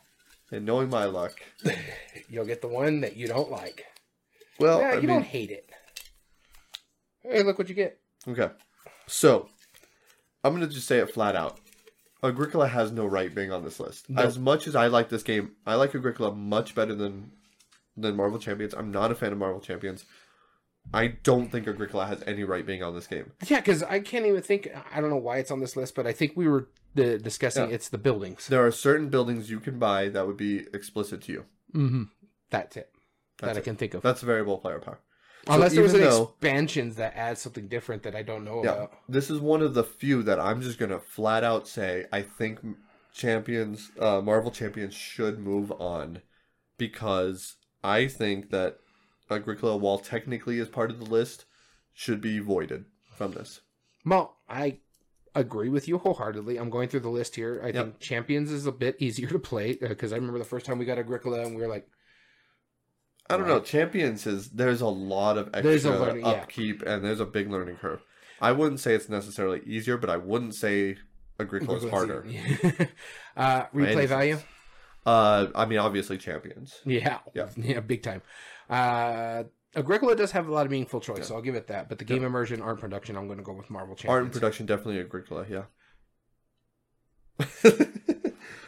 And 0.51 0.65
knowing 0.65 0.89
my 0.89 1.05
luck, 1.05 1.33
You'll 2.29 2.45
get 2.45 2.61
the 2.61 2.67
one 2.67 3.01
that 3.01 3.15
you 3.15 3.27
don't 3.27 3.49
like. 3.49 3.85
well, 4.59 4.79
yeah, 4.81 4.89
I 4.89 4.93
you 4.95 5.01
mean, 5.01 5.07
don't 5.07 5.23
hate 5.25 5.51
it. 5.51 5.69
Hey, 7.21 7.43
look 7.43 7.57
what 7.57 7.69
you 7.69 7.75
get. 7.75 7.99
okay. 8.27 8.49
So, 9.07 9.47
I'm 10.43 10.55
going 10.55 10.67
to 10.67 10.73
just 10.73 10.87
say 10.87 10.99
it 10.99 11.11
flat 11.13 11.35
out. 11.35 11.59
Agricola 12.23 12.67
has 12.67 12.91
no 12.91 13.05
right 13.05 13.33
being 13.33 13.51
on 13.51 13.63
this 13.63 13.79
list. 13.79 14.09
Nope. 14.09 14.25
As 14.25 14.39
much 14.39 14.67
as 14.67 14.75
I 14.75 14.87
like 14.87 15.09
this 15.09 15.23
game, 15.23 15.51
I 15.65 15.75
like 15.75 15.93
Agricola 15.93 16.33
much 16.33 16.75
better 16.75 16.95
than 16.95 17.31
than 17.97 18.15
Marvel 18.15 18.39
Champions. 18.39 18.73
I'm 18.73 18.91
not 18.91 19.11
a 19.11 19.15
fan 19.15 19.31
of 19.31 19.37
Marvel 19.37 19.61
Champions. 19.61 20.05
I 20.93 21.07
don't 21.07 21.51
think 21.51 21.67
Agricola 21.67 22.05
has 22.05 22.23
any 22.27 22.43
right 22.43 22.65
being 22.65 22.83
on 22.83 22.93
this 22.93 23.07
game. 23.07 23.31
Yeah, 23.47 23.59
because 23.59 23.81
I 23.83 23.99
can't 23.99 24.25
even 24.25 24.41
think. 24.41 24.69
I 24.93 25.01
don't 25.01 25.09
know 25.09 25.17
why 25.17 25.37
it's 25.37 25.51
on 25.51 25.59
this 25.59 25.75
list, 25.75 25.95
but 25.95 26.05
I 26.05 26.13
think 26.13 26.33
we 26.35 26.47
were 26.47 26.67
the, 26.93 27.17
discussing 27.17 27.69
Yeah. 27.69 27.75
it's 27.75 27.89
the 27.89 27.97
buildings. 27.97 28.47
There 28.47 28.65
are 28.65 28.71
certain 28.71 29.09
buildings 29.09 29.49
you 29.49 29.59
can 29.59 29.79
buy 29.79 30.09
that 30.09 30.27
would 30.27 30.37
be 30.37 30.67
explicit 30.73 31.21
to 31.23 31.31
you. 31.31 31.45
Mm-hmm. 31.73 32.03
That's 32.51 32.77
it. 32.77 32.91
That's 33.39 33.53
that 33.55 33.59
I 33.59 33.63
can 33.63 33.75
think 33.75 33.93
of. 33.93 34.01
That's 34.01 34.21
variable 34.21 34.57
player 34.59 34.79
power. 34.79 34.99
So 35.47 35.53
Unless 35.53 35.73
there 35.73 35.83
was 35.83 35.93
an 35.93 36.01
though- 36.01 36.23
expansions 36.23 36.95
that 36.95 37.15
add 37.15 37.37
something 37.37 37.67
different 37.67 38.01
that 38.03 38.15
I 38.15 38.23
don't 38.23 38.43
know 38.43 38.63
Yeah, 38.63 38.71
about. 38.73 38.93
this 39.07 39.29
is 39.29 39.39
one 39.39 39.61
of 39.61 39.73
the 39.75 39.83
few 39.83 40.23
that 40.23 40.39
I'm 40.39 40.61
just 40.61 40.79
gonna 40.79 40.99
flat 40.99 41.43
out 41.43 41.67
say 41.67 42.05
I 42.11 42.23
think 42.23 42.59
champions, 43.13 43.91
uh, 43.99 44.21
Marvel 44.21 44.49
champions 44.51 44.93
should 44.95 45.37
move 45.39 45.71
on 45.73 46.21
because 46.77 47.57
I 47.83 48.07
think 48.07 48.49
that 48.49 48.79
Agricola, 49.29 49.77
while 49.77 49.99
technically 49.99 50.59
is 50.59 50.67
part 50.67 50.89
of 50.91 50.99
the 50.99 51.05
list, 51.05 51.45
should 51.93 52.21
be 52.21 52.39
voided 52.39 52.85
from 53.15 53.33
this. 53.33 53.61
Well, 54.05 54.37
I 54.49 54.79
agree 55.35 55.69
with 55.69 55.87
you 55.87 55.97
wholeheartedly. 55.97 56.57
I'm 56.57 56.69
going 56.69 56.89
through 56.89 56.99
the 57.01 57.09
list 57.09 57.35
here. 57.35 57.61
I 57.63 57.71
think 57.71 57.99
Champions 57.99 58.51
is 58.51 58.65
a 58.65 58.71
bit 58.71 58.95
easier 58.99 59.27
to 59.29 59.39
play 59.39 59.73
because 59.75 60.11
I 60.11 60.15
remember 60.15 60.39
the 60.39 60.45
first 60.45 60.65
time 60.65 60.77
we 60.79 60.85
got 60.85 60.97
Agricola 60.99 61.41
and 61.41 61.55
we 61.55 61.61
were 61.61 61.67
like, 61.67 61.87
I 63.29 63.37
don't 63.37 63.47
know. 63.47 63.59
Champions 63.59 64.27
is 64.27 64.49
there's 64.49 64.81
a 64.81 64.87
lot 64.87 65.37
of 65.37 65.49
extra 65.53 65.97
learning- 65.99 66.25
yeah. 66.25 66.31
upkeep 66.31 66.83
and 66.83 67.03
there's 67.03 67.19
a 67.19 67.25
big 67.25 67.49
learning 67.49 67.77
curve. 67.77 68.01
I 68.39 68.51
wouldn't 68.51 68.79
say 68.79 68.93
it's 68.93 69.09
necessarily 69.09 69.61
easier, 69.65 69.97
but 69.97 70.09
I 70.09 70.17
wouldn't 70.17 70.53
say 70.53 70.97
Agricola 71.39 71.77
is 71.77 71.89
harder. 71.89 72.25
uh, 73.37 73.65
replay 73.73 74.07
value? 74.07 74.37
Uh, 75.05 75.47
I 75.55 75.65
mean, 75.65 75.79
obviously 75.79 76.17
champions. 76.17 76.81
Yeah. 76.85 77.19
Yeah. 77.33 77.49
Yeah, 77.57 77.79
big 77.79 78.03
time. 78.03 78.21
Uh, 78.69 79.43
Agricola 79.75 80.15
does 80.15 80.31
have 80.31 80.47
a 80.47 80.51
lot 80.53 80.65
of 80.65 80.71
meaningful 80.71 80.99
choice, 81.01 81.27
so 81.27 81.35
I'll 81.35 81.41
give 81.41 81.55
it 81.55 81.67
that. 81.67 81.89
But 81.89 81.99
the 81.99 82.05
game 82.05 82.23
immersion, 82.23 82.61
art 82.61 82.79
production, 82.79 83.17
I'm 83.17 83.25
going 83.27 83.37
to 83.39 83.43
go 83.43 83.53
with 83.53 83.69
Marvel 83.69 83.95
Champions. 83.95 84.13
Art 84.13 84.23
and 84.23 84.31
production 84.33 84.65
definitely 84.65 84.99
Agricola, 85.01 85.45
yeah. 85.49 85.63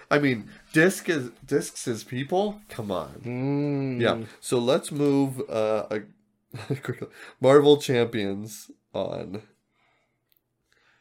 I 0.09 0.19
mean, 0.19 0.49
disc 0.73 1.09
is 1.09 1.31
discs 1.45 1.87
is 1.87 2.03
people. 2.03 2.61
Come 2.69 2.91
on, 2.91 3.21
Mm. 3.25 4.01
yeah. 4.01 4.25
So 4.39 4.57
let's 4.59 4.91
move 4.91 5.41
uh, 5.49 5.99
Agricola- 6.69 7.11
Marvel 7.41 7.77
Champions 7.77 8.71
on. 8.93 9.41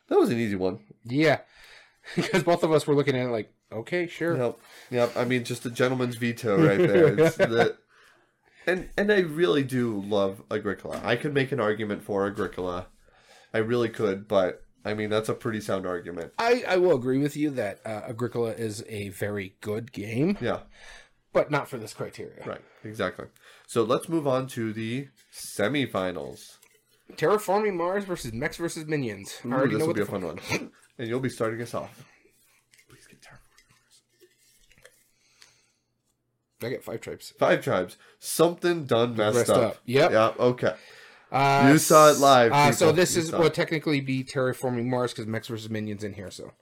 That 0.08 0.18
was 0.18 0.30
an 0.30 0.38
easy 0.38 0.56
one. 0.56 0.80
Yeah. 1.04 1.40
because 2.14 2.42
both 2.44 2.62
of 2.62 2.72
us 2.72 2.86
were 2.86 2.94
looking 2.94 3.16
at 3.16 3.26
it 3.26 3.30
like, 3.32 3.52
okay, 3.72 4.06
sure. 4.06 4.36
Yep, 4.36 4.58
yep. 4.90 5.16
I 5.16 5.24
mean, 5.24 5.42
just 5.44 5.66
a 5.66 5.70
gentleman's 5.70 6.16
veto 6.16 6.56
right 6.64 6.78
there. 6.78 7.18
It's 7.18 7.36
the, 7.36 7.76
and 8.66 8.88
and 8.96 9.12
I 9.12 9.20
really 9.20 9.64
do 9.64 10.00
love 10.02 10.42
Agricola. 10.50 11.00
I 11.04 11.16
could 11.16 11.34
make 11.34 11.50
an 11.52 11.60
argument 11.60 12.02
for 12.04 12.26
Agricola. 12.26 12.86
I 13.54 13.58
really 13.58 13.88
could, 13.88 14.28
but 14.28 14.62
I 14.86 14.94
mean 14.94 15.10
that's 15.10 15.28
a 15.28 15.34
pretty 15.34 15.60
sound 15.60 15.84
argument. 15.86 16.32
I, 16.38 16.64
I 16.68 16.76
will 16.76 16.94
agree 16.94 17.18
with 17.18 17.36
you 17.36 17.50
that 17.50 17.80
uh, 17.84 18.02
Agricola 18.08 18.52
is 18.52 18.84
a 18.88 19.08
very 19.10 19.56
good 19.60 19.92
game, 19.92 20.38
Yeah. 20.40 20.60
but 21.32 21.50
not 21.50 21.68
for 21.68 21.76
this 21.76 21.92
criteria. 21.92 22.42
Right, 22.46 22.62
exactly. 22.84 23.26
So 23.66 23.82
let's 23.82 24.08
move 24.08 24.26
on 24.26 24.46
to 24.48 24.72
the 24.72 25.08
semifinals. 25.34 26.58
Terraforming 27.14 27.74
Mars 27.74 28.04
versus 28.04 28.32
Mechs 28.32 28.56
versus 28.56 28.86
Minions. 28.86 29.40
I 29.44 29.48
Ooh, 29.48 29.52
already 29.52 29.72
this 29.74 29.78
know 29.80 29.86
will 29.86 29.88
what 29.88 29.96
be 29.96 30.02
a 30.02 30.06
fun 30.06 30.24
one. 30.24 30.40
And 30.98 31.06
you'll 31.08 31.20
be 31.20 31.28
starting 31.28 31.60
us 31.60 31.74
off. 31.74 32.04
Please 32.88 33.06
get 33.06 33.20
terrible. 33.20 33.42
I 36.62 36.70
get 36.70 36.82
five 36.82 37.00
tribes. 37.02 37.34
Five 37.38 37.62
tribes. 37.62 37.98
Something 38.18 38.84
done 38.86 39.14
messed, 39.14 39.36
Messed 39.36 39.50
up. 39.50 39.62
up. 39.72 39.76
Yep. 39.84 40.10
Yeah, 40.10 40.32
okay. 40.38 40.74
Uh, 41.32 41.68
You 41.72 41.78
saw 41.78 42.10
it 42.10 42.18
live, 42.18 42.52
Uh, 42.52 42.72
so 42.72 42.92
this 42.92 43.16
You 43.16 43.22
is 43.22 43.32
it. 43.32 43.54
technically 43.54 44.00
be 44.00 44.22
Terraforming 44.22 44.86
Mars 44.86 45.12
because 45.12 45.26
Mechs 45.26 45.48
versus 45.48 45.68
Minions 45.68 46.04
in 46.04 46.12
here. 46.14 46.30
So 46.30 46.52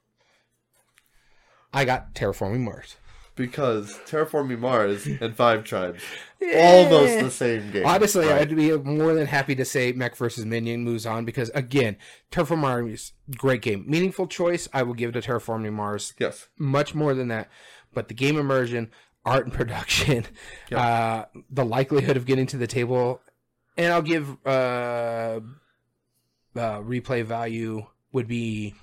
I 1.72 1.84
got 1.84 2.14
Terraforming 2.14 2.60
Mars. 2.60 2.96
Because 3.36 3.98
Terraforming 4.06 4.60
Mars 4.60 5.06
and 5.20 5.34
Five 5.36 5.64
Tribes. 5.64 6.02
Almost 6.40 7.18
the 7.18 7.30
same 7.30 7.70
game. 7.72 7.84
Honestly, 7.84 8.26
Right. 8.26 8.42
I'd 8.42 8.54
be 8.54 8.76
more 8.78 9.12
than 9.12 9.26
happy 9.26 9.56
to 9.56 9.64
say 9.64 9.90
Mech 9.92 10.16
versus 10.16 10.46
Minion 10.46 10.84
moves 10.84 11.04
on 11.04 11.24
because 11.24 11.50
again, 11.50 11.96
Terraforming 12.30 12.58
Mars, 12.58 13.12
great 13.36 13.60
game, 13.60 13.84
meaningful 13.88 14.28
choice. 14.28 14.68
I 14.72 14.84
will 14.84 14.94
give 14.94 15.12
to 15.14 15.20
Terraforming 15.20 15.72
Mars 15.72 16.14
Yes. 16.18 16.46
much 16.56 16.94
more 16.94 17.12
than 17.12 17.28
that. 17.28 17.48
But 17.92 18.06
the 18.08 18.14
game 18.14 18.38
immersion, 18.38 18.90
art 19.24 19.44
and 19.46 19.52
production, 19.52 20.26
uh, 20.72 21.24
the 21.50 21.64
likelihood 21.64 22.16
of 22.16 22.26
getting 22.26 22.46
to 22.46 22.56
the 22.56 22.66
table, 22.68 23.20
and 23.76 23.92
I'll 23.92 24.02
give 24.02 24.28
uh, 24.46 25.40
uh, 26.56 26.80
replay 26.80 27.24
value 27.24 27.86
would 28.12 28.26
be 28.28 28.74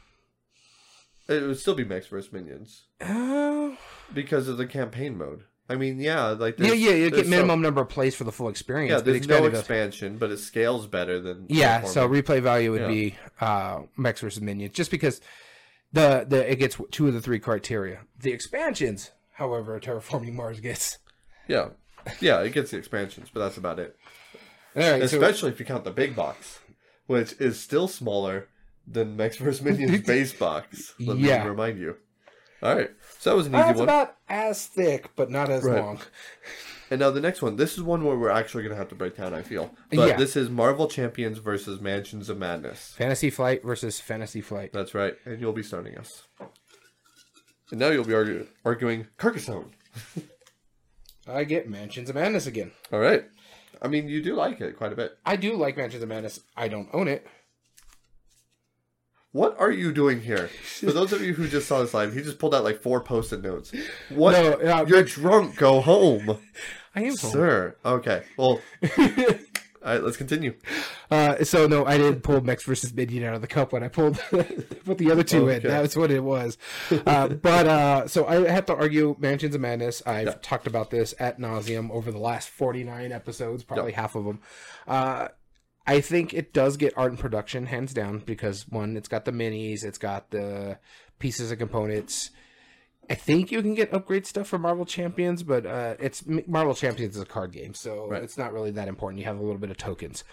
It 1.28 1.42
would 1.44 1.60
still 1.60 1.76
be 1.76 1.84
Mechs 1.86 2.08
versus 2.08 2.32
Minions. 2.34 2.84
uh, 3.00 3.72
Because 4.14 4.48
of 4.48 4.58
the 4.58 4.66
campaign 4.68 5.18
mode. 5.18 5.44
I 5.70 5.76
mean, 5.76 6.00
yeah, 6.02 6.28
like 6.32 6.60
yeah, 6.60 6.74
yeah. 6.74 6.92
You 6.92 7.10
get 7.12 7.28
minimum 7.30 7.50
some- 7.52 7.62
number 7.62 7.82
of 7.82 7.88
plays 7.88 8.14
for 8.14 8.26
the 8.26 8.32
full 8.34 8.50
experience. 8.50 8.92
yeah, 8.92 9.00
there's 9.00 9.26
no 9.28 9.46
expansion, 9.46 10.18
but 10.18 10.30
it 10.30 10.38
scales 10.40 10.86
better 10.86 11.22
than 11.22 11.46
Yeah, 11.48 11.84
so 11.86 12.10
replay 12.10 12.42
value 12.42 12.72
would 12.72 12.82
Yeah. 12.82 12.88
be 12.90 13.16
uh, 13.40 13.82
Mechs 13.96 14.20
versus 14.20 14.42
Minions, 14.42 14.74
just 14.74 14.92
because 14.92 15.22
the 15.94 16.26
the 16.28 16.52
it 16.52 16.58
gets 16.58 16.78
two 16.92 17.08
of 17.08 17.14
the 17.14 17.22
three 17.22 17.40
criteria. 17.40 18.02
The 18.20 18.34
expansions, 18.34 19.12
however, 19.34 19.80
Terraforming 19.80 20.34
Mars 20.34 20.60
gets. 20.60 20.98
yeah. 21.48 21.70
Yeah, 22.20 22.42
it 22.42 22.52
gets 22.52 22.72
the 22.72 22.78
expansions, 22.78 23.30
but 23.34 23.40
that's 23.40 23.58
about 23.58 23.80
it. 23.80 23.96
All 24.76 24.82
right, 24.92 25.00
so 25.10 25.18
Especially 25.18 25.52
if 25.52 25.60
you 25.60 25.66
count 25.66 25.84
the 25.84 25.92
big 25.92 26.16
box, 26.16 26.60
which 27.08 27.34
is 27.40 27.60
still 27.60 27.88
smaller 27.88 28.48
than 28.88 29.16
Mechs 29.18 29.38
vs. 29.38 29.62
Minions 29.64 30.06
base 30.06 30.34
box. 30.34 30.94
Let 31.00 31.18
Yeah. 31.18 31.44
me 31.44 31.50
remind 31.50 31.80
you. 31.80 31.98
All 32.64 32.76
right, 32.76 32.92
so 33.20 33.32
that 33.32 33.36
was 33.36 33.48
an 33.48 33.56
easy 33.56 33.64
one. 33.74 33.82
about 33.84 34.16
as 34.30 34.68
thick, 34.68 35.10
but 35.16 35.30
not 35.32 35.50
as 35.50 35.64
Right. 35.64 35.82
long. 35.82 36.00
And 36.92 37.00
now 37.00 37.10
the 37.10 37.22
next 37.22 37.42
one. 37.42 37.56
This 37.56 37.74
is 37.78 37.82
one 37.84 38.04
where 38.04 38.18
we're 38.18 38.30
actually 38.30 38.64
going 38.64 38.72
to 38.74 38.78
have 38.78 38.90
to 38.90 38.96
break 38.96 39.16
down. 39.18 39.34
I 39.34 39.42
feel, 39.42 39.74
but 39.92 40.10
Yeah. 40.10 40.18
this 40.18 40.36
is 40.36 40.50
Marvel 40.50 40.88
Champions 40.88 41.38
versus 41.40 41.80
Mansions 41.82 42.30
of 42.30 42.38
Madness. 42.38 42.94
Fantasy 42.98 43.30
Flight 43.30 43.64
versus 43.64 44.00
Fantasy 44.02 44.42
Flight. 44.42 44.74
That's 44.74 44.94
right, 44.94 45.16
and 45.26 45.40
you'll 45.42 45.54
be 45.54 45.64
starting 45.64 45.98
us. 45.98 46.24
And 47.72 47.80
now 47.80 47.90
you'll 47.90 48.04
be 48.04 48.12
argu- 48.14 48.48
arguing 48.66 49.08
Carcassonne. 49.18 49.72
I 51.28 51.46
get 51.46 51.70
Mansions 51.70 52.10
of 52.10 52.16
Madness 52.16 52.46
again. 52.46 52.72
All 52.92 53.00
right. 53.00 53.26
I 53.82 53.88
mean, 53.88 54.08
you 54.08 54.22
do 54.22 54.36
like 54.36 54.62
it 54.62 54.78
quite 54.78 54.94
a 54.94 54.96
bit. 54.96 55.18
I 55.26 55.36
do 55.36 55.56
like 55.56 55.76
Mansions 55.78 56.04
of 56.04 56.10
Madness. 56.10 56.40
I 56.56 56.68
don't 56.68 56.90
own 56.94 57.08
it. 57.08 57.26
What 59.32 59.56
are 59.60 59.72
you 59.72 59.94
doing 59.94 60.22
here? 60.22 60.48
For 60.48 60.92
those 60.92 61.14
of 61.14 61.22
you 61.22 61.34
who 61.34 61.48
just 61.48 61.68
saw 61.68 61.80
this 61.82 61.94
live, 61.94 62.14
he 62.14 62.22
just 62.22 62.38
pulled 62.38 62.54
out 62.54 62.66
like 62.66 62.82
four 62.82 63.00
post-it 63.02 63.42
notes. 63.42 63.72
What? 64.10 64.34
No, 64.34 64.52
uh, 64.54 64.86
You're 64.88 65.04
drunk. 65.04 65.56
Go 65.56 65.80
home, 65.80 66.38
I 66.96 67.02
am 67.04 67.08
home. 67.08 67.16
sir. 67.32 67.76
Okay. 67.86 68.24
Well, 68.38 68.60
all 69.84 69.94
right. 69.94 70.04
Let's 70.04 70.18
continue. 70.18 70.54
Uh, 71.10 71.44
so 71.44 71.68
no, 71.68 71.86
I 71.86 71.98
didn't 71.98 72.22
pull 72.22 72.42
Mechs 72.42 72.64
versus 72.64 72.94
Minion 72.94 73.24
out 73.24 73.36
of 73.36 73.42
the 73.42 73.48
cup 73.48 73.74
when 73.74 73.84
I 73.84 73.88
pulled 73.88 74.20
put 74.86 74.98
the 74.98 75.12
other 75.12 75.24
two 75.24 75.50
in. 75.50 75.58
Okay. 75.58 75.68
That's 75.68 75.96
what 75.96 76.12
it 76.12 76.24
was. 76.24 76.58
Uh, 77.06 77.30
but 77.30 77.68
uh, 77.68 78.08
so 78.08 78.28
I 78.28 78.48
have 78.50 78.66
to 78.68 78.76
argue 78.76 79.16
Mansions 79.20 79.56
of 79.56 79.62
Madness. 79.62 80.02
I've 80.06 80.42
talked 80.42 80.68
about 80.68 80.92
this 80.92 81.14
at 81.20 81.40
nauseum 81.40 81.90
over 81.92 82.12
the 82.12 82.20
last 82.20 82.50
forty 82.50 82.84
nine 82.84 83.12
episodes, 83.12 83.64
probably 83.64 83.94
half 83.94 84.16
of 84.16 84.26
them. 84.26 84.40
Uh, 84.88 85.30
I 85.88 86.00
think 86.00 86.34
it 86.34 86.54
does 86.54 86.78
get 86.78 86.94
art 86.96 87.12
and 87.12 87.20
production 87.20 87.66
hands 87.66 87.94
down 87.94 88.20
because 88.20 88.68
one, 88.68 88.96
it's 88.96 89.08
got 89.08 89.26
the 89.26 89.32
minis, 89.32 89.84
it's 89.84 89.98
got 89.98 90.30
the 90.30 90.78
pieces 91.20 91.52
and 91.52 91.60
components. 91.60 92.30
I 93.10 93.16
think 93.16 93.52
you 93.52 93.62
can 93.62 93.74
get 93.76 93.94
upgrade 93.94 94.26
stuff 94.26 94.48
for 94.48 94.58
Marvel 94.58 94.86
Champions, 94.86 95.44
but 95.44 95.66
uh, 95.66 95.96
it's 96.00 96.24
Marvel 96.48 96.74
Champions 96.76 97.16
is 97.16 97.22
a 97.22 97.26
card 97.26 97.52
game, 97.52 97.74
so 97.74 98.08
Right. 98.08 98.24
it's 98.24 98.38
not 98.38 98.54
really 98.54 98.72
that 98.72 98.88
important. 98.88 99.20
You 99.20 99.26
have 99.26 99.38
a 99.38 99.42
little 99.42 99.58
bit 99.58 99.70
of 99.72 99.78
tokens 99.78 100.24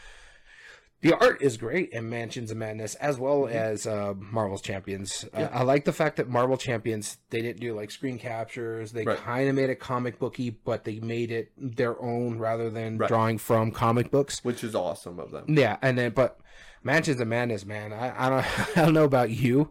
The 1.01 1.13
art 1.15 1.41
is 1.43 1.57
great 1.57 1.91
in 1.91 2.09
Mansions 2.11 2.51
of 2.51 2.57
Madness 2.57 2.95
as 2.97 3.19
well 3.21 3.47
as 3.47 3.87
uh, 3.87 4.15
Marvel's 4.19 4.61
Champions. 4.63 5.25
Uh, 5.33 5.49
I 5.53 5.63
like 5.63 5.85
the 5.85 5.93
fact 5.93 6.17
that 6.17 6.29
Marvel 6.29 6.57
Champions 6.57 7.19
they 7.31 7.41
didn't 7.41 7.61
do 7.61 7.73
like 7.75 7.91
screen 7.93 8.19
captures. 8.19 8.91
They 8.93 9.05
Right. 9.05 9.17
kind 9.19 9.49
of 9.49 9.55
made 9.55 9.71
it 9.71 9.79
comic 9.81 10.19
booky, 10.19 10.51
but 10.51 10.83
they 10.85 10.99
made 11.01 11.31
it 11.31 11.53
their 11.57 12.01
own 12.03 12.39
rather 12.41 12.69
than 12.69 12.99
Right. 12.99 13.09
drawing 13.09 13.39
from 13.39 13.71
comic 13.71 14.11
books. 14.11 14.45
which 14.45 14.63
is 14.65 14.75
awesome 14.75 15.19
of 15.21 15.31
them. 15.31 15.45
Yeah, 15.49 15.77
and 15.83 15.97
then 15.97 16.11
but 16.13 16.39
Mansions 16.85 17.21
of 17.21 17.29
Madness, 17.29 17.65
man, 17.65 17.93
I, 17.93 18.27
I 18.27 18.29
don't 18.29 18.45
I 18.79 18.85
don't 18.85 18.95
know 18.95 19.05
about 19.05 19.31
you, 19.31 19.71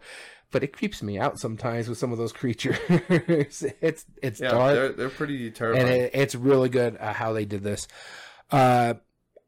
but 0.51 0.63
it 0.63 0.73
creeps 0.75 1.03
me 1.03 1.17
out 1.19 1.39
sometimes 1.39 1.87
with 1.89 1.97
some 1.97 2.11
of 2.11 2.17
those 2.17 2.31
creatures. 2.41 2.77
it's 2.89 4.05
it's 4.21 4.39
Yeah, 4.39 4.51
dark 4.51 4.73
they're 4.75 4.89
they're 4.93 5.09
pretty 5.09 5.51
terrifying. 5.51 5.87
and 5.87 5.95
it, 6.03 6.11
it's 6.13 6.35
really 6.35 6.69
good 6.69 6.97
uh, 6.99 7.13
how 7.13 7.33
they 7.33 7.45
did 7.45 7.63
this. 7.63 7.87
Uh, 8.51 8.95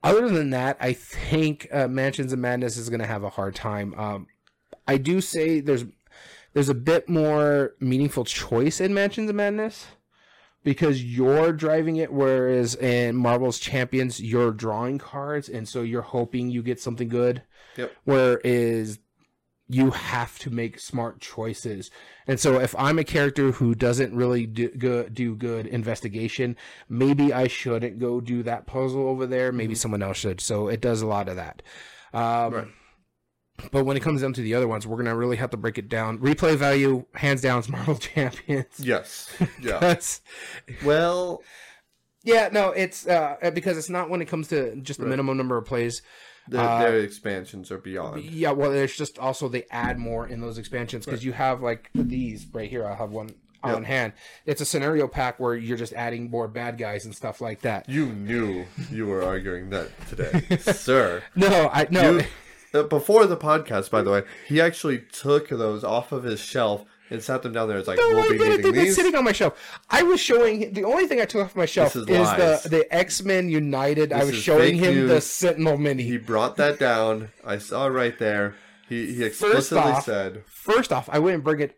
other 0.03 0.29
than 0.29 0.51
that, 0.51 0.77
I 0.79 0.93
think 0.93 1.67
uh, 1.71 1.87
Mansions 1.87 2.31
of 2.33 2.39
Madness 2.39 2.77
is 2.77 2.89
going 2.89 3.01
to 3.01 3.07
have 3.07 3.23
a 3.23 3.29
hard 3.29 3.53
time. 3.55 3.93
Um, 3.95 4.27
I 4.87 4.97
do 4.97 5.19
say 5.21 5.59
there's 5.59 5.83
there's 6.53 6.69
a 6.69 6.73
bit 6.73 7.07
more 7.09 7.75
meaningful 7.79 8.25
choice 8.25 8.79
in 8.81 8.93
Mansions 8.93 9.29
of 9.29 9.35
Madness 9.35 9.85
because 10.63 11.03
you're 11.03 11.53
driving 11.53 11.97
it, 11.97 12.11
whereas 12.11 12.75
in 12.75 13.15
Marvel's 13.15 13.59
Champions 13.59 14.19
you're 14.19 14.51
drawing 14.51 14.97
cards, 14.97 15.47
and 15.49 15.67
so 15.67 15.81
you're 15.81 16.01
hoping 16.01 16.49
you 16.49 16.63
get 16.63 16.79
something 16.81 17.07
good. 17.07 17.43
Yep. 17.77 17.91
Whereas 18.03 18.99
you 19.71 19.91
have 19.91 20.39
to 20.39 20.49
make 20.49 20.79
smart 20.79 21.19
choices. 21.21 21.91
And 22.25 22.39
so 22.39 22.59
if 22.59 22.75
I'm 22.75 22.97
a 22.97 23.03
character 23.03 23.51
who 23.51 23.75
doesn't 23.75 24.15
really 24.15 24.47
do 24.47 24.69
good, 24.69 25.13
do 25.13 25.35
good 25.35 25.67
investigation, 25.67 26.55
maybe 26.89 27.31
I 27.31 27.47
shouldn't 27.47 27.99
go 27.99 28.19
do 28.19 28.41
that 28.43 28.65
puzzle 28.65 29.07
over 29.07 29.27
there. 29.27 29.51
Maybe 29.51 29.75
someone 29.75 30.01
else 30.01 30.17
should. 30.17 30.41
So 30.41 30.67
it 30.69 30.81
does 30.81 31.01
a 31.03 31.07
lot 31.07 31.29
of 31.29 31.35
that. 31.35 31.61
Um, 32.13 32.53
Right. 32.53 32.67
But 33.73 33.85
when 33.85 33.97
it 33.97 33.99
comes 33.99 34.21
down 34.21 34.31
to 34.33 34.41
the 34.41 34.55
other 34.55 34.69
ones, 34.69 34.87
we're 34.87 34.95
gonna 34.97 35.15
really 35.17 35.35
have 35.35 35.49
to 35.49 35.57
break 35.57 35.77
it 35.77 35.89
down. 35.89 36.17
Replay 36.19 36.55
value, 36.55 37.05
hands 37.13 37.41
down, 37.41 37.59
is 37.59 37.67
Marvel 37.75 37.95
Champions. 37.97 38.67
yes. 38.79 39.29
Yeah. 39.61 39.97
Well, 40.83 41.43
yeah, 42.23 42.49
no, 42.51 42.69
it's 42.71 43.05
uh, 43.05 43.35
because 43.53 43.77
it's 43.77 43.89
not 43.89 44.09
when 44.09 44.21
it 44.21 44.25
comes 44.29 44.47
to 44.49 44.75
just 44.77 44.99
the 44.99 45.05
Right. 45.05 45.11
minimum 45.11 45.35
number 45.37 45.57
of 45.57 45.65
plays. 45.65 46.01
Their, 46.49 46.61
Uh, 46.61 46.79
their 46.79 46.99
expansions 46.99 47.71
are 47.71 47.77
beyond. 47.77 48.23
Yeah, 48.23 48.51
well, 48.51 48.71
there's 48.71 48.95
just 48.95 49.19
also 49.19 49.47
they 49.47 49.65
add 49.71 49.97
more 49.97 50.27
in 50.27 50.41
those 50.41 50.57
expansions 50.57 51.05
because 51.05 51.23
you 51.23 51.31
have 51.33 51.61
like 51.61 51.89
these 51.95 52.45
right 52.51 52.69
here. 52.69 52.85
I 52.85 52.95
have 52.95 53.11
one 53.11 53.29
on 53.63 53.83
hand. 53.83 54.13
It's 54.45 54.61
a 54.61 54.65
scenario 54.65 55.07
pack 55.07 55.39
where 55.39 55.53
you're 55.55 55.77
just 55.77 55.93
adding 55.93 56.29
more 56.29 56.47
bad 56.47 56.77
guys 56.77 57.05
and 57.05 57.13
stuff 57.13 57.41
like 57.41 57.61
that. 57.61 57.89
You 57.89 58.07
knew 58.07 58.65
you 58.89 59.05
were 59.05 59.23
arguing 59.23 59.69
that 59.71 59.89
today, 60.07 60.57
sir. 60.73 61.23
No, 61.35 61.69
I 61.71 61.87
no. 61.89 62.19
You, 62.19 62.23
uh, 62.73 62.83
before 62.83 63.25
the 63.25 63.35
podcast, 63.37 63.89
by 63.91 64.01
the 64.01 64.11
way, 64.11 64.23
he 64.47 64.61
actually 64.61 64.99
took 65.11 65.49
those 65.49 65.83
off 65.83 66.11
of 66.11 66.23
his 66.23 66.39
shelf 66.39 66.85
and 67.09 67.21
sat 67.23 67.41
them 67.43 67.53
down 67.53 67.67
there. 67.67 67.77
It's 67.77 67.87
like 67.87 67.97
No, 67.99 68.09
we'll 68.09 68.29
be 68.29 68.35
it. 68.37 68.57
needing 68.57 68.71
these. 68.73 68.95
sitting 68.95 69.15
on 69.15 69.23
my 69.23 69.31
shelf. 69.31 69.79
I 69.89 70.03
was 70.03 70.19
showing 70.19 70.73
the 70.73 70.83
only 70.83 71.07
thing 71.07 71.19
I 71.21 71.25
took 71.25 71.45
off 71.45 71.55
my 71.55 71.65
shelf 71.65 71.93
This 71.93 72.03
is, 72.03 72.09
is 72.09 72.63
the 72.63 72.69
the 72.69 72.93
X 72.95 73.23
Men 73.23 73.49
United. 73.49 74.13
I 74.13 74.23
was 74.23 74.35
showing 74.35 74.75
him 74.77 75.07
the. 75.07 75.21
Sentinel 75.21 75.77
mini. 75.77 76.03
He 76.03 76.17
brought 76.17 76.55
that 76.57 76.79
down. 76.79 77.29
I 77.45 77.57
saw 77.57 77.87
it 77.87 77.91
right 77.91 78.17
there. 78.19 78.55
He 78.87 79.13
he 79.13 79.23
explicitly 79.23 79.91
off- 79.91 80.05
said, 80.05 80.43
First 80.47 80.91
off, 80.91 81.07
I 81.11 81.19
wouldn't 81.19 81.43
bring 81.43 81.59
it 81.59 81.75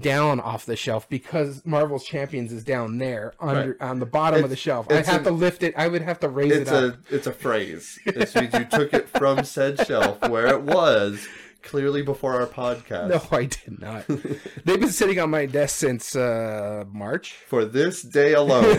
down 0.00 0.40
off 0.40 0.66
the 0.66 0.74
shelf 0.74 1.08
because 1.08 1.64
Marvel's 1.64 2.04
Champions 2.04 2.52
is 2.52 2.64
down 2.64 2.98
there 2.98 3.34
under 3.38 3.76
on 3.80 4.00
the 4.00 4.06
bottom 4.06 4.42
of 4.42 4.50
the 4.50 4.56
shelf. 4.56 4.86
I'd 4.90 5.06
have 5.06 5.18
an- 5.18 5.24
to 5.24 5.30
lift 5.30 5.62
it. 5.62 5.74
I 5.76 5.86
would 5.88 6.02
have 6.02 6.18
to 6.20 6.28
raise 6.28 6.50
"It's 6.52 6.70
it 6.70 6.74
up. 6.76 6.94
a 7.10 7.14
it's 7.14 7.26
a 7.26 7.32
phrase. 7.32 7.98
This 8.06 8.34
means 8.34 8.52
you 8.54 8.64
took 8.64 8.92
it 8.92 9.08
from 9.10 9.44
said 9.44 9.86
shelf 9.86 10.20
where 10.28 10.48
it 10.48 10.62
was 10.62 11.28
clearly 11.64 12.02
before 12.02 12.40
our 12.40 12.46
podcast 12.46 13.08
No, 13.08 13.36
I 13.36 13.44
did 13.46 13.80
not. 13.80 14.06
They've 14.64 14.80
been 14.80 14.90
sitting 14.90 15.18
on 15.18 15.30
my 15.30 15.46
desk 15.46 15.76
since 15.76 16.14
uh, 16.14 16.84
March. 16.92 17.32
for 17.48 17.64
this 17.64 18.02
day 18.02 18.34
alone." 18.34 18.78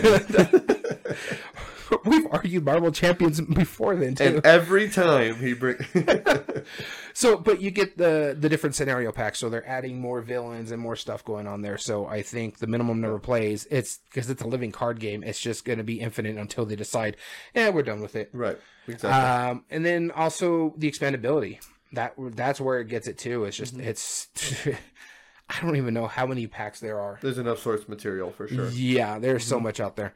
We've 2.04 2.26
argued 2.32 2.64
Marvel 2.64 2.90
Champions 2.90 3.40
before 3.40 3.94
then 3.94 4.16
too. 4.16 4.24
and 4.24 4.46
every 4.46 4.88
time 4.88 5.36
he 5.36 5.52
bring, 5.54 5.76
so, 7.12 7.36
but 7.36 7.60
you 7.60 7.70
get 7.70 7.96
the 7.96 8.36
the 8.38 8.48
different 8.48 8.74
scenario 8.74 9.12
packs, 9.12 9.38
so 9.38 9.48
they're 9.48 9.66
adding 9.68 10.00
more 10.00 10.20
villains 10.20 10.72
and 10.72 10.82
more 10.82 10.96
stuff 10.96 11.24
going 11.24 11.46
on 11.46 11.62
there. 11.62 11.78
So 11.78 12.06
I 12.06 12.22
think 12.22 12.58
the 12.58 12.66
minimum 12.66 13.00
number 13.00 13.16
of 13.16 13.22
plays, 13.22 13.68
it's 13.70 13.98
because 14.10 14.28
it's 14.30 14.42
a 14.42 14.48
living 14.48 14.72
card 14.72 14.98
game. 14.98 15.22
It's 15.22 15.38
just 15.40 15.64
going 15.64 15.78
to 15.78 15.84
be 15.84 16.00
infinite 16.00 16.36
until 16.36 16.64
they 16.66 16.74
decide, 16.74 17.16
yeah, 17.54 17.68
we're 17.68 17.82
done 17.82 18.00
with 18.00 18.16
it. 18.16 18.30
right, 18.32 18.58
exactly. 18.88 19.10
Um, 19.10 19.64
and 19.70 19.86
then 19.86 20.10
also 20.10 20.74
the 20.76 20.90
expandability. 20.90 21.60
That 21.92 22.14
that's 22.18 22.60
where 22.60 22.80
it 22.80 22.88
gets 22.88 23.06
it 23.08 23.18
too. 23.18 23.44
It's 23.44 23.56
just 23.56 23.76
Mm-hmm. 23.76 23.88
it's. 23.88 24.28
I 25.48 25.60
don't 25.60 25.76
even 25.76 25.94
know 25.94 26.08
how 26.08 26.26
many 26.26 26.48
packs 26.48 26.80
there 26.80 26.98
are. 26.98 27.18
There's 27.22 27.38
enough 27.38 27.60
source 27.60 27.88
material 27.88 28.32
for 28.32 28.48
sure. 28.48 28.68
Yeah, 28.70 29.18
there's 29.20 29.42
Mm-hmm. 29.44 29.50
so 29.50 29.60
much 29.60 29.78
out 29.80 29.94
there. 29.96 30.12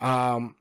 Um, 0.00 0.54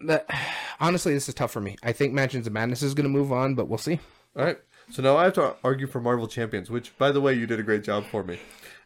that 0.00 0.26
honestly, 0.80 1.14
this 1.14 1.28
is 1.28 1.34
tough 1.34 1.52
for 1.52 1.60
me. 1.60 1.76
I 1.82 1.92
think 1.92 2.12
Mansions 2.12 2.46
of 2.46 2.52
Madness 2.52 2.82
is 2.82 2.94
going 2.94 3.04
to 3.04 3.10
move 3.10 3.30
on, 3.32 3.54
but 3.54 3.68
we'll 3.68 3.78
see. 3.78 4.00
All 4.36 4.44
right. 4.44 4.58
So 4.90 5.02
now 5.02 5.16
I 5.16 5.24
have 5.24 5.34
to 5.34 5.54
argue 5.62 5.86
for 5.86 6.00
Marvel 6.00 6.26
Champions, 6.26 6.68
which, 6.70 6.96
by 6.98 7.12
the 7.12 7.20
way, 7.20 7.34
you 7.34 7.46
did 7.46 7.60
a 7.60 7.62
great 7.62 7.84
job 7.84 8.04
for 8.06 8.24
me. 8.24 8.40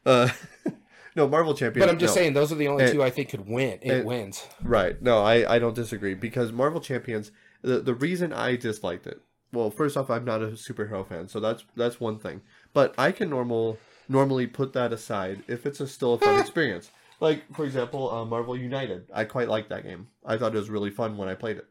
Uh, 0.05 0.28
no, 1.16 1.26
Marvel 1.26 1.55
Champions. 1.55 1.87
But 1.87 1.91
I'm 1.91 1.99
just 1.99 2.14
no. 2.14 2.20
saying, 2.20 2.35
those 2.35 2.53
are 2.53 2.57
the 2.57 2.68
only 2.68 2.85
And- 2.85 2.93
two 2.93 3.03
I 3.03 3.09
think 3.09 3.30
could 3.30 3.49
win. 3.49 3.78
It 3.80 3.91
and- 3.91 4.05
wins. 4.05 4.47
Right. 4.62 5.01
No, 5.01 5.22
I, 5.22 5.55
I 5.55 5.59
don't 5.59 5.74
disagree 5.74 6.12
because 6.12 6.53
Marvel 6.53 6.80
Champions. 6.82 7.30
The 7.62 7.80
the 7.80 7.95
reason 7.95 8.35
I 8.35 8.57
disliked 8.57 9.07
it. 9.07 9.22
Well, 9.55 9.70
first 9.70 9.96
off, 9.96 10.11
I'm 10.11 10.24
not 10.24 10.42
a 10.42 10.48
superhero 10.48 11.07
fan, 11.07 11.28
so 11.28 11.40
that's 11.40 11.64
that's 11.76 12.00
one 12.00 12.18
thing. 12.18 12.42
But 12.72 12.94
I 12.98 13.12
can 13.12 13.30
normal 13.30 13.78
normally 14.09 14.46
put 14.46 14.72
that 14.74 14.92
aside 14.92 15.42
if 15.48 15.64
it's 15.64 15.80
a 15.80 15.86
still 15.86 16.14
a 16.14 16.18
fun 16.18 16.40
experience. 16.46 16.90
Like 17.20 17.55
for 17.55 17.64
example, 17.64 18.11
uh, 18.11 18.24
Marvel 18.24 18.57
United. 18.57 19.09
I 19.14 19.24
quite 19.24 19.48
liked 19.48 19.70
that 19.70 19.84
game. 19.84 20.09
I 20.26 20.36
thought 20.36 20.55
it 20.55 20.59
was 20.59 20.70
really 20.70 20.90
fun 20.90 21.16
when 21.16 21.28
I 21.28 21.34
played 21.34 21.59
it. 21.59 21.66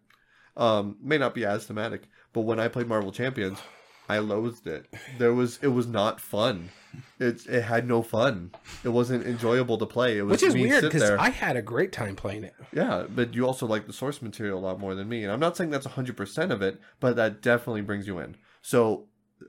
Um, 0.55 0.97
may 1.01 1.17
not 1.17 1.33
be 1.35 1.45
as 1.45 1.65
thematic, 1.65 2.03
but 2.31 2.41
when 2.41 2.59
I 2.59 2.67
played 2.67 2.87
Marvel 2.87 3.11
Champions, 3.11 3.59
I 4.09 4.19
loathed 4.19 4.67
it. 4.67 4.85
There 5.17 5.33
was 5.33 5.59
it 5.61 5.67
was 5.67 5.87
not 5.87 6.19
fun. 6.19 6.69
It 7.19 7.45
it 7.47 7.61
had 7.61 7.87
no 7.87 8.01
fun. 8.01 8.51
It 8.83 8.89
wasn't 8.89 9.25
enjoyable 9.25 9.77
to 9.77 9.85
play. 9.85 10.17
It 10.17 10.23
was 10.23 10.41
Which 10.41 10.49
is 10.49 10.53
weird 10.53 10.83
because. 10.83 11.09
I 11.11 11.29
had 11.29 11.55
a 11.55 11.61
great 11.61 11.91
time 11.91 12.15
playing 12.15 12.43
it. 12.43 12.53
Yeah, 12.73 13.05
but 13.09 13.33
you 13.33 13.45
also 13.45 13.65
like 13.65 13.87
the 13.87 13.93
source 13.93 14.21
material 14.21 14.59
a 14.59 14.61
lot 14.61 14.79
more 14.79 14.93
than 14.93 15.07
me. 15.07 15.23
And 15.23 15.31
I'm 15.31 15.39
not 15.39 15.55
saying 15.55 15.69
that's 15.69 15.87
100% 15.87 16.51
of 16.51 16.61
it, 16.61 16.79
but 16.99 17.15
that 17.15 17.41
definitely 17.41 17.81
brings 17.81 18.07
you 18.07 18.19
in. 18.19 18.35
So 18.61 19.07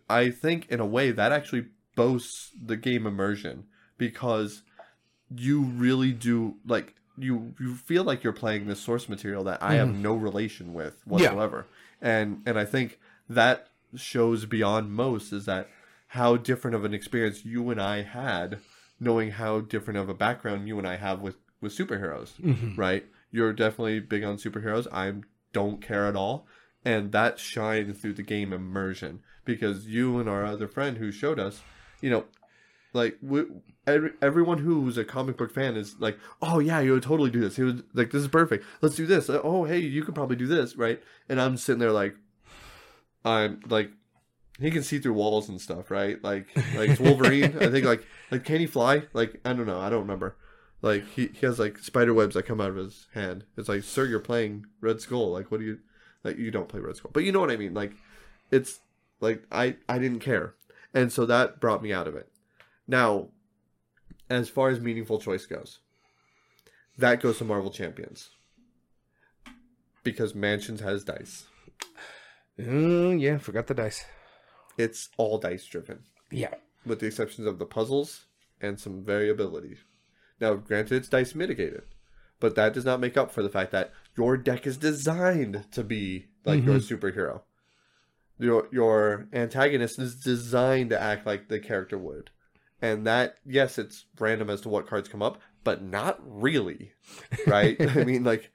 I 0.09 0.30
think, 0.30 0.68
in 0.68 0.80
a 0.80 0.86
way, 0.86 1.11
that 1.11 1.32
actually 1.32 1.66
boasts 1.96 2.50
the 2.61 2.76
game 2.76 3.07
immersion 3.07 3.64
because 3.98 4.62
you 5.34 5.62
really 5.62 6.12
do, 6.12 6.57
like, 6.66 6.94
you, 7.16 7.55
you 7.61 7.74
feel 7.74 8.05
like 8.05 8.24
you're 8.24 8.32
playing 8.32 8.66
this 8.66 8.80
source 8.80 9.09
material 9.09 9.44
that 9.44 9.62
I 9.62 9.74
have 9.74 9.88
mm-hmm. 9.88 10.02
no 10.02 10.14
relation 10.14 10.74
with 10.74 11.00
whatsoever. 11.05 11.66
And, 12.00 12.42
and 12.44 12.59
I 12.59 12.64
think 12.64 12.98
that 13.28 13.68
shows 13.97 14.47
beyond 14.47 14.92
most 14.92 15.32
is 15.32 15.47
that 15.47 15.68
how 16.09 16.36
different 16.36 16.74
of 16.74 16.84
an 16.84 16.95
experience 16.95 17.45
you 17.45 17.70
and 17.70 17.80
I 17.80 18.03
had 18.03 18.61
knowing 19.01 19.32
how 19.32 19.61
different 19.61 19.99
of 19.99 20.09
a 20.09 20.14
background 20.14 20.68
you 20.68 20.78
and 20.78 20.86
I 20.86 20.97
have 20.97 21.20
with 21.20 21.36
with 21.61 21.76
superheroes, 21.76 22.40
mm-hmm. 22.40 22.78
right? 22.78 23.07
You're 23.30 23.53
definitely 23.53 24.01
big 24.01 24.22
on 24.22 24.36
superheroes. 24.36 24.86
I 24.92 25.12
don't 25.53 25.80
care 25.80 26.07
at 26.07 26.16
all, 26.16 26.47
and 26.84 27.12
that 27.12 27.38
shines 27.38 27.99
through 27.99 28.14
the 28.14 28.22
game 28.22 28.53
immersion 28.53 29.20
because 29.45 29.86
you 29.86 30.18
and 30.18 30.28
our 30.28 30.45
other 30.45 30.68
friend 30.68 30.98
who 30.98 31.10
showed 31.10 31.39
us, 31.39 31.62
you 32.01 32.10
know, 32.10 32.24
like 32.93 33.16
we, 33.23 33.44
every, 33.86 34.12
everyone 34.23 34.59
who's 34.59 34.97
a 34.97 35.05
comic 35.05 35.36
book 35.36 35.52
fan 35.52 35.77
is 35.77 35.97
like, 35.98 36.19
oh 36.40 36.59
yeah, 36.59 36.81
you 36.81 36.93
would 36.93 37.02
totally 37.02 37.31
do 37.31 37.40
this. 37.40 37.56
He 37.56 37.62
was 37.62 37.82
like, 37.93 38.10
this 38.10 38.23
is 38.23 38.28
perfect. 38.28 38.64
Let's 38.81 38.97
do 38.97 39.06
this. 39.06 39.28
Oh 39.28 39.64
hey, 39.64 39.78
you 39.78 40.02
could 40.05 40.14
probably 40.14 40.36
do 40.36 40.47
this, 40.47 40.77
right? 40.77 41.02
And 41.28 41.40
I'm 41.40 41.56
sitting 41.56 41.81
there 41.81 41.93
like, 41.93 42.14
I'm 43.24 43.60
like, 43.68 43.90
he 44.60 44.70
can 44.70 44.82
see 44.82 44.98
through 44.98 45.14
walls 45.14 45.48
and 45.48 45.60
stuff, 45.60 45.90
right? 45.90 46.22
Like 46.22 46.46
like 46.76 46.98
Wolverine. 47.01 47.56
I 47.60 47.70
think 47.70 47.84
like 47.84 48.06
like 48.30 48.44
can 48.44 48.60
he 48.60 48.66
fly? 48.66 49.05
Like 49.12 49.40
I 49.44 49.52
don't 49.52 49.66
know. 49.66 49.80
I 49.80 49.90
don't 49.90 50.02
remember. 50.02 50.36
Like 50.82 51.09
he, 51.09 51.28
he 51.28 51.46
has 51.46 51.59
like 51.59 51.78
spider 51.78 52.12
webs 52.12 52.34
that 52.34 52.44
come 52.44 52.60
out 52.60 52.68
of 52.68 52.76
his 52.76 53.06
hand. 53.14 53.44
It's 53.56 53.68
like, 53.68 53.82
sir, 53.82 54.05
you're 54.05 54.20
playing 54.20 54.66
Red 54.80 55.01
Skull. 55.01 55.32
Like 55.32 55.51
what 55.51 55.60
do 55.60 55.66
you 55.66 55.78
like 56.22 56.38
you 56.38 56.51
don't 56.51 56.68
play 56.68 56.80
Red 56.80 56.96
Skull. 56.96 57.10
But 57.12 57.24
you 57.24 57.32
know 57.32 57.40
what 57.40 57.51
I 57.51 57.56
mean. 57.56 57.74
Like 57.74 57.92
it's 58.51 58.80
like 59.20 59.44
I 59.51 59.76
I 59.88 59.98
didn't 59.98 60.20
care. 60.20 60.55
And 60.92 61.12
so 61.12 61.26
that 61.26 61.60
brought 61.60 61.82
me 61.82 61.92
out 61.92 62.06
of 62.06 62.14
it. 62.14 62.28
Now, 62.86 63.28
as 64.30 64.48
far 64.48 64.68
as 64.68 64.78
meaningful 64.78 65.18
choice 65.18 65.46
goes, 65.46 65.80
that 66.98 67.20
goes 67.20 67.38
to 67.38 67.44
Marvel 67.44 67.70
Champions. 67.70 68.30
Because 70.05 70.34
Mansions 70.34 70.80
has 70.80 71.02
dice. 71.02 71.46
Mm, 72.59 73.20
yeah, 73.20 73.39
forgot 73.39 73.66
the 73.66 73.74
dice. 73.74 74.05
It's 74.78 75.09
all 75.16 75.39
dice 75.39 75.64
driven. 75.66 76.01
Yeah. 76.31 76.55
with 76.85 77.01
the 77.01 77.06
exceptions 77.06 77.47
of 77.47 77.59
the 77.59 77.66
puzzles 77.66 78.26
and 78.60 78.78
some 78.78 79.05
variability. 79.05 79.76
Now, 80.40 80.55
granted, 80.55 80.97
it's 80.97 81.09
dice 81.09 81.35
mitigated, 81.35 81.82
but 82.40 82.56
that 82.56 82.74
does 82.74 82.85
not 82.85 83.01
make 83.01 83.16
up 83.16 83.31
for 83.31 83.43
the 83.43 83.48
fact 83.48 83.70
that 83.72 83.93
your 84.16 84.36
deck 84.36 84.66
is 84.66 84.76
designed 84.76 85.64
to 85.72 85.85
be 85.85 86.26
like 86.44 86.64
your 86.64 86.76
superhero. 86.78 87.43
your 88.39 88.68
your 88.72 89.28
antagonist 89.32 89.98
is 89.98 90.16
designed 90.16 90.90
to 90.90 91.01
act 91.01 91.24
like 91.26 91.48
the 91.48 91.60
character 91.60 91.97
would, 91.97 92.31
and 92.82 93.06
that 93.06 93.36
yes, 93.47 93.78
it's 93.78 94.06
random 94.18 94.51
as 94.51 94.60
to 94.62 94.68
what 94.68 94.86
cards 94.89 95.09
come 95.09 95.22
up, 95.22 95.40
but 95.62 95.82
not 95.82 96.18
really, 96.24 96.93
right? 97.47 97.81
I 97.97 98.05
mean, 98.05 98.24
like 98.24 98.51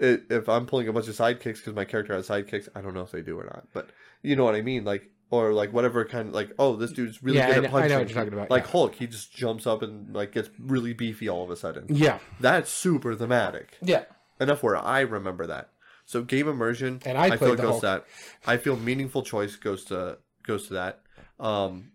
it, 0.00 0.24
if 0.30 0.48
I'm 0.48 0.66
pulling 0.66 0.88
a 0.88 0.92
bunch 0.92 1.08
of 1.08 1.14
sidekicks 1.16 1.56
because 1.56 1.74
my 1.74 1.84
character 1.84 2.14
has 2.14 2.28
sidekicks, 2.28 2.68
I 2.74 2.80
don't 2.80 2.94
know 2.94 3.02
if 3.02 3.10
they 3.10 3.22
do 3.22 3.38
or 3.38 3.44
not, 3.44 3.66
but 3.72 3.90
you 4.22 4.36
know 4.36 4.44
what 4.44 4.54
I 4.54 4.62
mean, 4.62 4.84
like 4.84 5.10
or 5.30 5.52
like 5.52 5.72
whatever 5.72 6.04
kind 6.06 6.28
of 6.28 6.34
like 6.34 6.50
oh 6.58 6.76
this 6.76 6.90
dude's 6.92 7.22
really 7.22 7.38
Yeah, 7.38 7.48
good 7.48 7.54
I 7.54 7.56
at 7.56 7.62
know- 7.62 7.68
I 7.68 7.70
know 7.72 7.78
punching. 7.80 7.98
what 7.98 8.08
you're 8.08 8.18
talking 8.24 8.32
about, 8.32 8.50
Like 8.50 8.64
yeah. 8.64 8.70
Hulk, 8.70 8.94
he 8.94 9.06
just 9.06 9.32
jumps 9.34 9.66
up 9.66 9.82
and 9.82 10.14
like 10.14 10.32
gets 10.32 10.48
really 10.58 10.94
beefy 10.94 11.28
all 11.28 11.44
of 11.44 11.50
a 11.50 11.56
sudden. 11.56 11.84
Yeah. 11.88 12.18
That's 12.40 12.70
super 12.70 13.14
thematic. 13.14 13.76
Yeah. 13.82 14.04
Enough 14.40 14.62
where 14.62 14.76
I 14.76 15.00
remember 15.00 15.46
that. 15.48 15.70
So 16.06 16.22
game 16.22 16.48
immersion, 16.48 17.02
And 17.04 17.18
I 17.18 17.36
feel 17.36 17.54
the 17.56 17.62
goes 17.62 17.82
that. 17.82 18.06
I 18.46 18.56
feel 18.56 18.76
meaningful 18.76 19.22
choice 19.22 19.56
goes 19.56 19.84
to 19.86 20.16
goes 20.44 20.68
to 20.68 20.74
that. 20.74 21.02
Um, 21.38 21.90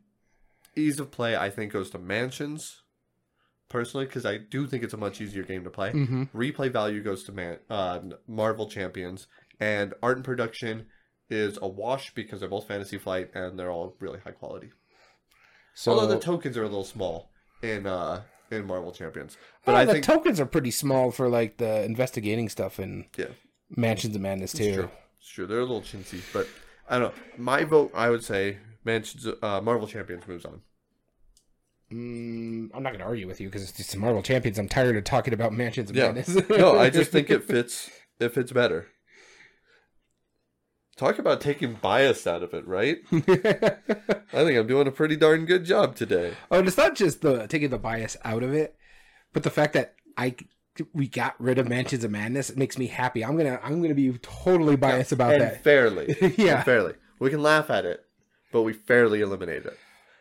ease 0.76 1.00
of 1.00 1.10
play, 1.10 1.36
I 1.36 1.50
think, 1.50 1.74
goes 1.74 1.90
to 1.92 1.98
mansions. 1.98 2.83
Personally, 3.74 4.06
because 4.06 4.24
I 4.24 4.38
do 4.38 4.68
think 4.68 4.84
it's 4.84 4.94
a 4.94 4.98
much 4.98 5.20
easier 5.20 5.42
game 5.42 5.64
to 5.64 5.72
play. 5.72 5.92
Mm-hmm. 5.92 6.26
Replay 6.26 6.72
value 6.72 7.02
goes 7.02 7.24
to 7.24 7.32
man, 7.32 7.58
uh, 7.72 8.02
Marvel 8.28 8.70
Champions, 8.70 9.26
and 9.60 9.96
art 10.04 10.18
and 10.18 10.24
production 10.24 10.86
is 11.28 11.58
a 11.60 11.68
wash 11.68 12.14
because 12.14 12.40
they're 12.40 12.50
both 12.50 12.68
Fantasy 12.68 13.00
Flight 13.00 13.32
and 13.34 13.58
they're 13.58 13.72
all 13.72 13.96
really 14.00 14.20
high 14.20 14.30
quality. 14.30 14.70
So 15.74 15.92
Although 15.92 16.06
the 16.06 16.20
tokens 16.20 16.56
are 16.56 16.62
a 16.62 16.68
little 16.68 16.84
small 16.84 17.32
in 17.64 17.88
uh, 17.88 18.22
in 18.52 18.68
Marvel 18.68 18.92
Champions, 18.92 19.38
but 19.66 19.72
Well, 19.72 19.82
I 19.82 19.86
the 19.86 19.94
think 19.94 20.06
tokens 20.06 20.40
are 20.40 20.46
pretty 20.46 20.70
small 20.70 21.10
for 21.10 21.28
like 21.28 21.58
the 21.58 21.84
investigating 21.84 22.50
stuff 22.50 22.80
in 22.80 23.08
yeah, 23.18 23.26
Mansions 23.76 24.16
of 24.16 24.22
Madness 24.22 24.54
It's 24.54 24.60
too. 24.60 24.74
true. 24.76 24.90
It's 25.20 25.30
true. 25.30 25.48
They're 25.48 25.58
a 25.58 25.62
little 25.62 25.82
chintzy, 25.82 26.22
but 26.32 26.48
I 26.88 27.00
don't 27.00 27.08
know. 27.12 27.24
My 27.40 27.64
vote, 27.64 27.90
I 27.96 28.12
would 28.12 28.24
say, 28.24 28.60
Mansions, 28.86 29.26
uh, 29.42 29.62
Marvel 29.62 29.88
Champions 29.88 30.28
moves 30.28 30.46
on. 30.46 30.62
Mm, 31.94 32.70
I'm 32.74 32.82
not 32.84 32.90
going 32.90 33.00
to 33.00 33.06
argue 33.06 33.28
with 33.28 33.40
you 33.40 33.48
because 33.48 33.64
it's 33.64 33.74
just 33.78 33.96
Marvel 33.98 34.24
Champions. 34.24 34.58
I'm 34.58 34.68
tired 34.68 34.96
of 34.96 35.04
talking 35.04 35.34
about 35.34 35.54
Mansions 35.54 35.90
of 35.90 35.96
Yeah. 35.96 36.12
Madness. 36.12 36.36
No, 36.50 36.78
I 36.80 36.90
just 36.90 37.12
think 37.12 37.30
it 37.30 37.44
fits. 37.48 37.90
It 38.20 38.30
fits 38.34 38.52
better. 38.52 38.88
Talk 40.96 41.18
about 41.18 41.42
taking 41.42 41.74
bias 41.74 42.28
out 42.28 42.44
of 42.44 42.54
it, 42.54 42.68
right? 42.68 42.98
I 43.12 44.44
think 44.44 44.58
I'm 44.60 44.68
doing 44.68 44.88
a 44.88 44.92
pretty 44.92 45.16
darn 45.16 45.46
good 45.46 45.66
job 45.66 45.96
today. 45.96 46.34
oh, 46.52 46.60
and 46.60 46.68
it's 46.68 46.78
not 46.78 46.96
just 46.96 47.22
the 47.22 47.48
taking 47.48 47.70
the 47.72 47.80
bias 47.80 48.16
out 48.24 48.44
of 48.44 48.54
it, 48.54 48.76
but 49.34 49.42
the 49.44 49.50
fact 49.50 49.74
that 49.74 49.96
I 50.18 50.36
we 50.94 51.08
got 51.08 51.34
rid 51.40 51.58
of 51.58 51.68
Mansions 51.68 52.04
of 52.04 52.12
Madness 52.12 52.52
it 52.52 52.58
makes 52.58 52.78
me 52.78 52.86
happy. 52.88 53.26
I'm 53.26 53.36
gonna 53.36 53.60
I'm 53.64 53.82
gonna 53.82 53.96
be 53.96 54.12
totally 54.20 54.76
biased 54.76 55.12
about 55.12 55.34
and 55.34 55.42
that. 55.42 55.64
fairly. 55.64 56.16
Yeah. 56.38 56.58
And 56.58 56.66
fairly. 56.66 56.94
We 57.20 57.32
can 57.32 57.42
laugh 57.42 57.72
at 57.72 57.86
it, 57.86 58.06
but 58.52 58.62
we 58.62 58.74
fairly 58.74 59.22
eliminate 59.22 59.66
it. 59.66 59.78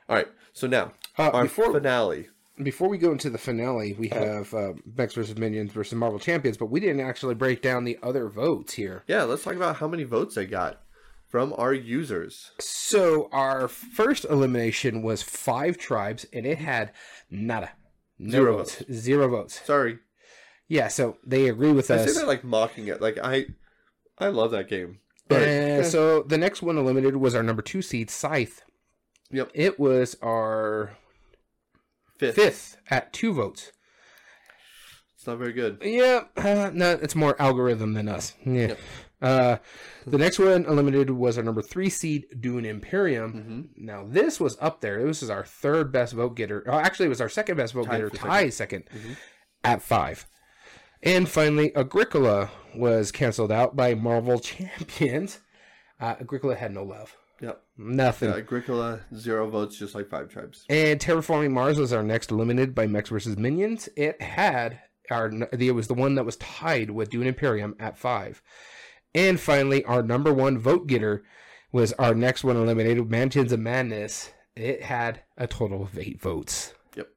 All 0.08 0.16
right. 0.16 0.28
So 0.54 0.66
now, 0.66 0.92
Uh, 1.18 1.30
our 1.30 1.42
before 1.44 1.72
finale. 1.72 2.28
before 2.62 2.88
we 2.88 2.98
go 2.98 3.12
into 3.12 3.30
the 3.30 3.38
finale, 3.38 3.92
we 3.94 4.08
have 4.08 4.52
uh, 4.54 4.72
Mechs 4.96 5.14
versus 5.14 5.36
Minions 5.36 5.72
versus 5.72 5.94
Marvel 5.94 6.18
Champions, 6.18 6.56
but 6.56 6.66
we 6.66 6.80
didn't 6.80 7.00
actually 7.00 7.34
break 7.34 7.60
down 7.62 7.84
the 7.84 7.98
other 8.02 8.28
votes 8.28 8.74
here. 8.74 9.04
Yeah, 9.06 9.24
let's 9.24 9.42
talk 9.44 9.54
about 9.54 9.76
how 9.76 9.88
many 9.88 10.04
votes 10.04 10.34
they 10.34 10.46
got 10.46 10.80
from 11.28 11.54
our 11.56 11.72
users. 11.74 12.50
So 12.60 13.28
our 13.32 13.68
first 13.68 14.24
elimination 14.26 15.02
was 15.02 15.22
five 15.22 15.76
tribes, 15.78 16.26
and 16.32 16.46
it 16.46 16.58
had 16.58 16.92
nada, 17.30 17.72
no 18.18 18.30
Zero 18.30 18.56
votes, 18.58 18.82
zero 18.92 19.28
votes. 19.28 19.60
Sorry. 19.64 19.98
Yeah, 20.68 20.88
so 20.88 21.18
they 21.26 21.48
agree 21.48 21.72
with 21.72 21.90
I 21.90 21.96
us. 21.96 22.14
say 22.14 22.20
that 22.20 22.26
like 22.26 22.44
mocking 22.44 22.88
it. 22.88 23.02
Like 23.02 23.18
I, 23.22 23.46
I 24.18 24.28
love 24.28 24.50
that 24.52 24.68
game. 24.68 25.00
Right. 25.30 25.42
And 25.42 25.86
so 25.86 26.22
the 26.22 26.38
next 26.38 26.62
one 26.62 26.78
eliminated 26.78 27.16
was 27.16 27.34
our 27.34 27.42
number 27.42 27.60
two 27.62 27.82
seed, 27.82 28.10
Scythe. 28.10 28.62
Yep. 29.30 29.50
It 29.54 29.80
was 29.80 30.16
our 30.22 30.96
Fifth. 32.22 32.34
fifth 32.36 32.76
at 32.90 33.12
two 33.12 33.32
votes. 33.34 33.72
It's 35.16 35.26
not 35.26 35.38
very 35.38 35.52
good. 35.52 35.78
Yeah, 35.82 36.24
uh, 36.36 36.70
no, 36.74 36.98
it's 37.00 37.14
more 37.14 37.40
algorithm 37.40 37.92
than 37.94 38.08
us. 38.08 38.34
Yeah. 38.44 38.68
Yep. 38.68 38.78
Uh, 39.20 39.56
the 40.04 40.18
next 40.18 40.40
one 40.40 40.64
eliminated 40.64 41.10
was 41.10 41.38
our 41.38 41.44
number 41.44 41.62
three 41.62 41.88
seed, 41.88 42.24
Dune 42.40 42.64
Imperium. 42.64 43.32
Mm-hmm. 43.32 43.86
Now 43.86 44.04
this 44.08 44.40
was 44.40 44.58
up 44.60 44.80
there. 44.80 45.04
This 45.06 45.22
is 45.22 45.30
our 45.30 45.44
third 45.44 45.92
best 45.92 46.12
vote 46.14 46.34
getter. 46.34 46.64
Oh, 46.66 46.72
actually, 46.78 47.06
it 47.06 47.10
was 47.10 47.20
our 47.20 47.28
second 47.28 47.56
best 47.56 47.72
vote 47.72 47.84
Tied 47.86 47.92
getter. 47.98 48.10
for 48.10 48.16
Tie 48.16 48.48
second 48.48 48.84
Mhm. 48.92 49.16
at 49.62 49.80
five. 49.80 50.26
And 51.04 51.28
finally, 51.28 51.72
Agricola 51.76 52.50
was 52.74 53.12
canceled 53.12 53.52
out 53.52 53.76
by 53.76 53.94
Marvel 53.94 54.40
Champions. 54.40 55.38
Uh, 56.00 56.16
Agricola 56.20 56.56
had 56.56 56.72
no 56.72 56.82
love, 56.82 57.16
Yep. 57.42 57.60
nothing. 57.76 58.30
Yeah, 58.30 58.36
Agricola 58.36 59.00
zero 59.14 59.50
votes, 59.50 59.76
just 59.76 59.94
like 59.94 60.08
five 60.08 60.28
tribes. 60.28 60.64
And 60.70 61.00
Terraforming 61.00 61.50
Mars 61.50 61.76
was 61.76 61.92
our 61.92 62.04
next 62.04 62.30
eliminated 62.30 62.74
by 62.74 62.86
Mechs 62.86 63.10
versus 63.10 63.36
Minions. 63.36 63.88
It 63.96 64.22
had 64.22 64.78
our 65.10 65.30
it 65.52 65.74
was 65.74 65.88
the 65.88 65.94
one 65.94 66.14
that 66.14 66.24
was 66.24 66.36
tied 66.36 66.90
with 66.90 67.10
Dune 67.10 67.26
Imperium 67.26 67.74
at 67.80 67.98
five. 67.98 68.42
And 69.14 69.38
finally, 69.38 69.84
our 69.84 70.02
number 70.02 70.32
one 70.32 70.58
vote 70.58 70.86
getter 70.86 71.24
was 71.72 71.92
our 71.94 72.14
next 72.14 72.44
one 72.44 72.56
eliminated, 72.56 73.10
Mansions 73.10 73.52
of 73.52 73.60
Madness. 73.60 74.30
It 74.54 74.82
had 74.82 75.22
a 75.36 75.46
total 75.46 75.82
of 75.82 75.98
eight 75.98 76.20
votes. 76.20 76.74
Yep. 76.96 77.08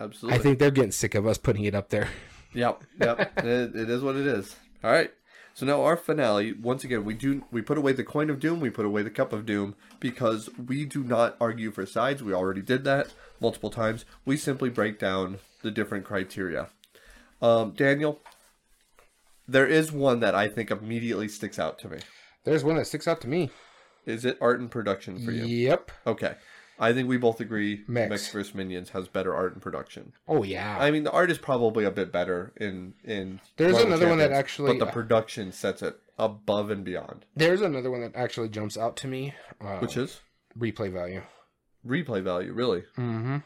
Absolutely. 0.00 0.38
I 0.38 0.42
think 0.42 0.58
they're 0.58 0.70
getting 0.70 0.92
sick 0.92 1.14
of 1.14 1.26
us 1.26 1.38
putting 1.38 1.64
it 1.64 1.74
up 1.74 1.88
there. 1.88 2.10
Yep. 2.54 2.82
Yep. 3.00 3.32
it, 3.38 3.76
it 3.76 3.90
is 3.90 4.02
what 4.02 4.16
it 4.16 4.26
is. 4.26 4.54
All 4.84 4.90
right. 4.90 5.10
So 5.56 5.64
now 5.64 5.82
our 5.84 5.96
finale. 5.96 6.52
Once 6.52 6.84
again, 6.84 7.06
we 7.06 7.14
do 7.14 7.42
we 7.50 7.62
put 7.62 7.78
away 7.78 7.94
the 7.94 8.04
coin 8.04 8.28
of 8.28 8.38
doom. 8.38 8.60
We 8.60 8.68
put 8.68 8.84
away 8.84 9.02
the 9.02 9.08
cup 9.08 9.32
of 9.32 9.46
doom 9.46 9.74
because 9.98 10.50
we 10.58 10.84
do 10.84 11.02
not 11.02 11.34
argue 11.40 11.70
for 11.70 11.86
sides. 11.86 12.22
We 12.22 12.34
already 12.34 12.60
did 12.60 12.84
that 12.84 13.14
multiple 13.40 13.70
times. 13.70 14.04
We 14.26 14.36
simply 14.36 14.68
break 14.68 14.98
down 14.98 15.38
the 15.62 15.70
different 15.70 16.04
criteria. 16.04 16.68
Um, 17.40 17.70
Daniel, 17.70 18.20
there 19.48 19.66
is 19.66 19.90
one 19.90 20.20
that 20.20 20.34
I 20.34 20.48
think 20.48 20.70
immediately 20.70 21.26
sticks 21.26 21.58
out 21.58 21.78
to 21.78 21.88
me. 21.88 22.00
There's 22.44 22.62
one 22.62 22.76
that 22.76 22.86
sticks 22.86 23.08
out 23.08 23.22
to 23.22 23.28
me. 23.28 23.48
Is 24.04 24.26
it 24.26 24.36
art 24.42 24.60
and 24.60 24.70
production 24.70 25.24
for 25.24 25.30
you? 25.30 25.46
Yep. 25.46 25.90
Okay. 26.06 26.34
I 26.78 26.92
think 26.92 27.08
we 27.08 27.16
both 27.16 27.40
agree 27.40 27.84
Mechs. 27.88 28.10
Mechs 28.10 28.28
vs. 28.32 28.54
Minions 28.54 28.90
has 28.90 29.08
better 29.08 29.34
art 29.34 29.54
and 29.54 29.62
production. 29.62 30.12
Oh 30.28 30.42
yeah. 30.42 30.76
I 30.78 30.90
mean, 30.90 31.04
the 31.04 31.10
art 31.10 31.30
is 31.30 31.38
probably 31.38 31.84
a 31.84 31.90
bit 31.90 32.12
better 32.12 32.52
in 32.56 32.94
in. 33.04 33.40
There's 33.56 33.78
another 33.78 34.08
one 34.08 34.18
that 34.18 34.32
actually- 34.32 34.76
but 34.78 34.84
the 34.84 34.92
production 34.92 35.52
sets 35.52 35.80
it 35.82 35.98
above 36.18 36.70
and 36.70 36.84
beyond. 36.84 37.24
There's 37.34 37.60
another 37.62 37.90
one 37.90 38.00
that 38.02 38.14
actually 38.14 38.48
jumps 38.50 38.76
out 38.76 38.96
to 38.98 39.06
me. 39.08 39.34
Uh, 39.60 39.78
Which 39.78 39.96
is 39.96 40.20
replay 40.58 40.92
value. 40.92 41.22
replay 41.86 42.22
value, 42.22 42.52
really. 42.52 42.82
Mm-hmm. 42.98 43.38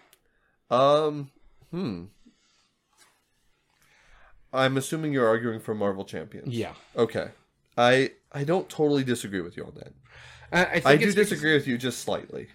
Um, 0.75 1.31
hmm. 1.71 2.05
I'm 4.53 4.77
assuming 4.77 5.13
you're 5.13 5.29
arguing 5.29 5.61
for 5.61 5.75
Marvel 5.75 6.05
Champions. 6.05 6.49
Yeah. 6.53 6.75
Okay. 6.97 7.29
I 7.79 8.13
I 8.33 8.45
don't 8.45 8.69
totally 8.69 9.05
disagree 9.05 9.41
with 9.41 9.57
you 9.57 9.65
on 9.65 9.75
that. 9.77 9.93
I, 10.53 10.65
I, 10.65 10.73
think 10.75 10.87
I 10.87 10.97
do 10.97 11.05
it's 11.07 11.15
because- 11.15 11.29
disagree 11.31 11.55
with 11.55 11.67
you 11.69 11.79
just 11.79 12.01
slightly. 12.01 12.49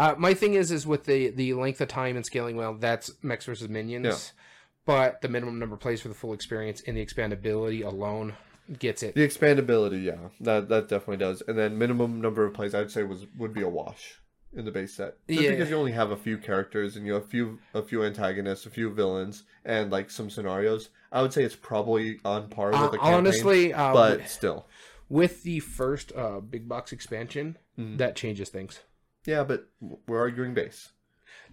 Uh, 0.00 0.14
my 0.16 0.32
thing 0.32 0.54
is, 0.54 0.70
is 0.70 0.86
with 0.86 1.04
the 1.04 1.28
the 1.28 1.52
length 1.52 1.80
of 1.82 1.88
time 1.88 2.16
and 2.16 2.24
scaling 2.24 2.56
well, 2.56 2.72
that's 2.74 3.10
Mechs 3.22 3.44
versus 3.44 3.68
Minions. 3.68 4.06
Yeah. 4.06 4.42
But 4.86 5.20
the 5.20 5.28
minimum 5.28 5.58
number 5.58 5.74
of 5.74 5.80
plays 5.80 6.00
for 6.00 6.08
the 6.08 6.14
full 6.14 6.32
experience 6.32 6.82
and 6.86 6.96
the 6.96 7.04
expandability 7.04 7.84
alone 7.84 8.34
gets 8.78 9.02
it. 9.02 9.14
The 9.14 9.26
expandability, 9.28 10.02
yeah, 10.02 10.30
that 10.40 10.68
that 10.70 10.88
definitely 10.88 11.18
does. 11.18 11.42
And 11.46 11.58
then 11.58 11.76
minimum 11.76 12.20
number 12.22 12.46
of 12.46 12.54
plays, 12.54 12.74
I'd 12.74 12.90
say 12.90 13.02
was 13.02 13.26
would 13.36 13.52
be 13.52 13.60
a 13.62 13.68
wash 13.68 14.18
in 14.56 14.64
the 14.64 14.70
base 14.70 14.94
set, 14.94 15.16
just 15.28 15.42
Yeah. 15.42 15.50
because 15.50 15.68
you 15.70 15.76
only 15.76 15.92
have 15.92 16.10
a 16.10 16.16
few 16.16 16.36
characters 16.38 16.96
and 16.96 17.06
you 17.06 17.12
have 17.12 17.24
a 17.24 17.26
few 17.26 17.58
a 17.74 17.82
few 17.82 18.02
antagonists, 18.02 18.64
a 18.64 18.70
few 18.70 18.90
villains, 18.90 19.44
and 19.66 19.92
like 19.92 20.10
some 20.10 20.30
scenarios. 20.30 20.88
I 21.12 21.20
would 21.20 21.34
say 21.34 21.44
it's 21.44 21.56
probably 21.56 22.20
on 22.24 22.48
par 22.48 22.70
with 22.70 22.76
Uh, 22.80 22.88
the 22.88 22.96
campaign, 22.98 23.14
honestly, 23.14 23.74
uh, 23.74 23.92
but 23.92 24.28
still, 24.30 24.66
with 25.10 25.42
the 25.42 25.60
first 25.60 26.10
uh, 26.16 26.40
big 26.40 26.68
box 26.68 26.90
expansion, 26.90 27.58
Mhm. 27.78 27.98
that 27.98 28.16
changes 28.16 28.48
things. 28.48 28.80
Yeah. 29.26 29.44
But 29.44 29.68
we're 30.06 30.20
arguing 30.20 30.54
base. 30.54 30.90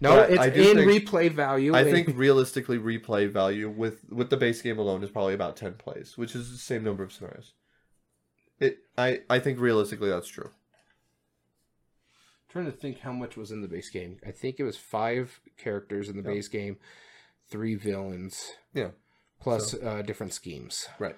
No, 0.00 0.10
But 0.16 0.30
it's 0.30 0.40
I 0.40 0.46
in 0.46 0.76
think- 0.76 1.08
replay 1.08 1.30
value. 1.30 1.74
I 1.74 1.80
and- 1.82 1.90
think 1.90 2.16
realistically, 2.16 2.78
replay 2.78 3.28
value 3.28 3.68
with 3.68 4.04
with 4.10 4.30
the 4.30 4.36
base 4.36 4.62
game 4.62 4.78
alone 4.78 5.02
is 5.02 5.10
probably 5.10 5.34
about 5.34 5.56
ten 5.56 5.74
plays, 5.74 6.16
which 6.16 6.34
is 6.34 6.50
the 6.50 6.58
same 6.58 6.84
number 6.84 7.02
of 7.02 7.12
scenarios. 7.12 7.52
It, 8.60 8.78
I, 8.96 9.20
I 9.30 9.38
think 9.38 9.60
realistically 9.60 10.08
that's 10.10 10.26
true. 10.28 10.50
trying 12.48 12.64
to 12.66 12.72
think 12.72 13.00
how 13.00 13.12
much 13.12 13.36
was 13.36 13.50
in 13.52 13.60
the 13.60 13.68
base 13.68 13.90
game. 13.90 14.18
I 14.26 14.30
think 14.32 14.56
it 14.58 14.64
was 14.64 14.76
five 14.76 15.40
characters 15.56 16.08
in 16.08 16.16
the 16.16 16.22
Yeah. 16.28 16.34
base 16.34 16.48
game, 16.48 16.78
three 17.48 17.74
villains, 17.74 18.52
Yeah, 18.74 18.90
plus 19.40 19.74
uh, 19.74 20.02
different 20.02 20.32
schemes. 20.32 20.88
right. 20.98 21.16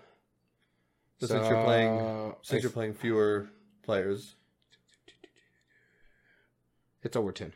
So 1.18 1.26
since 1.28 1.48
you're 1.48 1.64
playing, 1.64 2.34
since 2.42 2.60
I- 2.60 2.62
you're 2.62 2.72
playing 2.72 2.94
fewer 2.94 3.48
players, 3.82 4.34
It's 7.02 7.16
over 7.16 7.32
10. 7.32 7.52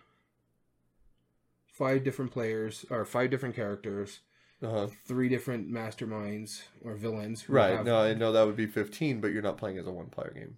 Five 1.66 2.04
different 2.04 2.30
players, 2.30 2.84
or 2.88 3.04
five 3.04 3.30
different 3.30 3.56
characters, 3.56 4.20
uh-huh. 4.62 4.88
three 5.06 5.28
different 5.28 5.70
masterminds 5.70 6.62
or 6.84 6.94
villains. 6.94 7.42
who 7.42 7.52
right? 7.52 7.76
have- 7.76 7.84
No, 7.86 7.98
I 8.00 8.14
know 8.14 8.32
that 8.32 8.46
would 8.46 8.56
be 8.56 8.66
fifteen, 8.66 9.20
but 9.20 9.32
you're 9.32 9.42
not 9.42 9.56
playing 9.58 9.78
as 9.78 9.86
a 9.86 9.90
one-player 9.92 10.32
game. 10.34 10.56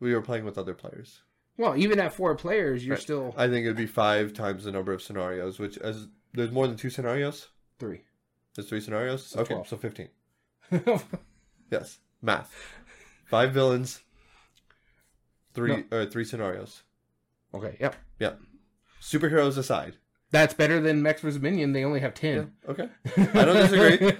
We 0.00 0.12
were 0.12 0.22
playing 0.22 0.44
with 0.44 0.58
other 0.58 0.74
players. 0.74 1.20
Well, 1.56 1.76
even 1.76 2.00
at 2.00 2.14
four 2.14 2.34
players, 2.34 2.84
you're 2.84 2.96
Right. 2.96 3.02
still 3.02 3.34
I 3.36 3.46
think 3.48 3.64
it'd 3.64 3.76
be 3.76 3.86
five 3.86 4.32
times 4.32 4.64
the 4.64 4.72
number 4.72 4.92
of 4.92 5.02
scenarios, 5.02 5.58
which 5.58 5.78
as 5.78 6.08
there's 6.32 6.50
more 6.50 6.66
than 6.66 6.76
two 6.76 6.90
scenarios. 6.90 7.48
three. 7.78 8.02
There's 8.54 8.68
three 8.68 8.80
scenarios. 8.80 9.26
So 9.26 9.40
okay, 9.40 9.54
12. 9.54 9.68
so 9.68 9.76
fifteen. 9.76 10.08
Yes, 11.70 12.00
math. 12.20 12.52
Five 13.26 13.52
villains. 13.52 14.00
Three 15.54 15.84
uh, 15.92 16.06
three 16.06 16.24
scenarios. 16.24 16.82
Okay, 17.54 17.76
yep. 17.80 17.96
Yep. 18.18 18.40
Superheroes 19.00 19.58
aside. 19.58 19.96
That's 20.30 20.54
better 20.54 20.80
than 20.80 21.02
Mechs 21.02 21.22
vs. 21.22 21.40
Minion. 21.40 21.72
They 21.72 21.84
only 21.84 22.00
have 22.00 22.14
ten. 22.14 22.52
Okay. 22.68 22.88
I 23.16 23.44
don't 23.44 23.68
disagree. 23.68 24.12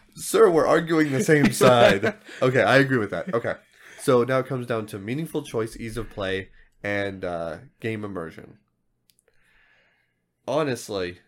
Sir, 0.14 0.48
we're 0.50 0.66
arguing 0.66 1.12
the 1.12 1.22
same 1.22 1.52
side. 1.52 2.14
Okay, 2.40 2.62
I 2.62 2.78
agree 2.78 2.96
with 2.98 3.10
that. 3.10 3.34
Okay. 3.34 3.54
So 4.00 4.24
now 4.24 4.38
it 4.38 4.46
comes 4.46 4.66
down 4.66 4.86
to 4.86 4.98
meaningful 4.98 5.42
choice, 5.42 5.76
ease 5.76 5.98
of 5.98 6.08
play, 6.08 6.48
and 6.82 7.24
uh, 7.24 7.58
game 7.80 8.04
immersion. 8.04 8.56
Honestly, 10.48 11.18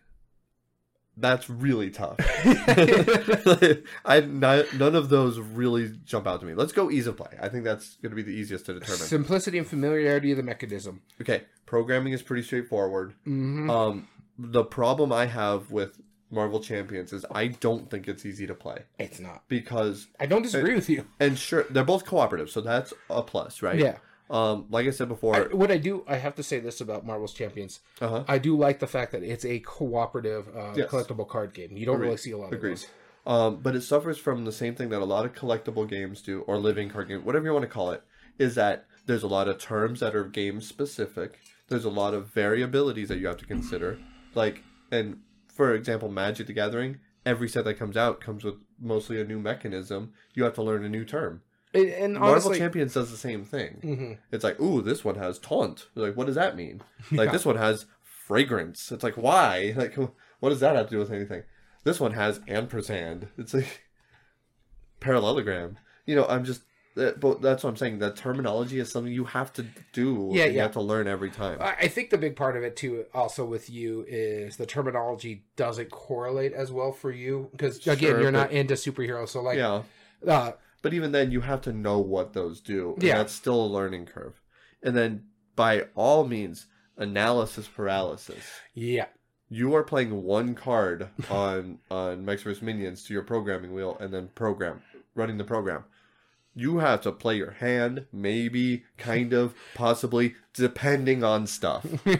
that's 1.17 1.49
really 1.49 1.89
tough. 1.89 2.17
I 4.05 4.21
not, 4.21 4.73
none 4.73 4.95
of 4.95 5.09
those 5.09 5.39
really 5.39 5.91
jump 6.05 6.27
out 6.27 6.39
to 6.41 6.45
me. 6.45 6.53
Let's 6.53 6.71
go 6.71 6.89
ease 6.89 7.07
of 7.07 7.17
play. 7.17 7.37
I 7.41 7.49
think 7.49 7.63
that's 7.63 7.95
going 7.97 8.09
to 8.11 8.15
be 8.15 8.21
the 8.21 8.31
easiest 8.31 8.65
to 8.67 8.73
determine. 8.73 8.99
Simplicity 9.01 9.57
and 9.57 9.67
familiarity 9.67 10.31
of 10.31 10.37
the 10.37 10.43
mechanism. 10.43 11.01
Okay, 11.21 11.43
programming 11.65 12.13
is 12.13 12.21
pretty 12.21 12.43
straightforward. 12.43 13.13
hmm 13.23 13.69
Um, 13.69 14.07
the 14.37 14.63
problem 14.63 15.11
I 15.11 15.25
have 15.27 15.69
with 15.71 16.01
Marvel 16.31 16.59
Champions 16.59 17.13
is 17.13 17.25
I 17.31 17.47
don't 17.47 17.89
think 17.91 18.07
it's 18.07 18.25
easy 18.25 18.47
to 18.47 18.55
play 18.55 18.79
It's 18.97 19.19
not. 19.19 19.43
because 19.47 20.07
I 20.19 20.25
don't 20.25 20.41
disagree 20.41 20.73
with 20.73 20.89
you. 20.89 21.05
and 21.19 21.37
sure 21.37 21.65
they're 21.69 21.83
both 21.83 22.05
cooperative, 22.05 22.49
so 22.49 22.59
that's 22.61 22.91
a 23.11 23.21
plus, 23.21 23.61
right? 23.61 23.77
Yeah. 23.77 23.97
Um, 24.29 24.65
like 24.69 24.87
I 24.87 24.91
said 24.91 25.07
I, 25.07 25.09
before, 25.09 25.49
what 25.51 25.69
I 25.71 25.77
do, 25.77 26.03
I 26.07 26.15
have 26.15 26.35
to 26.35 26.43
say 26.43 26.59
this 26.59 26.79
about 26.81 27.05
Marvel's 27.05 27.33
Champions. 27.33 27.81
uh 28.01 28.07
huh. 28.07 28.23
I 28.27 28.37
do 28.37 28.57
like 28.57 28.79
the 28.79 28.87
fact 28.87 29.11
that 29.11 29.21
it's 29.23 29.45
a 29.45 29.59
cooperative 29.59 30.47
uh, 30.55 30.73
Yes. 30.75 30.89
collectible 30.89 31.27
card 31.27 31.53
game. 31.53 31.75
You 31.75 31.85
don't 31.85 31.95
Agreed. 31.95 32.05
really 32.07 32.17
see 32.17 32.31
a 32.31 32.37
lot 32.37 32.53
Agreed. 32.53 32.73
of 32.73 32.79
those. 32.79 32.87
Um, 33.25 33.57
but 33.61 33.75
it 33.75 33.81
suffers 33.81 34.17
from 34.17 34.45
the 34.45 34.51
same 34.51 34.75
thing 34.75 34.89
that 34.89 35.01
a 35.01 35.05
lot 35.05 35.25
of 35.25 35.33
collectible 35.33 35.87
games 35.87 36.21
do, 36.21 36.41
or 36.41 36.57
living 36.57 36.89
card 36.89 37.07
game, 37.09 37.23
whatever 37.23 37.45
you 37.45 37.53
want 37.53 37.63
to 37.63 37.69
call 37.69 37.91
it, 37.91 38.03
is 38.39 38.55
that 38.55 38.85
there's 39.05 39.23
a 39.23 39.27
lot 39.27 39.47
of 39.47 39.59
terms 39.59 39.99
that 39.99 40.15
are 40.15 40.23
game 40.25 40.59
specific. 40.61 41.39
There's 41.67 41.85
a 41.85 41.89
lot 41.89 42.13
of 42.13 42.33
variabilities 42.33 43.07
that 43.09 43.19
you 43.19 43.27
have 43.27 43.37
to 43.37 43.45
consider. 43.45 43.99
Like, 44.35 44.63
and 44.91 45.19
for 45.47 45.73
example, 45.73 46.09
Magic 46.09 46.47
the 46.47 46.53
Gathering, 46.53 46.99
every 47.25 47.47
set 47.47 47.63
that 47.65 47.75
comes 47.79 47.95
out 47.95 48.19
comes 48.19 48.43
with 48.43 48.55
mostly 48.79 49.19
a 49.21 49.23
new 49.25 49.39
mechanism. 49.39 50.13
You 50.33 50.43
have 50.45 50.53
to 50.55 50.63
learn 50.63 50.83
a 50.83 50.89
new 50.89 51.05
term. 51.05 51.41
And, 51.73 51.89
and 51.89 52.13
Marvel 52.13 52.29
honestly, 52.31 52.57
Champions 52.59 52.93
does 52.93 53.09
the 53.11 53.17
same 53.17 53.43
thing. 53.45 53.79
Mhm. 53.83 54.17
It's 54.31 54.43
like, 54.43 54.59
ooh, 54.59 54.81
this 54.81 55.03
one 55.03 55.15
has 55.15 55.39
taunt. 55.39 55.87
Like, 55.95 56.15
what 56.15 56.27
does 56.27 56.35
that 56.35 56.55
mean? 56.55 56.81
Like, 57.11 57.27
Yeah. 57.27 57.31
this 57.31 57.45
one 57.45 57.55
has 57.57 57.85
fragrance. 58.03 58.91
It's 58.91 59.03
like, 59.03 59.15
why? 59.17 59.73
Like, 59.77 59.95
what 60.39 60.49
does 60.49 60.59
that 60.59 60.75
have 60.75 60.87
to 60.87 60.91
do 60.91 60.99
with 60.99 61.11
anything? 61.11 61.43
This 61.83 61.99
one 61.99 62.13
has 62.13 62.39
ampersand. 62.47 63.27
It's 63.37 63.53
like 63.53 63.83
parallelogram. 64.99 65.77
You 66.05 66.15
know, 66.15 66.25
I'm 66.27 66.43
just, 66.45 66.61
but 66.95 67.41
that's 67.41 67.63
what 67.63 67.71
I'm 67.71 67.77
saying. 67.77 67.99
That 67.99 68.15
terminology 68.15 68.79
is 68.79 68.91
something 68.91 69.11
you 69.11 69.25
have 69.25 69.51
to 69.53 69.65
do. 69.93 70.29
Yeah, 70.31 70.43
and 70.43 70.53
You 70.53 70.57
yeah. 70.57 70.63
have 70.63 70.73
to 70.73 70.81
learn 70.81 71.07
every 71.07 71.31
time. 71.31 71.57
I 71.61 71.75
I 71.81 71.87
think 71.87 72.09
the 72.11 72.17
big 72.17 72.35
part 72.35 72.55
of 72.55 72.63
it 72.63 72.75
too, 72.75 73.05
also 73.13 73.45
with 73.45 73.69
you, 73.69 74.05
is 74.07 74.57
the 74.57 74.65
terminology 74.65 75.43
doesn't 75.55 75.89
correlate 75.91 76.53
as 76.53 76.71
well 76.71 76.91
for 76.91 77.11
you 77.11 77.49
because 77.51 77.77
again, 77.87 77.97
Sure, 77.97 78.21
you're 78.21 78.31
not 78.31 78.51
into 78.51 78.75
superheroes. 78.75 79.29
So 79.29 79.41
like, 79.41 79.57
yeah. 79.57 79.81
uh, 80.27 80.51
But 80.83 80.93
even 80.93 81.11
then, 81.11 81.31
you 81.31 81.41
have 81.41 81.61
to 81.61 81.73
know 81.73 81.97
what 81.97 82.33
those 82.33 82.61
do. 82.61 82.93
And 82.93 83.03
Yeah. 83.03 83.17
That's 83.17 83.33
still 83.33 83.65
a 83.65 83.65
learning 83.65 84.05
curve. 84.05 84.39
And 84.83 84.95
then, 84.95 85.23
by 85.55 85.87
all 85.95 86.27
means, 86.27 86.67
analysis 86.97 87.67
paralysis. 87.67 88.43
yeah, 88.75 89.07
you 89.49 89.75
are 89.75 89.83
playing 89.83 90.23
one 90.23 90.53
card 90.53 91.09
on 91.29 91.79
on 91.89 92.25
Mechs 92.25 92.43
vs 92.43 92.61
Minions 92.61 93.03
to 93.05 93.13
your 93.13 93.23
programming 93.23 93.73
wheel 93.73 93.97
and 93.99 94.13
then 94.13 94.29
program 94.35 94.81
running 95.15 95.37
the 95.37 95.43
program. 95.43 95.85
You 96.55 96.79
have 96.79 97.01
to 97.01 97.11
play 97.11 97.37
your 97.37 97.51
hand, 97.51 98.05
maybe, 98.11 98.83
kind 98.97 99.33
of, 99.33 99.55
possibly, 99.73 100.35
depending 100.53 101.23
on 101.23 101.47
stuff. 101.47 101.85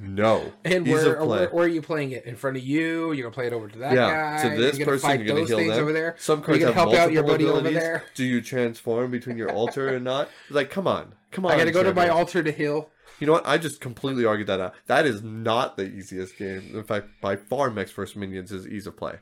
No, 0.00 0.52
and 0.64 0.86
where, 0.86 1.24
where 1.24 1.48
where 1.50 1.64
are 1.64 1.68
you 1.68 1.82
playing 1.82 2.12
it 2.12 2.24
in 2.24 2.36
front 2.36 2.56
of 2.56 2.62
you? 2.62 3.12
You're 3.12 3.24
gonna 3.24 3.34
play 3.34 3.48
it 3.48 3.52
over 3.52 3.68
to 3.68 3.78
that 3.80 3.92
yeah, 3.92 4.42
guy. 4.42 4.48
to 4.48 4.56
this 4.56 4.78
you're 4.78 4.86
person, 4.86 5.20
you're 5.20 5.28
gonna 5.28 5.46
heal 5.46 5.58
them. 5.58 5.70
over 5.70 5.92
there. 5.92 6.16
Some 6.18 6.42
cards 6.42 6.60
you 6.60 6.66
have 6.66 6.74
gonna 6.74 6.90
help 6.90 7.00
out 7.00 7.12
your 7.12 7.22
buddy 7.22 7.44
over 7.44 7.68
there? 7.70 8.04
Do 8.14 8.24
you 8.24 8.40
transform 8.40 9.10
between 9.10 9.36
your 9.36 9.50
altar 9.52 9.88
and 9.88 10.04
not? 10.04 10.28
Like, 10.48 10.70
come 10.70 10.86
on, 10.86 11.14
come 11.32 11.44
on. 11.44 11.52
I 11.52 11.58
gotta 11.58 11.72
go 11.72 11.82
to 11.82 11.92
my 11.92 12.08
altar 12.08 12.42
to 12.42 12.50
heal. 12.52 12.88
You 13.20 13.26
know 13.26 13.34
what? 13.34 13.46
I 13.46 13.58
just 13.58 13.80
completely 13.80 14.24
argued 14.24 14.48
that 14.48 14.60
out. 14.60 14.74
That 14.86 15.06
is 15.06 15.22
not 15.22 15.76
the 15.76 15.84
easiest 15.84 16.36
game. 16.36 16.70
In 16.74 16.84
fact, 16.84 17.08
by 17.20 17.36
far, 17.36 17.70
Mechs 17.70 17.90
vs. 17.90 18.16
Minions 18.16 18.52
is 18.52 18.66
ease 18.66 18.86
of 18.86 18.96
play. 18.96 19.16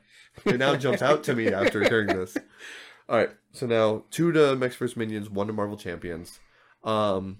It 0.44 0.58
now 0.58 0.74
jumps 0.76 1.02
out 1.02 1.22
to 1.24 1.34
me 1.34 1.48
after 1.48 1.88
hearing 1.88 2.08
this. 2.08 2.36
All 3.08 3.16
right, 3.18 3.30
so 3.52 3.66
now 3.66 4.04
two 4.10 4.32
to 4.32 4.56
Mechs 4.56 4.76
vs. 4.76 4.96
Minions, 4.96 5.28
one 5.28 5.46
to 5.48 5.52
Marvel 5.52 5.76
Champions. 5.76 6.40
Um, 6.82 7.38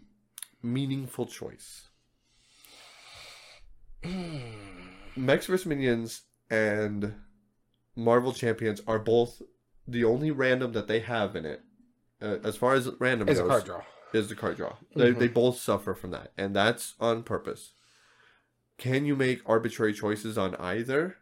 meaningful 0.62 1.26
choice. 1.26 1.88
Mechs 5.16 5.46
vs. 5.46 5.64
Minions 5.66 6.22
and 6.50 7.14
Marvel 7.96 8.32
Champions 8.32 8.82
are 8.86 8.98
both 8.98 9.40
the 9.88 10.04
only 10.04 10.30
random 10.30 10.72
that 10.72 10.86
they 10.88 11.00
have 11.00 11.34
in 11.36 11.46
it. 11.46 11.62
Uh, 12.20 12.36
as 12.44 12.56
far 12.56 12.74
as 12.74 12.88
random 13.00 13.28
a 13.28 13.34
goes, 13.34 13.48
card 13.48 13.64
draw. 13.64 13.82
is 14.12 14.28
the 14.28 14.34
card 14.34 14.56
draw. 14.56 14.76
They, 14.94 15.12
Mhm. 15.12 15.18
they 15.18 15.28
both 15.28 15.58
suffer 15.58 15.94
from 15.94 16.10
that, 16.10 16.32
and 16.36 16.54
that's 16.54 16.94
on 17.00 17.22
purpose. 17.22 17.72
Can 18.76 19.04
you 19.06 19.16
make 19.16 19.40
arbitrary 19.46 19.92
choices 19.94 20.36
on 20.36 20.54
either? 20.56 21.16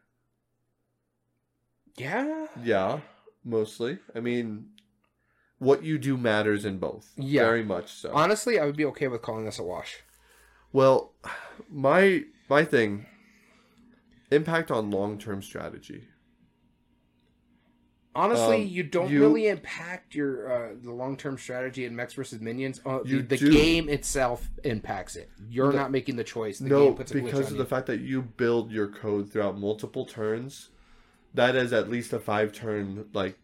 Yeah. 1.96 2.46
Yeah, 2.62 3.00
mostly. 3.44 3.98
I 4.14 4.20
mean, 4.20 4.66
what 5.58 5.82
you 5.84 5.98
do 5.98 6.16
matters 6.16 6.64
in 6.64 6.78
both. 6.78 7.12
Yeah. 7.16 7.42
very 7.42 7.64
much 7.64 7.92
so. 7.92 8.12
Honestly, 8.12 8.58
I 8.58 8.66
would 8.66 8.76
be 8.76 8.84
okay 8.86 9.08
with 9.08 9.22
calling 9.22 9.44
this 9.44 9.58
a 9.58 9.62
wash. 9.62 9.98
well, 10.72 11.12
my 11.70 12.24
my 12.48 12.64
thing 12.64 13.06
impact 14.30 14.70
on 14.70 14.90
long 14.90 15.18
term 15.18 15.42
strategy. 15.42 16.08
Honestly, 18.14 18.62
Um, 18.62 18.68
you 18.68 18.82
don't 18.82 19.10
you- 19.10 19.20
really 19.20 19.48
impact 19.48 20.14
your 20.14 20.52
uh, 20.52 20.74
the 20.82 20.92
long 20.92 21.16
term 21.16 21.38
strategy 21.38 21.86
in 21.86 21.96
Mechs 21.96 22.12
versus 22.12 22.40
Minions. 22.42 22.78
Uh, 22.84 23.00
You 23.04 23.22
the 23.22 23.38
do. 23.38 23.50
game 23.50 23.88
itself 23.88 24.50
impacts 24.64 25.16
it. 25.16 25.30
You're 25.48 25.72
No- 25.72 25.78
not 25.78 25.90
making 25.90 26.16
the 26.16 26.24
choice. 26.24 26.58
The 26.58 26.68
no, 26.68 26.86
game 26.86 26.94
puts 26.96 27.10
a 27.12 27.14
glitch 27.14 27.24
because 27.24 27.46
of 27.46 27.52
you. 27.52 27.58
the 27.58 27.64
fact 27.64 27.86
that 27.86 28.00
you 28.00 28.20
build 28.20 28.70
your 28.70 28.86
code 28.88 29.30
throughout 29.32 29.58
multiple 29.58 30.04
turns, 30.04 30.68
that 31.34 31.56
is 31.56 31.72
at 31.72 31.90
least 31.90 32.12
a 32.12 32.18
five 32.18 32.52
turn 32.52 33.06
like 33.12 33.38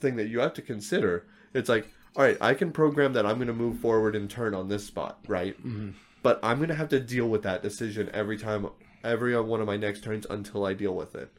thing 0.00 0.16
that 0.16 0.28
you 0.28 0.40
have 0.40 0.54
to 0.54 0.62
consider. 0.62 1.26
It's 1.54 1.68
like, 1.68 1.86
all 2.16 2.22
right, 2.24 2.36
I 2.40 2.54
can 2.54 2.72
program 2.72 3.12
that 3.14 3.24
I'm 3.26 3.36
going 3.36 3.46
to 3.48 3.52
move 3.54 3.78
forward 3.78 4.14
and 4.16 4.28
turn 4.28 4.54
on 4.54 4.68
this 4.68 4.86
spot, 4.86 5.18
right? 5.26 5.60
Mhm. 5.64 5.94
But 6.22 6.38
I'm 6.42 6.58
going 6.58 6.68
to 6.68 6.74
have 6.74 6.88
to 6.90 7.00
deal 7.00 7.28
with 7.28 7.42
that 7.42 7.62
decision 7.62 8.10
every 8.12 8.36
time, 8.38 8.68
every 9.02 9.38
one 9.40 9.60
of 9.60 9.66
my 9.66 9.76
next 9.76 10.04
turns 10.04 10.26
until 10.30 10.64
I 10.64 10.72
deal 10.74 10.94
with 10.94 11.14
it. 11.14 11.30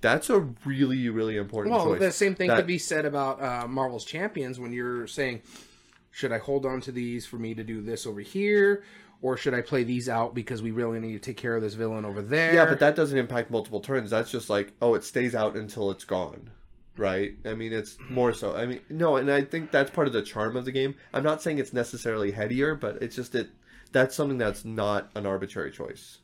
That's 0.00 0.30
a 0.30 0.40
really, 0.64 1.08
really 1.10 1.36
important 1.36 1.74
Well, 1.74 1.94
the 1.96 2.10
same 2.12 2.34
thing 2.34 2.48
That- 2.48 2.56
could 2.56 2.66
be 2.66 2.78
said 2.78 3.04
about 3.04 3.42
uh, 3.42 3.66
Marvel's 3.68 4.04
Champions 4.04 4.58
when 4.58 4.72
you're 4.72 5.06
saying, 5.06 5.42
should 6.10 6.32
I 6.32 6.38
hold 6.38 6.64
on 6.66 6.80
to 6.82 6.92
these 6.92 7.26
for 7.26 7.36
me 7.36 7.54
to 7.54 7.62
do 7.64 7.80
this 7.82 8.06
over 8.06 8.20
here, 8.20 8.82
or 9.22 9.36
should 9.36 9.54
I 9.54 9.60
play 9.60 9.84
these 9.84 10.08
out 10.08 10.34
because 10.34 10.62
we 10.62 10.70
really 10.70 10.98
need 11.00 11.12
to 11.12 11.18
take 11.18 11.36
care 11.36 11.56
of 11.56 11.62
this 11.62 11.74
villain 11.74 12.04
over 12.04 12.22
there? 12.22 12.54
Yeah, 12.54 12.64
but 12.64 12.80
that 12.80 12.96
doesn't 12.96 13.18
impact 13.18 13.50
multiple 13.50 13.80
turns. 13.80 14.10
That's 14.10 14.30
just 14.30 14.48
like, 14.48 14.72
oh, 14.80 14.94
it 14.94 15.04
stays 15.04 15.34
out 15.34 15.56
until 15.56 15.90
it's 15.90 16.04
gone. 16.04 16.50
Right? 16.96 17.34
I 17.44 17.54
mean, 17.54 17.72
it's 17.72 17.96
more 18.08 18.32
so. 18.32 18.54
I 18.54 18.66
mean, 18.66 18.80
no, 18.90 19.16
and 19.16 19.30
I 19.30 19.42
think 19.42 19.70
that's 19.70 19.90
part 19.90 20.06
of 20.06 20.12
the 20.12 20.22
charm 20.22 20.56
of 20.56 20.64
the 20.64 20.72
game. 20.72 20.94
I'm 21.14 21.22
not 21.22 21.40
saying 21.40 21.58
it's 21.58 21.72
necessarily 21.72 22.32
headier, 22.32 22.74
but 22.74 23.02
it's 23.02 23.16
just 23.16 23.32
that 23.32 23.48
that's 23.92 24.14
something 24.14 24.38
that's 24.38 24.64
not 24.64 25.10
an 25.14 25.26
arbitrary 25.26 25.70
choice. 25.70 26.18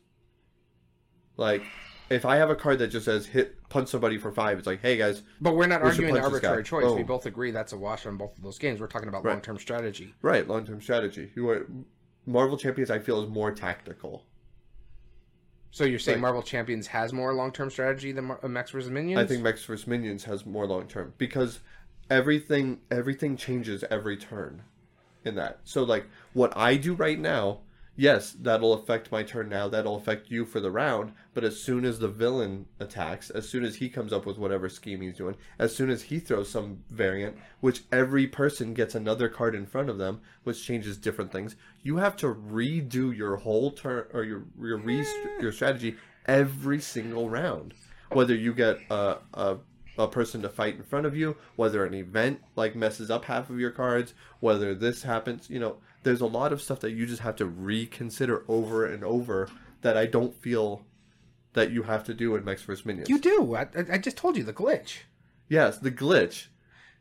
Like, 1.36 1.62
if 2.08 2.24
I 2.24 2.36
have 2.36 2.50
a 2.50 2.56
card 2.56 2.78
that 2.78 2.88
just 2.88 3.04
says 3.04 3.26
hit 3.26 3.68
punch 3.68 3.88
somebody 3.88 4.18
for 4.18 4.30
five, 4.32 4.58
it's 4.58 4.66
like, 4.66 4.80
hey 4.80 4.96
guys, 4.96 5.22
But 5.40 5.54
we're 5.54 5.66
not 5.66 5.82
We 5.82 5.88
arguing 5.88 6.14
this 6.14 6.24
arbitrary 6.24 6.62
choice. 6.62 6.84
We 6.84 7.02
oh. 7.02 7.04
both 7.04 7.26
agree 7.26 7.50
that's 7.50 7.72
a 7.72 7.78
wash 7.78 8.06
on 8.06 8.16
both 8.16 8.36
of 8.36 8.42
those 8.42 8.58
games. 8.58 8.80
We're 8.80 8.86
talking 8.86 9.08
about 9.08 9.24
Right. 9.24 9.32
long 9.32 9.40
term 9.40 9.58
strategy. 9.58 10.14
right, 10.22 10.46
long 10.46 10.64
term 10.64 10.80
strategy. 10.80 11.30
You 11.34 11.48
are 11.50 11.66
Marvel 12.26 12.58
Champions. 12.58 12.90
I 12.90 12.98
feel 12.98 13.22
is 13.22 13.28
more 13.28 13.52
tactical. 13.52 14.24
So 15.70 15.84
you're 15.84 15.98
saying 15.98 16.16
Right. 16.16 16.22
Marvel 16.22 16.42
Champions 16.42 16.86
has 16.88 17.12
more 17.12 17.34
long 17.34 17.52
term 17.52 17.70
strategy 17.70 18.12
than 18.12 18.26
Mar- 18.26 18.40
uh, 18.42 18.48
Mechs 18.48 18.70
vs 18.70 18.90
Minions? 18.90 19.20
I 19.20 19.26
think 19.26 19.42
Mechs 19.42 19.64
vs 19.64 19.86
Minions 19.86 20.24
has 20.24 20.46
more 20.46 20.66
long 20.66 20.88
term 20.88 21.12
because 21.18 21.60
everything 22.10 22.80
everything 22.90 23.36
changes 23.36 23.84
every 23.90 24.16
turn 24.16 24.62
in 25.24 25.34
that. 25.34 25.60
So 25.64 25.82
like 25.82 26.06
what 26.32 26.56
I 26.56 26.76
do 26.76 26.94
right 26.94 27.18
now, 27.18 27.58
yes, 27.96 28.32
that'll 28.32 28.74
affect 28.74 29.10
my 29.10 29.22
turn 29.22 29.48
now. 29.48 29.68
That'll 29.68 29.96
affect 29.96 30.30
you 30.30 30.44
for 30.44 30.60
the 30.60 30.70
round. 30.70 31.12
But 31.34 31.44
as 31.44 31.58
soon 31.60 31.84
as 31.84 31.98
the 31.98 32.08
villain 32.08 32.66
attacks, 32.78 33.30
as 33.30 33.48
soon 33.48 33.64
as 33.64 33.76
he 33.76 33.88
comes 33.88 34.12
up 34.12 34.26
with 34.26 34.38
whatever 34.38 34.68
scheme 34.68 35.00
he's 35.00 35.16
doing, 35.16 35.36
as 35.58 35.74
soon 35.74 35.90
as 35.90 36.02
he 36.02 36.18
throws 36.18 36.50
some 36.50 36.84
variant, 36.90 37.36
which 37.60 37.82
every 37.90 38.26
person 38.26 38.74
gets 38.74 38.94
another 38.94 39.28
card 39.28 39.54
in 39.54 39.66
front 39.66 39.88
of 39.88 39.98
them, 39.98 40.20
which 40.44 40.64
changes 40.64 40.96
different 40.96 41.32
things, 41.32 41.56
you 41.82 41.96
have 41.96 42.16
to 42.16 42.34
redo 42.34 43.16
your 43.16 43.36
whole 43.36 43.70
turn 43.70 44.06
or 44.12 44.24
your 44.24 44.44
your 44.60 44.78
re- 44.78 45.06
your 45.40 45.52
strategy 45.52 45.96
every 46.26 46.80
single 46.80 47.28
round. 47.30 47.74
Whether 48.12 48.34
you 48.34 48.54
get 48.54 48.78
a, 48.90 49.18
a 49.34 49.56
a 49.98 50.08
person 50.08 50.42
to 50.42 50.48
fight 50.48 50.76
in 50.76 50.82
front 50.82 51.06
of 51.06 51.16
you, 51.16 51.36
whether 51.56 51.84
an 51.84 51.94
event 51.94 52.42
like 52.54 52.76
messes 52.76 53.10
up 53.10 53.24
half 53.24 53.50
of 53.50 53.58
your 53.58 53.70
cards, 53.70 54.14
whether 54.40 54.74
this 54.74 55.02
happens, 55.02 55.48
you 55.48 55.58
know, 55.58 55.76
there's 56.06 56.20
a 56.20 56.26
lot 56.26 56.52
of 56.52 56.62
stuff 56.62 56.78
that 56.80 56.92
you 56.92 57.04
just 57.04 57.22
have 57.22 57.34
to 57.34 57.44
reconsider 57.44 58.44
over 58.46 58.86
and 58.86 59.02
over 59.02 59.48
that 59.82 59.96
I 59.96 60.06
don't 60.06 60.32
feel 60.40 60.82
that 61.54 61.72
you 61.72 61.82
have 61.82 62.04
to 62.04 62.14
do 62.14 62.36
in 62.36 62.44
Mechs 62.44 62.62
vs 62.62 62.86
Minions. 62.86 63.08
You 63.08 63.18
do. 63.18 63.56
I, 63.56 63.66
I- 63.92 63.98
just 63.98 64.16
told 64.16 64.36
you 64.36 64.44
the 64.44 64.52
glitch. 64.52 64.98
yes, 65.48 65.78
the 65.78 65.90
glitch, 65.90 66.46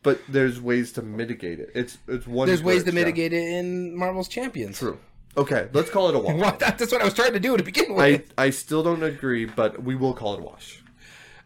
but 0.02 0.20
there's 0.28 0.60
ways 0.60 0.92
to 0.94 1.04
mitigate 1.04 1.60
it. 1.60 1.70
It's 1.76 2.00
it's 2.08 2.26
one. 2.26 2.48
There's 2.48 2.64
ways 2.64 2.84
to 2.86 2.90
glitch, 2.90 2.94
yeah. 2.94 3.00
mitigate 3.00 3.34
it 3.34 3.44
in 3.44 3.96
Marvel's 3.96 4.28
Champions. 4.28 4.80
True. 4.80 4.98
Okay, 5.38 5.70
let's 5.74 5.92
call 5.92 6.10
it 6.10 6.16
a 6.16 6.20
wash. 6.20 6.36
Well, 6.36 6.58
that's 6.60 6.92
what 6.92 7.02
I 7.02 7.06
was 7.06 7.14
trying 7.14 7.34
to 7.34 7.40
do 7.40 7.56
to 7.56 7.64
begin 7.64 7.94
with. 7.94 8.34
I 8.38 8.46
I 8.46 8.50
still 8.50 8.82
don't 8.82 9.04
agree, 9.04 9.46
but 9.46 9.84
we 9.84 9.96
will 9.96 10.16
call 10.16 10.34
it 10.34 10.40
a 10.40 10.44
wash. 10.44 10.84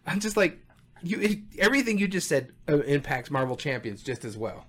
I'm 0.07 0.21
just 0.21 0.37
like 0.37 0.57
you. 1.03 1.19
It, 1.19 1.39
everything 1.57 1.97
you 1.97 2.07
just 2.07 2.29
said 2.29 2.53
uh, 2.69 2.77
impacts 2.83 3.29
Marvel 3.29 3.57
Champions 3.57 4.01
just 4.01 4.23
as 4.23 4.37
well. 4.37 4.65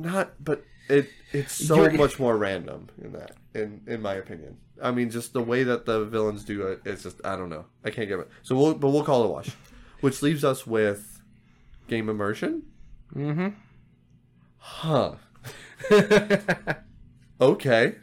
Not, 0.00 0.32
but 0.44 0.64
it 0.88 1.08
it's 1.32 1.52
so 1.52 1.82
You're- 1.82 1.96
much 1.96 2.18
more 2.18 2.36
random 2.36 2.88
in 3.02 3.12
that, 3.12 3.32
in 3.54 3.82
in 3.86 4.00
my 4.02 4.14
opinion. 4.14 4.56
I 4.82 4.90
mean, 4.92 5.10
just 5.10 5.32
the 5.32 5.42
way 5.42 5.64
that 5.64 5.86
the 5.86 6.04
villains 6.04 6.44
do 6.44 6.62
it, 6.68 6.80
it's 6.84 7.02
just 7.02 7.20
I 7.24 7.36
don't 7.36 7.48
know. 7.50 7.64
I 7.84 7.90
can't 7.90 8.08
get 8.08 8.18
it. 8.20 8.28
So 8.42 8.56
we'll, 8.56 8.74
but 8.74 8.90
we'll 8.90 9.04
call 9.04 9.22
it 9.24 9.26
a 9.26 9.28
wash, 9.30 9.50
which 10.00 10.22
leaves 10.22 10.44
us 10.44 10.66
with 10.66 11.20
game 11.88 12.08
immersion. 12.08 12.62
Mm-hmm. 13.14 13.48
Huh. 14.58 15.14
Okay. 17.40 17.94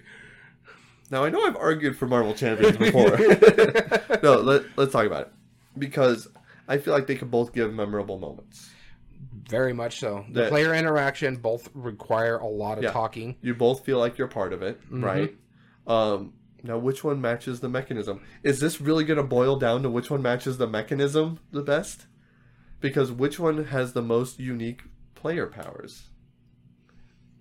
Now 1.11 1.25
I 1.25 1.29
know 1.29 1.41
I've 1.45 1.57
argued 1.57 1.97
for 1.97 2.07
Marvel 2.07 2.33
Champions 2.33 2.77
before. 2.77 3.17
no, 4.23 4.37
let, 4.39 4.63
let's 4.77 4.91
talk 4.93 5.05
about 5.05 5.23
it 5.23 5.31
because 5.77 6.27
I 6.67 6.77
feel 6.77 6.93
like 6.93 7.05
they 7.07 7.15
could 7.15 7.29
both 7.31 7.53
give 7.53 7.73
memorable 7.73 8.17
moments. 8.17 8.69
Very 9.49 9.73
much 9.73 9.99
so. 9.99 10.25
The 10.29 10.41
That- 10.41 10.49
player 10.49 10.73
interaction 10.73 11.35
both 11.37 11.69
require 11.73 12.37
a 12.37 12.47
lot 12.47 12.77
of 12.77 12.83
Yeah. 12.85 12.91
talking. 12.91 13.35
You 13.41 13.53
both 13.53 13.83
feel 13.85 13.99
like 13.99 14.17
you're 14.17 14.27
part 14.27 14.53
of 14.53 14.61
it, 14.61 14.79
right? 14.89 15.35
Um, 15.85 16.33
now, 16.63 16.77
which 16.77 17.03
one 17.03 17.21
matches 17.21 17.59
the 17.59 17.69
mechanism? 17.69 18.21
Is 18.43 18.59
this 18.59 18.79
really 18.81 19.03
going 19.03 19.17
to 19.17 19.23
boil 19.23 19.57
down 19.57 19.83
to 19.83 19.89
which 19.89 20.09
one 20.09 20.21
matches 20.21 20.57
the 20.57 20.67
mechanism 20.67 21.39
the 21.51 21.61
best? 21.61 22.07
Because 22.79 23.11
which 23.11 23.39
one 23.39 23.65
has 23.65 23.93
the 23.93 24.01
most 24.01 24.39
unique 24.39 24.83
player 25.15 25.47
powers? 25.47 26.09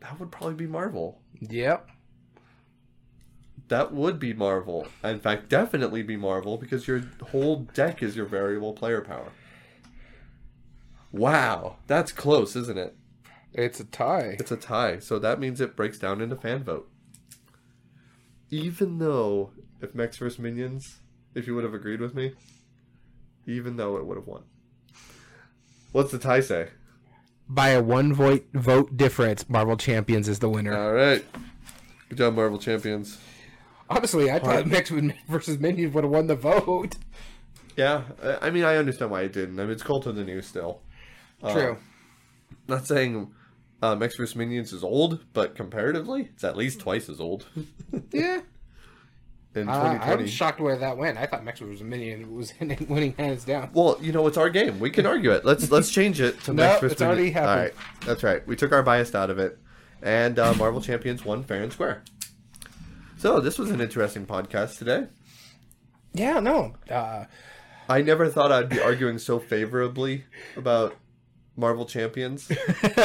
That 0.00 0.18
would 0.20 0.30
probably 0.30 0.54
be 0.56 0.66
Marvel. 0.66 1.22
Yep. 1.40 1.88
That 3.68 3.94
would 3.94 4.18
be 4.18 4.34
Marvel. 4.34 4.86
In 5.02 5.20
fact, 5.20 5.48
definitely 5.48 6.02
be 6.02 6.16
Marvel 6.16 6.58
because 6.58 6.86
your 6.86 7.00
whole 7.30 7.60
deck 7.72 8.02
is 8.02 8.14
your 8.16 8.26
variable 8.26 8.74
player 8.74 9.00
power. 9.00 9.32
Wow, 11.14 11.76
that's 11.86 12.10
close, 12.10 12.56
isn't 12.56 12.76
it? 12.76 12.96
It's 13.52 13.78
a 13.78 13.84
tie. 13.84 14.36
It's 14.40 14.50
a 14.50 14.56
tie, 14.56 14.98
so 14.98 15.20
that 15.20 15.38
means 15.38 15.60
it 15.60 15.76
breaks 15.76 15.96
down 15.96 16.20
into 16.20 16.34
fan 16.34 16.64
vote. 16.64 16.90
Even 18.50 18.98
though, 18.98 19.52
if 19.80 19.94
Mechs 19.94 20.16
vs. 20.16 20.40
Minions, 20.40 20.98
if 21.32 21.46
you 21.46 21.54
would 21.54 21.62
have 21.62 21.72
agreed 21.72 22.00
with 22.00 22.16
me, 22.16 22.32
even 23.46 23.76
though 23.76 23.96
it 23.96 24.06
would 24.06 24.16
have 24.16 24.26
won. 24.26 24.42
What's 25.92 26.10
the 26.10 26.18
tie 26.18 26.40
say? 26.40 26.70
By 27.48 27.68
a 27.68 27.82
one 27.82 28.12
vote 28.12 28.48
vote 28.52 28.96
difference, 28.96 29.48
Marvel 29.48 29.76
Champions 29.76 30.28
is 30.28 30.40
the 30.40 30.48
winner. 30.48 30.76
All 30.76 30.94
right. 30.94 31.24
Good 32.08 32.18
job, 32.18 32.34
Marvel 32.34 32.58
Champions. 32.58 33.20
Honestly, 33.88 34.32
I 34.32 34.40
thought 34.40 34.66
Mechs 34.66 34.90
versus 35.28 35.60
Minions 35.60 35.94
would 35.94 36.02
have 36.02 36.12
won 36.12 36.26
the 36.26 36.34
vote. 36.34 36.96
Yeah, 37.76 38.02
I 38.20 38.48
I 38.48 38.50
mean, 38.50 38.64
I 38.64 38.74
understand 38.74 39.12
why 39.12 39.22
it 39.22 39.32
didn't. 39.32 39.60
I 39.60 39.62
mean, 39.62 39.70
it's 39.70 39.84
cult 39.84 40.06
of 40.06 40.16
the 40.16 40.24
new 40.24 40.42
still. 40.42 40.80
Uh, 41.44 41.52
True. 41.52 41.76
Not 42.68 42.86
saying 42.86 43.32
uh, 43.82 43.94
Mechs 43.94 44.16
vs. 44.16 44.34
Minions 44.34 44.72
is 44.72 44.82
old, 44.82 45.20
but 45.32 45.54
comparatively, 45.54 46.30
it's 46.32 46.44
at 46.44 46.56
least 46.56 46.80
twice 46.80 47.08
as 47.08 47.20
old. 47.20 47.46
yeah. 48.12 48.40
In 49.54 49.68
Uh, 49.68 49.74
2020. 49.74 50.22
I'm 50.22 50.26
shocked 50.28 50.60
where 50.60 50.76
that 50.78 50.96
went. 50.96 51.16
I 51.18 51.26
thought 51.26 51.44
Mechs 51.44 51.60
versus 51.60 51.82
Minions 51.82 52.26
was 52.26 52.52
winning 52.88 53.14
hands 53.16 53.44
down. 53.44 53.70
Well, 53.72 53.98
you 54.00 54.10
know, 54.12 54.26
it's 54.26 54.36
our 54.36 54.50
game. 54.50 54.80
We 54.80 54.90
can 54.90 55.06
argue 55.06 55.30
it. 55.30 55.44
Let's 55.44 55.70
let's 55.70 55.90
change 55.90 56.20
it 56.20 56.40
to 56.44 56.52
No, 56.54 56.62
Mechs 56.64 56.80
vs. 56.80 56.92
it's 56.92 57.02
already 57.02 57.22
Minions. 57.24 57.34
happened. 57.36 57.50
All 57.50 57.56
right, 57.64 58.06
that's 58.06 58.22
right. 58.24 58.46
We 58.48 58.56
took 58.56 58.72
our 58.72 58.82
bias 58.82 59.14
out 59.14 59.30
of 59.30 59.38
it, 59.38 59.58
and 60.02 60.38
uh, 60.38 60.54
Marvel 60.54 60.80
Champions 60.80 61.24
won 61.24 61.44
fair 61.44 61.62
and 61.62 61.72
square. 61.72 62.02
So 63.18 63.38
this 63.40 63.58
was 63.58 63.70
an 63.70 63.80
interesting 63.80 64.26
podcast 64.26 64.78
today. 64.78 65.06
Yeah, 66.14 66.40
no. 66.40 66.74
Uh, 66.90 67.24
I 67.88 68.02
never 68.02 68.28
thought 68.28 68.50
I'd 68.50 68.68
be 68.68 68.80
arguing 68.80 69.18
so 69.18 69.38
favorably 69.38 70.24
about 70.56 70.96
Marvel 71.56 71.84
Champions 71.86 72.48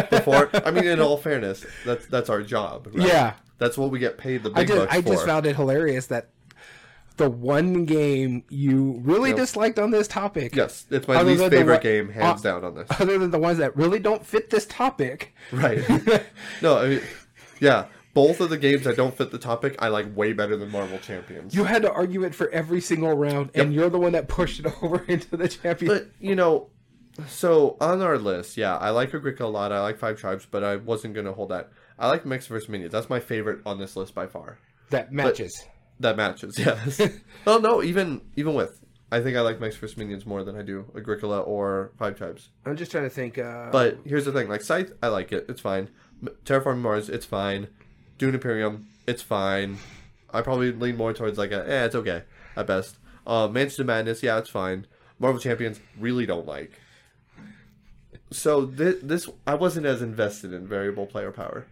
before. 0.10 0.50
I 0.66 0.72
mean, 0.72 0.86
in 0.86 1.00
all 1.00 1.18
fairness, 1.18 1.66
that's 1.86 2.06
that's 2.08 2.30
our 2.30 2.42
job. 2.42 2.88
right? 2.94 3.08
Yeah. 3.08 3.34
that's 3.58 3.78
what 3.78 3.92
we 3.92 4.00
get 4.00 4.18
paid 4.18 4.44
the 4.44 4.52
I 4.52 4.62
big 4.62 4.68
just 4.70 4.80
bucks 4.80 4.94
I 4.96 5.02
for. 5.02 5.10
just 5.14 5.26
found 5.26 5.46
it 5.46 5.56
hilarious 5.56 6.08
that 6.08 6.30
the 7.18 7.30
one 7.30 7.84
game 7.86 8.44
you 8.50 9.02
really 9.04 9.32
Yep. 9.32 9.38
disliked 9.40 9.78
on 9.80 9.92
this 9.92 10.08
topic, 10.08 10.56
yes, 10.56 10.86
it's 10.90 11.06
my 11.08 11.22
least 11.22 11.42
favorite 11.50 11.66
one- 11.76 11.82
game, 11.84 12.10
hands 12.10 12.46
uh, 12.46 12.52
down 12.54 12.64
on 12.64 12.76
this. 12.76 12.88
other 13.00 13.18
than 13.18 13.30
the 13.32 13.38
ones 13.40 13.58
that 13.58 13.76
really 13.76 14.00
don't 14.00 14.26
fit 14.26 14.50
this 14.50 14.66
topic, 14.68 15.34
Right. 15.52 15.84
no, 16.62 16.78
I 16.78 16.88
mean, 16.88 17.02
yeah, 17.60 17.86
both 18.14 18.40
of 18.40 18.50
the 18.50 18.58
games 18.58 18.86
that 18.86 18.96
don't 18.96 19.14
fit 19.16 19.32
the 19.32 19.38
topic, 19.38 19.76
I 19.80 19.90
like 19.90 20.16
way 20.16 20.32
better 20.32 20.56
than 20.56 20.72
Marvel 20.72 20.98
Champions. 21.00 21.54
you 21.54 21.66
had 21.66 21.82
to 21.82 21.92
argue 21.92 22.24
it 22.24 22.34
for 22.34 22.50
every 22.52 22.80
single 22.80 23.14
round, 23.14 23.52
and 23.54 23.74
you're 23.74 23.90
the 23.90 24.00
one 24.00 24.14
that 24.14 24.30
pushed 24.30 24.62
it 24.62 24.74
over 24.82 25.04
into 25.10 25.36
the 25.36 25.50
champion. 25.50 25.92
But 25.92 26.08
you 26.22 26.36
know, 26.36 26.70
so 27.28 27.78
on 27.82 28.02
our 28.02 28.18
list, 28.18 28.58
yeah, 28.58 28.78
I 28.78 28.90
like 28.92 29.14
Agricola 29.14 29.50
a 29.50 29.52
lot. 29.52 29.72
I 29.72 29.82
like 29.82 29.98
Five 29.98 30.20
Tribes, 30.20 30.46
but 30.50 30.64
I 30.64 30.76
wasn't 30.78 31.14
gonna 31.16 31.34
hold 31.34 31.50
that. 31.50 31.70
I 31.98 32.08
like 32.08 32.26
Mechs 32.26 32.48
vs 32.48 32.70
Minions. 32.70 32.92
That's 32.94 33.10
my 33.10 33.20
favorite 33.20 33.60
on 33.66 33.78
this 33.80 33.96
list 33.96 34.14
by 34.16 34.28
far. 34.28 34.58
that 34.90 35.12
matches. 35.12 35.66
That 36.00 36.16
matches, 36.16 36.58
yes. 36.66 37.02
oh 37.48 37.58
no, 37.58 37.84
even 37.84 38.22
even 38.38 38.54
with, 38.54 38.80
I 39.12 39.20
think 39.22 39.36
I 39.38 39.42
like 39.42 39.60
Mechs 39.60 39.76
vs 39.76 39.98
Minions 39.98 40.26
more 40.26 40.44
than 40.44 40.56
I 40.56 40.62
do 40.62 40.86
Agricola 40.96 41.42
or 41.42 41.92
Five 41.98 42.18
Tribes. 42.18 42.50
I'm 42.66 42.78
just 42.78 42.92
trying 42.92 43.04
to 43.04 43.10
think. 43.10 43.38
Uh, 43.38 43.70
But 43.72 44.00
here's 44.06 44.26
the 44.26 44.32
thing: 44.32 44.48
like 44.48 44.62
Scythe, 44.62 44.94
I 45.04 45.08
like 45.10 45.32
it. 45.32 45.46
It's 45.50 45.62
fine. 45.62 45.90
M- 46.22 46.36
Terraforming 46.46 46.80
Mars, 46.82 47.10
it's 47.10 47.26
fine. 47.26 47.68
Dune 48.18 48.34
Imperium, 48.36 48.88
it's 49.08 49.22
fine. 49.22 49.78
I 50.32 50.42
probably 50.42 50.72
lean 50.72 50.96
more 50.98 51.14
towards 51.14 51.38
like 51.38 51.52
a, 51.52 51.68
eh, 51.70 51.86
it's 51.86 51.96
okay 51.96 52.24
at 52.56 52.68
best. 52.68 52.98
Uh, 53.26 53.48
Mansion 53.48 53.82
of 53.82 53.88
Madness, 53.88 54.22
yeah, 54.24 54.38
it's 54.38 54.50
fine. 54.50 54.86
Marvel 55.20 55.40
Champions, 55.40 55.80
really 56.00 56.26
don't 56.26 56.46
like. 56.46 56.72
So 58.32 58.66
this, 58.66 58.98
this, 59.02 59.30
I 59.48 59.56
wasn't 59.56 59.86
as 59.86 60.02
invested 60.02 60.54
in 60.54 60.68
variable 60.68 61.06
player 61.06 61.32
power, 61.32 61.66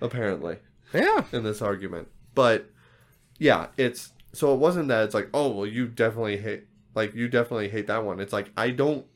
apparently, 0.00 0.58
yeah, 0.92 1.24
in 1.32 1.44
this 1.44 1.62
argument. 1.62 2.08
But 2.34 2.70
yeah, 3.38 3.68
it's 3.76 4.12
so 4.32 4.52
it 4.52 4.58
wasn't 4.58 4.88
that 4.88 5.04
it's 5.04 5.14
like, 5.14 5.28
oh 5.32 5.50
well, 5.50 5.66
you 5.66 5.86
definitely 5.86 6.38
hate, 6.38 6.64
like 6.94 7.14
you 7.14 7.28
definitely 7.28 7.68
hate 7.68 7.86
that 7.86 8.04
one. 8.04 8.18
It's 8.18 8.32
like 8.32 8.50
I 8.56 8.70
don't, 8.70 9.06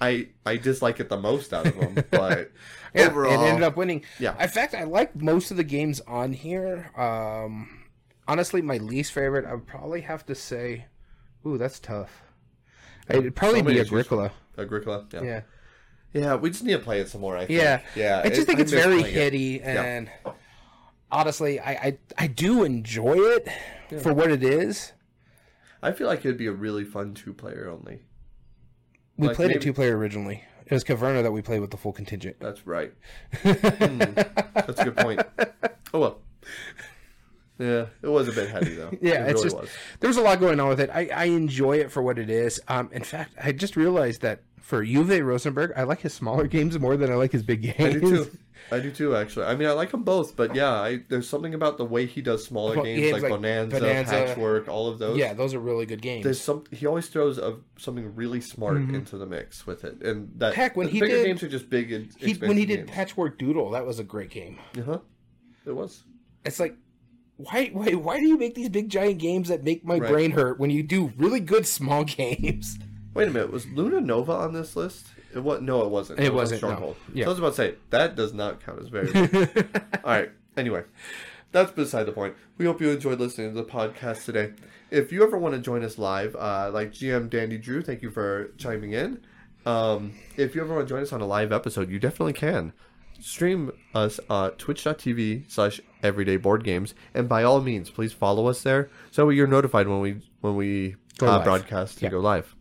I 0.00 0.28
I 0.44 0.56
dislike 0.56 1.00
it 1.00 1.08
the 1.08 1.16
most 1.16 1.52
out 1.52 1.66
of 1.66 1.76
them, 1.78 1.94
but 2.10 2.52
yeah, 2.94 3.08
overall, 3.08 3.32
it 3.32 3.48
ended 3.48 3.64
up 3.64 3.76
winning. 3.76 4.04
Yeah. 4.20 4.40
In 4.40 4.48
fact, 4.48 4.74
I 4.74 4.84
like 4.84 5.16
most 5.16 5.50
of 5.50 5.56
the 5.56 5.64
games 5.64 6.00
on 6.06 6.32
here. 6.32 6.92
Um, 6.96 7.86
honestly, 8.28 8.62
my 8.62 8.78
least 8.78 9.12
favorite, 9.12 9.44
I 9.46 9.54
would 9.54 9.66
probably 9.66 10.02
have 10.02 10.24
to 10.26 10.34
say, 10.34 10.86
ooh, 11.44 11.58
that's 11.58 11.80
tough. 11.80 12.22
It'd 13.08 13.36
probably 13.36 13.60
so 13.60 13.66
be. 13.66 13.80
Agricola. 13.80 14.32
Agricola, 14.58 15.06
yeah. 15.12 15.22
Yeah. 15.22 15.40
Yeah, 16.16 16.34
we 16.36 16.50
just 16.50 16.64
need 16.64 16.72
to 16.72 16.78
play 16.78 17.00
it 17.00 17.08
some 17.08 17.20
more. 17.20 17.36
I 17.36 17.46
think. 17.46 17.58
Yeah, 17.60 17.80
yeah. 17.94 18.22
I 18.24 18.28
just 18.28 18.42
it- 18.42 18.44
think 18.46 18.58
I 18.58 18.62
it's 18.62 18.72
very 18.72 19.00
playing 19.00 19.06
it. 19.16 19.18
hitty, 19.18 19.60
and 19.62 20.10
honestly, 21.10 21.60
I, 21.60 21.70
I 21.72 21.98
I 22.18 22.26
do 22.26 22.64
enjoy 22.64 23.14
it 23.16 23.48
for 24.02 24.12
what 24.14 24.30
it 24.30 24.42
is. 24.42 24.92
I 25.82 25.92
feel 25.92 26.06
like 26.08 26.20
it'd 26.20 26.38
be 26.38 26.46
a 26.46 26.52
really 26.52 26.84
fun 26.84 27.14
two-player 27.14 27.68
only. 27.70 28.02
We 29.16 29.28
Like, 29.28 29.36
played 29.36 29.48
maybe- 29.48 29.58
it 29.58 29.62
two 29.62 29.72
player 29.72 29.96
originally. 29.96 30.42
It 30.64 30.72
was 30.72 30.82
Caverna 30.82 31.22
that 31.22 31.30
we 31.32 31.42
played 31.42 31.60
with 31.60 31.70
the 31.70 31.76
full 31.76 31.92
contingent. 31.92 32.36
That's 32.40 32.66
right. 32.66 32.92
Hmm, 33.42 33.98
that's 33.98 34.80
a 34.80 34.84
good 34.84 34.96
point. 34.96 35.20
Oh 35.94 36.00
well. 36.00 36.18
Yeah, 37.58 37.86
it 38.02 38.08
was 38.08 38.28
a 38.28 38.32
bit 38.32 38.50
heavy 38.50 38.74
though. 38.74 38.90
Yeah, 39.00 39.24
it 39.24 39.30
it's 39.30 39.34
really 39.34 39.42
just 39.44 39.56
was. 39.56 39.70
there's 40.00 40.16
a 40.18 40.22
lot 40.22 40.40
going 40.40 40.60
on 40.60 40.68
with 40.68 40.80
it. 40.80 40.90
I, 40.92 41.08
I 41.14 41.24
enjoy 41.24 41.78
it 41.78 41.90
for 41.90 42.02
what 42.02 42.18
it 42.18 42.28
is. 42.30 42.60
Um, 42.68 42.90
in 42.92 43.02
fact, 43.02 43.32
I 43.42 43.52
just 43.52 43.76
realized 43.76 44.20
that 44.22 44.42
for 44.60 44.84
Uwe 44.84 45.24
Rosenberg, 45.24 45.72
I 45.76 45.84
like 45.84 46.00
his 46.00 46.12
smaller 46.12 46.46
games 46.48 46.78
more 46.78 46.96
than 46.96 47.10
I 47.10 47.14
like 47.14 47.32
his 47.32 47.42
big 47.42 47.62
games. 47.62 47.78
I 47.78 47.92
do 47.92 48.00
too. 48.00 48.38
I 48.72 48.80
do 48.80 48.90
too, 48.90 49.14
actually. 49.14 49.46
I 49.46 49.54
mean, 49.54 49.68
I 49.68 49.72
like 49.72 49.92
them 49.92 50.02
both, 50.02 50.34
but 50.34 50.56
yeah, 50.56 50.72
I, 50.72 51.02
there's 51.08 51.28
something 51.28 51.54
about 51.54 51.78
the 51.78 51.84
way 51.84 52.04
he 52.04 52.20
does 52.20 52.44
smaller 52.44 52.74
Well, 52.74 52.84
games, 52.84 53.12
like, 53.12 53.22
like 53.22 53.32
Bohnanza, 53.40 53.70
Bohnanza. 53.70 54.06
Patchwork, 54.06 54.66
all 54.68 54.88
of 54.88 54.98
those. 54.98 55.16
yeah, 55.16 55.34
those 55.34 55.54
are 55.54 55.60
really 55.60 55.86
good 55.86 56.02
games. 56.02 56.24
There's 56.24 56.40
some. 56.40 56.64
He 56.72 56.84
always 56.84 57.06
throws 57.06 57.38
a, 57.38 57.58
something 57.78 58.12
really 58.16 58.40
smart 58.40 58.78
into 58.78 59.18
the 59.18 59.26
mix 59.26 59.66
with 59.68 59.84
it, 59.84 60.02
and 60.02 60.32
that 60.40 60.52
Mm-hmm. 60.52 60.60
Heck, 60.60 60.76
when 60.76 60.86
the 60.88 60.92
he 60.94 61.00
bigger 61.00 61.14
did- 61.14 61.26
games 61.26 61.42
are 61.44 61.48
just 61.48 61.70
big 61.70 61.92
and 61.92 62.12
he, 62.18 62.34
when 62.34 62.56
he 62.56 62.66
did 62.66 62.78
games. 62.86 62.90
Patchwork 62.90 63.38
Doodle, 63.38 63.70
that 63.70 63.86
was 63.86 64.00
a 64.00 64.04
great 64.04 64.30
game. 64.30 64.58
Uh-huh. 64.76 64.98
It 65.64 65.72
was. 65.76 66.02
It's 66.44 66.58
like, 66.58 66.74
why, 67.36 67.68
why, 67.72 67.90
why 67.94 68.18
do 68.20 68.26
you 68.26 68.36
make 68.38 68.54
these 68.54 68.68
big 68.68 68.88
giant 68.88 69.18
games 69.18 69.48
that 69.48 69.62
make 69.64 69.84
my 69.84 69.98
Right. 69.98 70.10
brain 70.10 70.30
hurt 70.32 70.58
when 70.58 70.70
you 70.70 70.82
do 70.82 71.12
really 71.16 71.40
good 71.40 71.66
small 71.66 72.04
games? 72.18 72.78
Wait 73.14 73.28
a 73.28 73.30
minute, 73.30 73.50
was 73.52 73.66
Luna 73.68 74.00
Nova 74.00 74.32
on 74.32 74.52
this 74.52 74.76
list? 74.76 75.06
It 75.34 75.40
was 75.40 75.60
no, 75.60 75.82
it 75.82 75.90
wasn't. 75.90 76.20
It 76.20 76.32
was 76.32 76.50
on 76.52 76.60
wasn't, 76.60 76.80
no. 76.80 76.96
Yeah. 77.12 77.24
So 77.24 77.30
I 77.30 77.32
was 77.32 77.38
about 77.38 77.48
to 77.50 77.54
say 77.56 77.74
that 77.90 78.16
does 78.16 78.32
not 78.32 78.64
count 78.64 78.80
as 78.80 78.88
very. 78.88 79.08
All 80.04 80.10
right. 80.10 80.30
Anyway, 80.56 80.84
that's 81.52 81.70
beside 81.72 82.04
the 82.04 82.12
point. 82.12 82.34
We 82.56 82.64
hope 82.64 82.80
you 82.80 82.88
enjoyed 82.90 83.20
listening 83.20 83.50
to 83.54 83.56
the 83.62 83.68
podcast 83.68 84.24
today. 84.24 84.52
If 84.90 85.12
you 85.12 85.22
ever 85.22 85.36
want 85.36 85.54
to 85.54 85.60
join 85.60 85.82
us 85.84 85.98
live, 85.98 86.34
uh, 86.36 86.70
like 86.72 86.92
GM 86.92 87.28
Dandy 87.28 87.58
Drew, 87.58 87.82
thank 87.82 88.00
you 88.00 88.10
for 88.10 88.52
chiming 88.56 88.92
in. 88.92 89.20
Um, 89.66 90.14
if 90.36 90.54
you 90.54 90.62
ever 90.62 90.74
want 90.74 90.86
to 90.88 90.94
join 90.94 91.02
us 91.02 91.12
on 91.12 91.20
a 91.20 91.26
live 91.26 91.52
episode, 91.52 91.90
you 91.90 91.98
definitely 91.98 92.32
can. 92.34 92.72
Stream 93.20 93.72
us 93.94 94.18
at 94.30 94.58
twitch.tv 94.58 95.50
slash 95.50 95.80
everyday 96.02 96.36
board 96.36 96.62
games 96.64 96.94
and 97.14 97.28
by 97.28 97.42
all 97.42 97.60
means 97.60 97.90
please 97.90 98.12
follow 98.12 98.46
us 98.46 98.62
there 98.62 98.88
so 99.10 99.28
you're 99.30 99.46
notified 99.46 99.88
when 99.88 100.00
we 100.00 100.20
when 100.40 100.54
we 100.54 100.94
Go 101.18 101.26
uh, 101.26 101.42
broadcast 101.42 101.94
and 101.96 102.02
Yeah. 102.02 102.10
go 102.10 102.20
live 102.20 102.54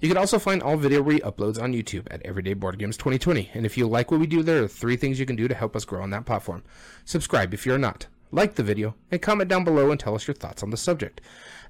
You 0.00 0.08
can 0.08 0.16
also 0.18 0.38
find 0.38 0.62
all 0.62 0.76
video 0.76 1.02
re-uploads 1.02 1.60
on 1.60 1.72
YouTube 1.72 2.06
at 2.10 2.22
Everyday 2.24 2.54
Board 2.54 2.78
Games 2.78 2.96
2020. 2.96 3.50
And 3.52 3.66
if 3.66 3.76
you 3.76 3.88
like 3.88 4.12
what 4.12 4.20
we 4.20 4.28
do, 4.28 4.44
there 4.44 4.62
are 4.62 4.68
three 4.68 4.96
things 4.96 5.18
you 5.18 5.26
can 5.26 5.34
do 5.34 5.48
to 5.48 5.54
help 5.56 5.74
us 5.74 5.84
grow 5.84 6.02
on 6.02 6.10
that 6.10 6.24
platform. 6.24 6.62
Subscribe 7.04 7.52
if 7.52 7.66
you're 7.66 7.78
not. 7.78 8.06
Like 8.30 8.54
the 8.54 8.62
video, 8.62 8.94
and 9.10 9.20
comment 9.20 9.48
down 9.50 9.64
below 9.64 9.90
and 9.90 9.98
tell 9.98 10.14
us 10.14 10.28
your 10.28 10.34
thoughts 10.36 10.62
on 10.62 10.70
the 10.70 10.76
subject. 10.76 11.20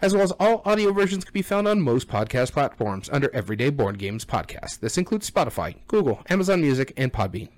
As 0.02 0.12
well 0.12 0.24
as 0.24 0.32
all 0.32 0.60
audio 0.66 0.92
versions 0.92 1.24
can 1.24 1.32
be 1.32 1.40
found 1.40 1.66
on 1.68 1.80
most 1.80 2.08
podcast 2.08 2.52
platforms 2.52 3.08
under 3.10 3.30
Everyday 3.34 3.70
Board 3.70 3.96
Games 3.96 4.24
Podcast. 4.26 4.80
This 4.80 4.98
includes 4.98 5.30
Spotify, 5.30 5.76
Google, 5.86 6.20
Amazon 6.28 6.60
Music, 6.60 6.92
and 6.98 7.10
Podbean. 7.12 7.48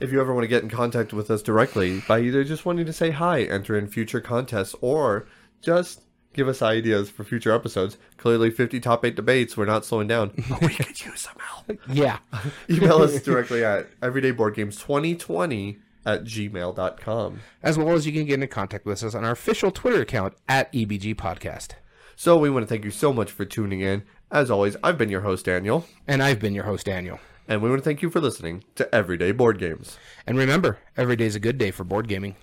If 0.00 0.12
you 0.12 0.20
ever 0.20 0.32
want 0.32 0.44
to 0.44 0.48
get 0.48 0.62
in 0.62 0.70
contact 0.70 1.12
with 1.12 1.30
us 1.30 1.42
directly 1.42 2.00
by 2.08 2.20
either 2.20 2.42
just 2.42 2.64
wanting 2.64 2.86
to 2.86 2.92
say 2.92 3.10
hi, 3.10 3.42
enter 3.42 3.76
in 3.76 3.86
future 3.86 4.20
contests, 4.20 4.74
or 4.80 5.26
just 5.60 6.00
give 6.32 6.48
us 6.48 6.62
ideas 6.62 7.10
for 7.10 7.22
future 7.22 7.52
episodes, 7.52 7.98
clearly 8.16 8.50
50 8.50 8.80
top 8.80 9.04
8 9.04 9.14
debates, 9.14 9.58
we're 9.58 9.66
not 9.66 9.84
slowing 9.84 10.08
down. 10.08 10.32
But 10.48 10.60
we 10.62 10.68
could 10.68 11.04
use 11.04 11.20
some 11.20 11.36
help. 11.38 11.78
Yeah. 11.86 12.18
Email 12.70 13.02
us 13.02 13.20
directly 13.20 13.62
at 13.62 13.88
everydayboardgames2020 14.00 15.78
at 16.06 16.24
gmail.com. 16.24 17.40
As 17.62 17.76
well 17.76 17.90
as 17.90 18.06
you 18.06 18.12
can 18.12 18.24
get 18.24 18.42
in 18.42 18.48
contact 18.48 18.86
with 18.86 19.04
us 19.04 19.14
on 19.14 19.24
our 19.26 19.32
official 19.32 19.70
Twitter 19.70 20.00
account 20.00 20.32
at 20.48 20.72
EBG 20.72 21.14
Podcast. 21.16 21.72
So 22.16 22.38
we 22.38 22.48
want 22.48 22.62
to 22.62 22.66
thank 22.66 22.86
you 22.86 22.90
so 22.90 23.12
much 23.12 23.30
for 23.30 23.44
tuning 23.44 23.80
in. 23.80 24.04
As 24.30 24.50
always, 24.50 24.76
I've 24.82 24.96
been 24.96 25.10
your 25.10 25.22
host, 25.22 25.44
Daniel, 25.44 25.84
And 26.08 26.22
I've 26.22 26.38
been 26.38 26.54
your 26.54 26.64
host, 26.64 26.86
Daniel. 26.86 27.20
And 27.50 27.60
we 27.60 27.68
want 27.68 27.82
to 27.82 27.84
thank 27.84 28.00
you 28.00 28.10
for 28.10 28.20
listening 28.20 28.62
to 28.76 28.94
Everyday 28.94 29.32
Board 29.32 29.58
Games. 29.58 29.98
And 30.24 30.38
remember, 30.38 30.78
every 30.96 31.16
day 31.16 31.26
is 31.26 31.34
a 31.34 31.40
good 31.40 31.58
day 31.58 31.72
for 31.72 31.82
board 31.82 32.06
gaming. 32.06 32.36